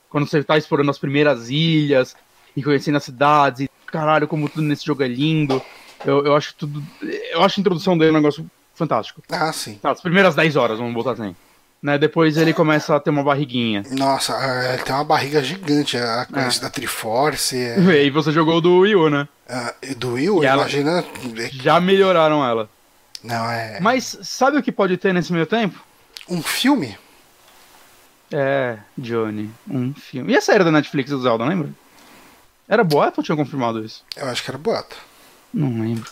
Quando 0.09 0.27
você 0.27 0.43
tá 0.43 0.57
explorando 0.57 0.91
as 0.91 0.97
primeiras 0.97 1.49
ilhas 1.49 2.15
e 2.55 2.63
conhecendo 2.63 2.97
as 2.97 3.03
cidades 3.03 3.61
e 3.61 3.69
caralho, 3.87 4.27
como 4.27 4.47
tudo 4.47 4.61
nesse 4.63 4.85
jogo 4.85 5.03
é 5.03 5.07
lindo. 5.07 5.61
Eu, 6.05 6.25
eu 6.25 6.35
acho 6.35 6.53
tudo. 6.55 6.83
Eu 7.31 7.41
acho 7.43 7.59
a 7.59 7.61
introdução 7.61 7.97
dele 7.97 8.11
um 8.11 8.15
negócio 8.15 8.45
fantástico. 8.75 9.21
Ah, 9.31 9.51
sim. 9.53 9.75
Tá, 9.81 9.91
as 9.91 10.01
primeiras 10.01 10.35
10 10.35 10.55
horas, 10.55 10.77
vamos 10.79 10.93
botar 10.93 11.11
assim. 11.11 11.35
Né, 11.81 11.97
depois 11.97 12.37
ele 12.37 12.53
começa 12.53 12.95
a 12.95 12.99
ter 12.99 13.09
uma 13.09 13.23
barriguinha. 13.23 13.83
Nossa, 13.91 14.33
ah, 14.37 14.73
ele 14.73 14.83
tem 14.83 14.95
uma 14.95 15.03
barriga 15.03 15.43
gigante. 15.43 15.97
A 15.97 16.25
coisa 16.25 16.59
É. 16.59 16.61
da 16.61 16.69
Triforce. 16.69 17.57
É... 17.57 17.77
E 18.05 18.09
você 18.09 18.31
jogou 18.31 18.57
o 18.57 18.61
do 18.61 18.79
Wii 18.79 18.95
U, 18.95 19.09
né? 19.09 19.27
E 19.81 19.93
do 19.93 20.13
Will, 20.13 20.41
E 20.41 20.45
ela- 20.45 20.61
imagina. 20.61 21.03
Já 21.51 21.81
melhoraram 21.81 22.43
ela. 22.45 22.69
Não, 23.21 23.51
é. 23.51 23.79
Mas 23.81 24.17
sabe 24.23 24.57
o 24.57 24.63
que 24.63 24.71
pode 24.71 24.95
ter 24.97 25.13
nesse 25.13 25.33
meio 25.33 25.45
tempo? 25.45 25.81
Um 26.29 26.41
filme? 26.41 26.97
É, 28.31 28.77
Johnny, 28.97 29.49
um 29.69 29.93
filme. 29.93 30.33
E 30.33 30.37
a 30.37 30.41
série 30.41 30.63
da 30.63 30.71
Netflix 30.71 31.11
do 31.11 31.21
Zelda, 31.21 31.43
lembra? 31.45 31.69
Era 32.67 32.83
boato 32.83 33.19
ou 33.19 33.23
tinha 33.23 33.35
confirmado 33.35 33.83
isso? 33.83 34.03
Eu 34.15 34.27
acho 34.27 34.41
que 34.43 34.49
era 34.49 34.57
boato. 34.57 34.95
Não 35.53 35.81
lembro. 35.81 36.09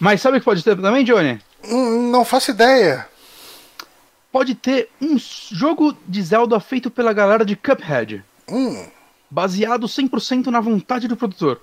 Mas 0.00 0.20
sabe 0.20 0.36
o 0.36 0.40
que 0.40 0.44
pode 0.44 0.62
ter 0.64 0.76
também, 0.80 1.04
Johnny? 1.04 1.40
Hum, 1.64 2.10
não 2.10 2.24
faço 2.24 2.50
ideia. 2.52 3.06
Pode 4.30 4.54
ter 4.54 4.88
um 5.00 5.16
jogo 5.50 5.96
de 6.06 6.22
Zelda 6.22 6.60
feito 6.60 6.90
pela 6.90 7.12
galera 7.12 7.44
de 7.44 7.56
Cuphead, 7.56 8.22
Hum, 8.50 8.86
baseado 9.30 9.86
100% 9.86 10.46
na 10.46 10.60
vontade 10.60 11.08
do 11.08 11.16
produtor. 11.16 11.60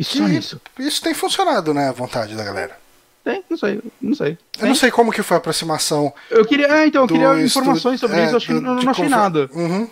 Só 0.00 0.24
que 0.24 0.30
nisso. 0.30 0.60
isso 0.78 1.02
tem 1.02 1.12
funcionado, 1.14 1.72
né? 1.74 1.88
A 1.88 1.92
vontade 1.92 2.34
da 2.34 2.44
galera. 2.44 2.78
Tem, 3.24 3.44
não 3.48 3.56
sei, 3.56 3.80
não 4.00 4.14
sei. 4.14 4.38
Eu 4.58 4.66
não 4.66 4.74
sei 4.74 4.90
como 4.90 5.12
que 5.12 5.22
foi 5.22 5.36
a 5.36 5.38
aproximação. 5.38 6.12
Eu 6.30 6.44
queria, 6.44 6.66
é, 6.66 6.86
então, 6.86 7.02
eu 7.04 7.08
queria 7.08 7.40
informações 7.42 8.00
sobre 8.00 8.16
é, 8.18 8.24
isso, 8.24 8.32
eu 8.32 8.36
acho 8.38 8.46
que 8.46 8.54
do- 8.54 8.60
não, 8.60 8.74
não 8.74 8.90
achei 8.90 9.04
conver- 9.04 9.10
nada. 9.10 9.50
Uhum. 9.52 9.88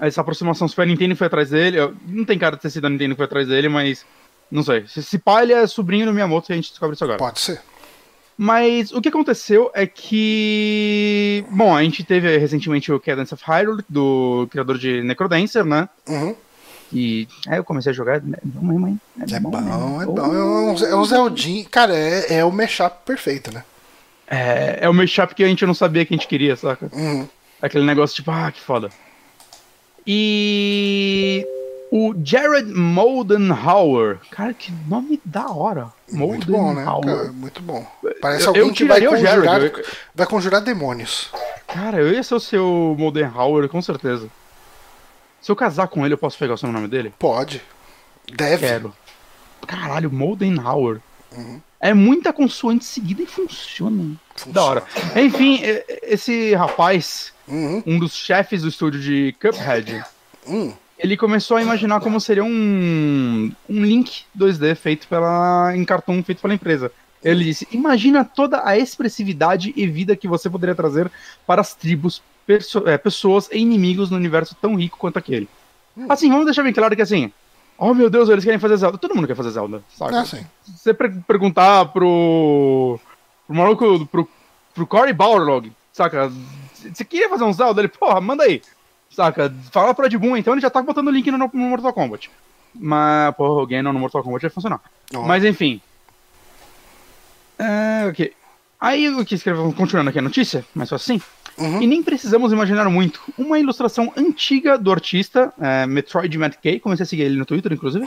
Essa 0.00 0.20
aproximação, 0.20 0.66
se 0.66 0.74
foi 0.74 0.84
a 0.84 0.86
Nintendo 0.86 1.14
que 1.14 1.18
foi 1.18 1.26
atrás 1.28 1.50
dele, 1.50 1.78
eu- 1.78 1.94
não 2.08 2.24
tem 2.24 2.38
cara 2.38 2.56
de 2.56 2.62
ter 2.62 2.70
sido 2.70 2.86
a 2.86 2.90
Nintendo 2.90 3.10
que 3.14 3.16
foi 3.18 3.24
atrás 3.26 3.46
dele, 3.46 3.68
mas 3.68 4.04
não 4.50 4.62
sei. 4.62 4.86
Se, 4.86 5.02
se 5.02 5.18
pá, 5.18 5.42
ele 5.42 5.52
é 5.52 5.66
sobrinho 5.66 6.06
do 6.06 6.12
Miyamoto 6.12 6.50
e 6.50 6.52
a 6.52 6.56
gente 6.56 6.70
descobre 6.70 6.94
isso 6.94 7.04
agora. 7.04 7.18
Pode 7.18 7.40
ser. 7.40 7.60
Mas 8.38 8.92
o 8.92 9.00
que 9.00 9.08
aconteceu 9.08 9.70
é 9.72 9.86
que. 9.86 11.44
Bom, 11.50 11.74
a 11.74 11.82
gente 11.82 12.04
teve 12.04 12.36
recentemente 12.36 12.92
o 12.92 13.00
Cadence 13.00 13.32
of 13.32 13.42
Hyrule, 13.46 13.82
do 13.88 14.46
criador 14.50 14.76
de 14.76 15.02
Necrodancer, 15.02 15.64
né? 15.64 15.88
Uhum. 16.06 16.36
E 16.92 17.26
aí 17.48 17.56
eu 17.56 17.64
comecei 17.64 17.90
a 17.90 17.94
jogar. 17.94 18.16
É 18.16 18.20
bom 18.44 18.66
mesmo, 18.66 18.88
hein? 18.88 19.00
É 19.20 19.40
bom, 19.40 19.50
mesmo. 19.50 20.02
é 20.02 20.06
bom. 20.06 20.18
É 20.18 20.28
um, 20.28 20.86
é 20.86 20.96
um 20.96 21.04
Zeldinho. 21.04 21.66
Cara, 21.70 21.96
é, 21.96 22.34
é 22.34 22.44
o 22.44 22.52
mashup 22.52 23.04
perfeito, 23.06 23.52
né? 23.52 23.64
É, 24.28 24.80
é 24.82 24.88
o 24.88 24.94
mashup 24.94 25.34
que 25.34 25.42
a 25.42 25.48
gente 25.48 25.64
não 25.64 25.74
sabia 25.74 26.04
que 26.04 26.12
a 26.12 26.16
gente 26.16 26.28
queria, 26.28 26.56
saca? 26.56 26.90
Uhum. 26.92 27.26
Aquele 27.62 27.86
negócio 27.86 28.14
tipo, 28.14 28.30
ah, 28.30 28.52
que 28.52 28.60
foda. 28.60 28.90
E. 30.06 31.46
O 31.98 32.14
Jared 32.22 32.70
Moldenhauer. 32.74 34.18
Cara, 34.30 34.52
que 34.52 34.70
nome 34.86 35.18
da 35.24 35.48
hora. 35.48 35.88
Muito 36.12 36.50
bom, 36.50 36.74
né? 36.74 36.84
Cara, 36.84 37.32
muito 37.32 37.62
bom. 37.62 37.86
Parece 38.20 38.44
Eu- 38.44 38.48
alguém 38.48 38.62
eu 38.68 38.72
que 38.74 38.84
vai 38.84 39.00
conjurar, 39.04 39.42
Jared, 39.42 39.72
eu- 39.78 39.84
vai 40.14 40.26
conjurar 40.26 40.60
demônios. 40.60 41.30
Cara, 41.66 41.98
eu 41.98 42.12
ia 42.12 42.22
ser 42.22 42.34
o 42.34 42.40
seu 42.40 42.94
Moldenhauer, 42.98 43.66
com 43.68 43.80
certeza. 43.80 44.28
Se 45.40 45.50
eu 45.50 45.56
casar 45.56 45.88
com 45.88 46.04
ele, 46.04 46.12
eu 46.14 46.18
posso 46.18 46.36
pegar 46.38 46.54
o 46.54 46.56
sobrenome 46.58 46.86
dele? 46.88 47.14
Pode. 47.18 47.62
Deve. 48.34 48.66
Quero. 48.66 48.94
Caralho, 49.66 50.10
Moldenhauer. 50.12 51.00
Uhum. 51.34 51.60
É 51.80 51.94
muita 51.94 52.32
consoante 52.32 52.84
seguida 52.84 53.22
e 53.22 53.26
funciona. 53.26 54.16
Funciona. 54.34 54.54
Da 54.54 54.64
hora. 54.64 54.84
Enfim, 55.16 55.60
esse 56.02 56.54
rapaz, 56.54 57.32
Uhum. 57.48 57.82
um 57.86 57.98
dos 57.98 58.14
chefes 58.14 58.62
do 58.62 58.68
estúdio 58.68 59.00
de 59.00 59.34
Cuphead, 59.40 60.04
Hum. 60.46 60.72
Ele 60.98 61.16
começou 61.16 61.56
a 61.56 61.62
imaginar 61.62 62.00
como 62.00 62.20
seria 62.20 62.44
um, 62.44 63.52
um 63.68 63.84
Link 63.84 64.22
2D 64.36 64.74
feito 64.74 65.06
pela, 65.08 65.72
em 65.76 65.84
cartoon 65.84 66.22
feito 66.22 66.40
pela 66.40 66.54
empresa. 66.54 66.90
Ele 67.22 67.44
disse: 67.44 67.66
Imagina 67.72 68.24
toda 68.24 68.66
a 68.66 68.78
expressividade 68.78 69.72
e 69.76 69.86
vida 69.86 70.16
que 70.16 70.28
você 70.28 70.48
poderia 70.48 70.74
trazer 70.74 71.10
para 71.46 71.60
as 71.60 71.74
tribos, 71.74 72.22
é, 72.86 72.96
pessoas 72.96 73.48
e 73.50 73.58
inimigos 73.58 74.10
no 74.10 74.16
universo 74.16 74.56
tão 74.60 74.74
rico 74.76 74.98
quanto 74.98 75.18
aquele. 75.18 75.48
Assim, 76.08 76.28
vamos 76.28 76.44
deixar 76.44 76.62
bem 76.62 76.72
claro 76.72 76.94
que 76.94 77.02
assim. 77.02 77.32
Oh 77.78 77.92
meu 77.92 78.08
Deus, 78.08 78.28
eles 78.28 78.44
querem 78.44 78.58
fazer 78.58 78.76
Zelda. 78.78 78.96
Todo 78.96 79.14
mundo 79.14 79.26
quer 79.26 79.36
fazer 79.36 79.50
Zelda, 79.50 79.82
sabe? 79.96 80.14
Ah, 80.14 80.24
sim. 80.24 80.44
Se 80.62 80.78
você 80.78 80.94
per- 80.94 81.14
perguntar 81.26 81.86
pro. 81.86 82.98
pro 83.46 83.56
maluco, 83.56 84.06
pro, 84.06 84.28
pro 84.74 84.86
Cory 84.86 85.12
Balrog, 85.12 85.70
saca? 85.92 86.32
Você 86.74 87.04
queria 87.04 87.28
fazer 87.28 87.44
um 87.44 87.52
Zelda? 87.52 87.80
Ele, 87.80 87.88
porra, 87.88 88.20
manda 88.20 88.44
aí. 88.44 88.62
Saca? 89.16 89.50
Fala 89.72 89.94
pro 89.94 90.04
Ed 90.04 90.18
Boon, 90.18 90.36
então 90.36 90.52
ele 90.52 90.60
já 90.60 90.68
tá 90.68 90.82
botando 90.82 91.08
o 91.08 91.10
link 91.10 91.30
no, 91.30 91.38
no 91.38 91.48
Mortal 91.54 91.90
Kombat. 91.94 92.30
Mas, 92.74 93.34
porra, 93.34 93.62
o 93.62 93.66
Ganon 93.66 93.90
no 93.94 93.98
Mortal 93.98 94.22
Kombat 94.22 94.42
vai 94.42 94.50
funcionar. 94.50 94.78
Ó. 95.14 95.22
Mas 95.22 95.42
enfim. 95.42 95.80
É, 97.58 98.06
ok. 98.10 98.32
Aí 98.78 99.08
o 99.08 99.24
que 99.24 99.34
escreveu, 99.34 99.72
continuando 99.72 100.10
aqui 100.10 100.18
a 100.18 100.22
notícia, 100.22 100.64
mas 100.74 100.90
só 100.90 100.96
assim. 100.96 101.20
Uhum. 101.56 101.80
E 101.80 101.86
nem 101.86 102.02
precisamos 102.02 102.52
imaginar 102.52 102.84
muito. 102.90 103.22
Uma 103.38 103.58
ilustração 103.58 104.12
antiga 104.14 104.76
do 104.76 104.92
artista, 104.92 105.50
é, 105.58 105.86
Metroid 105.86 106.36
Matt 106.36 106.56
K, 106.62 106.78
comecei 106.80 107.04
a 107.04 107.06
seguir 107.06 107.22
ele 107.22 107.38
no 107.38 107.46
Twitter, 107.46 107.72
inclusive. 107.72 108.06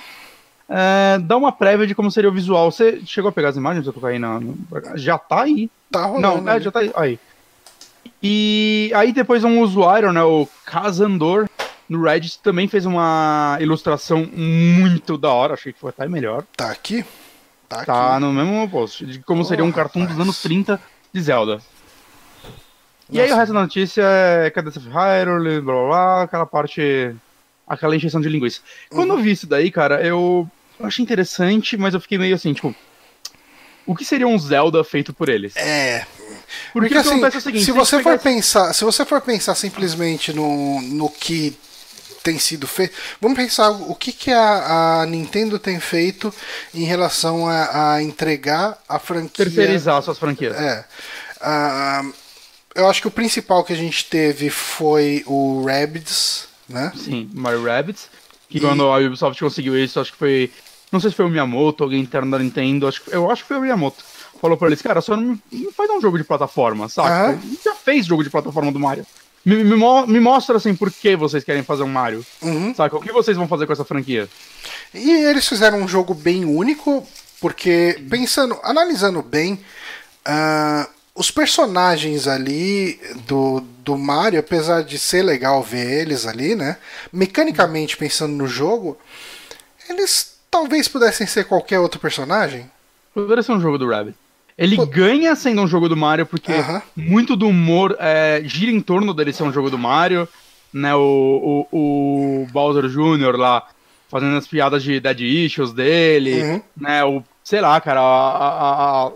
é, 0.69 1.17
dá 1.17 1.35
uma 1.35 1.51
prévia 1.51 1.87
de 1.87 1.95
como 1.95 2.11
seria 2.11 2.29
o 2.29 2.33
visual. 2.33 2.71
Você 2.71 3.01
chegou 3.03 3.29
a 3.29 3.31
pegar 3.31 3.49
as 3.49 3.57
imagens? 3.57 3.87
Eu 3.87 3.93
colocar 3.93 4.09
aí 4.13 4.19
na. 4.19 4.39
no- 4.39 4.55
Já 4.93 5.17
tá 5.17 5.41
aí. 5.41 5.71
Tá 5.91 6.05
rolando. 6.05 6.43
Não, 6.43 6.51
é, 6.51 6.59
já 6.61 6.69
tá 6.71 6.81
aí. 6.81 6.91
aí. 6.95 7.19
E 8.21 8.91
aí 8.95 9.11
depois 9.11 9.43
um 9.43 9.61
usuário, 9.61 10.11
né, 10.11 10.23
o 10.23 10.47
Kazandor, 10.65 11.47
no 11.87 12.01
Reddit, 12.03 12.39
também 12.39 12.67
fez 12.67 12.85
uma 12.85 13.57
ilustração 13.59 14.27
muito 14.31 15.17
da 15.17 15.29
hora. 15.29 15.53
Achei 15.55 15.73
que 15.73 15.79
foi 15.79 15.89
até 15.89 16.07
melhor. 16.07 16.43
Tá 16.55 16.69
aqui? 16.71 17.03
Tá, 17.67 17.85
Tá 17.85 18.11
aqui. 18.15 18.21
no 18.21 18.33
mesmo 18.33 18.69
post, 18.69 19.05
de 19.05 19.19
como 19.19 19.43
seria 19.45 19.63
um 19.65 19.71
cartoon 19.71 20.05
dos 20.05 20.19
anos 20.19 20.41
30 20.41 20.79
de 21.13 21.21
Zelda. 21.21 21.59
E 23.11 23.19
aí 23.19 23.25
o 23.25 23.29
Nossa. 23.29 23.39
resto 23.41 23.53
da 23.53 23.61
notícia 23.61 24.03
é 24.03 24.49
Cadence 24.51 24.77
of 24.77 24.87
Hyrule, 24.87 25.61
blá 25.61 25.73
blá 25.73 25.87
blá, 25.87 26.21
aquela 26.23 26.45
parte. 26.45 27.15
aquela 27.67 27.95
encheção 27.95 28.19
de 28.21 28.29
linguiça. 28.29 28.61
Quando 28.89 29.11
Uhum. 29.11 29.17
eu 29.17 29.23
vi 29.23 29.31
isso 29.31 29.45
daí, 29.47 29.69
cara, 29.71 30.01
eu, 30.03 30.47
eu 30.79 30.85
achei 30.85 31.03
interessante, 31.03 31.75
mas 31.77 31.93
eu 31.93 31.99
fiquei 32.01 32.17
meio 32.17 32.33
assim, 32.35 32.53
tipo. 32.53 32.73
O 33.85 33.95
que 33.95 34.05
seria 34.05 34.27
um 34.27 34.37
Zelda 34.37 34.83
feito 34.83 35.13
por 35.13 35.29
eles? 35.29 35.55
É. 35.55 36.05
Porque, 36.73 36.89
Porque 36.89 36.95
assim, 36.95 37.23
é 37.23 37.27
o 37.27 37.41
seguinte: 37.41 37.65
se 37.65 37.71
você 37.71 38.01
for 38.01 38.17
pensar, 38.19 38.73
se 38.73 38.83
você 38.83 39.05
for 39.05 39.21
pensar 39.21 39.55
simplesmente 39.55 40.31
no, 40.33 40.81
no 40.81 41.09
que 41.09 41.57
tem 42.23 42.37
sido 42.37 42.67
feito, 42.67 42.95
vamos 43.21 43.37
pensar 43.37 43.69
o 43.69 43.95
que, 43.95 44.11
que 44.11 44.31
a, 44.31 45.01
a 45.01 45.05
Nintendo 45.05 45.57
tem 45.57 45.79
feito 45.79 46.33
em 46.73 46.83
relação 46.83 47.47
a, 47.47 47.93
a 47.95 48.03
entregar 48.03 48.77
a 48.87 48.99
franquia. 48.99 49.45
terceirizar 49.45 50.01
suas 50.03 50.19
franquias. 50.19 50.55
É. 50.55 50.85
Ah, 51.41 52.03
eu 52.75 52.89
acho 52.89 53.01
que 53.01 53.07
o 53.07 53.11
principal 53.11 53.63
que 53.63 53.73
a 53.73 53.75
gente 53.77 54.05
teve 54.05 54.49
foi 54.49 55.23
o 55.25 55.65
Rabbids, 55.65 56.47
né? 56.67 56.91
Sim, 56.95 57.29
Mario 57.33 57.63
Rabbids. 57.63 58.09
Que 58.49 58.57
E- 58.57 58.61
quando 58.61 58.83
a 58.83 58.97
Ubisoft 58.97 59.39
conseguiu 59.41 59.77
isso, 59.77 59.99
acho 59.99 60.11
que 60.11 60.17
foi. 60.17 60.51
Não 60.91 60.99
sei 60.99 61.11
se 61.11 61.15
foi 61.15 61.25
o 61.25 61.29
Miyamoto, 61.29 61.83
alguém 61.83 62.01
interno 62.01 62.31
da 62.31 62.39
Nintendo, 62.39 62.87
acho 62.87 63.03
que, 63.03 63.13
eu 63.13 63.29
acho 63.29 63.43
que 63.43 63.47
foi 63.47 63.57
o 63.57 63.61
Miyamoto. 63.61 64.03
Falou 64.41 64.57
pra 64.57 64.67
eles, 64.67 64.81
cara, 64.81 65.01
só 65.01 65.15
não, 65.15 65.37
não 65.51 65.71
faz 65.71 65.89
um 65.89 66.01
jogo 66.01 66.17
de 66.17 66.23
plataforma, 66.23 66.87
saca? 66.87 67.37
Gente 67.37 67.63
já 67.63 67.75
fez 67.75 68.05
jogo 68.05 68.23
de 68.23 68.29
plataforma 68.29 68.71
do 68.71 68.79
Mario. 68.79 69.05
Me, 69.45 69.63
me, 69.63 69.75
me 70.07 70.19
mostra 70.19 70.57
assim 70.57 70.75
por 70.75 70.91
que 70.91 71.15
vocês 71.15 71.43
querem 71.43 71.63
fazer 71.63 71.83
um 71.83 71.87
Mario. 71.87 72.25
Uhum. 72.41 72.73
Saca? 72.73 72.97
O 72.97 73.01
que 73.01 73.11
vocês 73.11 73.37
vão 73.37 73.47
fazer 73.47 73.65
com 73.65 73.73
essa 73.73 73.85
franquia? 73.85 74.29
E 74.93 75.11
eles 75.11 75.47
fizeram 75.47 75.79
um 75.79 75.87
jogo 75.87 76.13
bem 76.13 76.45
único, 76.45 77.05
porque 77.39 78.01
pensando, 78.09 78.57
analisando 78.63 79.21
bem, 79.21 79.59
ah, 80.25 80.87
os 81.13 81.29
personagens 81.29 82.27
ali 82.27 82.99
do, 83.27 83.61
do 83.83 83.97
Mario, 83.97 84.39
apesar 84.39 84.83
de 84.83 84.97
ser 84.97 85.21
legal 85.21 85.61
ver 85.61 86.01
eles 86.01 86.25
ali, 86.25 86.55
né? 86.55 86.77
Mecanicamente 87.11 87.97
pensando 87.97 88.33
no 88.33 88.47
jogo, 88.47 88.97
eles 89.89 90.38
talvez 90.49 90.87
pudessem 90.87 91.25
ser 91.27 91.45
qualquer 91.45 91.79
outro 91.79 91.99
personagem. 91.99 92.69
Poderia 93.13 93.43
ser 93.43 93.51
um 93.53 93.59
jogo 93.61 93.77
do 93.77 93.89
Rabbit. 93.89 94.15
Ele 94.57 94.75
Pô. 94.75 94.85
ganha 94.85 95.35
sendo 95.35 95.61
um 95.61 95.67
jogo 95.67 95.87
do 95.87 95.95
Mario, 95.95 96.25
porque 96.25 96.51
Aham. 96.51 96.81
muito 96.95 97.35
do 97.35 97.47
humor 97.47 97.95
é, 97.99 98.41
gira 98.43 98.71
em 98.71 98.81
torno 98.81 99.13
dele 99.13 99.31
ser 99.31 99.43
um 99.43 99.53
jogo 99.53 99.69
do 99.69 99.77
Mario. 99.77 100.27
Né, 100.71 100.93
o, 100.93 101.65
o, 101.71 102.43
o 102.43 102.47
Bowser 102.51 102.87
Jr. 102.87 103.35
lá 103.35 103.67
fazendo 104.07 104.37
as 104.37 104.45
piadas 104.47 104.83
de 104.83 104.99
Dead 104.99 105.19
Issues 105.21 105.71
dele. 105.73 106.43
Uhum. 106.43 106.61
Né, 106.77 107.03
o, 107.03 107.23
sei 107.43 107.59
lá, 107.61 107.79
cara, 107.81 108.01
a, 108.01 108.03
a- 108.03 109.07
a- 109.07 109.11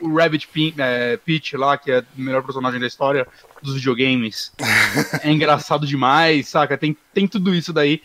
o 0.00 0.14
Rabbit 0.16 0.48
Pin- 0.48 0.74
é, 0.78 1.16
Peach 1.18 1.56
lá, 1.56 1.78
que 1.78 1.90
é 1.92 2.00
o 2.00 2.20
melhor 2.20 2.42
personagem 2.42 2.80
da 2.80 2.86
história 2.86 3.26
dos 3.62 3.74
videogames. 3.76 4.50
é 5.22 5.30
engraçado 5.30 5.86
demais, 5.86 6.48
saca? 6.48 6.76
Tem, 6.76 6.96
tem 7.14 7.26
tudo 7.28 7.54
isso 7.54 7.72
daí 7.72 8.02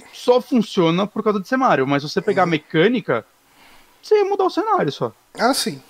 que 0.00 0.04
só 0.12 0.40
funciona 0.40 1.06
por 1.06 1.22
causa 1.22 1.38
de 1.40 1.46
ser 1.46 1.56
Mario. 1.56 1.86
Mas 1.86 2.02
se 2.02 2.08
você 2.08 2.22
pegar 2.22 2.44
a 2.44 2.46
mecânica, 2.46 3.24
você 4.02 4.16
ia 4.16 4.24
mudar 4.24 4.44
o 4.44 4.50
cenário 4.50 4.90
só. 4.90 5.12
Ah, 5.38 5.52
sim. 5.52 5.80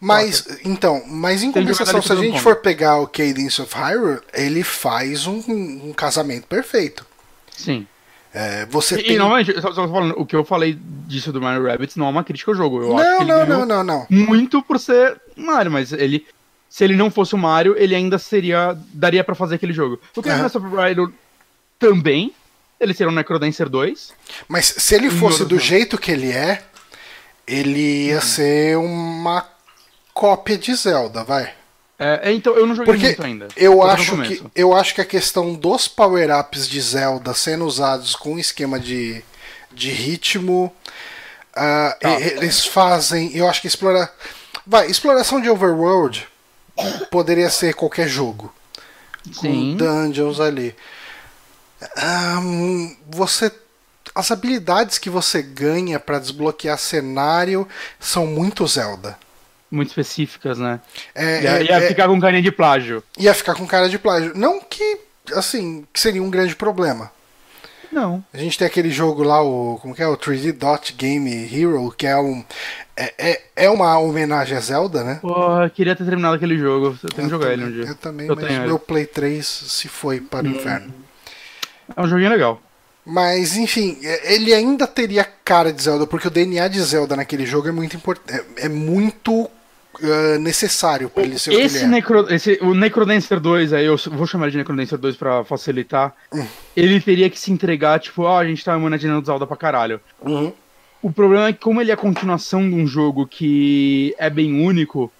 Mas, 0.00 0.58
então, 0.64 1.02
mas 1.06 1.42
em 1.42 1.52
compensação, 1.52 2.00
se 2.00 2.12
a 2.12 2.16
gente 2.16 2.40
for 2.40 2.56
pegar 2.56 2.96
o 2.98 3.06
Cadence 3.06 3.60
of 3.60 3.74
Hyrule, 3.74 4.20
ele 4.32 4.62
faz 4.62 5.26
um, 5.26 5.42
um 5.48 5.92
casamento 5.92 6.46
perfeito. 6.46 7.04
Sim. 7.56 7.86
É, 8.32 8.66
você 8.66 8.98
E, 8.98 9.02
tem... 9.02 9.12
e 9.14 9.18
novamente, 9.18 9.60
só, 9.60 9.72
só 9.72 9.88
falando, 9.88 10.14
o 10.18 10.26
que 10.26 10.34
eu 10.36 10.44
falei 10.44 10.78
disso 11.06 11.32
do 11.32 11.40
Mario 11.40 11.64
Rabbids 11.66 11.96
não 11.96 12.06
é 12.06 12.10
uma 12.10 12.24
crítica 12.24 12.50
ao 12.50 12.54
jogo. 12.54 12.82
Eu 12.82 12.96
acho 12.98 13.08
Não, 13.10 13.16
que 13.16 13.22
ele 13.22 13.32
não, 13.32 13.46
não, 13.46 13.66
não, 13.66 13.84
não. 13.84 14.06
muito 14.10 14.62
por 14.62 14.78
ser 14.78 15.20
Mario, 15.36 15.70
mas 15.70 15.92
ele. 15.92 16.26
Se 16.68 16.84
ele 16.84 16.96
não 16.96 17.10
fosse 17.10 17.34
o 17.34 17.38
Mario, 17.38 17.74
ele 17.78 17.94
ainda 17.94 18.18
seria. 18.18 18.76
daria 18.92 19.24
pra 19.24 19.34
fazer 19.34 19.54
aquele 19.54 19.72
jogo. 19.72 20.00
O 20.16 20.22
que 20.22 20.28
Aham. 20.28 20.42
é 20.42 20.46
of 20.46 20.58
Hyrule 20.58 21.14
também. 21.78 22.32
Ele 22.78 22.92
seria 22.92 23.10
um 23.10 23.14
Necrodancer 23.14 23.68
2. 23.68 24.12
Mas 24.48 24.66
se 24.66 24.94
ele 24.94 25.10
fosse 25.10 25.44
do 25.44 25.58
jeito 25.58 25.96
que 25.96 26.10
ele 26.10 26.30
é, 26.30 26.62
ele 27.46 28.06
ia 28.08 28.20
ser 28.20 28.76
uma 28.76 29.46
cópia 30.12 30.58
de 30.58 30.74
Zelda, 30.74 31.24
vai. 31.24 31.52
É, 31.98 32.28
é, 32.30 32.32
então, 32.32 32.54
eu 32.54 32.66
não 32.66 32.74
joguei 32.74 32.92
Porque 32.92 33.06
muito 33.06 33.24
ainda. 33.24 33.48
eu 33.56 33.82
acho, 33.82 34.20
que, 34.22 34.42
eu 34.54 34.74
acho 34.76 34.94
que 34.94 35.00
a 35.00 35.04
questão 35.04 35.54
dos 35.54 35.88
power-ups 35.88 36.68
de 36.68 36.80
Zelda 36.80 37.32
sendo 37.32 37.64
usados 37.64 38.14
com 38.14 38.34
um 38.34 38.38
esquema 38.38 38.78
de, 38.78 39.24
de 39.72 39.90
ritmo. 39.90 40.70
ah, 41.54 41.96
Tá. 41.98 42.20
eles 42.20 42.66
fazem. 42.66 43.34
Eu 43.34 43.48
acho 43.48 43.62
que 43.62 43.66
explorar. 43.66 44.12
Vai, 44.66 44.90
exploração 44.90 45.40
de 45.40 45.48
overworld 45.48 46.26
poderia 47.10 47.48
ser 47.48 47.74
qualquer 47.74 48.08
jogo. 48.08 48.52
Sim. 49.32 49.76
Com 49.78 49.84
dungeons 49.84 50.38
ali. 50.40 50.74
Ahn, 51.96 52.94
você. 53.08 53.50
As 54.14 54.30
habilidades 54.30 54.98
que 54.98 55.10
você 55.10 55.42
ganha 55.42 56.00
pra 56.00 56.18
desbloquear 56.18 56.78
cenário 56.78 57.68
são 58.00 58.26
muito 58.26 58.66
Zelda. 58.66 59.18
Muito 59.70 59.88
específicas, 59.88 60.58
né? 60.58 60.80
É, 61.14 61.42
ia 61.42 61.50
é- 61.50 61.64
ia 61.64 61.76
é- 61.76 61.88
ficar 61.88 62.06
com 62.08 62.18
carinha 62.20 62.42
de 62.42 62.52
plágio. 62.52 63.02
ia 63.18 63.34
ficar 63.34 63.54
com 63.54 63.66
cara 63.66 63.88
de 63.88 63.98
plágio. 63.98 64.32
Não 64.34 64.60
que, 64.60 64.98
assim, 65.34 65.84
que 65.92 66.00
seria 66.00 66.22
um 66.22 66.30
grande 66.30 66.56
problema. 66.56 67.10
Não. 67.92 68.24
A 68.32 68.38
gente 68.38 68.58
tem 68.58 68.66
aquele 68.66 68.90
jogo 68.90 69.22
lá, 69.22 69.42
o. 69.42 69.78
Como 69.80 69.94
que 69.94 70.02
é? 70.02 70.06
O 70.06 70.16
3D 70.16 70.52
Dot 70.52 70.92
Game 70.94 71.30
Hero, 71.30 71.92
que 71.96 72.06
é 72.06 72.16
um. 72.16 72.44
É, 72.96 73.14
é, 73.18 73.42
é 73.56 73.70
uma 73.70 73.98
homenagem 73.98 74.56
a 74.56 74.60
Zelda, 74.60 75.04
né? 75.04 75.18
Pô, 75.20 75.62
eu 75.62 75.70
queria 75.70 75.94
ter 75.94 76.04
terminado 76.04 76.36
aquele 76.36 76.56
jogo. 76.58 76.96
Eu 77.02 77.10
tenho 77.10 77.28
que 77.28 77.34
jogar 77.34 77.52
ele 77.52 77.64
um 77.64 77.66
também, 77.66 77.80
dia. 77.82 77.90
Eu 77.90 77.94
também, 77.94 78.28
Eu 78.28 78.36
mas 78.36 78.58
meu 78.66 78.78
Play 78.78 79.04
3 79.06 79.46
se 79.46 79.88
foi 79.88 80.20
para 80.20 80.46
o 80.46 80.50
inferno. 80.50 80.92
É 81.94 82.00
um 82.00 82.08
joguinho 82.08 82.30
legal. 82.30 82.60
Mas, 83.04 83.56
enfim, 83.56 83.98
é- 84.02 84.34
ele 84.34 84.52
ainda 84.52 84.86
teria 84.86 85.24
cara 85.44 85.72
de 85.72 85.82
Zelda, 85.82 86.06
porque 86.06 86.26
o 86.26 86.30
DNA 86.30 86.66
de 86.68 86.80
Zelda 86.80 87.14
naquele 87.14 87.46
jogo 87.46 87.68
é 87.68 87.72
muito 87.72 87.96
importante. 87.96 88.44
É, 88.56 88.66
é 88.66 88.68
muito 88.68 89.48
ah, 90.02 90.38
necessário 90.38 91.08
para 91.08 91.22
ele 91.22 91.38
ser 91.38 91.50
o 91.50 91.52
que 91.54 91.60
Esse, 91.60 91.78
ele 91.78 91.84
é. 91.84 91.88
Necro, 91.88 92.32
esse 92.32 92.58
o 92.60 92.74
Necrodancer 92.74 93.40
2, 93.40 93.72
aí 93.72 93.86
eu 93.86 93.96
vou 94.12 94.26
chamar 94.26 94.50
de 94.50 94.56
Necrodancer 94.56 94.98
2 94.98 95.16
pra 95.16 95.44
facilitar. 95.44 96.14
Hum. 96.32 96.44
Ele 96.76 97.00
teria 97.00 97.30
que 97.30 97.38
se 97.38 97.50
entregar, 97.50 97.98
tipo, 98.00 98.22
ó, 98.22 98.38
a 98.38 98.44
gente 98.44 98.64
tá 98.64 98.76
imaginando 98.76 99.24
Zelda 99.24 99.46
pra 99.46 99.56
caralho. 99.56 100.00
Uhum. 100.20 100.52
O 101.02 101.12
problema 101.12 101.48
é 101.48 101.52
que, 101.52 101.60
como 101.60 101.80
ele 101.80 101.90
é 101.90 101.94
a 101.94 101.96
continuação 101.96 102.68
de 102.68 102.74
um 102.74 102.86
jogo 102.86 103.26
que 103.26 104.14
é 104.18 104.28
bem 104.28 104.60
único, 104.60 105.10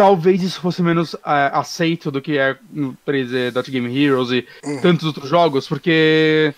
talvez 0.00 0.42
isso 0.42 0.62
fosse 0.62 0.82
menos 0.82 1.14
é, 1.14 1.50
aceito 1.52 2.10
do 2.10 2.22
que 2.22 2.38
é 2.38 2.56
no 2.72 2.96
3D 3.06 3.50
Dot 3.50 3.70
Game 3.70 4.02
Heroes 4.02 4.30
e 4.30 4.48
tantos 4.80 5.04
outros 5.04 5.28
jogos, 5.28 5.68
porque. 5.68 6.54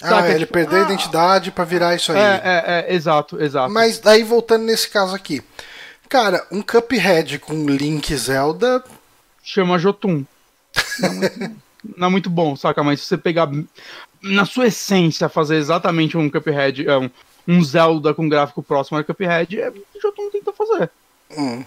Ah, 0.00 0.10
saca, 0.10 0.30
ele 0.30 0.40
tipo, 0.40 0.52
perdeu 0.52 0.78
a 0.78 0.82
ah, 0.82 0.84
identidade 0.84 1.50
para 1.50 1.64
virar 1.64 1.96
isso 1.96 2.12
aí. 2.12 2.18
É, 2.18 2.40
é, 2.44 2.64
é, 2.66 2.94
exato, 2.94 3.42
exato. 3.42 3.72
Mas 3.72 3.98
daí 3.98 4.22
voltando 4.22 4.62
nesse 4.62 4.88
caso 4.88 5.12
aqui. 5.12 5.42
Cara, 6.08 6.46
um 6.52 6.62
Cuphead 6.62 7.40
com 7.40 7.66
Link 7.66 8.14
Zelda. 8.14 8.84
chama 9.42 9.76
Jotun. 9.76 10.24
Não, 11.00 11.08
é 11.08 11.12
muito- 11.12 11.50
não 11.96 12.06
é 12.06 12.10
muito 12.10 12.30
bom, 12.30 12.54
saca? 12.54 12.84
Mas 12.84 13.00
se 13.00 13.06
você 13.06 13.18
pegar 13.18 13.50
na 14.22 14.44
sua 14.44 14.68
essência 14.68 15.28
fazer 15.28 15.56
exatamente 15.56 16.16
um 16.16 16.30
Cuphead, 16.30 16.88
é, 16.88 16.96
um, 16.96 17.10
um 17.48 17.64
Zelda 17.64 18.14
com 18.14 18.28
gráfico 18.28 18.62
próximo 18.62 18.98
ao 18.98 19.04
Cuphead, 19.04 19.60
é 19.60 19.68
o 19.68 19.72
que 19.72 20.00
Jotun 20.00 20.30
tenta 20.30 20.52
fazer. 20.52 20.90
Hum, 21.36 21.64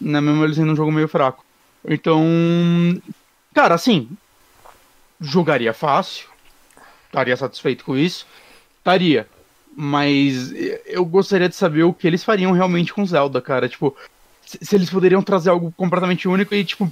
Né? 0.00 0.20
Mesmo 0.20 0.44
ele 0.44 0.54
sendo 0.54 0.72
um 0.72 0.76
jogo 0.76 0.92
meio 0.92 1.08
fraco. 1.08 1.44
Então, 1.88 2.22
cara, 3.54 3.74
assim, 3.74 4.08
jogaria 5.20 5.72
fácil, 5.72 6.26
estaria 7.06 7.36
satisfeito 7.36 7.84
com 7.84 7.96
isso, 7.96 8.26
estaria. 8.78 9.26
Mas 9.74 10.52
eu 10.86 11.04
gostaria 11.04 11.48
de 11.48 11.54
saber 11.56 11.82
o 11.84 11.92
que 11.92 12.06
eles 12.06 12.24
fariam 12.24 12.52
realmente 12.52 12.92
com 12.94 13.04
Zelda, 13.06 13.40
cara. 13.42 13.68
Tipo, 13.68 13.94
se 14.44 14.74
eles 14.74 14.88
poderiam 14.90 15.22
trazer 15.22 15.50
algo 15.50 15.72
completamente 15.76 16.26
único 16.26 16.54
e, 16.54 16.64
tipo, 16.64 16.90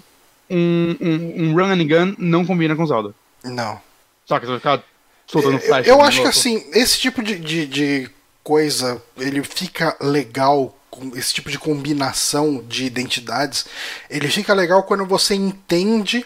um, 0.50 0.96
um, 1.00 1.44
um 1.44 1.54
run 1.54 1.70
and 1.72 1.86
gun 1.86 2.14
não 2.18 2.44
combina 2.44 2.76
com 2.76 2.86
Zelda. 2.86 3.14
não. 3.42 3.80
Saca? 4.26 4.46
Você 4.46 4.52
vai 4.52 4.58
ficar 4.58 4.82
soltando 5.26 5.54
Eu, 5.56 5.60
flash. 5.60 5.86
eu 5.86 5.96
no 5.98 6.02
acho 6.02 6.22
que 6.22 6.28
assim, 6.28 6.64
esse 6.72 6.98
tipo 6.98 7.22
de, 7.22 7.38
de, 7.38 7.66
de 7.66 8.10
coisa, 8.42 9.02
ele 9.18 9.42
fica 9.42 9.94
legal, 10.00 10.74
esse 11.14 11.32
tipo 11.34 11.50
de 11.50 11.58
combinação 11.58 12.62
de 12.66 12.84
identidades, 12.84 13.66
ele 14.10 14.28
fica 14.28 14.52
legal 14.54 14.82
quando 14.82 15.04
você 15.06 15.34
entende 15.34 16.24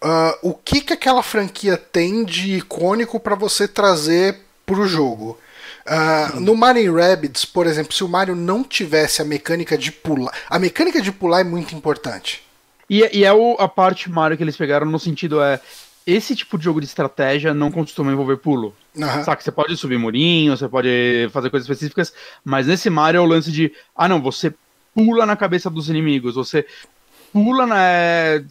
ah, 0.00 0.36
o 0.42 0.54
que, 0.54 0.80
que 0.80 0.92
aquela 0.92 1.22
franquia 1.22 1.76
tem 1.76 2.24
de 2.24 2.56
icônico 2.58 3.18
para 3.20 3.34
você 3.34 3.66
trazer 3.68 4.40
pro 4.66 4.86
jogo. 4.86 5.38
Ah, 5.86 6.32
no 6.34 6.54
Mario 6.56 6.94
Rabbids, 6.96 7.44
por 7.44 7.66
exemplo, 7.66 7.92
se 7.92 8.04
o 8.04 8.08
Mario 8.08 8.34
não 8.36 8.62
tivesse 8.62 9.20
a 9.20 9.24
mecânica 9.24 9.76
de 9.76 9.90
pular. 9.90 10.32
A 10.48 10.58
mecânica 10.58 11.00
de 11.00 11.10
pular 11.12 11.40
é 11.40 11.44
muito 11.44 11.74
importante. 11.74 12.42
E, 12.88 13.08
e 13.12 13.24
é 13.24 13.32
o- 13.32 13.56
a 13.58 13.68
parte 13.68 14.10
Mario 14.10 14.36
que 14.36 14.42
eles 14.44 14.56
pegaram 14.56 14.86
no 14.86 14.98
sentido 14.98 15.42
é. 15.42 15.60
Esse 16.06 16.34
tipo 16.34 16.58
de 16.58 16.64
jogo 16.64 16.80
de 16.80 16.86
estratégia 16.86 17.54
não 17.54 17.70
costuma 17.70 18.10
envolver 18.12 18.36
pulo. 18.38 18.74
Aham. 19.00 19.22
Saca? 19.24 19.42
Você 19.42 19.52
pode 19.52 19.76
subir 19.76 19.98
murinho, 19.98 20.56
você 20.56 20.68
pode 20.68 21.28
fazer 21.32 21.48
coisas 21.48 21.68
específicas, 21.68 22.12
mas 22.44 22.66
nesse 22.66 22.90
Mario 22.90 23.18
é 23.18 23.20
o 23.20 23.26
lance 23.26 23.52
de. 23.52 23.72
Ah, 23.96 24.08
não, 24.08 24.20
você 24.20 24.52
pula 24.94 25.24
na 25.24 25.36
cabeça 25.36 25.70
dos 25.70 25.88
inimigos, 25.88 26.34
você 26.34 26.66
pula 27.32 27.66
na. 27.66 27.76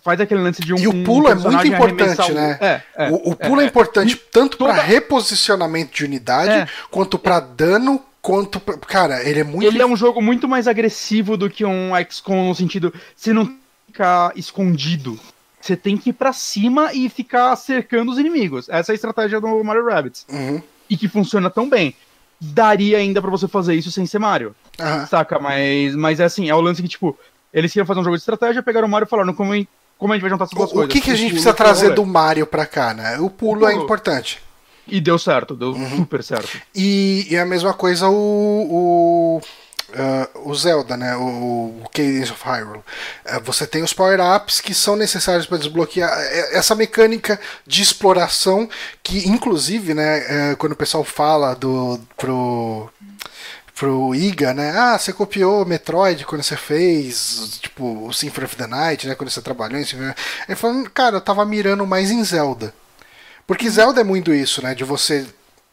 Faz 0.04 0.20
aquele 0.22 0.42
lance 0.42 0.62
de 0.62 0.74
um. 0.74 0.78
E 0.78 0.88
o 0.88 0.92
um 0.92 1.04
pulo 1.04 1.28
é 1.30 1.36
muito 1.36 1.68
importante, 1.68 2.32
o- 2.32 2.34
né? 2.34 2.58
É, 2.62 2.82
é. 2.96 3.10
o, 3.10 3.32
o 3.32 3.36
pulo 3.36 3.62
é, 3.62 3.66
importante 3.66 4.16
tanto 4.32 4.58
toda- 4.58 4.74
para 4.74 4.82
reposicionamento 4.82 5.94
de 5.94 6.06
unidade, 6.06 6.52
É. 6.52 6.68
quanto 6.90 7.20
para 7.20 7.40
dano, 7.40 8.02
quanto 8.22 8.60
pra... 8.60 8.78
Cara, 8.78 9.28
ele 9.28 9.42
é 9.42 9.44
muito. 9.44 9.68
Ele 9.68 9.82
é 9.82 9.86
um 9.86 9.96
jogo 9.96 10.22
muito 10.22 10.48
mais 10.48 10.68
agressivo 10.68 11.36
do 11.38 11.50
que 11.50 11.66
um 11.66 11.92
XCOM 12.10 12.48
no 12.48 12.56
sentido. 12.56 12.94
Você 13.16 13.34
não 13.34 13.54
ficar 13.88 14.32
escondido. 14.38 15.20
Você 15.62 15.76
tem 15.76 15.96
que 15.98 16.10
ir 16.10 16.14
pra 16.14 16.34
cima 16.34 16.94
e 16.94 17.08
ficar 17.10 17.56
cercando 17.56 18.12
os 18.12 18.18
inimigos. 18.20 18.68
Essa 18.70 18.92
é 18.92 18.94
a 18.94 18.96
estratégia 18.96 19.40
do 19.40 19.64
Mario 19.64 19.86
Rabbids. 19.86 20.26
Uhum. 20.30 20.62
E 20.90 20.98
que 20.98 21.08
funciona 21.08 21.50
tão 21.50 21.70
bem. 21.70 21.96
Daria 22.40 22.98
ainda 22.98 23.22
pra 23.22 23.30
você 23.30 23.48
fazer 23.48 23.76
isso 23.76 23.92
sem 23.92 24.06
ser 24.06 24.20
Mario. 24.20 24.56
Aham. 24.80 25.06
Saca? 25.06 25.38
Mas, 25.40 25.96
mas 25.96 26.20
é 26.20 26.24
assim, 26.26 26.50
é 26.50 26.56
o 26.56 26.62
lance 26.62 26.82
que, 26.82 26.88
tipo, 26.88 27.18
eles 27.54 27.72
queriam 27.72 27.86
fazer 27.86 28.00
um 28.00 28.04
jogo 28.04 28.16
de 28.16 28.22
estratégia, 28.22 28.64
pegaram 28.64 28.88
o 28.88 28.92
Mario 28.92 29.06
e 29.06 29.10
falaram 29.10 29.34
como, 29.34 29.52
como 29.98 30.12
a 30.12 30.16
gente 30.16 30.22
vai 30.24 30.30
juntar 30.32 30.46
essas 30.46 30.58
duas 30.58 30.70
O, 30.72 30.74
o 30.74 30.76
coisas. 30.78 30.92
que, 30.94 31.02
que 31.02 31.12
a 31.12 31.16
gente 31.16 31.30
precisa 31.34 31.52
o 31.52 31.54
trazer 31.54 31.94
do 31.94 32.06
Mario 32.06 32.48
pra 32.48 32.66
cá, 32.66 32.94
né? 32.94 33.20
O 33.20 33.30
pulo 33.30 33.62
O 33.64 33.68
é 33.68 33.72
pulo. 33.74 33.84
importante. 33.84 34.42
E 34.88 35.00
deu 35.00 35.20
certo, 35.20 35.56
deu 35.56 35.70
Uhum. 35.74 35.98
super 35.98 36.24
certo. 36.24 36.60
E, 36.76 37.28
e 37.30 37.38
a 37.38 37.46
mesma 37.46 37.74
coisa 37.76 38.10
o. 38.10 38.14
o 38.70 39.42
ah, 39.96 40.30
o 40.44 40.54
Zelda, 40.56 40.96
né? 40.98 41.16
O, 41.16 41.82
o 41.84 41.90
Cadence 41.94 42.32
of 42.32 42.44
Hyrule. 42.44 42.82
Ah, 43.26 43.40
você 43.40 43.66
tem 43.68 43.84
os 43.84 43.94
power-ups 43.94 44.62
que 44.62 44.74
são 44.74 44.96
necessários 44.96 45.46
para 45.46 45.58
desbloquear 45.58 46.10
essa 46.52 46.76
mecânica 46.76 47.40
de 47.66 47.82
exploração 47.82 48.70
que, 49.04 49.28
inclusive, 49.28 49.94
né? 49.94 50.52
eh, 50.52 50.56
quando 50.56 50.74
o 50.74 50.78
pessoal 50.78 51.04
fala 51.04 51.56
do 51.56 52.00
pro 52.18 52.90
pro 53.76 54.14
Iga, 54.14 54.54
né? 54.54 54.72
Ah, 54.78 54.98
você 54.98 55.12
copiou 55.12 55.66
Metroid 55.66 56.24
quando 56.26 56.44
você 56.44 56.56
fez, 56.56 57.58
tipo, 57.62 58.06
o 58.08 58.14
Symphony 58.14 58.46
of 58.46 58.56
the 58.56 58.68
Night, 58.68 59.08
né? 59.08 59.16
Quando 59.16 59.32
você 59.32 59.42
trabalhou 59.42 59.80
em 59.80 59.84
Symphony... 59.84 60.14
Ele 60.48 60.56
falou, 60.56 60.88
cara, 60.94 61.16
eu 61.16 61.22
tava 61.22 61.44
mirando 61.48 61.88
mais 61.88 62.12
em 62.12 62.24
Zelda. 62.24 62.76
Porque 63.48 63.68
Zelda 63.68 64.02
é 64.02 64.04
muito 64.04 64.32
isso, 64.32 64.62
né? 64.62 64.76
De 64.76 64.84
você 64.84 65.26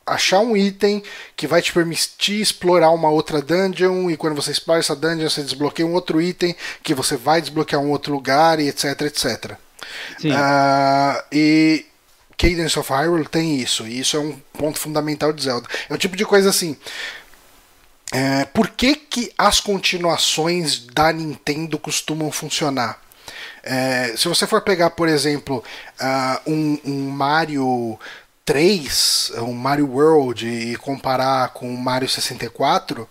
achar 0.08 0.40
um 0.40 0.56
item 0.56 1.02
que 1.36 1.46
vai 1.46 1.62
te 1.62 1.72
permitir 1.72 2.40
explorar 2.40 2.90
uma 2.90 3.10
outra 3.10 3.40
dungeon 3.40 4.10
e 4.10 4.16
quando 4.16 4.34
você 4.34 4.50
explora 4.50 4.80
essa 4.80 4.96
dungeon 4.96 5.28
você 5.28 5.42
desbloqueia 5.42 5.86
um 5.86 5.94
outro 5.94 6.20
item 6.20 6.54
que 6.82 6.94
você 6.94 7.16
vai 7.16 7.40
desbloquear 7.40 7.80
um 7.80 7.90
outro 7.90 8.12
lugar 8.12 8.60
e 8.60 8.68
etc, 8.68 9.00
etc. 9.02 9.56
Sim. 10.18 10.32
Ah, 10.32 11.24
e 11.32 11.86
Cadence 12.36 12.78
of 12.78 12.92
Hyrule 12.92 13.26
tem 13.26 13.56
isso, 13.56 13.86
e 13.86 13.98
isso 13.98 14.16
é 14.16 14.20
um 14.20 14.38
ponto 14.52 14.78
fundamental 14.78 15.32
de 15.32 15.42
Zelda. 15.42 15.68
É 15.88 15.94
o 15.94 15.98
tipo 15.98 16.16
de 16.16 16.24
coisa 16.24 16.48
assim. 16.50 16.76
é, 18.12 18.44
por 18.46 18.68
que, 18.70 18.94
que 18.94 19.32
as 19.36 19.60
continuações 19.60 20.78
da 20.78 21.12
Nintendo 21.12 21.78
costumam 21.78 22.30
funcionar? 22.30 23.00
É, 23.62 24.14
se 24.16 24.28
você 24.28 24.46
for 24.46 24.62
pegar, 24.62 24.90
por 24.90 25.08
exemplo, 25.08 25.62
ah, 25.98 26.40
um, 26.46 26.78
um 26.84 27.10
Mario 27.10 27.98
3, 28.48 29.32
um 29.42 29.52
Mario 29.52 29.92
World, 29.92 30.48
e 30.48 30.74
comparar 30.76 31.50
com 31.50 31.68
o 31.68 31.76
Mario 31.76 32.08
64, 32.08 33.06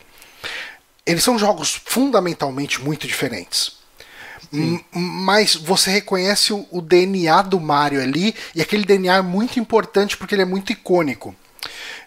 eles 1.05 1.23
são 1.23 1.37
jogos 1.37 1.79
fundamentalmente 1.85 2.81
muito 2.81 3.05
diferentes. 3.05 3.73
Mas 4.91 5.53
você 5.53 5.91
reconhece 5.91 6.53
o, 6.53 6.65
o 6.71 6.81
DNA 6.81 7.43
do 7.43 7.59
Mario 7.59 8.01
ali, 8.01 8.33
e 8.55 8.63
aquele 8.63 8.83
DNA 8.83 9.17
é 9.17 9.21
muito 9.21 9.59
importante 9.59 10.17
porque 10.17 10.33
ele 10.33 10.41
é 10.41 10.45
muito 10.45 10.71
icônico. 10.71 11.35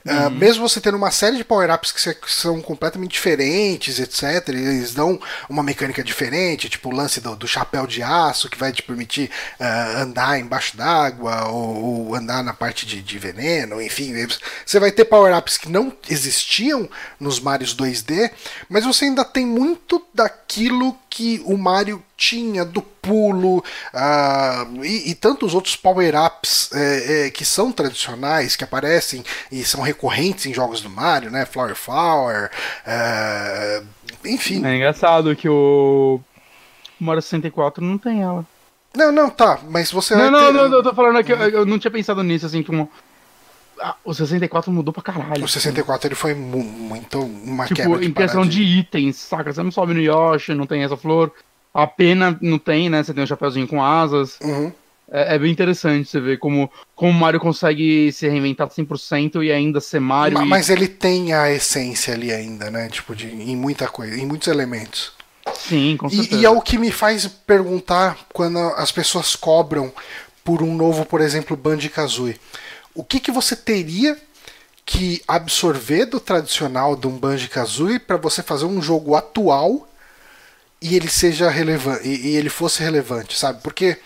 Ah, 0.06 0.30
mesmo 0.30 0.66
você 0.66 0.80
tendo 0.80 0.96
uma 0.96 1.10
série 1.10 1.36
de 1.36 1.44
power-ups 1.44 1.92
que, 1.92 2.14
que 2.14 2.32
são 2.32 2.60
completamente 2.62 3.12
diferentes, 3.12 3.98
etc., 3.98 4.48
eles 4.48 4.94
dão 4.94 5.20
uma 5.48 5.62
mecânica 5.62 6.02
diferente, 6.02 6.70
tipo 6.70 6.88
o 6.88 6.94
lance 6.94 7.20
do, 7.20 7.36
do 7.36 7.46
chapéu 7.46 7.86
de 7.86 8.02
aço, 8.02 8.48
que 8.48 8.58
vai 8.58 8.72
te 8.72 8.82
permitir 8.82 9.30
ah, 9.58 10.02
andar 10.02 10.38
embaixo 10.38 10.76
d'água, 10.76 11.48
ou, 11.48 12.08
ou 12.08 12.14
andar 12.14 12.42
na 12.42 12.54
parte 12.54 12.86
de, 12.86 13.02
de 13.02 13.18
veneno, 13.18 13.80
enfim. 13.80 14.14
Você 14.64 14.80
vai 14.80 14.90
ter 14.90 15.04
power-ups 15.04 15.58
que 15.58 15.68
não 15.68 15.92
existiam 16.08 16.88
nos 17.18 17.38
Marios 17.38 17.76
2D, 17.76 18.30
mas 18.68 18.84
você 18.84 19.04
ainda 19.04 19.24
tem 19.24 19.46
muito 19.46 20.04
daquilo 20.14 20.96
que 21.10 21.42
o 21.44 21.56
Mario 21.56 22.02
tinha, 22.20 22.66
do 22.66 22.82
pulo, 22.82 23.64
ah, 23.94 24.66
e, 24.82 25.10
e 25.10 25.14
tantos 25.14 25.54
outros 25.54 25.74
power-ups 25.74 26.70
é, 26.74 27.26
é, 27.26 27.30
que 27.30 27.46
são 27.46 27.72
tradicionais, 27.72 28.56
que 28.56 28.62
aparecem 28.62 29.24
e 29.50 29.64
são 29.64 29.80
recorrentes 29.80 30.44
em 30.44 30.52
jogos 30.52 30.82
do 30.82 30.90
Mario, 30.90 31.30
né? 31.30 31.46
Flower 31.46 31.74
Flower, 31.74 32.50
ah, 32.86 33.82
enfim. 34.26 34.64
É 34.66 34.76
engraçado 34.76 35.34
que 35.34 35.48
o 35.48 36.20
Mario 37.00 37.22
64 37.22 37.82
não 37.82 37.96
tem 37.96 38.22
ela. 38.22 38.44
Não, 38.94 39.10
não, 39.10 39.30
tá, 39.30 39.58
mas 39.70 39.90
você 39.90 40.14
Não, 40.14 40.30
não, 40.30 40.46
ter- 40.46 40.52
não, 40.52 40.76
eu 40.76 40.82
tô 40.82 40.94
falando 40.94 41.16
aqui, 41.18 41.32
eu, 41.32 41.38
eu 41.38 41.64
não 41.66 41.78
tinha 41.78 41.90
pensado 41.90 42.22
nisso, 42.22 42.44
assim, 42.44 42.62
como. 42.62 42.90
Ah, 43.80 43.94
o 44.04 44.12
64 44.12 44.70
mudou 44.70 44.92
pra 44.92 45.02
caralho. 45.02 45.42
O 45.42 45.48
64 45.48 46.08
ele 46.08 46.14
foi 46.14 46.34
mu- 46.34 46.62
muito 46.62 47.18
uma 47.18 47.64
Tipo, 47.64 47.80
quebra 47.80 47.98
de 47.98 48.06
em 48.08 48.12
questão 48.12 48.44
de 48.46 48.62
itens, 48.62 49.16
saca? 49.16 49.50
Você 49.54 49.62
não 49.62 49.70
sobe 49.70 49.94
no 49.94 50.00
Yoshi, 50.00 50.52
não 50.54 50.66
tem 50.66 50.82
essa 50.82 50.98
flor. 50.98 51.32
A 51.72 51.86
pena 51.86 52.36
não 52.40 52.58
tem, 52.58 52.88
né? 52.88 53.02
Você 53.02 53.14
tem 53.14 53.22
um 53.22 53.26
chapeuzinho 53.26 53.66
com 53.68 53.82
asas. 53.82 54.38
Uhum. 54.42 54.72
É, 55.12 55.34
é 55.34 55.38
bem 55.38 55.50
interessante 55.50 56.08
você 56.08 56.20
ver 56.20 56.38
como, 56.38 56.70
como 56.94 57.10
o 57.10 57.14
Mario 57.14 57.40
consegue 57.40 58.12
se 58.12 58.28
reinventar 58.28 58.68
100% 58.68 59.42
e 59.44 59.50
ainda 59.52 59.80
ser 59.80 60.00
Mario. 60.00 60.38
Ma- 60.38 60.44
e- 60.44 60.48
Mas 60.48 60.70
ele 60.70 60.86
tem 60.88 61.32
a 61.32 61.50
essência 61.50 62.14
ali 62.14 62.32
ainda, 62.32 62.70
né? 62.70 62.88
Tipo, 62.88 63.14
de, 63.14 63.26
em 63.28 63.56
muita 63.56 63.88
coisa, 63.88 64.16
em 64.16 64.26
muitos 64.26 64.48
elementos. 64.48 65.12
Sim, 65.56 65.96
com 65.96 66.08
certeza. 66.08 66.36
E, 66.36 66.40
e 66.42 66.44
é 66.44 66.50
o 66.50 66.60
que 66.60 66.78
me 66.78 66.90
faz 66.92 67.26
perguntar 67.26 68.18
quando 68.32 68.58
as 68.76 68.92
pessoas 68.92 69.34
cobram 69.34 69.92
por 70.44 70.62
um 70.62 70.74
novo, 70.74 71.04
por 71.04 71.20
exemplo, 71.20 71.56
Banjo-Kazooie. 71.56 72.40
O 72.94 73.02
que, 73.04 73.18
que 73.20 73.30
você 73.30 73.54
teria 73.56 74.16
que 74.84 75.22
absorver 75.28 76.06
do 76.06 76.18
tradicional 76.18 76.96
de 76.96 77.06
um 77.06 77.16
Banjo-Kazooie 77.16 77.98
para 77.98 78.16
você 78.16 78.42
fazer 78.42 78.64
um 78.64 78.80
jogo 78.82 79.14
atual 79.14 79.88
e 80.82 80.96
ele 80.96 81.08
seja 81.08 81.50
relevante 81.50 82.08
e, 82.08 82.28
e 82.28 82.36
ele 82.36 82.48
fosse 82.48 82.82
relevante, 82.82 83.38
sabe? 83.38 83.62
Porque 83.62 83.98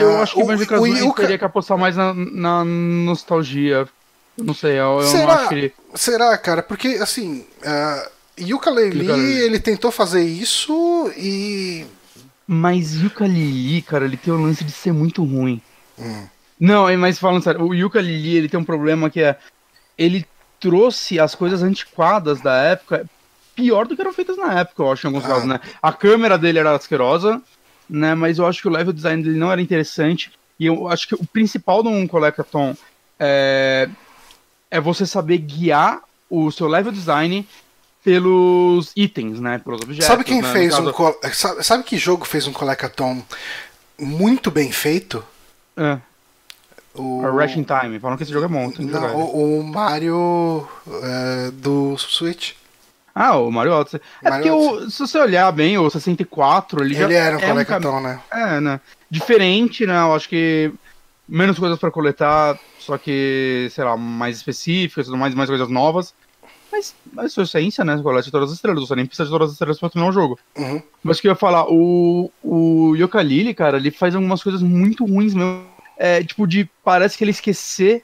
Eu 0.00 0.16
ah, 0.16 0.22
acho 0.22 0.34
que 0.34 0.42
o 0.42 0.46
Banjo 0.46 0.64
o 0.64 0.66
Kazooie 0.66 0.98
Yuka- 0.98 1.22
teria 1.22 1.38
que 1.38 1.44
apostar 1.44 1.76
mais 1.76 1.96
na, 1.96 2.14
na 2.14 2.64
nostalgia. 2.64 3.86
Eu 4.36 4.44
Não 4.44 4.54
sei, 4.54 4.72
eu, 4.72 5.00
eu 5.00 5.02
Será? 5.02 5.34
acho 5.34 5.48
que 5.48 5.54
ele. 5.54 5.74
Será, 5.94 6.38
cara? 6.38 6.62
Porque, 6.62 6.88
assim, 7.00 7.44
uh, 7.62 8.10
Yooka-Laylee, 8.40 9.06
Yooka-Laylee. 9.06 9.42
ele 9.42 9.60
tentou 9.60 9.90
fazer 9.90 10.22
isso 10.22 11.12
e... 11.16 11.86
Mas 12.46 12.94
Yooka-Laylee, 12.94 13.82
cara, 13.82 14.04
ele 14.04 14.16
tem 14.16 14.32
o 14.32 14.40
lance 14.40 14.64
de 14.64 14.72
ser 14.72 14.92
muito 14.92 15.24
ruim. 15.24 15.60
Hum. 15.98 16.26
Não, 16.58 16.88
é, 16.88 16.96
mas 16.96 17.18
falando 17.18 17.42
sério, 17.42 17.62
o 17.62 17.74
Yooka-Laylee, 17.74 18.36
ele 18.36 18.48
tem 18.48 18.58
um 18.58 18.64
problema 18.64 19.08
que 19.08 19.20
é... 19.20 19.36
Ele 19.96 20.26
trouxe 20.58 21.20
as 21.20 21.34
coisas 21.34 21.62
antiquadas 21.62 22.40
da 22.40 22.56
época 22.56 23.04
pior 23.54 23.86
do 23.86 23.94
que 23.94 24.00
eram 24.02 24.12
feitas 24.12 24.36
na 24.36 24.60
época, 24.60 24.82
eu 24.82 24.92
acho, 24.92 25.06
em 25.06 25.08
alguns 25.08 25.24
Ah. 25.24 25.28
casos, 25.28 25.44
né? 25.48 25.60
A 25.82 25.92
câmera 25.92 26.36
dele 26.38 26.58
era 26.58 26.74
asquerosa, 26.74 27.40
né? 27.88 28.14
Mas 28.14 28.38
eu 28.38 28.46
acho 28.46 28.60
que 28.62 28.68
o 28.68 28.70
level 28.70 28.92
design 28.92 29.22
dele 29.22 29.38
não 29.38 29.50
era 29.52 29.60
interessante. 29.62 30.32
E 30.58 30.66
eu 30.66 30.88
acho 30.88 31.08
que 31.08 31.14
o 31.14 31.26
principal 31.26 31.82
de 31.82 31.88
um 31.88 32.06
Collectathon 32.06 32.76
é, 33.18 33.88
é 34.70 34.80
você 34.80 35.04
saber 35.06 35.38
guiar 35.38 36.00
o 36.30 36.50
seu 36.50 36.66
level 36.68 36.92
design 36.92 37.46
pelos 38.02 38.92
itens, 38.94 39.40
né? 39.40 39.58
Pelos 39.58 39.80
objetos. 39.82 40.06
sabe 40.06 40.24
quem 40.24 40.42
né? 40.42 40.52
Fez 40.52 40.74
caso- 40.74 40.90
um... 40.90 40.92
col- 40.92 41.18
Sabe, 41.32 41.62
sabe 41.64 41.82
que 41.84 41.96
jogo 41.96 42.24
fez 42.24 42.46
um 42.46 42.52
Collectathon 42.52 43.22
muito 43.98 44.50
bem 44.50 44.70
feito? 44.70 45.24
É, 45.76 45.98
O, 46.94 47.24
a 47.26 47.30
Rush 47.30 47.56
in 47.56 47.64
Time. 47.64 47.98
Falam 47.98 48.16
que 48.16 48.22
esse 48.22 48.32
jogo 48.32 48.44
é 48.44 48.48
bom. 48.48 48.70
não, 48.78 49.04
ele. 49.04 49.14
o, 49.16 49.58
o 49.60 49.64
Mario 49.64 50.68
é, 51.02 51.50
do 51.50 51.96
Switch. 51.98 52.52
Ah, 53.14 53.36
o 53.38 53.50
Mario 53.50 53.72
Odyssey. 53.74 54.00
É 54.22 54.28
Mario 54.30 54.52
porque 54.52 54.84
o- 54.84 54.90
se 54.90 54.98
você 54.98 55.18
olhar 55.18 55.50
bem, 55.52 55.78
o 55.78 55.88
64, 55.88 56.82
ele, 56.82 56.94
já 56.94 57.04
Ele 57.04 57.14
era 57.14 57.36
um 57.36 57.40
é 57.40 57.52
um 57.52 58.00
né? 58.00 58.20
É, 58.32 58.60
né? 58.60 58.80
Diferente, 59.08 59.86
né? 59.86 59.96
Eu 60.00 60.14
acho 60.14 60.28
que 60.28 60.72
menos 61.28 61.58
coisas 61.58 61.78
pra 61.78 61.90
coletar, 61.90 62.58
só 62.78 62.98
que, 62.98 63.68
sei 63.70 63.84
lá, 63.84 63.96
mais 63.96 64.36
específicas, 64.36 65.08
mais, 65.08 65.34
mais 65.34 65.48
coisas 65.48 65.68
novas. 65.68 66.12
Mas, 66.72 66.92
mas 67.12 67.32
sua 67.32 67.44
essência, 67.44 67.84
né? 67.84 67.96
Você 67.96 68.02
colete 68.02 68.30
todas 68.32 68.50
as 68.50 68.56
estrelas, 68.56 68.80
você 68.88 68.96
nem 68.96 69.06
precisa 69.06 69.26
de 69.26 69.30
todas 69.30 69.48
as 69.50 69.52
estrelas 69.52 69.78
pra 69.78 69.88
terminar 69.88 70.10
o 70.10 70.12
jogo. 70.12 70.36
Uhum. 70.56 70.82
Mas 71.04 71.18
o 71.18 71.22
que 71.22 71.28
eu 71.28 71.32
ia 71.32 71.36
falar, 71.36 71.66
o, 71.70 72.32
o 72.42 72.94
Yooka-Laylee, 72.96 73.54
cara, 73.54 73.76
ele 73.76 73.92
faz 73.92 74.16
algumas 74.16 74.42
coisas 74.42 74.60
muito 74.60 75.04
ruins 75.06 75.34
mesmo. 75.34 75.64
É, 75.96 76.24
tipo, 76.24 76.48
de. 76.48 76.68
Parece 76.82 77.16
que 77.16 77.22
ele 77.22 77.30
esquecer 77.30 78.02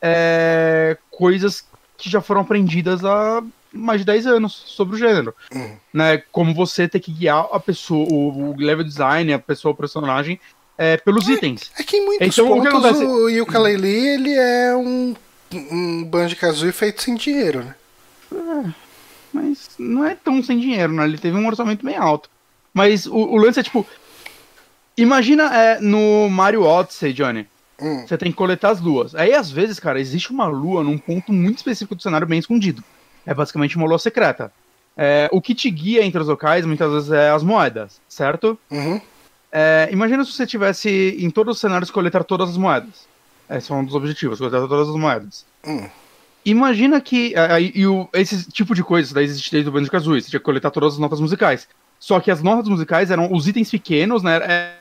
é, 0.00 0.96
coisas 1.10 1.64
que 1.98 2.08
já 2.08 2.20
foram 2.20 2.42
aprendidas 2.42 3.04
há 3.04 3.42
mais 3.72 4.00
de 4.00 4.06
10 4.06 4.26
anos 4.26 4.52
sobre 4.66 4.96
o 4.96 4.98
gênero. 4.98 5.34
Uhum. 5.54 5.76
Né? 5.92 6.22
Como 6.30 6.54
você 6.54 6.88
ter 6.88 7.00
que 7.00 7.12
guiar 7.12 7.48
a 7.52 7.58
pessoa, 7.60 8.06
o, 8.10 8.50
o 8.50 8.56
level 8.56 8.84
design, 8.84 9.32
a 9.32 9.38
pessoa, 9.38 9.72
o 9.72 9.76
personagem, 9.76 10.38
é, 10.76 10.96
pelos 10.96 11.28
itens. 11.28 11.70
É 11.78 11.82
que 11.82 11.96
em 11.96 12.04
muitos 12.04 12.26
Então, 12.26 12.58
o 12.58 12.62
que 12.62 12.70
pontos 12.70 13.00
o 13.00 13.28
Yooka-Laylee, 13.28 14.08
ele 14.08 14.34
é 14.34 14.74
um, 14.76 15.14
um 15.52 16.04
Banjo-Kazooie 16.04 16.72
feito 16.72 17.02
sem 17.02 17.14
dinheiro, 17.14 17.64
né? 17.64 17.74
Mas 19.32 19.70
não 19.78 20.04
é 20.04 20.14
tão 20.14 20.42
sem 20.42 20.58
dinheiro, 20.58 20.92
né? 20.92 21.04
Ele 21.04 21.18
teve 21.18 21.36
um 21.36 21.46
orçamento 21.46 21.84
bem 21.84 21.96
alto. 21.96 22.28
Mas 22.72 23.06
o, 23.06 23.14
o 23.14 23.36
lance 23.36 23.60
é 23.60 23.62
tipo. 23.62 23.86
Imagina 24.96 25.54
é, 25.54 25.80
no 25.80 26.28
Mario 26.28 26.64
Odyssey, 26.64 27.12
Johnny. 27.12 27.46
Hum. 27.80 28.04
Você 28.06 28.16
tem 28.18 28.30
que 28.30 28.36
coletar 28.36 28.70
as 28.70 28.80
luas. 28.80 29.14
Aí, 29.14 29.34
às 29.34 29.50
vezes, 29.50 29.80
cara, 29.80 30.00
existe 30.00 30.30
uma 30.30 30.46
lua 30.46 30.84
num 30.84 30.98
ponto 30.98 31.32
muito 31.32 31.58
específico 31.58 31.94
do 31.94 32.02
cenário 32.02 32.26
bem 32.26 32.38
escondido. 32.38 32.84
É 33.26 33.32
basicamente 33.34 33.76
uma 33.76 33.86
lua 33.86 33.98
secreta. 33.98 34.52
É, 34.96 35.28
o 35.32 35.40
que 35.40 35.54
te 35.54 35.70
guia 35.70 36.04
entre 36.04 36.20
os 36.20 36.28
locais, 36.28 36.66
muitas 36.66 36.92
vezes, 36.92 37.10
é 37.12 37.30
as 37.30 37.42
moedas, 37.42 38.00
certo? 38.08 38.58
Uhum. 38.70 39.00
É, 39.50 39.88
imagina 39.92 40.24
se 40.24 40.32
você 40.32 40.46
tivesse 40.46 41.16
em 41.18 41.30
todos 41.30 41.56
os 41.56 41.60
cenários 41.60 41.90
coletar 41.90 42.24
todas 42.24 42.50
as 42.50 42.56
moedas. 42.56 43.06
Esse 43.48 43.70
é 43.70 43.74
um 43.74 43.84
dos 43.84 43.94
objetivos, 43.94 44.38
coletar 44.38 44.66
todas 44.66 44.88
as 44.88 44.96
moedas. 44.96 45.44
Hum. 45.66 45.86
Imagina 46.44 47.00
que 47.00 47.34
é, 47.34 47.52
aí, 47.52 47.72
e 47.74 47.86
o- 47.86 48.08
esse 48.12 48.50
tipo 48.50 48.74
de 48.74 48.82
coisa, 48.82 49.06
isso 49.06 49.14
daí 49.14 49.24
existe 49.24 49.50
desde 49.50 49.68
o 49.68 49.72
Banjo 49.72 49.90
Kazooie, 49.90 50.20
você 50.20 50.30
tinha 50.30 50.40
que 50.40 50.44
coletar 50.44 50.70
todas 50.70 50.94
as 50.94 50.98
notas 50.98 51.20
musicais. 51.20 51.68
Só 52.00 52.18
que 52.18 52.30
as 52.30 52.42
notas 52.42 52.68
musicais 52.68 53.10
eram 53.10 53.32
os 53.32 53.46
itens 53.46 53.70
pequenos, 53.70 54.22
né? 54.22 54.36
É, 54.38 54.74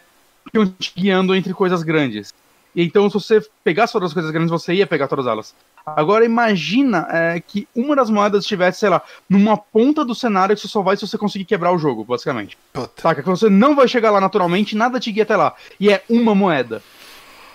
que 0.50 0.58
iam 0.58 0.66
te 0.66 0.92
guiando 0.96 1.36
entre 1.36 1.54
coisas 1.54 1.84
grandes. 1.84 2.34
E 2.76 2.82
então, 2.84 3.08
se 3.10 3.14
você 3.14 3.46
pegasse 3.64 3.94
todas 3.94 4.10
as 4.10 4.14
coisas 4.14 4.32
grandes, 4.32 4.50
você 4.50 4.74
ia 4.74 4.88
pegar 4.88 5.08
todas 5.08 5.28
elas. 5.28 5.54
Agora, 5.86 6.24
imagina 6.26 7.08
é, 7.10 7.40
que 7.40 7.68
uma 7.76 7.96
das 7.96 8.10
moedas 8.10 8.44
estivesse, 8.44 8.80
sei 8.80 8.90
lá, 8.90 9.02
numa 9.30 9.58
ponta 9.58 10.06
do 10.06 10.14
cenário 10.14 10.56
que 10.56 10.62
você 10.62 10.68
só 10.68 10.82
vai 10.82 10.96
se 10.96 11.08
você 11.08 11.18
conseguir 11.18 11.46
quebrar 11.46 11.72
o 11.72 11.78
jogo, 11.78 12.04
basicamente. 12.04 12.58
Puta. 12.72 13.02
Saca? 13.02 13.24
Que 13.24 13.30
você 13.30 13.50
não 13.50 13.76
vai 13.76 13.88
chegar 13.88 14.12
lá 14.12 14.22
naturalmente, 14.22 14.76
nada 14.76 15.00
te 15.00 15.12
guia 15.12 15.24
até 15.24 15.36
lá. 15.36 15.56
E 15.80 15.90
é 15.90 16.04
uma 16.10 16.36
moeda. 16.36 16.82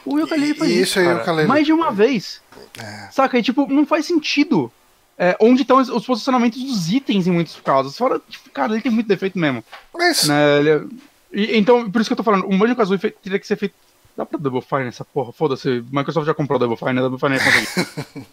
O 0.05 0.19
Yooka-Laylee 0.19 0.55
faz 0.55 0.71
isso, 0.71 1.01
isso 1.01 1.47
mais 1.49 1.67
de 1.67 1.73
uma 1.73 1.91
vez. 1.91 2.41
É. 2.79 3.09
Saca? 3.11 3.39
E 3.39 3.43
tipo, 3.43 3.67
não 3.73 3.85
faz 3.87 4.07
sentido. 4.07 4.71
É, 5.19 5.35
onde 5.41 5.63
estão 5.63 5.79
os, 5.79 5.89
os 5.89 6.05
posicionamentos 6.05 6.63
dos 6.63 6.93
itens 6.93 7.27
em 7.27 7.31
muitos 7.33 7.57
casos. 7.65 7.97
Fora, 7.97 8.21
tipo, 8.29 8.51
cara, 8.51 8.73
ele 8.75 8.83
tem 8.83 8.93
muito 8.93 9.07
defeito 9.07 9.39
mesmo. 9.39 9.65
Mas, 9.95 10.29
Né? 10.29 10.59
Ele 10.59 10.71
é- 10.71 10.83
e- 11.33 11.57
então, 11.59 11.91
por 11.91 12.01
isso 12.01 12.09
que 12.11 12.13
eu 12.13 12.17
tô 12.19 12.23
falando, 12.23 12.45
o 12.47 12.59
Banjo 12.59 12.77
Kazooie 12.77 12.99
teria 13.23 13.39
que 13.39 13.47
ser 13.47 13.57
feito. 13.57 13.75
Dá 14.17 14.25
pra 14.25 14.39
Double 14.39 14.63
Fine 14.63 14.87
essa 14.87 15.05
porra? 15.05 15.31
Foda-se, 15.31 15.85
Microsoft 15.93 16.27
já 16.27 16.33
comprou 16.33 16.59
Double 16.59 16.77
Fine, 16.77 16.99
a 16.99 17.03
Double 17.03 17.19
Fine 17.19 17.37
é 17.37 17.39
conseguir. 17.39 18.27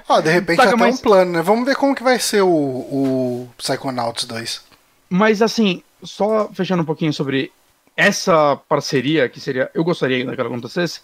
ó, 0.08 0.20
de 0.20 0.30
repente 0.30 0.56
Saca, 0.56 0.70
até 0.70 0.76
mas- 0.78 0.98
um 0.98 1.02
plano, 1.02 1.32
né? 1.32 1.42
Vamos 1.42 1.66
ver 1.66 1.76
como 1.76 1.94
que 1.94 2.02
vai 2.02 2.18
ser 2.18 2.40
o, 2.42 2.48
o 2.48 3.48
Psychonauts 3.58 4.24
2. 4.24 4.64
Mas 5.10 5.42
assim, 5.42 5.82
só 6.02 6.48
fechando 6.54 6.82
um 6.82 6.86
pouquinho 6.86 7.12
sobre 7.12 7.52
essa 7.96 8.56
parceria, 8.68 9.28
que 9.28 9.38
seria. 9.38 9.70
Eu 9.74 9.84
gostaria 9.84 10.16
ainda 10.16 10.34
que 10.34 10.40
ela 10.40 10.48
acontecesse. 10.48 11.00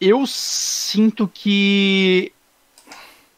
Eu 0.00 0.26
sinto 0.26 1.28
que 1.28 2.32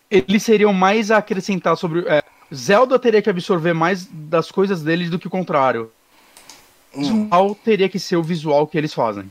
eles 0.09 0.43
seriam 0.44 0.73
mais 0.73 1.11
a 1.11 1.16
acrescentar 1.16 1.77
sobre. 1.77 2.05
é, 2.06 2.23
Zelda 2.55 2.98
teria 2.98 3.20
que 3.20 3.28
absorver 3.28 3.73
mais 3.73 4.06
das 4.11 4.51
coisas 4.52 4.82
deles 4.82 5.11
do 5.11 5.19
que 5.19 5.27
o 5.27 5.31
contrário. 5.31 5.90
Visual 6.96 7.54
teria 7.64 7.88
que 7.88 7.98
ser 7.98 8.16
o 8.16 8.22
visual 8.22 8.66
que 8.66 8.76
eles 8.78 8.92
fazem. 8.94 9.30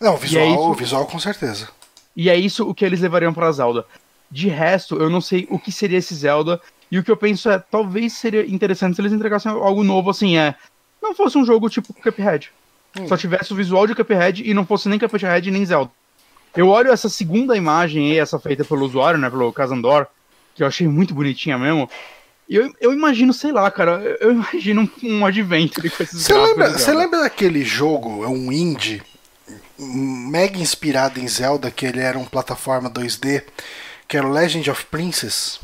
Não, 0.00 0.16
visual, 0.16 0.44
é 0.44 0.50
isso- 0.50 0.74
visual 0.74 1.06
com 1.06 1.18
certeza. 1.18 1.68
E 2.16 2.30
é 2.30 2.36
isso 2.36 2.68
o 2.68 2.74
que 2.74 2.84
eles 2.84 3.00
levariam 3.00 3.34
pra 3.34 3.50
Zelda. 3.52 3.84
De 4.30 4.48
resto, 4.48 4.96
eu 4.96 5.10
não 5.10 5.20
sei 5.20 5.46
o 5.50 5.58
que 5.58 5.70
seria 5.72 5.98
esse 5.98 6.14
Zelda. 6.14 6.60
E 6.90 6.98
o 6.98 7.02
que 7.04 7.10
eu 7.10 7.16
penso 7.16 7.50
é, 7.50 7.58
talvez 7.58 8.12
seria 8.12 8.46
interessante 8.46 8.94
se 8.94 9.00
eles 9.00 9.12
entregassem 9.12 9.50
algo 9.50 9.82
novo, 9.82 10.10
assim, 10.10 10.36
é. 10.36 10.54
Não 11.02 11.14
fosse 11.14 11.36
um 11.36 11.44
jogo 11.44 11.68
tipo 11.68 11.92
Cuphead. 11.94 12.50
Hum. 12.98 13.08
Só 13.08 13.16
tivesse 13.16 13.52
o 13.52 13.56
visual 13.56 13.86
de 13.86 13.94
Cuphead 13.94 14.42
e 14.48 14.54
não 14.54 14.64
fosse 14.64 14.88
nem 14.88 14.98
Cuphead 14.98 15.50
nem 15.50 15.64
Zelda. 15.64 15.90
Eu 16.56 16.68
olho 16.68 16.92
essa 16.92 17.08
segunda 17.08 17.56
imagem 17.56 18.12
aí, 18.12 18.18
essa 18.18 18.38
feita 18.38 18.64
pelo 18.64 18.84
usuário, 18.86 19.18
né, 19.18 19.28
pelo 19.28 19.52
Casandor, 19.52 20.06
que 20.54 20.62
eu 20.62 20.66
achei 20.68 20.86
muito 20.86 21.12
bonitinha 21.12 21.58
mesmo. 21.58 21.90
E 22.48 22.56
eu, 22.56 22.74
eu 22.80 22.92
imagino, 22.92 23.32
sei 23.32 23.52
lá, 23.52 23.70
cara, 23.70 24.02
eu 24.20 24.32
imagino 24.32 24.90
um, 25.02 25.18
um 25.18 25.26
adventure 25.26 25.88
com 25.88 26.02
esses 26.02 26.22
Você 26.22 26.34
lembra, 26.34 26.70
você 26.70 26.92
lembra 26.92 27.20
daquele 27.20 27.64
jogo, 27.64 28.22
é 28.22 28.28
um 28.28 28.52
indie, 28.52 29.02
mega 29.78 30.58
inspirado 30.58 31.18
em 31.18 31.26
Zelda, 31.26 31.70
que 31.70 31.86
ele 31.86 32.00
era 32.00 32.18
um 32.18 32.24
plataforma 32.24 32.90
2D, 32.90 33.42
que 34.06 34.16
era 34.16 34.26
o 34.26 34.30
Legend 34.30 34.70
of 34.70 34.84
Princess? 34.86 35.58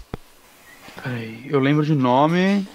Peraí, 1.02 1.46
eu 1.48 1.60
lembro 1.60 1.84
de 1.84 1.94
nome. 1.94 2.66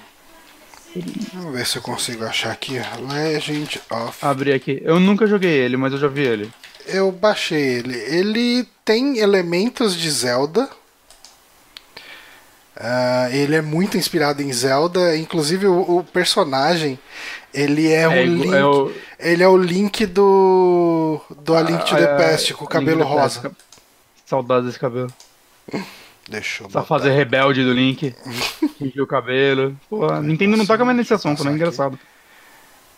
Vamos 1.34 1.53
ver 1.53 1.65
se 1.65 1.77
eu 1.77 1.82
consigo 1.82 2.23
achar 2.23 2.52
aqui. 2.52 2.80
Legend 3.11 3.82
of. 3.90 4.18
Abri 4.22 4.53
aqui. 4.53 4.82
Eu 4.84 4.99
nunca 4.99 5.27
joguei 5.27 5.52
ele, 5.52 5.76
mas 5.76 5.91
eu 5.91 5.99
já 5.99 6.07
vi 6.07 6.22
ele. 6.22 6.52
Eu 6.88 7.11
baixei 7.11 7.80
ele. 7.80 7.95
Ele 7.95 8.68
tem 8.86 9.18
elementos 9.18 9.95
de 9.95 10.10
Zelda. 10.10 10.69
Ah, 12.77 13.30
ele 13.31 13.56
é 13.56 13.61
muito 13.61 13.97
inspirado 13.97 14.41
em 14.41 14.52
Zelda. 14.52 15.15
Inclusive 15.18 15.68
o, 15.68 15.97
o 15.99 16.03
personagem, 16.03 16.99
ele 17.53 17.91
é, 17.91 18.07
o 18.07 18.11
É, 18.11 18.26
Link. 18.26 18.53
é 18.53 18.65
o- 18.65 18.91
Ele 19.19 19.43
é 19.43 19.47
o 19.47 19.57
Link 19.57 20.06
do. 20.06 21.22
Do 21.41 21.56
A 21.56 21.61
Link 21.61 21.85
to 21.85 21.95
the 21.95 22.03
Ah, 22.03 22.18
Past, 22.18 22.53
com 22.53 22.65
o 22.65 22.68
cabelo 22.68 22.99
Link 23.02 23.07
rosa. 23.10 23.41
Past. 23.41 23.56
Saudades 24.26 24.65
desse 24.68 24.80
cabelo. 24.80 25.07
Deixa 26.27 26.64
eu 26.64 26.68
Essa 26.68 26.80
botar. 26.80 26.84
fase 26.88 27.10
rebelde 27.10 27.64
do 27.64 27.72
Link. 27.72 28.14
Tingiu 28.77 29.03
o 29.03 29.07
cabelo. 29.07 29.76
Pô, 29.89 30.06
a 30.11 30.19
Nintendo 30.22 30.57
não 30.57 30.65
toca 30.65 30.84
mais 30.84 30.97
nesse 30.97 31.14
assunto, 31.14 31.43
né? 31.43 31.52
Engraçado. 31.52 31.97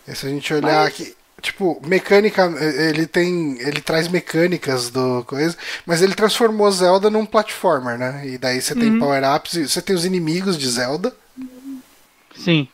E 0.08 0.16
se 0.16 0.26
a 0.26 0.30
gente 0.30 0.54
olhar 0.54 0.88
aqui, 0.88 1.14
tipo, 1.42 1.82
mecânica, 1.86 2.44
ele 2.90 3.06
tem, 3.06 3.58
ele 3.62 3.80
traz 3.82 4.08
mecânicas 4.08 4.90
do 4.90 5.24
coisa, 5.26 5.56
mas 5.86 6.02
ele 6.02 6.16
transformou 6.16 6.72
Zelda 6.72 7.10
num 7.10 7.26
platformer, 7.26 7.98
né? 7.98 8.24
E 8.26 8.38
daí 8.38 8.60
você 8.62 8.74
Uhum. 8.74 8.80
tem 8.80 9.00
power-ups, 9.00 9.54
você 9.72 9.82
tem 9.82 9.96
os 9.96 10.04
inimigos 10.06 10.58
de 10.58 10.68
Zelda. 10.70 11.14
Sim. 12.36 12.68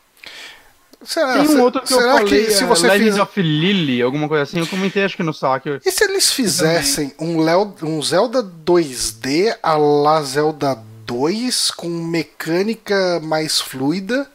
Será, 1.06 1.34
Tem 1.34 1.58
um 1.58 1.62
outro 1.62 1.82
que 1.82 1.94
eu 1.94 2.00
será 2.00 2.14
falei, 2.14 2.46
que 2.46 2.52
se 2.52 2.64
é 2.64 2.66
você 2.66 2.88
Legend 2.88 3.10
fizer 3.10 3.22
of 3.22 3.42
Lily, 3.42 4.02
alguma 4.02 4.28
coisa 4.30 4.44
assim, 4.44 4.60
eu 4.60 4.68
comentei 4.68 5.04
acho 5.04 5.18
que 5.18 5.24
no 5.24 5.34
saque. 5.34 5.82
E 5.86 5.92
se 5.92 6.04
eles 6.06 6.32
fizessem 6.32 7.14
um, 7.20 7.42
Leo- 7.42 7.76
um 7.84 8.02
Zelda 8.02 8.42
2D 8.42 9.54
a 9.62 9.76
la 9.76 10.22
Zelda 10.24 10.80
2 11.06 11.72
com 11.72 11.90
mecânica 11.90 13.20
mais 13.22 13.60
fluida 13.60 14.26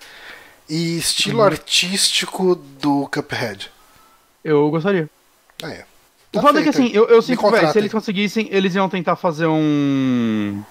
e 0.68 0.98
estilo 0.98 1.38
Uhum. 1.38 1.44
artístico 1.46 2.54
do 2.54 3.08
Cuphead? 3.10 3.70
Eu 4.48 4.70
gostaria. 4.70 5.08
Ah, 5.62 5.70
é. 5.70 5.84
O 6.32 6.32
Tá 6.32 6.42
foda 6.42 6.60
é 6.60 6.62
que 6.62 6.68
assim, 6.68 6.90
eu, 6.92 7.06
eu 7.08 7.22
sinto 7.22 7.40
que, 7.50 7.66
se 7.72 7.78
eles 7.78 7.90
conseguissem, 7.92 8.48
eles 8.50 8.74
iam 8.74 8.88
tentar 8.88 9.16
fazer 9.16 9.46
um. 9.46 10.62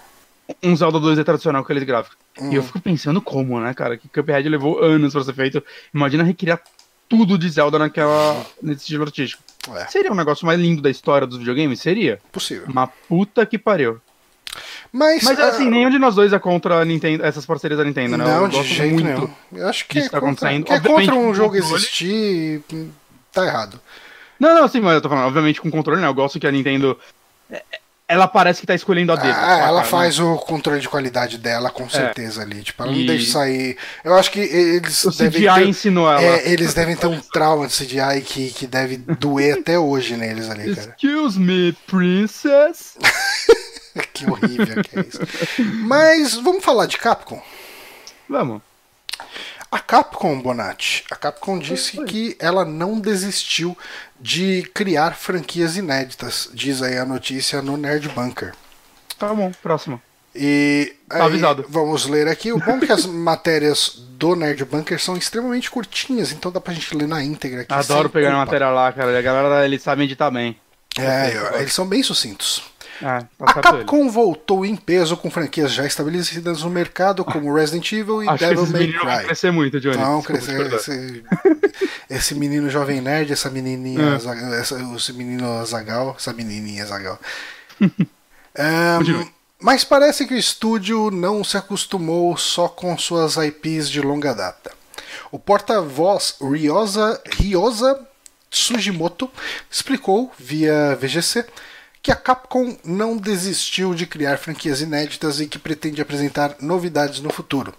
Um 0.63 0.75
Zelda 0.75 0.97
2D 0.99 1.23
tradicional 1.25 1.61
com 1.61 1.65
aqueles 1.65 1.83
gráficos. 1.83 2.17
E 2.39 2.43
Hum. 2.43 2.53
eu 2.53 2.63
fico 2.63 2.79
pensando 2.79 3.19
como, 3.21 3.59
né, 3.59 3.73
cara? 3.73 3.97
Que 3.97 4.07
Cuphead 4.07 4.47
levou 4.47 4.79
anos 4.81 5.11
pra 5.13 5.23
ser 5.23 5.33
feito. 5.33 5.61
Imagina 5.93 6.23
recriar 6.23 6.61
tudo 7.09 7.37
de 7.37 7.49
Zelda 7.49 7.77
naquela, 7.77 8.45
nesse 8.61 8.81
estilo 8.81 9.03
artístico. 9.03 9.43
É, 9.75 9.85
Seria 9.87 10.11
um 10.11 10.15
negócio 10.15 10.45
mais 10.45 10.59
lindo 10.59 10.81
da 10.81 10.89
história 10.89 11.27
dos 11.27 11.37
videogames? 11.39 11.81
Seria. 11.81 12.19
possível. 12.31 12.65
Uma 12.69 12.87
puta 12.87 13.45
que 13.45 13.57
pariu. 13.57 13.99
Mas, 14.91 15.23
Mas 15.23 15.39
ah, 15.39 15.49
assim, 15.49 15.69
nenhum 15.69 15.89
de 15.89 15.99
nós 15.99 16.15
dois 16.15 16.31
é 16.31 16.39
contra 16.39 16.79
a 16.79 16.85
Nintendo, 16.85 17.23
essas 17.25 17.45
parcerias 17.45 17.77
da 17.77 17.83
Nintendo, 17.83 18.15
né? 18.17 18.23
Não, 18.25 18.47
de 18.47 18.63
jeito 18.63 19.03
nenhum. 19.03 19.29
Eu 19.53 19.67
acho 19.67 19.85
que 19.87 19.99
é 19.99 20.09
tá 20.09 20.21
contra, 20.21 20.49
acontecendo. 20.49 20.65
que 20.65 20.73
é 20.73 20.79
contra 20.79 21.15
um 21.15 21.33
jogo 21.33 21.55
existir, 21.57 22.61
hum, 22.73 22.89
tá 23.41 23.47
errado. 23.47 23.79
Não, 24.39 24.53
não, 24.53 24.67
sim, 24.67 24.79
mas 24.81 24.93
eu 24.93 25.01
tô 25.01 25.09
falando, 25.09 25.25
obviamente 25.27 25.59
com 25.61 25.71
controle, 25.71 25.99
né? 26.01 26.07
Eu 26.07 26.13
gosto 26.13 26.39
que 26.39 26.45
a 26.47 26.51
Nintendo. 26.51 26.97
é- 27.51 27.63
Ela 28.09 28.25
parece 28.25 28.61
que 28.61 28.67
tá 28.67 28.73
escolhendo 28.73 29.11
a 29.11 29.15
dedo. 29.17 29.31
Ah, 29.31 29.33
saca? 29.57 29.67
ela 29.67 29.81
Né? 29.81 29.85
faz 29.87 30.17
o 30.17 30.37
controle 30.37 30.79
de 30.79 30.87
qualidade 30.87 31.37
dela, 31.37 31.69
com 31.69 31.89
certeza, 31.89 32.41
ali. 32.41 32.63
Tipo, 32.63 32.83
ela 32.83 32.91
não 32.93 32.99
E- 32.99 33.05
deixa 33.05 33.31
sair. 33.33 33.77
Eu 34.01 34.13
acho 34.15 34.31
que 34.31 34.39
eles 34.39 35.03
O 35.03 35.11
devem 35.11 35.41
CGI 35.41 35.53
ter... 35.55 35.67
ensinou 35.67 36.09
ela. 36.09 36.21
É, 36.21 36.49
eles 36.49 36.73
devem 36.73 36.95
ter 36.95 37.07
um 37.07 37.19
trauma 37.19 37.67
de 37.67 37.73
CGI 37.73 38.21
que, 38.25 38.51
que 38.51 38.65
deve 38.65 38.95
doer 38.95 39.57
até 39.59 39.77
hoje 39.77 40.15
neles 40.15 40.49
ali, 40.49 40.73
cara. 40.73 40.95
Excuse 41.01 41.37
me, 41.39 41.73
princess. 41.85 42.97
Que 44.13 44.29
horrível 44.29 44.83
que 44.83 44.99
é 44.99 45.01
isso. 45.01 45.19
Mas 45.87 46.35
vamos 46.35 46.63
falar 46.63 46.85
de 46.85 46.97
Capcom. 46.97 47.41
Vamos. 48.29 48.61
A 49.69 49.79
Capcom, 49.79 50.39
Bonatti, 50.41 51.03
a 51.11 51.15
Capcom 51.15 51.59
disse 51.59 52.01
que 52.05 52.37
ela 52.39 52.63
não 52.63 52.99
desistiu 52.99 53.77
de 54.19 54.63
criar 54.73 55.15
franquias 55.15 55.75
inéditas, 55.75 56.49
diz 56.53 56.81
aí 56.81 56.97
a 56.97 57.05
notícia 57.05 57.61
no 57.61 57.75
Nerd 57.75 58.07
Bunker. 58.09 58.53
Tá 59.19 59.33
bom, 59.33 59.51
próximo. 59.61 60.01
E 60.33 60.95
Tá 61.09 61.25
avisado. 61.25 61.65
vamos 61.67 62.05
ler 62.05 62.27
aqui. 62.27 62.51
O 62.53 62.59
bom 62.59 62.77
é 62.77 62.85
que 62.85 62.91
as 62.91 63.05
matérias 63.07 63.95
do 64.11 64.35
Nerd 64.35 64.63
Bunker 64.65 65.01
são 65.01 65.17
extremamente 65.17 65.69
curtinhas, 65.69 66.31
então 66.31 66.51
dá 66.51 66.61
pra 66.61 66.73
gente 66.73 66.95
ler 66.95 67.07
na 67.07 67.21
íntegra 67.23 67.61
aqui. 67.61 67.73
Adoro 67.73 68.09
pegar 68.09 68.33
a 68.33 68.37
matéria 68.37 68.69
lá, 68.69 68.91
cara. 68.93 69.17
A 69.17 69.21
galera, 69.21 69.65
eles 69.65 69.81
sabem 69.81 70.05
editar 70.05 70.29
bem. 70.31 70.57
É, 70.97 71.59
eles 71.59 71.73
são 71.73 71.85
bem 71.85 72.01
sucintos. 72.01 72.63
Ah, 73.03 73.25
A 73.39 73.53
certo 73.53 73.67
ele. 73.69 73.77
Capcom 73.79 74.09
voltou 74.09 74.65
em 74.65 74.75
peso 74.75 75.15
com 75.17 75.29
franquias 75.29 75.71
já 75.71 75.85
estabelecidas 75.85 76.63
no 76.63 76.69
mercado, 76.69 77.23
como 77.23 77.53
Resident 77.53 77.91
Evil 77.91 78.23
e 78.23 78.27
Acho 78.29 78.43
Devil 78.43 78.67
May 78.67 78.91
vão 78.91 79.01
Cry. 79.01 79.25
crescer 79.25 79.51
muito, 79.51 79.79
Johnny. 79.79 79.97
Não, 79.97 80.21
crescer, 80.21 80.73
esse, 80.73 81.23
esse 82.09 82.35
menino 82.35 82.69
jovem 82.69 82.99
nerd, 83.01 83.31
essa 83.31 83.49
menininha, 83.49 84.19
É. 84.19 84.59
Essa, 84.59 84.75
esse 84.95 85.13
menino 85.13 85.63
Zagal, 85.65 86.15
essa 86.17 86.33
menininha 86.33 86.85
Zagal. 86.85 87.19
Continue. 88.97 89.31
mas 89.59 89.83
parece 89.83 90.25
que 90.25 90.33
o 90.33 90.37
estúdio 90.37 91.11
não 91.11 91.43
se 91.43 91.57
acostumou 91.57 92.35
só 92.37 92.67
com 92.67 92.97
suas 92.97 93.35
IPs 93.37 93.89
de 93.89 94.01
longa 94.01 94.33
data. 94.33 94.71
O 95.31 95.37
porta-voz 95.37 96.35
Ryoza, 96.41 97.21
Ryoza 97.37 97.99
Sugimoto 98.49 99.29
explicou 99.69 100.31
via 100.39 100.95
VGC 100.99 101.45
que 102.01 102.11
a 102.11 102.15
Capcom 102.15 102.77
não 102.83 103.17
desistiu 103.17 103.93
de 103.93 104.05
criar 104.05 104.37
franquias 104.37 104.81
inéditas 104.81 105.39
e 105.39 105.47
que 105.47 105.59
pretende 105.59 106.01
apresentar 106.01 106.55
novidades 106.61 107.19
no 107.19 107.31
futuro. 107.31 107.73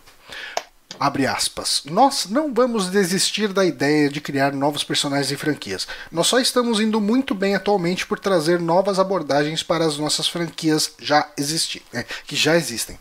Nós 1.91 2.27
não 2.27 2.53
vamos 2.53 2.91
desistir 2.91 3.53
da 3.53 3.65
ideia 3.65 4.09
de 4.09 4.21
criar 4.21 4.53
novos 4.53 4.83
personagens 4.83 5.31
e 5.31 5.37
franquias. 5.37 5.87
Nós 6.11 6.27
só 6.27 6.41
estamos 6.41 6.81
indo 6.81 7.01
muito 7.01 7.35
bem 7.35 7.55
atualmente 7.55 8.05
por 8.05 8.19
trazer 8.19 8.59
novas 8.59 8.99
abordagens 8.99 9.63
para 9.63 9.85
as 9.85 9.97
nossas 9.97 10.27
franquias 10.27 10.93
já 10.99 11.31
existi 11.37 11.83
é, 11.93 12.05
que 12.27 12.35
já 12.35 12.57
existem. 12.57 12.99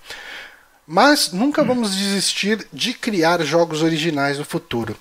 Mas 0.85 1.31
nunca 1.31 1.63
vamos 1.63 1.95
desistir 1.95 2.67
de 2.71 2.93
criar 2.93 3.43
jogos 3.43 3.81
originais 3.81 4.37
no 4.37 4.45
futuro. 4.45 4.95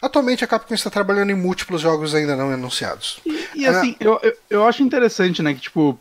Atualmente 0.00 0.44
a 0.44 0.46
Capcom 0.46 0.74
está 0.74 0.88
trabalhando 0.90 1.30
em 1.30 1.34
múltiplos 1.34 1.80
jogos 1.80 2.14
ainda 2.14 2.36
não 2.36 2.50
anunciados. 2.52 3.20
E 3.54 3.66
assim, 3.66 3.96
eu, 3.98 4.18
eu, 4.22 4.32
eu 4.48 4.66
acho 4.66 4.82
interessante, 4.82 5.42
né, 5.42 5.54
que 5.54 5.60
tipo, 5.60 5.98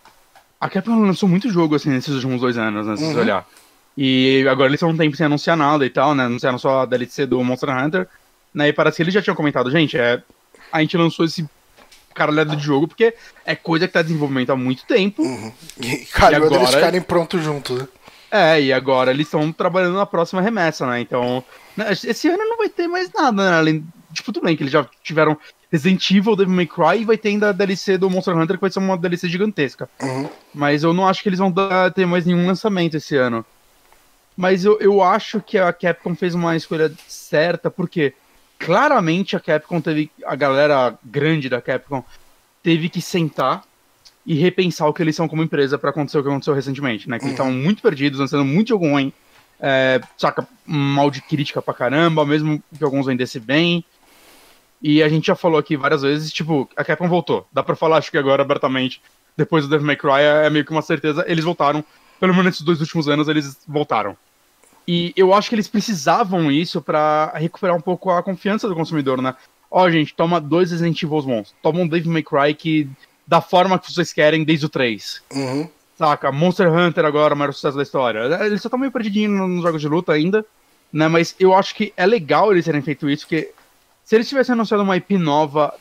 a 0.62 0.70
Capcom 0.70 1.00
lançou 1.02 1.28
muito 1.28 1.50
jogo 1.50 1.76
assim 1.76 1.90
nesses 1.90 2.14
últimos 2.14 2.42
dois 2.42 2.58
anos, 2.58 2.86
né, 2.86 2.96
se 2.96 3.04
você 3.06 3.14
Uhum. 3.16 3.20
olhar. 3.22 3.48
E 3.98 4.46
agora 4.50 4.70
eles 4.70 4.78
estão 4.78 4.90
um 4.90 4.98
tempo 4.98 5.18
sem 5.18 5.26
anunciar 5.26 5.58
nada 5.58 5.84
e 5.84 5.90
tal, 5.90 6.14
né? 6.14 6.26
Anunciaram 6.26 6.60
só 6.60 6.82
a 6.82 6.86
DLC 6.86 7.26
do 7.26 7.44
Monster 7.44 7.70
Hunter. 7.76 8.08
Né, 8.54 8.68
e 8.70 8.74
parece 8.74 8.98
que 8.98 9.04
eles 9.04 9.14
já 9.14 9.22
tinham 9.24 9.36
comentado, 9.36 9.70
gente, 9.72 9.98
é, 9.98 10.22
a 10.72 10.80
gente 10.82 10.96
lançou 10.98 11.26
esse 11.26 11.48
caralhado 12.14 12.56
de 12.56 12.64
jogo 12.64 12.88
porque 12.88 13.14
é 13.46 13.56
coisa 13.56 13.88
que 13.88 13.94
tá 13.94 14.02
em 14.02 14.04
desenvolvimento 14.04 14.52
há 14.52 14.56
muito 14.56 14.86
tempo. 14.86 15.24
Uhum. 15.24 15.52
E 15.82 15.98
calhou 16.06 16.44
E 16.52 16.54
agora- 16.56 16.68
ficarem 16.68 17.02
prontos 17.02 17.44
juntos. 17.44 17.80
Né? 17.82 17.88
É, 18.30 18.62
e 18.62 18.72
agora 18.74 19.10
eles 19.12 19.26
estão 19.28 19.52
trabalhando 19.52 19.96
na 19.96 20.06
próxima 20.06 20.42
remessa, 20.42 20.86
né? 20.86 21.00
Então, 21.02 21.44
esse 22.04 22.28
ano 22.28 22.38
não 22.46 22.58
vai 22.58 22.70
ter 22.70 22.88
mais 22.88 23.12
nada, 23.14 23.52
né? 23.52 23.58
Além, 23.58 23.86
tipo, 24.14 24.32
tudo 24.32 24.46
bem 24.46 24.56
que 24.56 24.64
eles 24.64 24.72
já 24.74 24.88
tiveram 25.04 25.38
Resident 25.72 26.10
Evil, 26.12 26.36
Devil 26.36 26.54
May 26.56 26.66
Cry 26.68 27.02
e 27.02 27.06
vai 27.06 27.18
ter 27.18 27.30
ainda 27.30 27.50
a 27.50 27.52
DLC 27.52 27.98
do 27.98 28.10
Monster 28.10 28.36
Hunter 28.38 28.56
que 28.58 28.62
vai 28.62 28.70
ser 28.72 28.80
uma 28.80 28.98
DLC 28.98 29.28
gigantesca. 29.28 29.90
Uhum. 30.02 30.30
Mas 30.54 30.84
eu 30.84 30.94
não 30.94 31.08
acho 31.08 31.22
que 31.22 31.30
eles 31.30 31.40
vão 31.40 31.52
dar- 31.52 31.92
ter 31.92 32.06
mais 32.06 32.26
nenhum 32.26 32.46
lançamento 32.48 32.96
esse 32.98 33.16
ano. 33.16 33.46
Mas 34.36 34.64
eu, 34.64 34.78
eu 34.80 35.02
acho 35.02 35.42
que 35.42 35.58
a 35.58 35.74
Capcom 35.74 36.16
fez 36.16 36.36
uma 36.36 36.56
escolha 36.56 36.92
certa, 37.08 37.70
porque 37.72 38.14
claramente 38.60 39.36
a 39.36 39.40
Capcom 39.40 39.82
teve. 39.82 40.12
A 40.26 40.36
galera 40.36 40.98
grande 41.04 41.50
da 41.50 41.62
Capcom 41.62 42.04
teve 42.64 42.88
que 42.90 43.02
sentar 43.02 43.64
e 44.26 44.36
repensar 44.36 44.88
o 44.88 44.94
que 44.94 45.02
eles 45.02 45.16
são 45.16 45.28
como 45.28 45.42
empresa 45.44 45.78
pra 45.78 45.90
acontecer 45.90 46.18
o 46.20 46.24
que 46.24 46.30
aconteceu 46.30 46.54
recentemente, 46.54 47.10
né? 47.10 47.18
Que 47.18 47.26
eles 47.26 47.34
estavam 47.34 47.52
muito 47.54 47.82
perdidos, 47.82 48.20
lançando 48.20 48.44
muito 48.46 48.70
jogo 48.70 48.88
ruim. 48.90 49.12
É, 49.60 50.00
saca, 50.18 50.48
mal 50.66 51.10
de 51.10 51.22
crítica 51.22 51.62
pra 51.62 51.74
caramba, 51.74 52.26
mesmo 52.26 52.62
que 52.78 52.84
alguns 52.84 53.06
vendessem 53.06 53.42
bem. 53.42 53.84
E 54.82 55.02
a 55.02 55.10
gente 55.10 55.28
já 55.28 55.36
falou 55.36 55.58
aqui 55.58 55.76
várias 55.76 56.04
vezes, 56.04 56.32
tipo, 56.32 56.70
a 56.76 56.84
Capcom 56.84 57.08
voltou. 57.08 57.48
Dá 57.52 57.64
pra 57.64 57.76
falar, 57.76 57.98
acho 57.98 58.12
que 58.12 58.18
agora 58.18 58.44
abertamente, 58.44 59.02
depois 59.36 59.64
do 59.64 59.70
Devil 59.70 59.88
May 59.88 59.96
Cry, 59.96 60.22
é 60.46 60.50
meio 60.50 60.64
que 60.64 60.72
uma 60.72 60.82
certeza, 60.82 61.26
eles 61.28 61.44
voltaram. 61.44 61.84
Pelo 62.20 62.34
menos 62.34 62.46
nesses 62.46 62.62
dois 62.62 62.80
últimos 62.80 63.08
anos, 63.08 63.28
eles 63.28 63.60
voltaram. 63.68 64.16
E 64.88 65.14
eu 65.18 65.34
acho 65.34 65.50
que 65.50 65.56
eles 65.56 65.68
precisavam 65.68 66.52
isso 66.52 66.82
pra 66.82 67.34
recuperar 67.36 67.76
um 67.76 67.82
pouco 67.82 68.10
a 68.10 68.24
confiança 68.24 68.70
do 68.70 68.76
consumidor, 68.76 69.22
né? 69.22 69.36
Ó, 69.70 69.90
gente, 69.90 70.14
toma 70.14 70.40
dois 70.40 70.72
Resident 70.72 71.02
Evil 71.02 71.22
bons. 71.22 71.54
Toma 71.62 71.80
um 71.80 71.88
Devil 71.88 72.12
May 72.12 72.24
Cry 72.24 72.54
que 72.54 72.90
da 73.28 73.42
forma 73.42 73.78
que 73.78 73.92
vocês 73.92 74.14
querem 74.14 74.46
desde 74.46 74.66
o 74.66 74.70
3. 74.70 75.22
Uhum. 75.34 75.70
Saca? 75.98 76.32
Monster 76.32 76.72
Hunter 76.72 77.04
agora, 77.06 77.34
o 77.34 77.38
maior 77.38 77.54
sucesso 77.54 77.76
da 77.78 77.84
história. 77.84 78.20
Eles 78.46 78.62
só 78.62 78.68
estão 78.68 78.80
meio 78.80 78.92
perdidinhos 78.92 79.50
nos 79.50 79.64
jogos 79.64 79.82
de 79.82 79.88
luta 79.88 80.12
ainda, 80.14 80.46
né? 80.94 81.08
Mas 81.08 81.36
eu 81.40 81.54
acho 81.56 81.74
que 81.74 81.92
é 81.98 82.06
legal 82.06 82.52
eles 82.52 82.66
terem 82.66 82.82
feito 82.82 83.10
isso, 83.10 83.24
porque 83.26 83.52
se 84.06 84.16
eles 84.16 84.30
tivessem 84.30 84.54
anunciado 84.54 84.84
uma 84.84 84.96
IP 84.96 85.18
nova, 85.18 85.74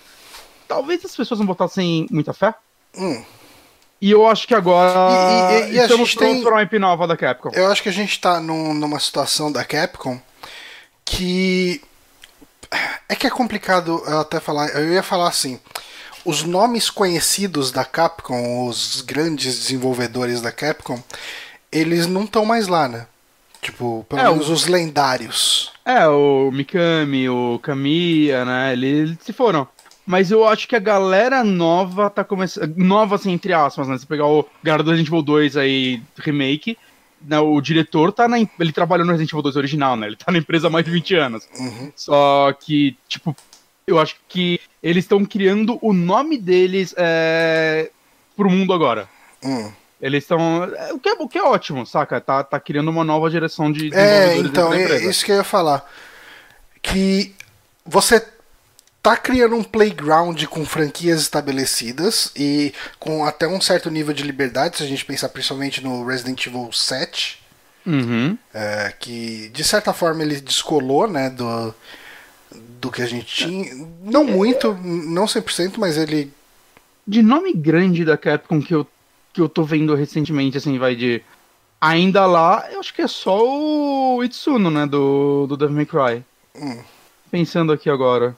talvez 0.67 1.05
as 1.05 1.15
pessoas 1.15 1.39
não 1.39 1.47
botassem 1.47 2.07
muita 2.11 2.33
fé. 2.33 2.55
Hum. 2.97 3.23
E 4.01 4.11
eu 4.11 4.27
acho 4.27 4.47
que 4.47 4.55
agora 4.55 4.91
E- 5.53 5.73
e- 5.73 5.77
e 5.77 5.79
estamos 5.79 6.15
tem- 6.15 6.29
prontos 6.29 6.43
para 6.45 6.53
uma 6.55 6.63
IP 6.63 6.79
nova 6.79 7.07
da 7.07 7.17
Capcom. 7.17 7.51
Eu 7.55 7.67
acho 7.71 7.83
que 7.83 7.89
a 7.89 7.93
gente 7.93 8.19
tá 8.21 8.41
num- 8.41 8.75
numa 8.75 8.99
situação 9.01 9.51
da 9.53 9.65
Capcom 9.65 10.19
que. 11.05 11.81
É 13.09 13.15
que 13.15 13.27
é 13.27 13.31
complicado 13.31 14.03
até 14.21 14.41
falar. 14.41 14.69
Eu 14.71 14.93
ia 14.93 15.03
falar 15.03 15.29
assim. 15.29 15.61
Os 16.27 16.43
nomes 16.43 16.91
conhecidos 16.91 17.71
da 17.71 17.85
Capcom, 17.85 18.67
os 18.67 19.01
grandes 19.01 19.59
desenvolvedores 19.61 20.41
da 20.43 20.51
Capcom, 20.51 21.01
eles 21.71 22.07
não 22.07 22.25
estão 22.25 22.45
mais 22.45 22.67
lá, 22.67 22.89
né? 22.89 23.07
Tipo, 23.63 24.05
pelo 24.09 24.21
É, 24.21 24.25
menos 24.31 24.49
o- 24.49 24.53
os 24.53 24.67
lendários. 24.67 25.73
É, 25.85 26.07
o 26.09 26.51
Mikami, 26.53 27.29
o 27.29 27.59
Kamiya, 27.63 28.45
né? 28.45 28.73
Eles 28.73 29.17
se 29.21 29.33
foram. 29.33 29.67
Mas 30.05 30.31
eu 30.31 30.47
acho 30.47 30.69
que 30.69 30.77
a 30.77 30.81
galera 30.81 31.43
nova 31.43 32.09
tá 32.11 32.23
começando. 32.23 32.75
Nova, 32.77 33.17
assim, 33.17 33.33
entre 33.33 33.53
aspas, 33.53 33.89
né? 33.89 33.97
Se 33.99 34.07
pegar 34.07 34.27
o 34.27 34.45
galera 34.63 34.83
do 34.83 34.91
Resident 34.91 35.09
Evil 35.09 35.23
2 35.23 35.57
aí, 35.57 36.01
remake, 36.19 36.77
né? 37.21 37.39
o 37.41 37.61
diretor 37.61 38.13
tá 38.13 38.29
na. 38.29 38.39
Ele 38.39 38.73
trabalhou 38.73 39.05
no 39.05 39.13
Resident 39.13 39.33
Evil 39.33 39.43
2 39.43 39.57
original, 39.57 39.97
né? 39.97 40.07
Ele 40.07 40.17
tá 40.17 40.31
na 40.31 40.39
empresa 40.39 40.69
há 40.69 40.71
mais 40.71 40.85
de 40.85 40.91
20 40.93 41.15
anos. 41.17 41.45
Uhum. 41.59 41.91
Só 41.97 42.53
que, 42.61 42.97
tipo, 43.09 43.35
eu 43.87 44.01
acho 44.01 44.17
que 44.29 44.61
eles 44.83 45.05
estão 45.05 45.25
criando 45.25 45.79
o 45.81 45.93
nome 45.93 46.37
deles 46.37 46.93
é, 46.97 47.91
pro 48.37 48.51
mundo 48.51 48.73
agora. 48.73 49.09
Hum. 49.45 49.71
Eles 50.01 50.25
estão. 50.25 50.65
é, 50.65 50.93
O, 50.93 50.99
que 50.99 51.09
é, 51.09 51.13
o 51.13 51.29
que 51.29 51.39
é 51.39 51.43
ótimo, 51.43 51.87
saca? 51.87 52.21
Tá, 52.21 52.43
tá 52.43 52.59
criando 52.59 52.91
uma 52.91 53.05
nova 53.05 53.31
direção 53.31 53.71
de 53.71 53.95
É, 53.95 54.37
então, 54.39 54.75
é 54.75 55.05
isso 55.05 55.25
que 55.25 55.31
eu 55.31 55.37
ia 55.37 55.45
falar. 55.45 55.89
Que 56.83 57.33
você 57.85 58.25
tá 59.01 59.17
criando 59.17 59.55
um 59.55 59.63
playground 59.63 60.45
com 60.47 60.67
franquias 60.67 61.21
estabelecidas 61.21 62.33
e 62.35 62.75
com 62.99 63.25
até 63.25 63.47
um 63.47 63.61
certo 63.61 63.89
nível 63.89 64.13
de 64.13 64.25
liberdade, 64.25 64.79
se 64.79 64.83
a 64.83 64.87
gente 64.87 65.05
pensar 65.05 65.29
principalmente 65.29 65.83
no 65.83 66.05
Resident 66.05 66.45
Evil 66.45 66.71
7, 66.73 67.47
Uhum. 67.87 68.37
é, 68.53 68.93
que 68.99 69.49
de 69.51 69.63
certa 69.63 69.93
forma 69.93 70.25
ele 70.25 70.41
descolou, 70.41 71.07
né, 71.07 71.31
do, 71.31 71.73
do 72.81 72.91
que 72.91 73.03
a 73.03 73.07
gente 73.07 73.27
tinha. 73.27 73.87
Não 74.03 74.25
muito, 74.25 74.75
não 74.75 75.25
100%, 75.25 75.75
mas 75.79 75.97
ele. 75.97 76.33
De 77.07 77.23
nome 77.23 77.53
grande 77.53 78.05
da 78.05 78.17
Capcom 78.17 78.61
que 78.61 78.75
eu, 78.75 78.87
que 79.33 79.41
eu 79.41 79.49
tô 79.49 79.63
vendo 79.63 79.95
recentemente, 79.95 80.57
assim, 80.57 80.79
vai 80.79 80.95
de. 80.95 81.23
Ainda 81.81 82.25
lá, 82.27 82.67
eu 82.73 82.81
acho 82.81 82.93
que 82.95 83.03
é 83.03 83.07
só 83.07 83.39
o 83.45 84.25
Itsuno, 84.25 84.71
né? 84.71 84.87
Do, 84.87 85.47
do 85.47 85.57
Devil 85.57 85.77
May 85.77 85.87
Cry. 85.87 86.25
Hum. 86.55 86.83
Pensando 87.31 87.73
aqui 87.73 87.91
agora. 87.91 88.37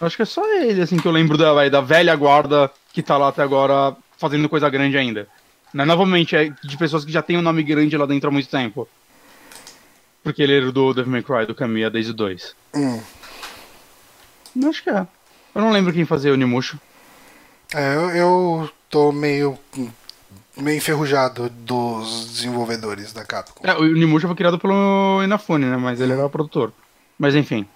Eu 0.00 0.06
acho 0.06 0.16
que 0.16 0.22
é 0.22 0.26
só 0.26 0.46
ele, 0.54 0.80
assim, 0.80 0.96
que 0.96 1.06
eu 1.06 1.12
lembro 1.12 1.36
da, 1.36 1.52
vai, 1.52 1.68
da 1.68 1.80
velha 1.80 2.14
guarda 2.14 2.70
que 2.92 3.02
tá 3.02 3.16
lá 3.18 3.28
até 3.28 3.42
agora 3.42 3.96
fazendo 4.16 4.48
coisa 4.48 4.70
grande 4.70 4.96
ainda. 4.96 5.26
Né? 5.74 5.84
Novamente, 5.84 6.36
é 6.36 6.52
de 6.62 6.76
pessoas 6.76 7.04
que 7.04 7.10
já 7.10 7.22
têm 7.22 7.36
um 7.36 7.42
nome 7.42 7.62
grande 7.62 7.96
lá 7.96 8.06
dentro 8.06 8.28
há 8.28 8.32
muito 8.32 8.48
tempo. 8.48 8.88
Porque 10.22 10.42
ele 10.42 10.56
era 10.56 10.70
do 10.72 10.94
Devil 10.94 11.10
May 11.10 11.22
Cry, 11.22 11.46
do 11.46 11.54
Kamiya, 11.54 11.90
desde 11.90 12.12
o 12.12 12.14
2. 12.14 12.54
Hum, 12.74 13.00
Eu 14.60 14.68
acho 14.68 14.82
que 14.82 14.90
é. 14.90 15.06
Eu 15.54 15.60
não 15.60 15.70
lembro 15.72 15.92
quem 15.92 16.04
fazia 16.04 16.32
o 16.32 16.36
Nimusho. 16.36 16.78
é, 17.74 17.94
eu, 17.96 18.10
eu 18.10 18.70
tô 18.88 19.10
meio. 19.12 19.58
meio 20.56 20.76
enferrujado 20.76 21.48
dos 21.50 22.30
desenvolvedores 22.32 23.12
da 23.12 23.24
Capcom. 23.24 23.66
É, 23.66 23.74
o 23.74 23.84
Nimusha 23.84 24.26
foi 24.26 24.36
criado 24.36 24.58
pelo 24.58 25.20
Inafune, 25.24 25.66
né? 25.66 25.76
Mas 25.76 26.00
ele 26.00 26.12
era 26.12 26.24
o 26.26 26.30
produtor. 26.30 26.72
Mas 27.18 27.34
enfim. 27.34 27.66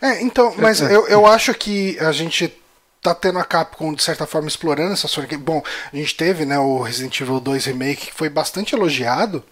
É, 0.00 0.22
então, 0.22 0.54
mas 0.58 0.80
É, 0.82 0.92
é. 0.92 0.96
eu, 0.96 1.06
eu 1.08 1.26
acho 1.26 1.52
que 1.54 1.98
a 1.98 2.12
gente 2.12 2.52
tá 3.00 3.14
tendo 3.14 3.38
a 3.38 3.44
Capcom, 3.44 3.92
de 3.92 4.02
certa 4.02 4.26
forma, 4.26 4.46
explorando 4.46 4.92
essa 4.92 5.08
franquia. 5.08 5.36
Bom, 5.38 5.62
a 5.92 5.96
gente 5.96 6.14
teve, 6.16 6.44
né, 6.46 6.58
o 6.58 6.80
Resident 6.80 7.20
Evil 7.20 7.40
2 7.40 7.64
Remake, 7.66 8.06
que 8.06 8.14
foi 8.14 8.28
bastante 8.28 8.74
elogiado. 8.74 9.42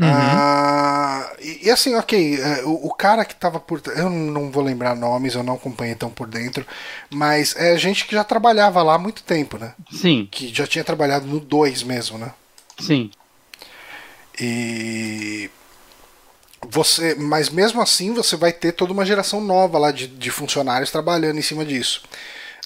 Ah, 0.00 1.32
e, 1.40 1.66
e 1.66 1.70
assim, 1.70 1.94
ok, 1.96 2.40
é, 2.40 2.62
o, 2.64 2.86
o 2.86 2.94
cara 2.94 3.24
que 3.24 3.34
tava 3.34 3.58
por. 3.58 3.82
Eu 3.96 4.08
não 4.08 4.50
vou 4.50 4.62
lembrar 4.62 4.94
nomes, 4.94 5.34
eu 5.34 5.42
não 5.42 5.54
acompanhei 5.54 5.94
tão 5.94 6.08
por 6.10 6.28
dentro, 6.28 6.64
mas 7.10 7.56
é 7.56 7.76
gente 7.76 8.06
que 8.06 8.14
já 8.14 8.22
trabalhava 8.22 8.82
lá 8.82 8.94
há 8.94 8.98
muito 8.98 9.22
tempo, 9.24 9.58
né? 9.58 9.74
Sim, 9.90 10.28
Que 10.30 10.54
já 10.54 10.66
tinha 10.66 10.84
trabalhado 10.84 11.26
no 11.26 11.40
2 11.40 11.82
mesmo, 11.82 12.18
né? 12.18 12.32
sim. 12.80 13.10
E 14.40 15.50
você, 16.70 17.16
mas 17.16 17.50
mesmo 17.50 17.80
assim 17.80 18.14
você 18.14 18.36
vai 18.36 18.52
ter 18.52 18.70
toda 18.72 18.92
uma 18.92 19.04
geração 19.04 19.40
nova 19.40 19.78
lá 19.78 19.90
de, 19.90 20.06
de 20.06 20.30
funcionários 20.30 20.90
trabalhando 20.92 21.38
em 21.38 21.42
cima 21.42 21.64
disso. 21.64 22.02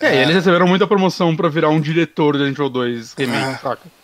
É, 0.01 0.17
e 0.17 0.19
eles 0.19 0.35
receberam 0.35 0.67
muita 0.67 0.87
promoção 0.87 1.35
pra 1.35 1.49
virar 1.49 1.71
um 1.71 1.81
diretor 1.81 2.37
do 2.37 2.47
Evil 2.47 2.69
2 2.69 3.15
Remake, 3.15 3.63
saca? 3.63 4.02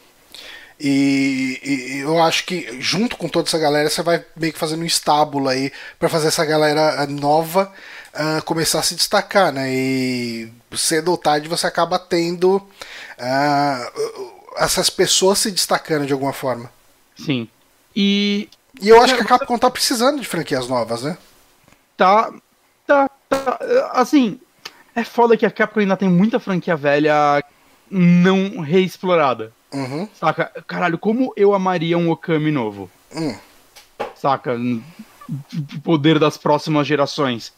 E, 0.80 1.60
e- 1.62 1.98
eu 2.00 2.22
acho 2.22 2.44
que 2.44 2.80
junto 2.80 3.16
com 3.16 3.28
toda 3.28 3.48
essa 3.48 3.58
galera 3.58 3.90
você 3.90 4.02
vai 4.02 4.24
meio 4.36 4.52
que 4.52 4.58
fazendo 4.58 4.82
um 4.82 4.86
estábulo 4.86 5.48
aí 5.48 5.72
pra 5.98 6.08
fazer 6.08 6.28
essa 6.28 6.44
galera 6.44 7.02
ah, 7.02 7.06
nova 7.06 7.72
ah, 8.14 8.40
começar 8.42 8.80
a 8.80 8.82
se 8.82 8.94
destacar, 8.94 9.52
né? 9.52 9.68
E 9.72 10.52
cedo 10.76 11.10
ou 11.10 11.18
tarde 11.18 11.48
você 11.48 11.66
acaba 11.66 11.98
tendo 11.98 12.62
ah, 13.18 13.90
essas 14.56 14.88
pessoas 14.90 15.38
se 15.38 15.50
destacando 15.50 16.06
de 16.06 16.12
alguma 16.12 16.32
forma. 16.32 16.70
Sim. 17.16 17.48
E 17.94 18.48
E 18.80 18.88
eu 18.88 19.00
acho 19.02 19.14
que 19.16 19.22
a 19.22 19.24
Capcom 19.24 19.58
tá 19.58 19.70
precisando 19.70 20.20
de 20.20 20.26
franquias 20.26 20.68
novas, 20.68 21.02
né? 21.02 21.16
tá. 21.96 22.32
Tá. 22.86 23.08
tá 23.28 23.58
assim. 23.92 24.40
É 24.94 25.04
foda 25.04 25.36
que 25.36 25.46
a 25.46 25.50
Capcom 25.50 25.80
ainda 25.80 25.96
tem 25.96 26.08
muita 26.08 26.40
franquia 26.40 26.76
velha 26.76 27.42
não 27.90 28.60
reexplorada. 28.60 29.52
Uhum. 29.72 30.08
Saca? 30.14 30.50
Caralho, 30.66 30.98
como 30.98 31.32
eu 31.36 31.54
amaria 31.54 31.96
um 31.98 32.10
Okami 32.10 32.50
novo. 32.50 32.90
Hum. 33.14 33.36
Saca? 34.14 34.54
O 34.56 35.80
poder 35.82 36.18
das 36.18 36.38
próximas 36.38 36.86
gerações. 36.86 37.52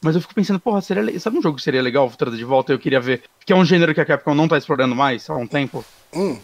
Mas 0.00 0.14
eu 0.14 0.20
fico 0.20 0.34
pensando, 0.34 0.60
porra, 0.60 0.80
seria 0.80 1.18
sabe 1.18 1.38
um 1.38 1.42
jogo 1.42 1.56
que 1.56 1.62
seria 1.62 1.82
legal 1.82 2.08
trazer 2.10 2.36
de 2.36 2.44
volta? 2.44 2.72
Eu 2.72 2.78
queria 2.78 3.00
ver. 3.00 3.22
Que 3.44 3.52
é 3.52 3.56
um 3.56 3.64
gênero 3.64 3.92
que 3.94 4.00
a 4.00 4.04
Capcom 4.04 4.34
não 4.34 4.46
tá 4.46 4.56
explorando 4.56 4.94
mais 4.94 5.28
há 5.28 5.34
um 5.34 5.46
tempo. 5.46 5.84
Hum. 6.14 6.38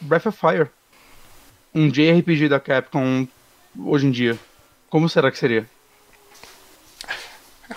Breath 0.00 0.26
of 0.26 0.38
Fire. 0.38 0.68
Um 1.74 1.88
JRPG 1.88 2.48
da 2.48 2.60
Capcom 2.60 3.26
hoje 3.78 4.06
em 4.06 4.10
dia. 4.10 4.38
Como 4.90 5.08
será 5.08 5.30
que 5.30 5.38
seria? 5.38 5.66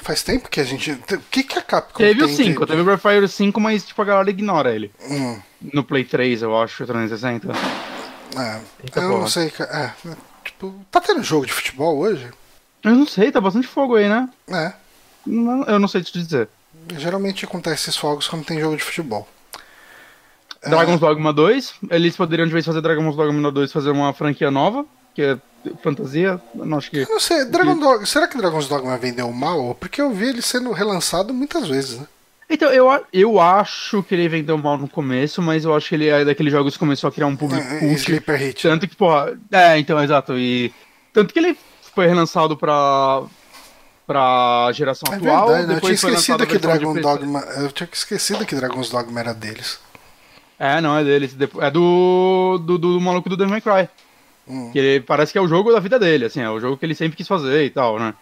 Faz 0.02 0.24
tempo 0.24 0.50
que 0.50 0.60
a 0.60 0.64
gente. 0.64 0.92
O 0.92 1.20
que, 1.30 1.44
que 1.44 1.60
a 1.60 1.62
Capcom 1.62 2.00
Teve 2.00 2.24
o 2.24 2.28
tem 2.28 2.36
de- 2.36 2.44
5, 2.44 2.66
teve 2.66 2.82
o 2.82 2.84
Breath 2.84 3.06
of 3.06 3.08
Fire 3.08 3.28
5, 3.28 3.62
mas 3.62 3.86
tipo, 3.86 4.02
a 4.02 4.06
galera 4.06 4.30
ignora 4.30 4.74
ele. 4.74 4.92
Hum, 5.08 5.40
No 5.72 5.84
Play 5.84 6.04
3, 6.04 6.42
eu 6.42 6.58
acho, 6.60 6.86
360. 6.86 7.48
é, 8.38 8.60
Eita 8.84 9.00
eu 9.00 9.10
porra. 9.10 9.22
não 9.22 9.28
sei. 9.28 9.52
É, 9.60 9.74
é, 9.74 9.94
tipo, 10.44 10.74
tá 10.92 11.00
tendo 11.00 11.24
jogo 11.24 11.46
de 11.46 11.54
futebol 11.54 11.98
hoje? 11.98 12.30
Eu 12.84 12.92
não 12.96 13.08
sei, 13.08 13.32
tá 13.32 13.40
bastante 13.40 13.68
fogo 13.68 13.96
aí, 13.96 14.10
né? 14.10 14.28
É. 14.50 14.74
Não- 15.26 15.64
Eu 15.64 15.80
não 15.80 15.88
sei 15.88 16.02
te 16.04 16.12
dizer. 16.12 16.50
Geralmente 16.98 17.46
acontece 17.46 17.84
esses 17.90 17.96
fogos 17.98 18.28
quando 18.28 18.44
tem 18.46 18.60
jogo 18.60 18.76
de 18.76 18.84
futebol. 18.84 19.28
Dragon's 20.66 21.00
Dogma 21.00 21.34
2, 21.34 21.74
eles 21.92 22.16
poderiam 22.16 22.46
de 22.48 22.54
vez 22.54 22.66
fazer 22.66 22.82
Dragon's 22.82 23.16
Dogma 23.16 23.52
2 23.52 23.72
fazer 23.72 23.90
uma 23.92 24.14
franquia 24.14 24.50
nova, 24.50 24.86
que 25.14 25.22
é 25.22 25.38
fantasia, 25.82 26.42
eu 26.56 26.66
não 26.66 26.78
acho 26.78 26.90
que... 26.90 27.00
Eu 27.00 27.10
não 27.10 27.20
sei, 27.20 27.44
Dragon 27.46 27.78
Dog, 27.78 28.06
será 28.06 28.28
que 28.30 28.38
Dragon's 28.38 28.68
Dogma 28.70 28.98
vendeu 28.98 29.30
mal? 29.32 29.76
Porque 29.76 30.02
eu 30.02 30.12
vi 30.12 30.30
ele 30.30 30.42
sendo 30.42 30.72
relançado 30.72 31.34
muitas 31.34 31.68
vezes, 31.68 32.00
né? 32.00 32.08
Então, 32.54 32.70
eu, 32.72 32.88
eu 33.12 33.40
acho 33.42 34.04
que 34.04 34.14
ele 34.14 34.30
vendeu 34.30 34.56
mal 34.60 34.78
no 34.78 34.88
começo, 34.88 35.42
mas 35.42 35.66
eu 35.66 35.74
acho 35.76 35.90
que 35.90 35.96
ele 35.96 36.08
é 36.08 36.24
daqueles 36.24 36.52
jogos 36.54 36.74
que 36.74 36.80
começou 36.80 37.08
a 37.08 37.12
criar 37.12 37.26
um 37.26 37.36
público 37.36 37.66
É, 37.68 37.78
é, 37.78 37.80
cult. 37.80 37.96
Sleeper 37.96 38.38
Hit. 38.40 38.62
Tanto 38.62 38.88
que, 38.88 38.96
porra. 38.96 39.34
É, 39.52 39.78
então, 39.80 40.02
exato. 40.04 40.38
E. 40.38 40.72
Tanto 41.12 41.34
que 41.34 41.40
ele 41.40 41.58
foi 41.96 42.06
relançado 42.06 42.56
pra. 42.56 43.24
pra 44.06 44.70
geração 44.72 45.12
É 45.12 45.18
atual. 45.18 45.48
verdade, 45.48 45.68
né? 45.68 45.76
Eu 45.76 45.82
tinha 45.82 45.94
esquecido 45.94 46.46
que 46.46 46.60
Dragon. 46.60 46.94
Dogma. 46.94 47.40
Eu 47.58 47.72
tinha 47.72 47.90
esquecido 47.92 48.46
que 48.46 48.56
Dragon's 48.56 48.90
Dogma 48.92 49.20
era 49.20 49.34
deles. 49.34 49.80
É, 50.60 50.80
não, 50.80 50.96
é 50.96 51.04
deles. 51.04 51.36
É 51.60 51.72
do. 51.72 52.62
do, 52.64 52.78
do 52.78 53.02
maluco 53.02 53.30
do 53.30 53.36
Devil 53.36 53.52
May 53.52 53.62
Cry. 53.62 53.90
Hum. 54.48 54.70
Que 54.72 54.78
ele, 54.80 55.00
parece 55.02 55.32
que 55.32 55.38
é 55.38 55.42
o 55.42 55.48
jogo 55.48 55.72
da 55.72 55.80
vida 55.80 55.98
dele, 55.98 56.26
assim, 56.26 56.42
é 56.42 56.50
o 56.50 56.60
jogo 56.60 56.78
que 56.78 56.86
ele 56.86 56.94
sempre 56.94 57.16
quis 57.16 57.28
fazer 57.28 57.64
e 57.66 57.70
tal, 57.70 57.98
né? 57.98 58.14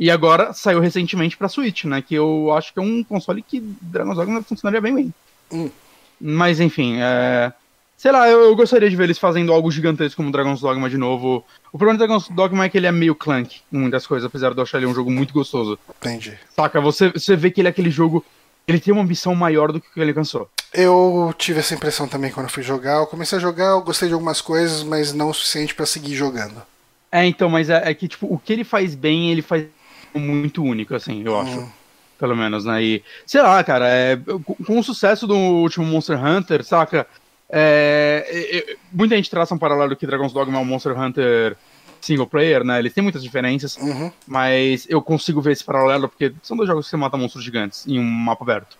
E 0.00 0.10
agora 0.10 0.54
saiu 0.54 0.80
recentemente 0.80 1.36
pra 1.36 1.46
Switch, 1.46 1.84
né? 1.84 2.00
Que 2.00 2.14
eu 2.14 2.50
acho 2.56 2.72
que 2.72 2.78
é 2.78 2.82
um 2.82 3.04
console 3.04 3.42
que 3.42 3.60
Dragon's 3.60 4.16
Dogma 4.16 4.42
funcionaria 4.42 4.80
bem 4.80 4.94
bem. 4.94 5.14
Hum. 5.52 5.70
Mas 6.18 6.58
enfim, 6.58 6.96
é. 6.98 7.52
Sei 7.98 8.10
lá, 8.10 8.26
eu, 8.26 8.40
eu 8.40 8.56
gostaria 8.56 8.88
de 8.88 8.96
ver 8.96 9.04
eles 9.04 9.18
fazendo 9.18 9.52
algo 9.52 9.70
gigantesco 9.70 10.16
como 10.16 10.32
Dragon's 10.32 10.62
Dogma 10.62 10.88
de 10.88 10.96
novo. 10.96 11.44
O 11.70 11.76
problema 11.76 11.98
do 11.98 12.06
Dragon's 12.06 12.30
Dogma 12.30 12.64
é 12.64 12.70
que 12.70 12.78
ele 12.78 12.86
é 12.86 12.92
meio 12.92 13.14
clunk 13.14 13.60
em 13.70 13.76
muitas 13.76 14.06
coisas, 14.06 14.26
apesar 14.26 14.54
de 14.54 14.56
eu 14.56 14.62
achar 14.62 14.78
ele 14.78 14.86
um 14.86 14.94
jogo 14.94 15.10
muito 15.10 15.34
gostoso. 15.34 15.78
Entendi. 16.00 16.38
Saca? 16.56 16.80
Você, 16.80 17.10
você 17.10 17.36
vê 17.36 17.50
que 17.50 17.60
ele 17.60 17.68
é 17.68 17.70
aquele 17.70 17.90
jogo 17.90 18.24
ele 18.66 18.80
tem 18.80 18.92
uma 18.92 19.02
ambição 19.02 19.34
maior 19.34 19.72
do 19.72 19.80
que 19.80 19.88
o 19.88 19.92
que 19.92 20.00
ele 20.00 20.10
alcançou. 20.10 20.48
Eu 20.72 21.34
tive 21.36 21.60
essa 21.60 21.74
impressão 21.74 22.06
também 22.06 22.30
quando 22.30 22.46
eu 22.46 22.52
fui 22.52 22.62
jogar. 22.62 22.98
Eu 22.98 23.06
comecei 23.06 23.36
a 23.36 23.40
jogar, 23.40 23.70
eu 23.70 23.82
gostei 23.82 24.08
de 24.08 24.14
algumas 24.14 24.40
coisas, 24.40 24.82
mas 24.82 25.12
não 25.12 25.30
o 25.30 25.34
suficiente 25.34 25.74
pra 25.74 25.84
seguir 25.84 26.14
jogando. 26.14 26.62
É, 27.10 27.26
então, 27.26 27.48
mas 27.50 27.68
é, 27.68 27.90
é 27.90 27.92
que, 27.92 28.06
tipo, 28.06 28.32
o 28.32 28.38
que 28.38 28.52
ele 28.52 28.62
faz 28.62 28.94
bem, 28.94 29.32
ele 29.32 29.42
faz 29.42 29.66
muito 30.18 30.62
único, 30.62 30.94
assim, 30.94 31.22
eu 31.24 31.38
acho. 31.38 31.60
Hum. 31.60 31.68
Pelo 32.18 32.36
menos, 32.36 32.64
né? 32.66 32.82
E, 32.82 33.02
sei 33.24 33.40
lá, 33.40 33.62
cara, 33.64 33.88
é, 33.88 34.16
com, 34.66 34.78
o 34.78 34.82
sucesso 34.82 35.26
do 35.26 35.36
último 35.36 35.86
Monster 35.86 36.22
Hunter, 36.22 36.62
saca? 36.62 37.06
É, 37.48 38.26
é, 38.28 38.76
muita 38.92 39.16
gente 39.16 39.30
traça 39.30 39.54
um 39.54 39.58
paralelo 39.58 39.96
que 39.96 40.06
Dragon's 40.06 40.32
Dogma 40.32 40.58
é 40.58 40.60
um 40.60 40.64
Monster 40.64 40.98
Hunter 40.98 41.56
single 42.00 42.26
player, 42.26 42.64
né? 42.64 42.78
Eles 42.78 42.92
têm 42.92 43.02
muitas 43.02 43.22
diferenças, 43.22 43.76
Uhum. 43.76 44.10
mas 44.26 44.86
eu 44.88 45.02
consigo 45.02 45.40
ver 45.40 45.52
esse 45.52 45.64
paralelo 45.64 46.08
porque 46.08 46.32
são 46.42 46.56
dois 46.56 46.68
jogos 46.68 46.86
que 46.86 46.90
você 46.90 46.96
mata 46.96 47.16
monstros 47.16 47.44
gigantes 47.44 47.86
em 47.86 47.98
um 47.98 48.04
mapa 48.04 48.44
aberto. 48.44 48.76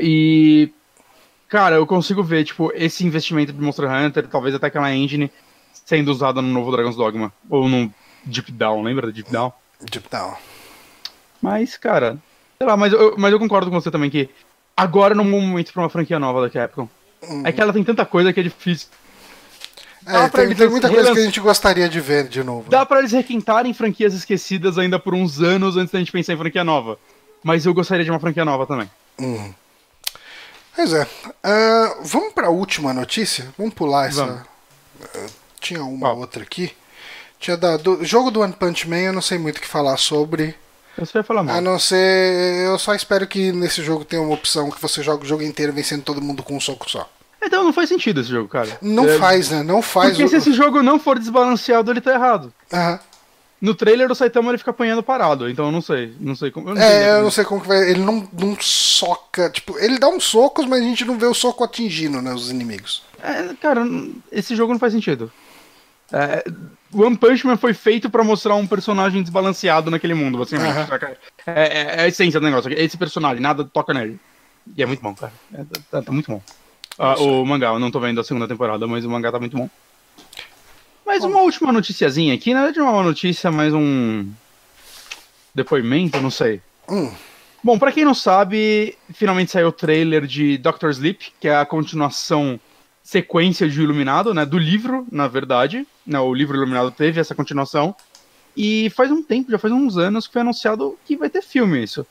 E, 0.00 0.70
cara, 1.48 1.76
eu 1.76 1.86
consigo 1.86 2.22
ver, 2.22 2.44
tipo, 2.44 2.70
esse 2.74 3.04
investimento 3.06 3.52
de 3.52 3.60
Monster 3.60 3.90
Hunter, 3.90 4.26
talvez 4.26 4.54
até 4.54 4.66
aquela 4.66 4.94
engine, 4.94 5.30
sendo 5.72 6.10
usada 6.10 6.42
no 6.42 6.48
novo 6.48 6.70
Dragon's 6.70 6.96
Dogma. 6.96 7.32
Ou 7.48 7.68
no 7.68 7.92
Deep 8.24 8.52
Down, 8.52 8.82
lembra 8.82 9.06
do 9.06 9.12
Deep 9.12 9.30
Down? 9.30 9.52
Deep 9.90 10.08
Down. 10.10 10.34
Mas, 11.40 11.76
cara, 11.76 12.18
sei 12.58 12.66
lá, 12.66 12.76
mas 12.76 12.92
eu, 12.92 13.14
mas 13.18 13.32
eu 13.32 13.38
concordo 13.38 13.70
com 13.70 13.80
você 13.80 13.90
também 13.90 14.10
que 14.10 14.28
agora 14.76 15.14
não 15.14 15.24
é 15.24 15.26
um 15.26 15.40
momento 15.40 15.72
pra 15.72 15.82
uma 15.82 15.90
franquia 15.90 16.18
nova 16.18 16.40
da 16.40 16.50
Capcom. 16.50 16.88
É 17.44 17.52
que 17.52 17.60
ela 17.60 17.72
tem 17.72 17.84
tanta 17.84 18.04
coisa 18.04 18.32
que 18.32 18.40
é 18.40 18.42
difícil. 18.42 18.88
É, 20.06 20.28
tem, 20.28 20.44
eles 20.44 20.58
tem 20.58 20.68
muita 20.68 20.90
coisa 20.90 21.12
que 21.12 21.18
a 21.18 21.24
gente 21.24 21.40
gostaria 21.40 21.88
de 21.88 21.98
ver 22.00 22.28
de 22.28 22.44
novo. 22.44 22.68
Dá 22.68 22.84
pra 22.84 22.98
eles 22.98 23.12
requentarem 23.12 23.72
franquias 23.72 24.12
esquecidas 24.12 24.76
ainda 24.76 24.98
por 24.98 25.14
uns 25.14 25.40
anos 25.40 25.76
antes 25.76 25.92
da 25.92 25.98
gente 25.98 26.12
pensar 26.12 26.34
em 26.34 26.36
franquia 26.36 26.62
nova. 26.62 26.98
Mas 27.42 27.64
eu 27.64 27.72
gostaria 27.72 28.04
de 28.04 28.10
uma 28.10 28.20
franquia 28.20 28.44
nova 28.44 28.66
também. 28.66 28.90
Hum. 29.18 29.52
Pois 30.76 30.92
é. 30.92 31.06
Ah, 31.42 31.96
vamos 32.02 32.32
pra 32.34 32.50
última 32.50 32.92
notícia? 32.92 33.52
Vamos 33.56 33.74
pular 33.74 34.08
essa. 34.08 34.26
Vamos. 34.26 34.42
Ah, 35.02 35.26
tinha 35.60 35.82
uma 35.82 36.08
Qual? 36.08 36.18
outra 36.18 36.42
aqui. 36.42 36.72
Tinha 37.44 37.58
da, 37.58 37.76
do 37.76 38.02
jogo 38.02 38.30
do 38.30 38.40
One 38.40 38.54
Punch 38.54 38.88
Man, 38.88 39.00
eu 39.00 39.12
não 39.12 39.20
sei 39.20 39.36
muito 39.36 39.58
o 39.58 39.60
que 39.60 39.68
falar 39.68 39.98
sobre. 39.98 40.54
Só 41.04 41.18
ia 41.18 41.22
falar 41.22 41.42
mal. 41.42 41.56
A 41.56 41.60
não 41.60 41.78
ser. 41.78 42.64
Eu 42.66 42.78
só 42.78 42.94
espero 42.94 43.26
que 43.26 43.52
nesse 43.52 43.82
jogo 43.82 44.02
tenha 44.02 44.22
uma 44.22 44.32
opção 44.32 44.70
que 44.70 44.80
você 44.80 45.02
joga 45.02 45.24
o 45.24 45.26
jogo 45.26 45.42
inteiro 45.42 45.70
vencendo 45.70 46.02
todo 46.02 46.22
mundo 46.22 46.42
com 46.42 46.56
um 46.56 46.60
soco 46.60 46.90
só. 46.90 47.06
Então 47.42 47.62
não 47.62 47.70
faz 47.74 47.90
sentido 47.90 48.22
esse 48.22 48.30
jogo, 48.30 48.48
cara. 48.48 48.78
Não 48.80 49.06
É, 49.06 49.18
faz, 49.18 49.50
né? 49.50 49.62
Não 49.62 49.82
faz 49.82 50.12
Porque 50.12 50.24
o. 50.24 50.28
se 50.30 50.36
esse 50.36 50.52
jogo 50.54 50.82
não 50.82 50.98
for 50.98 51.18
desbalanceado, 51.18 51.90
ele 51.90 52.00
tá 52.00 52.14
errado. 52.14 52.50
Aham. 52.72 52.98
No 53.60 53.74
trailer 53.74 54.10
o 54.10 54.14
Saitama 54.14 54.50
ele 54.50 54.56
fica 54.58 54.70
apanhando 54.70 55.02
parado, 55.02 55.48
então 55.50 55.66
eu 55.66 55.72
não 55.72 55.82
sei. 55.82 56.14
Não 56.18 56.34
sei 56.34 56.50
como. 56.50 56.70
Eu 56.70 56.74
não 56.76 56.80
É, 56.82 57.18
eu 57.18 57.22
não 57.24 57.30
sei 57.30 57.44
como 57.44 57.60
que 57.60 57.68
vai. 57.68 57.90
Ele 57.90 58.00
não, 58.00 58.26
não 58.32 58.56
soca. 58.58 59.50
Tipo, 59.50 59.78
ele 59.78 59.98
dá 59.98 60.08
uns 60.08 60.24
socos, 60.24 60.64
mas 60.64 60.80
a 60.80 60.84
gente 60.84 61.04
não 61.04 61.18
vê 61.18 61.26
o 61.26 61.34
soco 61.34 61.62
atingindo, 61.62 62.22
né? 62.22 62.32
Os 62.32 62.48
inimigos. 62.50 63.02
É, 63.22 63.52
cara, 63.60 63.82
esse 64.32 64.56
jogo 64.56 64.72
não 64.72 64.80
faz 64.80 64.94
sentido. 64.94 65.30
É, 66.12 66.44
One 66.94 67.16
Punch 67.16 67.46
Man 67.46 67.56
foi 67.56 67.74
feito 67.74 68.08
pra 68.08 68.22
mostrar 68.22 68.54
um 68.54 68.66
personagem 68.66 69.20
desbalanceado 69.22 69.90
naquele 69.90 70.14
mundo. 70.14 70.40
Aham. 70.40 70.86
saca? 70.86 71.16
É, 71.46 71.52
é- 71.62 71.96
é 71.96 72.00
a 72.02 72.08
essência 72.08 72.38
do 72.40 72.46
negócio. 72.46 72.72
Esse 72.72 72.96
personagem, 72.96 73.40
nada 73.42 73.64
toca 73.64 73.92
nele. 73.92 74.18
E 74.76 74.82
é 74.82 74.86
muito 74.86 75.02
bom, 75.02 75.14
cara. 75.14 75.32
É, 75.52 75.64
tá, 75.90 76.02
tá 76.02 76.12
muito 76.12 76.30
bom. 76.30 76.40
Ah, 76.98 77.16
o 77.20 77.44
mangá, 77.44 77.68
eu 77.68 77.78
não 77.78 77.90
tô 77.90 77.98
vendo 78.00 78.20
a 78.20 78.24
segunda 78.24 78.46
temporada, 78.46 78.86
mas 78.86 79.04
o 79.04 79.10
mangá 79.10 79.32
tá 79.32 79.40
muito 79.40 79.56
bom. 79.56 79.68
Mas 81.04 81.22
uma 81.24 81.40
última 81.40 81.72
noticiazinha 81.72 82.32
aqui, 82.34 82.54
na 82.54 82.60
verdade 82.62 82.78
não 82.78 82.88
é 82.88 82.90
uma 82.92 83.02
notícia, 83.02 83.50
mas 83.50 83.74
um 83.74 84.26
depoimento, 85.54 86.20
não 86.20 86.30
sei. 86.30 86.60
Hum. 86.88 87.12
Bom, 87.62 87.78
pra 87.78 87.92
quem 87.92 88.04
não 88.04 88.14
sabe, 88.14 88.96
finalmente 89.12 89.50
saiu 89.50 89.68
o 89.68 89.72
trailer 89.72 90.26
de 90.26 90.58
Doctor 90.58 90.90
Sleep, 90.90 91.32
que 91.40 91.48
é 91.48 91.56
a 91.56 91.64
continuação 91.66 92.58
sequência 93.04 93.68
de 93.68 93.82
Iluminado, 93.82 94.32
né, 94.32 94.46
do 94.46 94.58
livro, 94.58 95.06
na 95.12 95.28
verdade. 95.28 95.86
Né, 96.06 96.18
o 96.18 96.32
livro 96.32 96.56
Iluminado 96.56 96.90
teve 96.90 97.20
essa 97.20 97.34
continuação. 97.34 97.94
E 98.56 98.90
faz 98.90 99.10
um 99.10 99.22
tempo, 99.22 99.50
já 99.50 99.58
faz 99.58 99.72
uns 99.72 99.98
anos 99.98 100.26
que 100.26 100.32
foi 100.32 100.42
anunciado 100.42 100.98
que 101.04 101.16
vai 101.16 101.28
ter 101.28 101.42
filme 101.42 101.82
isso. 101.82 102.06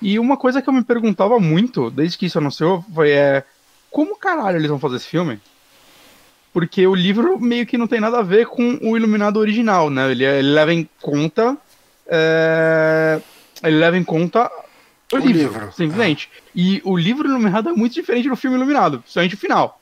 E 0.00 0.18
uma 0.18 0.36
coisa 0.36 0.62
que 0.62 0.68
eu 0.68 0.72
me 0.72 0.84
perguntava 0.84 1.40
muito, 1.40 1.90
desde 1.90 2.16
que 2.16 2.26
isso 2.26 2.38
anunciou, 2.38 2.84
foi 2.94 3.10
é, 3.10 3.44
como 3.90 4.16
caralho 4.16 4.58
eles 4.58 4.68
vão 4.68 4.78
fazer 4.78 4.96
esse 4.96 5.06
filme? 5.06 5.40
Porque 6.52 6.86
o 6.86 6.94
livro 6.94 7.40
meio 7.40 7.66
que 7.66 7.76
não 7.76 7.86
tem 7.86 8.00
nada 8.00 8.18
a 8.18 8.22
ver 8.22 8.46
com 8.46 8.78
o 8.82 8.96
Iluminado 8.96 9.38
original, 9.38 9.90
né? 9.90 10.10
Ele, 10.10 10.24
ele 10.24 10.52
leva 10.52 10.72
em 10.72 10.88
conta. 11.00 11.56
é, 12.06 13.20
ele 13.62 13.78
leva 13.78 13.96
em 13.96 14.04
conta 14.04 14.50
o, 15.12 15.16
O 15.16 15.18
livro, 15.18 15.42
livro, 15.42 15.72
simplesmente. 15.72 16.30
E 16.54 16.80
o 16.84 16.96
livro 16.96 17.28
Iluminado 17.28 17.70
é 17.70 17.72
muito 17.72 17.94
diferente 17.94 18.28
do 18.28 18.36
filme 18.36 18.56
Iluminado, 18.56 19.00
principalmente 19.00 19.34
o 19.34 19.38
final. 19.38 19.80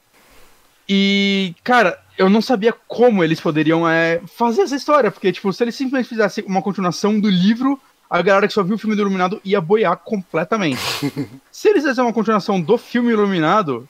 E, 0.89 1.55
cara, 1.65 1.99
eu 2.19 2.29
não 2.29 2.41
sabia 2.41 2.75
como 2.87 3.25
eles 3.25 3.41
poderiam 3.41 3.89
é, 3.89 4.21
fazer 4.37 4.63
essa 4.63 4.77
história, 4.77 5.11
porque, 5.11 5.33
tipo, 5.33 5.53
se 5.53 5.65
eles 5.65 5.75
simplesmente 5.75 6.09
fizessem 6.09 6.45
uma 6.47 6.63
continuação 6.63 7.19
do 7.19 7.29
livro, 7.29 7.81
a 8.09 8.23
galera 8.23 8.47
que 8.47 8.55
só 8.55 8.63
viu 8.63 8.77
o 8.77 8.79
filme 8.79 8.95
do 8.95 9.03
Iluminado 9.03 9.41
ia 9.45 9.61
boiar 9.61 9.97
completamente. 9.97 10.81
se 11.51 11.69
eles 11.69 11.83
fizessem 11.83 12.05
uma 12.05 12.13
continuação 12.13 12.61
do 12.61 12.79
filme 12.79 13.13
Iluminado, 13.13 13.89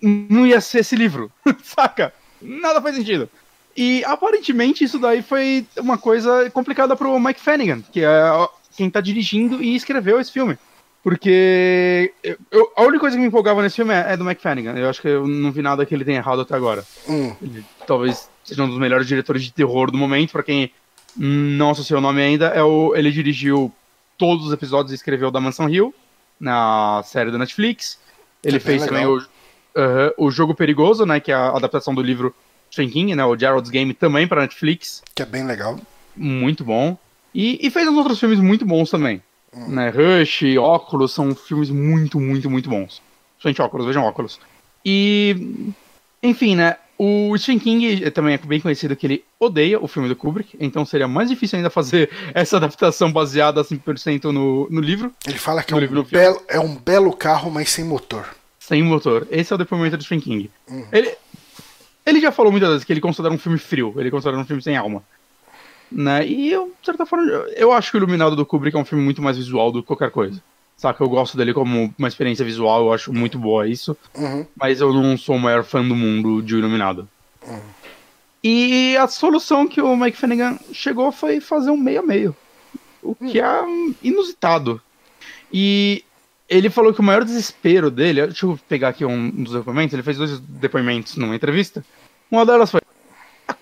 não 0.00 0.46
ia 0.46 0.60
ser 0.60 0.80
esse 0.80 0.96
livro, 0.96 1.30
saca? 1.62 2.12
Nada 2.40 2.80
faz 2.80 2.96
sentido. 2.96 3.28
E 3.76 4.04
aparentemente 4.04 4.84
isso 4.84 4.98
daí 4.98 5.22
foi 5.22 5.66
uma 5.78 5.96
coisa 5.96 6.50
complicada 6.50 6.94
pro 6.94 7.18
Mike 7.18 7.40
Flanagan, 7.40 7.82
que 7.92 8.04
é 8.04 8.48
quem 8.76 8.90
tá 8.90 9.00
dirigindo 9.00 9.62
e 9.62 9.74
escreveu 9.74 10.20
esse 10.20 10.32
filme. 10.32 10.58
Porque 11.02 12.12
eu- 12.22 12.36
eu- 12.50 12.72
a 12.76 12.82
única 12.82 13.00
coisa 13.00 13.16
que 13.16 13.20
me 13.22 13.26
empolgava 13.28 13.60
nesse 13.62 13.76
filme 13.76 13.92
é, 13.92 14.12
é 14.12 14.16
do 14.16 14.24
Mike 14.24 14.40
Flanagan. 14.40 14.74
Eu 14.78 14.88
acho 14.88 15.00
que 15.02 15.08
eu 15.08 15.26
não 15.26 15.50
vi 15.50 15.60
nada 15.60 15.84
que 15.84 15.94
ele 15.94 16.04
tenha 16.04 16.18
errado 16.18 16.40
até 16.42 16.54
agora. 16.54 16.84
Hum. 17.08 17.34
Ele 17.42 17.64
talvez 17.86 18.30
seja 18.44 18.62
um 18.62 18.68
dos 18.68 18.78
melhores 18.78 19.06
diretores 19.06 19.42
de 19.42 19.52
terror 19.52 19.90
do 19.90 19.98
momento. 19.98 20.30
Pra 20.32 20.42
quem 20.42 20.70
não 21.16 21.70
associou 21.70 21.98
o 21.98 22.02
nome 22.02 22.22
ainda, 22.22 22.46
é 22.48 22.62
o, 22.62 22.94
ele 22.94 23.10
dirigiu 23.10 23.72
todos 24.16 24.46
os 24.46 24.52
episódios 24.52 24.92
e 24.92 24.94
escreveu 24.94 25.30
da 25.30 25.40
Mansão 25.40 25.68
Hill, 25.68 25.92
na 26.38 27.02
série 27.04 27.30
da 27.32 27.38
Netflix. 27.38 27.98
Ele 28.44 28.56
É 28.58 28.60
fez 28.60 28.84
também 28.86 29.04
legal. 29.06 29.16
o, 29.76 29.80
aham, 29.80 30.12
o 30.18 30.30
Jogo 30.30 30.54
Perigoso, 30.54 31.04
né, 31.04 31.18
que 31.18 31.32
é 31.32 31.34
a 31.34 31.48
adaptação 31.50 31.92
do 31.94 32.02
livro 32.02 32.32
Stephen 32.70 32.90
King, 32.90 33.14
né, 33.16 33.24
o 33.24 33.36
Gerald's 33.36 33.70
Game, 33.70 33.92
também 33.92 34.26
pra 34.28 34.40
Netflix. 34.42 35.02
Que 35.14 35.22
é 35.22 35.26
bem 35.26 35.44
legal. 35.44 35.78
Muito 36.16 36.62
bom. 36.64 36.96
E, 37.34 37.58
e 37.66 37.70
fez 37.70 37.88
uns 37.88 37.96
outros 37.96 38.20
filmes 38.20 38.38
muito 38.38 38.64
bons 38.64 38.88
também. 38.90 39.20
Né, 39.54 39.90
Rush, 39.90 40.42
Óculos, 40.58 41.12
são 41.12 41.34
filmes 41.34 41.68
muito, 41.70 42.18
muito, 42.18 42.48
muito 42.48 42.70
bons. 42.70 43.02
Gente, 43.38 43.60
Óculos, 43.60 43.86
vejam 43.86 44.04
Óculos. 44.04 44.40
E, 44.84 45.72
enfim, 46.22 46.56
né, 46.56 46.76
o 46.98 47.36
Stephen 47.36 47.58
King 47.58 48.10
também 48.12 48.34
é 48.34 48.38
bem 48.38 48.60
conhecido 48.60 48.94
que 48.94 49.06
ele 49.06 49.24
odeia 49.38 49.82
o 49.82 49.88
filme 49.88 50.08
do 50.08 50.16
Kubrick, 50.16 50.56
então 50.60 50.84
seria 50.84 51.08
mais 51.08 51.28
difícil 51.28 51.56
ainda 51.56 51.68
fazer 51.68 52.08
essa 52.32 52.56
adaptação 52.56 53.10
baseada 53.10 53.62
100% 53.62 54.24
no, 54.24 54.68
no 54.70 54.80
livro, 54.80 55.12
Ele 55.26 55.38
fala 55.38 55.62
que 55.62 55.74
é 55.74 55.76
um, 55.76 56.02
belo, 56.04 56.42
é 56.48 56.60
um 56.60 56.76
belo 56.76 57.12
carro, 57.12 57.50
mas 57.50 57.70
sem 57.70 57.84
motor. 57.84 58.28
sem 58.58 58.82
motor. 58.82 59.26
Esse 59.30 59.52
é 59.52 59.56
o 59.56 59.58
depoimento 59.58 59.96
do 59.96 60.04
Stephen 60.04 60.20
King. 60.20 60.50
Ele, 60.92 61.12
ele 62.06 62.20
já 62.20 62.30
falou 62.30 62.52
muitas 62.52 62.70
vezes 62.70 62.84
que 62.84 62.92
ele 62.92 63.00
considera 63.00 63.34
um 63.34 63.38
filme 63.38 63.58
frio, 63.58 63.94
ele 63.96 64.10
considera 64.10 64.38
um 64.38 64.44
filme 64.44 64.62
sem 64.62 64.76
alma. 64.76 65.02
Né? 65.94 66.26
E 66.26 66.50
eu, 66.50 66.72
de 66.80 66.86
certa 66.86 67.04
forma, 67.04 67.24
eu 67.56 67.72
acho 67.72 67.90
que 67.90 67.96
o 67.96 68.00
Iluminado 68.00 68.34
do 68.34 68.46
Kubrick 68.46 68.76
é 68.76 68.80
um 68.80 68.84
filme 68.84 69.04
muito 69.04 69.20
mais 69.22 69.36
visual 69.36 69.70
do 69.70 69.82
que 69.82 69.88
qualquer 69.88 70.10
coisa. 70.10 70.42
Saca? 70.76 71.02
Eu 71.02 71.08
gosto 71.08 71.36
dele 71.36 71.52
como 71.52 71.94
uma 71.98 72.08
experiência 72.08 72.44
visual, 72.44 72.86
eu 72.86 72.92
acho 72.92 73.12
muito 73.12 73.38
boa 73.38 73.68
isso. 73.68 73.96
Uhum. 74.16 74.46
Mas 74.56 74.80
eu 74.80 74.92
não 74.92 75.16
sou 75.16 75.36
o 75.36 75.40
maior 75.40 75.64
fã 75.64 75.86
do 75.86 75.94
mundo 75.94 76.42
de 76.42 76.54
O 76.54 76.58
Iluminado. 76.58 77.08
E 78.42 78.96
a 78.96 79.06
solução 79.06 79.68
que 79.68 79.80
o 79.80 79.96
Mike 79.96 80.16
Finnegan 80.16 80.58
chegou 80.72 81.12
foi 81.12 81.40
fazer 81.40 81.70
um 81.70 81.76
meio 81.76 82.00
a 82.00 82.02
meio. 82.02 82.36
O 83.02 83.14
que 83.14 83.40
é 83.40 83.62
inusitado. 84.02 84.80
E 85.52 86.04
ele 86.48 86.68
falou 86.68 86.92
que 86.92 87.00
o 87.00 87.04
maior 87.04 87.24
desespero 87.24 87.90
dele. 87.90 88.26
Deixa 88.26 88.46
eu 88.46 88.58
pegar 88.68 88.88
aqui 88.88 89.04
um 89.04 89.30
dos 89.30 89.52
depoimentos. 89.52 89.94
Ele 89.94 90.02
fez 90.02 90.16
dois 90.16 90.38
depoimentos 90.40 91.16
numa 91.16 91.36
entrevista. 91.36 91.84
Uma 92.30 92.44
delas 92.44 92.70
foi. 92.70 92.80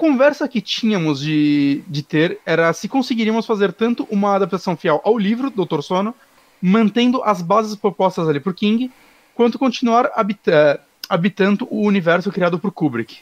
A 0.01 0.09
conversa 0.11 0.49
que 0.49 0.63
tínhamos 0.63 1.21
de, 1.21 1.85
de 1.87 2.03
ter 2.03 2.41
era 2.47 2.73
se 2.73 2.89
conseguiríamos 2.89 3.45
fazer 3.45 3.71
tanto 3.71 4.09
uma 4.11 4.35
adaptação 4.35 4.75
fiel 4.75 4.99
ao 5.05 5.19
livro, 5.19 5.51
Doutor 5.51 5.83
Sono, 5.83 6.15
mantendo 6.59 7.23
as 7.23 7.43
bases 7.43 7.77
propostas 7.77 8.27
ali 8.27 8.41
por 8.41 8.55
King, 8.55 8.91
quanto 9.35 9.59
continuar 9.59 10.11
habita 10.15 10.81
habitando 11.07 11.69
o 11.71 11.83
universo 11.83 12.33
criado 12.33 12.59
por 12.59 12.73
Kubrick. 12.73 13.19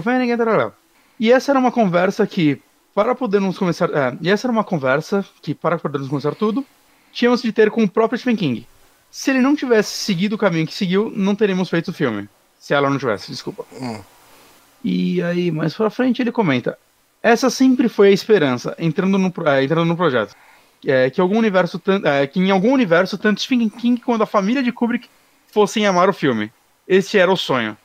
Flanagan, 0.00 0.38
tarará. 0.38 0.72
E 1.20 1.30
essa 1.30 1.52
era 1.52 1.58
uma 1.58 1.70
conversa 1.70 2.26
que, 2.26 2.58
para 2.94 3.14
podermos 3.14 3.58
começar. 3.58 3.90
é, 3.90 4.16
e 4.22 4.30
essa 4.30 4.46
era 4.46 4.52
uma 4.52 4.64
conversa 4.64 5.26
que, 5.42 5.54
para 5.54 5.76
podermos 5.76 6.08
começar 6.08 6.34
tudo, 6.34 6.64
tínhamos 7.12 7.42
de 7.42 7.52
ter 7.52 7.70
com 7.70 7.84
o 7.84 7.88
próprio 7.88 8.18
Stephen 8.18 8.36
King. 8.36 8.66
Se 9.10 9.28
ele 9.28 9.42
não 9.42 9.54
tivesse 9.54 9.90
seguido 9.90 10.36
o 10.36 10.38
caminho 10.38 10.66
que 10.66 10.72
seguiu, 10.72 11.12
não 11.14 11.34
teríamos 11.34 11.68
feito 11.68 11.88
o 11.88 11.92
filme. 11.92 12.26
Se 12.58 12.72
ela 12.72 12.88
não 12.88 12.96
tivesse, 12.96 13.30
desculpa. 13.30 13.66
Hum. 13.78 14.00
E 14.88 15.20
aí, 15.22 15.50
mais 15.50 15.74
pra 15.74 15.90
frente, 15.90 16.22
ele 16.22 16.30
comenta: 16.30 16.78
Essa 17.20 17.50
sempre 17.50 17.88
foi 17.88 18.08
a 18.08 18.12
esperança, 18.12 18.76
entrando 18.78 19.18
no, 19.18 19.32
é, 19.46 19.64
entrando 19.64 19.84
no 19.84 19.96
projeto. 19.96 20.32
é, 20.86 21.10
que 21.10 21.20
algum 21.20 21.38
universo 21.38 21.82
é, 22.04 22.26
que 22.28 22.38
em 22.38 22.50
algum 22.52 22.72
universo 22.72 23.18
tanto 23.18 23.40
Stephen 23.40 23.68
King 23.68 24.00
quanto 24.00 24.22
a 24.22 24.26
família 24.26 24.62
de 24.62 24.70
Kubrick 24.70 25.08
fossem 25.52 25.84
amar 25.86 26.08
o 26.08 26.12
filme. 26.12 26.52
Esse 26.86 27.18
era 27.18 27.32
o 27.32 27.36
sonho. 27.36 27.76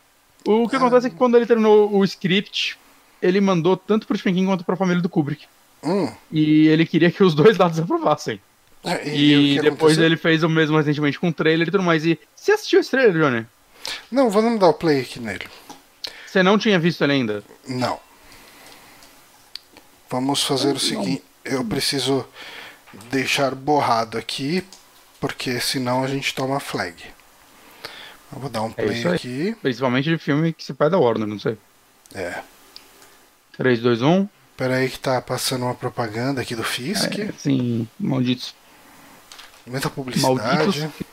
O 0.46 0.68
que 0.70 0.76
Ah. 0.76 0.80
acontece 0.80 1.08
é 1.08 1.10
que 1.10 1.16
quando 1.16 1.36
ele 1.38 1.46
terminou 1.48 1.92
o 1.92 2.04
script, 2.04 2.78
ele 3.22 3.42
mandou 3.42 3.76
tanto 3.76 4.06
pro 4.06 4.16
Stephen 4.16 4.36
King 4.36 4.46
quanto 4.48 4.64
pra 4.64 4.76
família 4.76 5.02
do 5.02 5.10
Kubrick. 5.10 5.46
Hum. 5.84 6.12
E 6.32 6.68
ele 6.68 6.86
queria 6.86 7.10
que 7.10 7.24
os 7.24 7.34
dois 7.34 7.58
lados 7.58 7.80
aprovassem. 7.80 8.40
É, 8.84 9.08
E, 9.10 9.56
que 9.56 9.62
depois 9.62 9.94
aconteceu? 9.94 10.04
ele 10.06 10.18
fez 10.18 10.44
o 10.44 10.50
mesmo 10.50 10.78
recentemente 10.78 11.18
com 11.20 11.30
o 11.30 11.34
trailer 11.34 11.68
e 11.68 11.72
tudo 11.72 11.84
mais. 11.84 12.06
E 12.06 12.20
você 12.36 12.52
assistiu 12.52 12.80
esse 12.80 12.92
trailer, 12.92 13.14
Johnny? 13.14 13.46
Não, 14.12 14.30
vamos 14.30 14.60
dar 14.60 14.68
o 14.68 14.74
play 14.74 15.02
aqui 15.02 15.20
nele. 15.20 15.46
Você 16.32 16.42
não 16.42 16.58
tinha 16.58 16.80
visto 16.80 17.04
ele 17.04 17.12
ainda? 17.12 17.44
Não. 17.68 18.00
Vamos 20.10 20.42
fazer 20.42 20.74
o 20.74 20.80
seguinte. 20.80 21.22
Eu 21.44 21.66
preciso 21.66 22.26
deixar 23.10 23.54
borrado 23.54 24.18
aqui, 24.18 24.64
porque 25.20 25.60
senão 25.60 26.06
a 26.06 26.08
gente 26.08 26.34
toma 26.34 26.58
flag. 26.62 27.04
Eu 28.32 28.40
vou 28.40 28.50
dar 28.50 28.62
um 28.62 28.70
É 28.78 28.84
play 28.84 28.98
isso 28.98 29.10
aí. 29.10 29.16
aqui. 29.16 29.56
Principalmente 29.62 30.10
de 30.10 30.18
filme 30.18 30.54
que 30.54 30.64
se 30.64 30.74
pede 30.74 30.92
da 30.92 30.98
Warner, 31.00 31.28
não 31.28 31.38
sei. 31.38 31.58
É. 32.16 32.42
3, 33.58 33.82
2, 33.82 34.02
1. 34.02 34.30
Pera 34.56 34.76
aí 34.76 34.90
que 34.90 35.00
tá 35.00 35.22
passando 35.22 35.64
uma 35.66 35.76
propaganda 35.76 36.40
aqui 36.40 36.56
do 36.56 36.64
Fisk. 36.64 37.20
É, 37.20 37.34
sim, 37.38 37.86
malditos. 38.00 38.56
Muita 39.68 39.90
publicidade. 39.90 40.34
Malditos. 40.40 41.06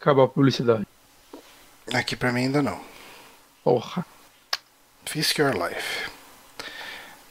Acabou 0.00 0.24
a 0.24 0.28
publicidade. 0.28 0.84
Aqui 1.94 2.16
pra 2.16 2.32
mim 2.32 2.40
ainda 2.46 2.60
não. 2.60 2.97
Porra. 3.68 4.06
Fisk 5.04 5.38
Your 5.38 5.52
Life. 5.52 6.08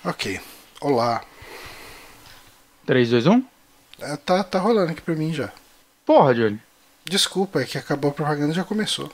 Ok. 0.05 0.39
Olá. 0.79 1.23
3, 2.85 3.09
2, 3.09 3.25
1. 3.25 3.43
É, 4.01 4.17
tá, 4.17 4.43
tá 4.43 4.59
rolando 4.59 4.91
aqui 4.91 5.01
pra 5.01 5.15
mim 5.15 5.33
já. 5.33 5.51
Porra, 6.05 6.35
Johnny. 6.35 6.61
Desculpa, 7.05 7.61
é 7.61 7.65
que 7.65 7.75
acabou 7.75 8.11
a 8.11 8.13
propaganda 8.13 8.51
e 8.51 8.55
já 8.55 8.63
começou. 8.63 9.11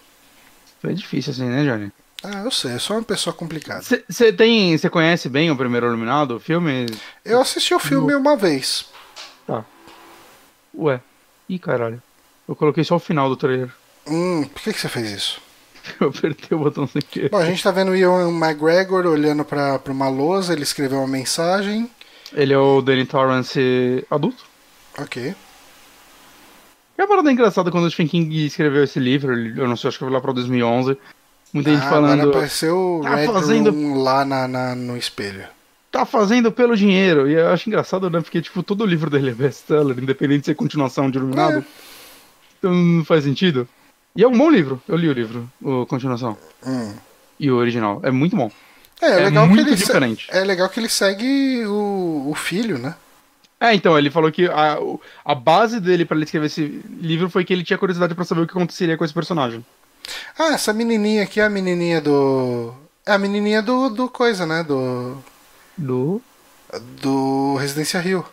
Foi 0.82 0.94
difícil 0.94 1.32
assim, 1.32 1.46
né, 1.46 1.64
Johnny? 1.64 1.94
Ah, 2.22 2.42
eu 2.44 2.52
sei, 2.52 2.74
eu 2.74 2.80
sou 2.82 2.98
uma 2.98 3.04
pessoa 3.04 3.34
complicada. 3.34 3.86
Você 4.10 4.34
tem. 4.34 4.78
Você 4.78 4.90
conhece 4.90 5.30
bem 5.30 5.50
o 5.50 5.56
primeiro 5.56 5.88
Iluminado, 5.88 6.36
o 6.36 6.42
filme? 6.42 6.88
Eu 7.24 7.40
assisti 7.40 7.74
o 7.74 7.80
filme 7.80 8.14
uma 8.16 8.36
vez. 8.36 8.86
Tá. 9.48 9.64
Ué. 10.76 11.00
Ih, 11.48 11.58
caralho. 11.58 12.04
Eu 12.50 12.54
coloquei 12.54 12.84
só 12.84 12.98
o 12.98 13.00
final 13.00 13.30
do 13.30 13.38
trailer. 13.38 13.74
Hum, 14.06 14.44
por 14.44 14.62
que 14.62 14.74
você 14.74 14.90
fez 14.90 15.10
isso? 15.10 15.43
Eu 16.00 16.08
apertei 16.10 16.56
o 16.58 16.60
botão 16.62 16.88
sem 16.88 17.02
querer. 17.02 17.30
Bom, 17.30 17.38
a 17.38 17.46
gente 17.46 17.62
tá 17.64 17.72
vendo 17.72 17.92
o 17.92 17.96
Ian 17.96 18.30
McGregor 18.30 19.06
olhando 19.06 19.44
pra, 19.44 19.78
pra 19.80 19.92
uma 19.94 20.08
lousa, 20.10 20.54
ele 20.54 20.64
escreveu 20.64 21.00
uma 21.00 21.08
mensagem. 21.08 21.90
Ele 22.34 22.54
é 22.54 22.58
o 22.58 22.82
Danny 22.82 23.06
Torrance 23.06 24.06
adulto. 24.10 24.44
Ok. 24.98 25.36
E 26.98 27.02
a 27.02 27.08
parada 27.08 27.32
engraçada 27.32 27.72
quando 27.72 27.86
o 27.86 27.90
Stephen 27.92 28.08
King 28.08 28.46
escreveu 28.46 28.84
esse 28.84 29.00
livro, 29.00 29.34
eu 29.36 29.68
não 29.68 29.76
sei, 29.76 29.88
acho 29.90 29.98
que 29.98 30.04
foi 30.06 30.14
lá 30.14 30.22
pra 30.22 30.32
2011. 30.32 30.98
Muita 31.52 31.72
gente 31.72 31.86
Ah, 31.86 31.90
falando. 31.90 32.22
agora 32.22 32.30
apareceu 32.30 33.00
o 33.00 33.02
Tá 33.04 33.16
Red 33.16 33.26
fazendo- 33.28 33.72
Room 33.72 34.02
lá 34.02 34.24
na, 34.26 34.48
na- 34.48 34.76
no 34.76 34.98
espelho. 34.98 35.46
tá 35.92 36.06
fazendo 36.06 36.52
pelo 36.52 36.76
dinheiro. 36.76 37.30
E 37.30 37.34
eu 37.34 37.50
acho 37.50 37.70
engraçado, 37.70 38.10
né? 38.10 38.22
Porque, 38.22 38.42
tipo, 38.42 38.64
todo 38.64 38.86
livro 38.86 39.10
dele 39.12 39.30
é 39.32 39.34
best-seller, 39.34 39.98
independente 40.00 40.40
de 40.42 40.46
ser 40.48 40.56
continuação 40.56 41.12
de 41.12 41.18
Iluminado. 41.20 41.60
É. 41.60 41.64
Então 42.58 42.74
não 42.74 43.06
faz 43.06 43.24
sentido. 43.26 43.68
E 44.16 44.24
é 44.24 44.28
um 44.28 44.38
bom 44.38 44.50
livro. 44.50 44.82
Eu 44.88 44.96
li 44.96 45.10
o 45.10 45.14
livro, 45.14 45.50
a 45.62 45.86
continuação. 45.88 46.38
Hum. 46.66 46.94
E 47.40 47.50
o 47.50 47.56
original. 47.56 48.00
É 48.04 48.12
muito 48.12 48.36
bom. 48.36 48.52
É, 49.02 49.08
é 49.08 49.12
É 49.12 49.26
legal 49.26 49.48
que 49.50 49.60
ele 49.60 49.70
se- 49.72 49.76
diferente. 49.86 50.28
É 50.32 50.44
legal 50.44 50.70
que 50.70 50.80
ele 50.80 50.90
segue 50.90 51.66
o, 51.66 52.28
o 52.30 52.36
filho, 52.36 52.78
né? 52.78 52.96
É, 53.60 53.74
então, 53.74 53.98
ele 53.98 54.12
falou 54.12 54.32
que 54.32 54.46
a, 54.48 54.78
a 55.24 55.34
base 55.34 55.80
dele 55.80 56.06
pra 56.06 56.16
ele 56.18 56.26
escrever 56.26 56.48
esse 56.48 56.84
livro 57.00 57.30
foi 57.30 57.46
que 57.46 57.54
ele 57.54 57.64
tinha 57.64 57.78
curiosidade 57.78 58.14
pra 58.14 58.26
saber 58.26 58.42
o 58.42 58.46
que 58.46 58.52
aconteceria 58.52 58.98
com 58.98 59.06
esse 59.06 59.14
personagem. 59.14 59.66
Ah, 60.38 60.54
essa 60.54 60.74
menininha 60.74 61.24
aqui 61.24 61.40
é 61.40 61.46
a 61.46 61.50
menininha 61.50 62.02
do. 62.02 62.74
É 63.06 63.14
a 63.14 63.18
menininha 63.18 63.62
do, 63.62 63.90
do 63.90 64.10
coisa, 64.10 64.46
né? 64.46 64.64
Do. 64.64 65.18
Do. 65.78 66.22
Do 67.02 67.56
Residência 67.56 68.00
Rio. 68.02 68.26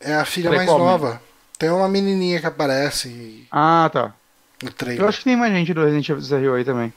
É 0.00 0.14
a 0.16 0.24
filha 0.24 0.50
Peraí, 0.50 0.66
mais 0.66 0.78
nova. 0.78 1.22
Tem 1.62 1.70
uma 1.70 1.88
menininha 1.88 2.40
que 2.40 2.46
aparece 2.46 3.46
Ah, 3.48 3.88
tá. 3.92 4.12
no 4.60 4.68
Eu 4.68 4.72
trailer. 4.72 5.06
acho 5.08 5.18
que 5.18 5.24
tem 5.26 5.36
mais 5.36 5.52
gente 5.52 5.72
do 5.72 5.84
Resident 5.84 6.08
Evil 6.08 6.40
Rio 6.40 6.54
aí 6.56 6.64
também. 6.64 6.92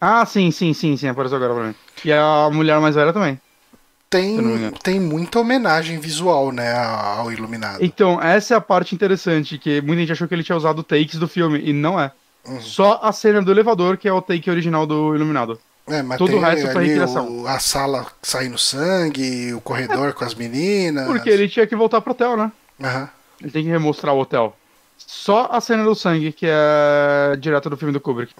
Ah, 0.00 0.26
sim, 0.26 0.50
sim, 0.50 0.74
sim, 0.74 0.96
sim, 0.96 1.06
apareceu 1.06 1.36
agora 1.36 1.54
pra 1.54 1.62
mim. 1.68 1.74
E 2.04 2.12
a 2.12 2.50
mulher 2.52 2.80
mais 2.80 2.96
velha 2.96 3.12
também. 3.12 3.34
eu 3.34 3.78
Tem, 4.10 4.70
tem 4.82 4.98
muita 5.00 5.38
homenagem 5.38 6.00
visual, 6.00 6.50
né? 6.50 6.74
Ao 6.76 7.30
Iluminado. 7.30 7.78
Então, 7.80 8.20
essa 8.20 8.54
é 8.54 8.56
a 8.56 8.60
parte 8.60 8.92
interessante, 8.92 9.56
que 9.56 9.80
muita 9.80 10.00
gente 10.00 10.10
achou 10.10 10.26
que 10.26 10.34
ele 10.34 10.42
tinha 10.42 10.56
usado 10.58 10.82
takes 10.82 11.16
do 11.20 11.28
filme, 11.28 11.60
e 11.64 11.72
não 11.72 11.98
é. 12.00 12.10
Uhum. 12.44 12.60
Só 12.60 12.98
a 13.04 13.12
cena 13.12 13.40
do 13.40 13.52
elevador, 13.52 13.96
que 13.98 14.08
é 14.08 14.12
o 14.12 14.20
take 14.20 14.50
original 14.50 14.84
do 14.84 15.14
Iluminado. 15.14 15.60
É, 15.86 16.02
mas 16.02 16.18
todo 16.18 16.30
tem 16.30 16.38
o 16.40 16.42
resto 16.42 16.72
foi 16.72 16.86
recriação. 16.86 17.42
o- 17.42 17.46
a 17.46 17.60
sala 17.60 18.04
saindo 18.20 18.58
sangue, 18.58 19.54
o 19.54 19.60
corredor 19.60 20.12
com 20.12 20.24
as 20.24 20.34
meninas. 20.34 21.06
Porque 21.06 21.30
ele 21.30 21.48
tinha 21.48 21.68
que 21.68 21.76
voltar 21.76 22.00
pro 22.00 22.10
hotel, 22.10 22.36
né? 22.36 22.50
Aham. 22.82 23.10
Ele 23.40 23.50
tem 23.50 23.64
que 23.64 23.70
remostrar 23.70 24.14
o 24.14 24.20
hotel. 24.20 24.56
Só 24.96 25.48
a 25.50 25.60
cena 25.60 25.84
do 25.84 25.94
sangue, 25.94 26.32
que 26.32 26.46
é 26.48 27.36
direto 27.38 27.68
do 27.68 27.76
filme 27.76 27.92
do 27.92 28.00
Kubrick. 28.00 28.34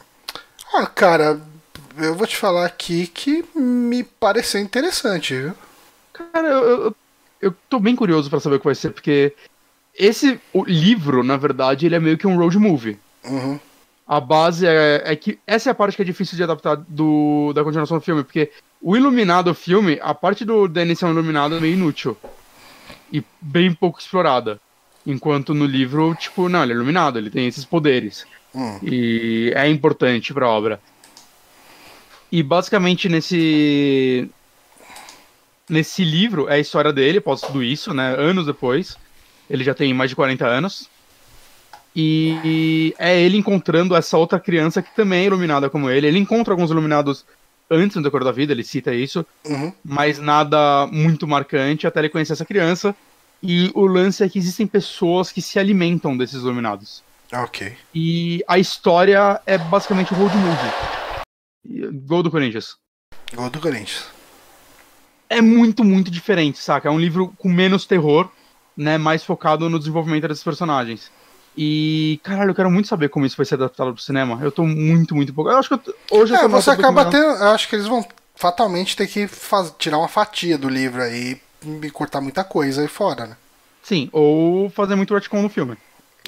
Ah, 0.75 0.87
cara, 0.87 1.41
eu 1.99 2.15
vou 2.15 2.27
te 2.27 2.37
falar 2.37 2.67
aqui 2.67 3.07
que 3.07 3.45
me 3.55 4.03
pareceu 4.03 4.61
interessante, 4.61 5.35
viu? 5.35 5.55
Cara, 6.13 6.49
eu, 6.49 6.65
eu, 6.65 6.97
eu 7.41 7.55
tô 7.69 7.79
bem 7.79 7.95
curioso 7.95 8.31
pra 8.31 8.41
saber 8.41 8.57
o 8.57 8.59
que 8.59 8.65
vai 8.65 8.75
ser, 8.75 8.91
porque 8.91 9.35
esse 9.95 10.41
o 10.53 10.65
livro, 10.65 11.23
na 11.23 11.37
verdade, 11.37 11.87
ele 11.87 11.95
é 11.95 12.01
meio 12.01 12.19
que 12.19 12.27
um 12.27 12.37
road 12.37 12.59
movie. 12.59 12.99
Uhum. 13.25 13.59
A 14.07 14.21
base 14.21 14.67
é, 14.67 15.03
é 15.05 15.17
que 15.17 15.39
essa 15.47 15.71
é 15.71 15.73
a 15.73 15.75
parte 15.75 15.97
que 15.97 16.03
é 16.03 16.05
difícil 16.05 16.37
de 16.37 16.43
adaptar 16.43 16.77
do, 16.77 17.53
da 17.55 17.65
continuação 17.65 17.99
do 17.99 18.05
filme, 18.05 18.23
porque 18.23 18.53
o 18.81 18.97
Iluminado 18.97 19.53
filme, 19.55 19.99
a 20.03 20.15
parte 20.15 20.45
do 20.45 20.69
Dennis 20.69 20.99
ser 20.99 21.07
um 21.07 21.11
iluminado 21.11 21.57
é 21.57 21.61
meio 21.61 21.75
inútil. 21.75 22.17
E 23.13 23.25
bem 23.41 23.73
pouco 23.73 23.99
explorada. 23.99 24.61
Enquanto 25.07 25.55
no 25.55 25.65
livro, 25.65 26.15
tipo, 26.19 26.49
não, 26.49 26.63
ele 26.63 26.73
é 26.73 26.75
iluminado, 26.75 27.19
ele 27.19 27.31
tem 27.31 27.47
esses 27.47 27.65
poderes. 27.65 28.27
Hum. 28.55 28.79
E 28.83 29.53
é 29.55 29.69
importante 29.69 30.35
pra 30.35 30.49
obra. 30.49 30.81
E 32.33 32.43
basicamente 32.43 33.09
nesse. 33.09 34.29
Nesse 35.69 36.05
livro 36.05 36.49
é 36.49 36.55
a 36.55 36.59
história 36.59 36.93
dele, 36.93 37.19
após 37.19 37.41
tudo 37.41 37.63
isso, 37.63 37.93
né? 37.95 38.15
Anos 38.19 38.47
depois. 38.47 38.97
Ele 39.49 39.63
já 39.65 39.75
tem 39.75 39.93
mais 39.95 40.11
de 40.11 40.17
40 40.17 40.47
anos. 40.47 40.89
E 41.95 42.95
é 42.99 43.19
ele 43.21 43.37
encontrando 43.39 43.95
essa 43.97 44.19
outra 44.19 44.39
criança 44.39 44.83
que 44.83 44.95
também 44.95 45.23
é 45.23 45.27
iluminada 45.27 45.71
como 45.71 45.89
ele. 45.89 46.07
Ele 46.07 46.19
encontra 46.19 46.53
alguns 46.53 46.71
iluminados 46.71 47.25
antes 47.71 47.97
no 47.97 48.03
decorrer 48.03 48.25
da 48.25 48.33
vida, 48.33 48.53
ele 48.53 48.63
cita 48.63 48.95
isso, 48.95 49.25
Uhum. 49.45 49.73
mas 49.85 50.19
nada 50.21 50.87
muito 50.93 51.27
marcante 51.27 51.87
até 51.87 51.99
ele 52.01 52.09
conhecer 52.11 52.35
essa 52.35 52.45
criança. 52.45 52.95
E 53.43 53.71
o 53.75 53.87
lance 53.87 54.23
é 54.25 54.29
que 54.29 54.39
existem 54.39 54.67
pessoas 54.67 55.31
que 55.31 55.43
se 55.43 55.59
alimentam 55.59 56.17
desses 56.17 56.43
iluminados. 56.43 57.03
Ok. 57.33 57.77
E 57.95 58.43
a 58.49 58.59
história 58.59 59.41
é 59.47 59.59
basicamente 59.59 60.13
o 60.13 60.17
road 60.17 60.35
movie. 60.37 61.93
Gol 62.07 62.23
do 62.23 62.31
Corinthians. 62.31 62.77
Gol 63.35 63.51
do 63.51 63.61
Corinthians. 63.61 64.05
É 65.29 65.41
muito, 65.41 65.83
muito 65.83 66.11
diferente, 66.11 66.59
saca? 66.59 66.89
É 66.89 66.91
um 66.91 67.01
livro 67.01 67.35
com 67.37 67.49
menos 67.49 67.85
terror, 67.85 68.29
né? 68.77 68.97
Mais 68.97 69.25
focado 69.25 69.69
no 69.69 69.79
desenvolvimento 69.79 70.29
desses 70.29 70.45
personagens. 70.45 71.11
E, 71.57 72.21
caralho, 72.23 72.51
eu 72.51 72.55
quero 72.55 72.71
muito 72.71 72.87
saber 72.87 73.09
como 73.09 73.27
isso 73.27 73.37
vai 73.37 73.47
ser 73.47 73.55
adaptado 73.55 73.93
pro 73.93 74.03
cinema. 74.03 74.39
Eu 74.43 74.53
tô 74.53 74.65
muito, 74.65 75.15
muito 75.15 75.33
pouco. 75.35 75.51
Eu 75.51 75.59
acho 75.59 75.69
que 75.69 75.75
eu 75.91 75.95
hoje 76.11 76.33
eu 76.35 76.39
É, 76.39 76.43
tô 76.43 76.49
você 76.49 76.71
acaba 76.71 77.07
tendo. 77.07 77.25
Eu 77.25 77.49
acho 77.49 77.69
que 77.69 77.75
eles 77.75 77.87
vão 77.87 78.07
fatalmente 78.35 78.95
ter 78.97 79.07
que 79.07 79.27
faz- 79.27 79.75
tirar 79.79 79.99
uma 79.99 80.09
fatia 80.09 80.57
do 80.59 80.69
livro 80.69 81.03
aí 81.03 81.41
e 81.83 81.91
cortar 81.91 82.21
muita 82.21 82.45
coisa 82.45 82.83
aí 82.83 82.89
fora, 82.89 83.27
né? 83.27 83.37
Sim, 83.83 84.09
ou 84.13 84.69
fazer 84.71 84.95
muito 84.97 85.15
retcon 85.15 85.43
no 85.43 85.49
filme. 85.49 85.77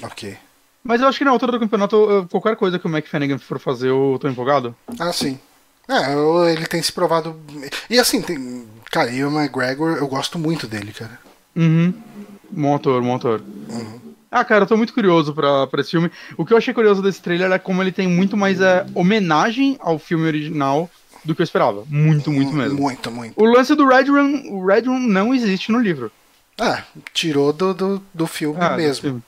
Ok. 0.01 0.37
Mas 0.83 1.01
eu 1.01 1.07
acho 1.07 1.17
que 1.17 1.25
na 1.25 1.31
altura 1.31 1.51
do 1.51 1.59
campeonato, 1.59 2.27
qualquer 2.31 2.55
coisa 2.55 2.79
que 2.79 2.87
o 2.87 2.89
Mac 2.89 3.05
Flanagan 3.05 3.37
for 3.37 3.59
fazer, 3.59 3.89
eu 3.89 4.17
tô 4.19 4.29
empolgado. 4.29 4.75
Ah, 4.97 5.11
sim. 5.11 5.37
É, 5.87 6.51
ele 6.53 6.65
tem 6.67 6.81
se 6.81 6.91
provado. 6.91 7.35
E 7.89 7.99
assim, 7.99 8.21
tem. 8.21 8.65
Cara, 8.91 9.11
e 9.11 9.23
o 9.23 9.31
McGregor, 9.31 9.97
eu 9.97 10.07
gosto 10.07 10.39
muito 10.39 10.67
dele, 10.67 10.93
cara. 10.93 11.19
Uhum. 11.55 11.93
Bom 12.49 12.75
ator, 12.75 13.01
bom 13.01 13.15
ator. 13.15 13.41
Uhum. 13.69 13.99
Ah, 14.31 14.45
cara, 14.45 14.63
eu 14.63 14.67
tô 14.67 14.77
muito 14.77 14.93
curioso 14.93 15.33
pra, 15.33 15.65
pra 15.65 15.81
esse 15.81 15.91
filme. 15.91 16.11
O 16.37 16.45
que 16.45 16.53
eu 16.53 16.57
achei 16.57 16.73
curioso 16.73 17.01
desse 17.01 17.21
trailer 17.21 17.51
é 17.51 17.59
como 17.59 17.81
ele 17.81 17.91
tem 17.91 18.07
muito 18.07 18.37
mais 18.37 18.61
é, 18.61 18.85
homenagem 18.93 19.77
ao 19.79 19.97
filme 19.97 20.25
original 20.25 20.89
do 21.23 21.35
que 21.35 21.41
eu 21.41 21.43
esperava. 21.43 21.83
Muito, 21.87 22.31
muito 22.31 22.53
mesmo. 22.53 22.79
Muito, 22.79 23.11
muito. 23.11 23.33
O 23.41 23.45
lance 23.45 23.73
do 23.75 23.87
Red 23.87 24.05
Room, 24.05 24.51
o 24.51 24.65
Red 24.65 24.81
Room 24.81 24.99
não 24.99 25.33
existe 25.33 25.71
no 25.71 25.79
livro. 25.79 26.11
Ah, 26.59 26.83
tirou 27.13 27.53
do, 27.53 27.73
do, 27.73 28.03
do 28.13 28.27
filme 28.27 28.57
Ah, 28.59 28.69
do 28.69 28.77
mesmo. 28.77 29.01
filme. 29.01 29.23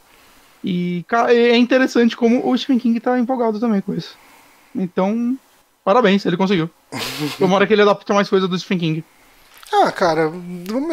E, 0.63 1.03
cara, 1.07 1.33
é 1.33 1.55
interessante 1.57 2.15
como 2.15 2.47
o 2.47 2.57
Stephen 2.57 2.77
King 2.79 2.99
tá 2.99 3.17
empolgado 3.17 3.59
também 3.59 3.81
com 3.81 3.93
isso. 3.93 4.15
Então, 4.75 5.37
parabéns, 5.83 6.25
ele 6.25 6.37
conseguiu. 6.37 6.69
Tomara 7.39 7.65
que 7.65 7.73
ele 7.73 7.81
adapte 7.81 8.11
mais 8.13 8.29
coisa 8.29 8.47
do 8.47 8.57
Stephen 8.59 8.77
King. 8.79 9.03
Ah, 9.73 9.91
cara, 9.91 10.31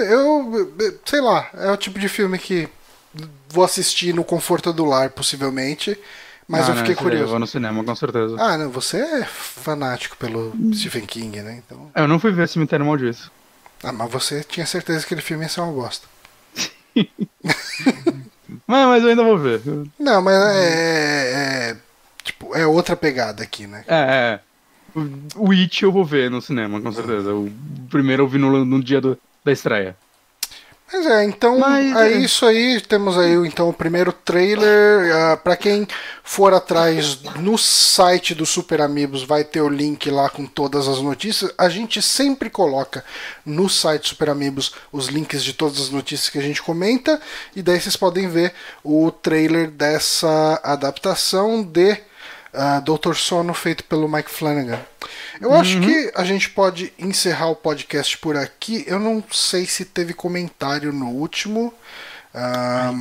eu. 0.08 0.72
Sei 1.04 1.20
lá, 1.20 1.48
é 1.54 1.70
o 1.70 1.76
tipo 1.76 1.98
de 1.98 2.08
filme 2.08 2.38
que 2.38 2.68
vou 3.48 3.64
assistir 3.64 4.14
no 4.14 4.22
conforto 4.22 4.72
do 4.72 4.84
lar, 4.84 5.10
possivelmente. 5.10 5.98
Mas 6.48 6.62
Ah, 6.66 6.70
eu 6.70 6.74
não, 6.76 6.76
fiquei 6.78 6.94
esse 6.94 7.02
daí 7.02 7.04
Eu 7.06 7.10
curioso. 7.10 7.30
vou 7.30 7.38
no 7.38 7.46
cinema, 7.46 7.84
com 7.84 7.94
certeza. 7.94 8.36
Ah, 8.38 8.56
não, 8.56 8.70
você 8.70 8.96
é 8.98 9.24
fanático 9.24 10.16
pelo 10.16 10.52
Stephen 10.74 11.04
King, 11.04 11.40
né? 11.42 11.62
Então. 11.64 11.90
Eu 11.94 12.08
não 12.08 12.18
fui 12.18 12.32
ver 12.32 12.48
Cemitério 12.48 12.86
Maldito. 12.86 13.30
Ah, 13.84 13.92
mas 13.92 14.10
você 14.10 14.42
tinha 14.42 14.64
certeza 14.66 15.00
que 15.00 15.06
aquele 15.06 15.20
filme 15.20 15.44
ia 15.44 15.48
ser 15.48 15.60
uma 15.60 15.72
bosta. 15.72 16.06
Mas, 18.66 18.86
mas 18.86 19.02
eu 19.02 19.10
ainda 19.10 19.22
vou 19.22 19.38
ver. 19.38 19.60
Não, 19.98 20.22
mas 20.22 20.34
é, 20.34 21.70
é- 21.70 21.76
Tipo, 22.24 22.54
é 22.54 22.66
outra 22.66 22.96
pegada 22.96 23.42
aqui, 23.42 23.66
né? 23.66 23.84
É, 23.86 23.96
é. 23.96 24.40
O 25.36 25.52
It 25.52 25.82
eu 25.82 25.92
vou 25.92 26.04
ver 26.04 26.30
no 26.30 26.42
cinema, 26.42 26.80
com 26.80 26.92
certeza. 26.92 27.32
O 27.34 27.50
primeiro 27.90 28.22
eu 28.24 28.28
vi 28.28 28.38
no, 28.38 28.64
no 28.64 28.82
dia 28.82 29.00
do- 29.00 29.18
da 29.44 29.52
estreia. 29.52 29.96
Mas 30.90 31.06
é, 31.06 31.24
então 31.24 31.58
Mas, 31.58 31.94
é 31.96 32.12
é. 32.12 32.16
isso 32.18 32.46
aí. 32.46 32.80
Temos 32.80 33.18
aí 33.18 33.34
então 33.46 33.68
o 33.68 33.74
primeiro 33.74 34.10
trailer. 34.12 35.14
Ah, 35.14 35.36
Pra 35.36 35.56
quem 35.56 35.86
for 36.24 36.54
atrás 36.54 37.20
no 37.36 37.58
site 37.58 38.34
do 38.34 38.46
Super 38.46 38.80
Amigos, 38.80 39.22
vai 39.22 39.44
ter 39.44 39.60
o 39.60 39.68
link 39.68 40.10
lá 40.10 40.30
com 40.30 40.46
todas 40.46 40.88
as 40.88 41.00
notícias. 41.00 41.52
A 41.58 41.68
gente 41.68 42.00
sempre 42.00 42.48
coloca 42.48 43.04
no 43.44 43.68
site 43.68 44.08
Super 44.08 44.30
Amigos 44.30 44.74
os 44.90 45.08
links 45.08 45.44
de 45.44 45.52
todas 45.52 45.78
as 45.78 45.90
notícias 45.90 46.30
que 46.30 46.38
a 46.38 46.42
gente 46.42 46.62
comenta. 46.62 47.20
E 47.54 47.62
daí 47.62 47.78
vocês 47.80 47.96
podem 47.96 48.28
ver 48.28 48.54
o 48.82 49.10
trailer 49.10 49.70
dessa 49.70 50.58
adaptação 50.64 51.62
de 51.62 51.98
ah, 52.52 52.80
Doutor 52.80 53.16
Sono 53.16 53.54
feito 53.54 53.84
pelo 53.84 54.08
Mike 54.08 54.30
Flanagan. 54.30 54.80
Eu 55.40 55.54
acho 55.54 55.80
que 55.80 56.12
a 56.14 56.24
gente 56.24 56.50
pode 56.50 56.92
encerrar 56.98 57.48
o 57.48 57.56
podcast 57.56 58.18
por 58.18 58.36
aqui. 58.36 58.84
Eu 58.86 58.98
não 58.98 59.22
sei 59.30 59.66
se 59.66 59.84
teve 59.84 60.12
comentário 60.12 60.92
no 60.92 61.08
último. 61.08 61.72
ah, 62.34 62.92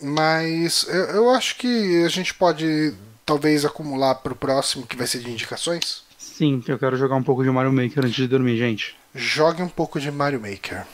mas 0.00 0.86
eu, 0.88 1.04
eu 1.06 1.30
acho 1.30 1.56
que 1.56 2.04
a 2.04 2.08
gente 2.08 2.32
pode 2.32 2.94
talvez 3.26 3.64
acumular 3.64 4.14
para 4.16 4.32
o 4.32 4.36
próximo, 4.36 4.86
que 4.86 4.96
vai 4.96 5.06
ser 5.06 5.18
de 5.18 5.30
indicações. 5.30 6.02
Sim, 6.16 6.62
eu 6.68 6.78
quero 6.78 6.96
jogar 6.96 7.16
um 7.16 7.22
pouco 7.22 7.42
de 7.42 7.50
Mario 7.50 7.72
Maker 7.72 8.04
antes 8.04 8.14
de 8.14 8.28
dormir, 8.28 8.56
gente. 8.56 8.96
Jogue 9.14 9.62
um 9.62 9.68
pouco 9.68 9.98
de 9.98 10.10
Mario 10.10 10.40
Maker. 10.40 10.86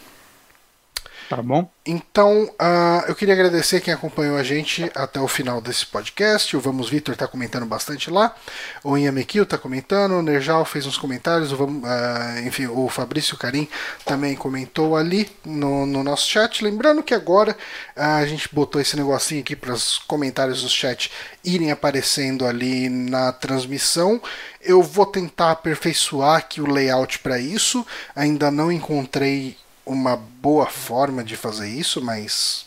Tá 1.28 1.42
bom? 1.42 1.68
Então, 1.86 2.51
ah, 2.59 3.05
eu 3.09 3.14
queria 3.14 3.34
agradecer 3.34 3.80
quem 3.80 3.92
acompanhou 3.92 4.36
a 4.36 4.42
gente 4.42 4.90
até 4.94 5.18
o 5.20 5.26
final 5.26 5.60
desse 5.60 5.84
podcast. 5.86 6.55
O 6.56 6.60
Vamos 6.60 6.88
Vitor 6.88 7.14
está 7.14 7.26
comentando 7.26 7.64
bastante 7.66 8.10
lá. 8.10 8.34
O 8.82 8.96
Inhamekil 8.96 9.42
está 9.42 9.56
comentando. 9.56 10.12
O 10.12 10.22
Nerjal 10.22 10.64
fez 10.64 10.86
uns 10.86 10.98
comentários. 10.98 11.51
O 11.51 11.56
Vamos- 11.56 11.82
ah, 11.84 12.40
enfim, 12.44 12.66
o 12.66 12.88
Fabrício 12.88 13.36
Carim 13.38 13.66
também 14.05 14.34
comentou 14.36 14.96
ali 14.96 15.30
no, 15.44 15.86
no 15.86 16.05
nosso 16.05 16.28
chat. 16.28 16.62
Lembrando 16.62 17.02
que 17.02 17.14
agora 17.14 17.56
ah, 17.96 18.16
a 18.16 18.26
gente 18.26 18.48
botou 18.52 18.80
esse 18.80 18.96
negocinho 18.96 19.40
aqui 19.40 19.56
para 19.56 19.72
os 19.72 19.98
comentários 19.98 20.62
do 20.62 20.68
chat 20.68 21.10
irem 21.42 21.70
aparecendo 21.70 22.46
ali 22.46 22.88
na 22.88 23.32
transmissão. 23.32 24.20
Eu 24.60 24.82
vou 24.82 25.06
tentar 25.06 25.52
aperfeiçoar 25.52 26.36
aqui 26.36 26.60
o 26.60 26.70
layout 26.70 27.18
para 27.18 27.38
isso. 27.38 27.84
Ainda 28.14 28.51
não 28.51 28.70
encontrei 28.70 29.56
uma 29.86 30.16
boa 30.16 30.66
forma 30.66 31.23
de 31.24 31.36
fazer 31.36 31.69
isso, 31.69 32.01
mas 32.02 32.66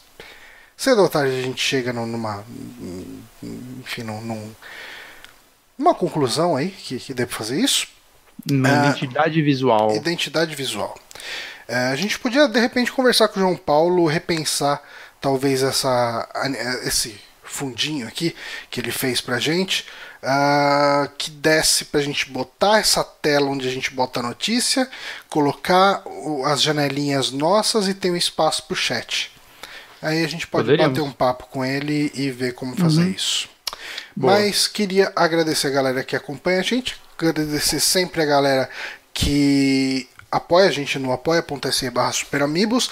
cedo 0.76 1.02
ou 1.02 1.10
tarde 1.10 1.38
a 1.38 1.42
gente 1.42 1.62
chega 1.62 1.92
num- 1.94 2.06
numa 2.06 2.44
enfim, 3.80 4.04
num, 4.04 4.22
num- 4.22 4.56
numa 5.78 5.94
conclusão 5.96 6.56
aí 6.56 6.70
que, 6.70 7.00
que 7.00 7.14
pra 7.26 7.36
fazer 7.36 7.60
isso. 7.60 7.88
Uma 8.50 8.70
Ah, 8.70 8.90
identidade 8.90 9.42
visual. 9.42 9.96
Identidade 9.96 10.56
visual. 10.56 10.98
É, 11.68 11.76
a 11.88 11.96
gente 11.96 12.18
podia 12.20 12.48
de 12.48 12.60
repente 12.60 12.92
conversar 12.92 13.28
com 13.28 13.40
o 13.40 13.44
João 13.44 13.56
Paulo, 13.58 14.06
repensar 14.06 14.82
talvez 15.20 15.64
essa 15.64 16.28
esse 16.84 17.20
fundinho 17.44 18.08
aqui 18.08 18.36
que 18.70 18.80
ele 18.80 18.92
fez 18.92 19.20
pra 19.22 19.40
gente, 19.40 19.86
ah, 20.24 21.08
que 21.18 21.30
desse 21.32 21.86
pra 21.86 22.02
gente 22.02 22.30
botar 22.30 22.80
essa 22.80 23.04
tela 23.04 23.48
onde 23.50 23.68
a 23.68 23.72
gente 23.72 23.92
bota 23.92 24.20
a 24.20 24.24
notícia, 24.24 24.90
colocar 25.30 26.02
o- 26.06 26.46
as 26.46 26.62
janelinhas 26.62 27.32
nossas 27.32 27.88
e 27.88 27.94
tem 27.94 28.12
um 28.12 28.16
espaço 28.18 28.64
pro 28.64 28.76
chat. 28.76 29.32
Aí 30.02 30.24
a 30.24 30.28
gente 30.28 30.46
pode 30.48 30.66
Poderíamos. 30.66 30.98
bater 30.98 31.08
um 31.08 31.12
papo 31.12 31.48
com 31.48 31.64
ele 31.66 32.12
e 32.14 32.30
ver 32.32 32.54
como 32.54 32.76
fazer 32.76 33.08
isso. 33.10 33.50
Boa. 34.16 34.34
Mas 34.34 34.68
queria 34.68 35.12
agradecer 35.16 35.68
a 35.68 35.72
galera 35.72 36.04
que 36.04 36.16
acompanha 36.16 36.60
a 36.60 36.64
gente, 36.64 36.96
agradecer 37.18 37.80
sempre 37.80 38.22
a 38.22 38.26
galera 38.26 38.70
que 39.14 40.08
apoia 40.32 40.68
a 40.68 40.72
gente 40.72 41.00
no 41.00 41.12
apoia.se 41.12 41.90
barra 41.90 42.12
superamigos. 42.12 42.90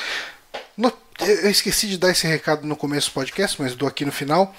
Eu 1.19 1.49
esqueci 1.49 1.87
de 1.87 1.97
dar 1.97 2.11
esse 2.11 2.27
recado 2.27 2.67
no 2.67 2.75
começo 2.75 3.09
do 3.09 3.13
podcast, 3.13 3.61
mas 3.61 3.73
dou 3.73 3.87
aqui 3.87 4.03
no 4.03 4.11
final. 4.11 4.53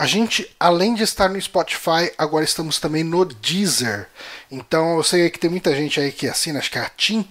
A 0.00 0.06
gente, 0.06 0.50
além 0.58 0.94
de 0.94 1.02
estar 1.02 1.28
no 1.28 1.38
Spotify, 1.38 2.10
agora 2.16 2.42
estamos 2.42 2.80
também 2.80 3.04
no 3.04 3.22
Deezer. 3.22 4.08
Então 4.50 4.96
eu 4.96 5.02
sei 5.02 5.28
que 5.28 5.38
tem 5.38 5.50
muita 5.50 5.76
gente 5.76 6.00
aí 6.00 6.10
que 6.10 6.26
assina, 6.26 6.58
acho 6.58 6.70
que 6.70 6.78
é 6.78 6.80
a 6.80 6.88
TIM. 6.88 7.28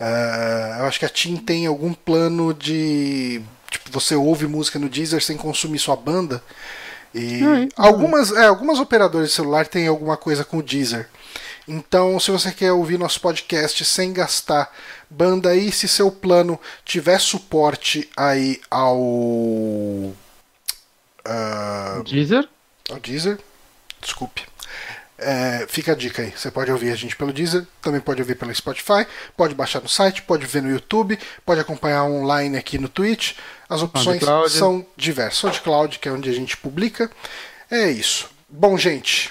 Ah, 0.00 0.78
eu 0.78 0.86
acho 0.86 0.98
que 0.98 1.04
a 1.04 1.10
TIM 1.10 1.36
tem 1.36 1.66
algum 1.66 1.92
plano 1.92 2.54
de. 2.54 3.42
Tipo, 3.70 3.90
você 3.90 4.14
ouve 4.14 4.46
música 4.46 4.78
no 4.78 4.88
Deezer 4.88 5.22
sem 5.22 5.36
consumir 5.36 5.78
sua 5.78 5.94
banda. 5.94 6.42
E 7.14 7.42
algumas, 7.76 8.32
é, 8.32 8.46
algumas 8.46 8.80
operadoras 8.80 9.28
de 9.28 9.34
celular 9.34 9.66
têm 9.66 9.86
alguma 9.86 10.16
coisa 10.16 10.42
com 10.42 10.56
o 10.56 10.62
Deezer. 10.62 11.06
Então, 11.68 12.18
se 12.18 12.30
você 12.30 12.50
quer 12.50 12.72
ouvir 12.72 12.98
nosso 12.98 13.20
podcast 13.20 13.84
sem 13.84 14.14
gastar 14.14 14.74
banda 15.10 15.50
aí, 15.50 15.70
se 15.70 15.86
seu 15.86 16.10
plano 16.10 16.58
tiver 16.82 17.20
suporte 17.20 18.08
aí 18.16 18.58
ao. 18.70 20.14
Ah, 21.30 22.02
Deezer? 22.04 22.48
ao 22.90 22.98
Deezer, 22.98 23.38
desculpe. 24.00 24.42
É, 25.16 25.66
fica 25.68 25.92
a 25.92 25.94
dica 25.94 26.22
aí. 26.22 26.32
Você 26.34 26.50
pode 26.50 26.72
ouvir 26.72 26.90
a 26.90 26.96
gente 26.96 27.14
pelo 27.14 27.32
Deezer, 27.32 27.66
também 27.80 28.00
pode 28.00 28.20
ouvir 28.20 28.34
pelo 28.34 28.54
Spotify, 28.54 29.06
pode 29.36 29.54
baixar 29.54 29.80
no 29.80 29.88
site, 29.88 30.22
pode 30.22 30.46
ver 30.46 30.62
no 30.62 30.70
YouTube, 30.70 31.18
pode 31.44 31.60
acompanhar 31.60 32.04
online 32.04 32.56
aqui 32.56 32.78
no 32.78 32.88
Twitch. 32.88 33.36
As 33.68 33.82
opções 33.82 34.20
SoundCloud. 34.20 34.50
são 34.50 34.86
diversas. 34.96 35.38
SoundCloud, 35.38 35.98
que 35.98 36.08
é 36.08 36.12
onde 36.12 36.28
a 36.28 36.32
gente 36.32 36.56
publica. 36.56 37.10
É 37.70 37.90
isso. 37.90 38.28
Bom, 38.48 38.76
gente, 38.76 39.30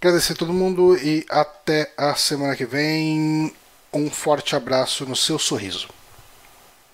agradecer 0.00 0.34
a 0.34 0.36
todo 0.36 0.52
mundo 0.52 0.96
e 0.96 1.24
até 1.28 1.92
a 1.96 2.14
semana 2.14 2.54
que 2.54 2.66
vem. 2.66 3.52
Um 3.92 4.10
forte 4.10 4.54
abraço 4.54 5.06
no 5.06 5.16
seu 5.16 5.38
sorriso. 5.38 5.88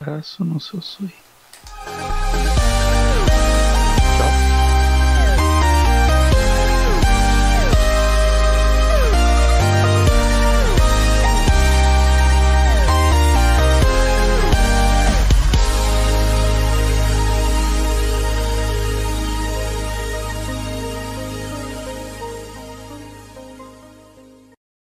Abraço 0.01 0.45
no 0.45 0.61
seu 0.61 0.81
sorriso. 0.81 2.22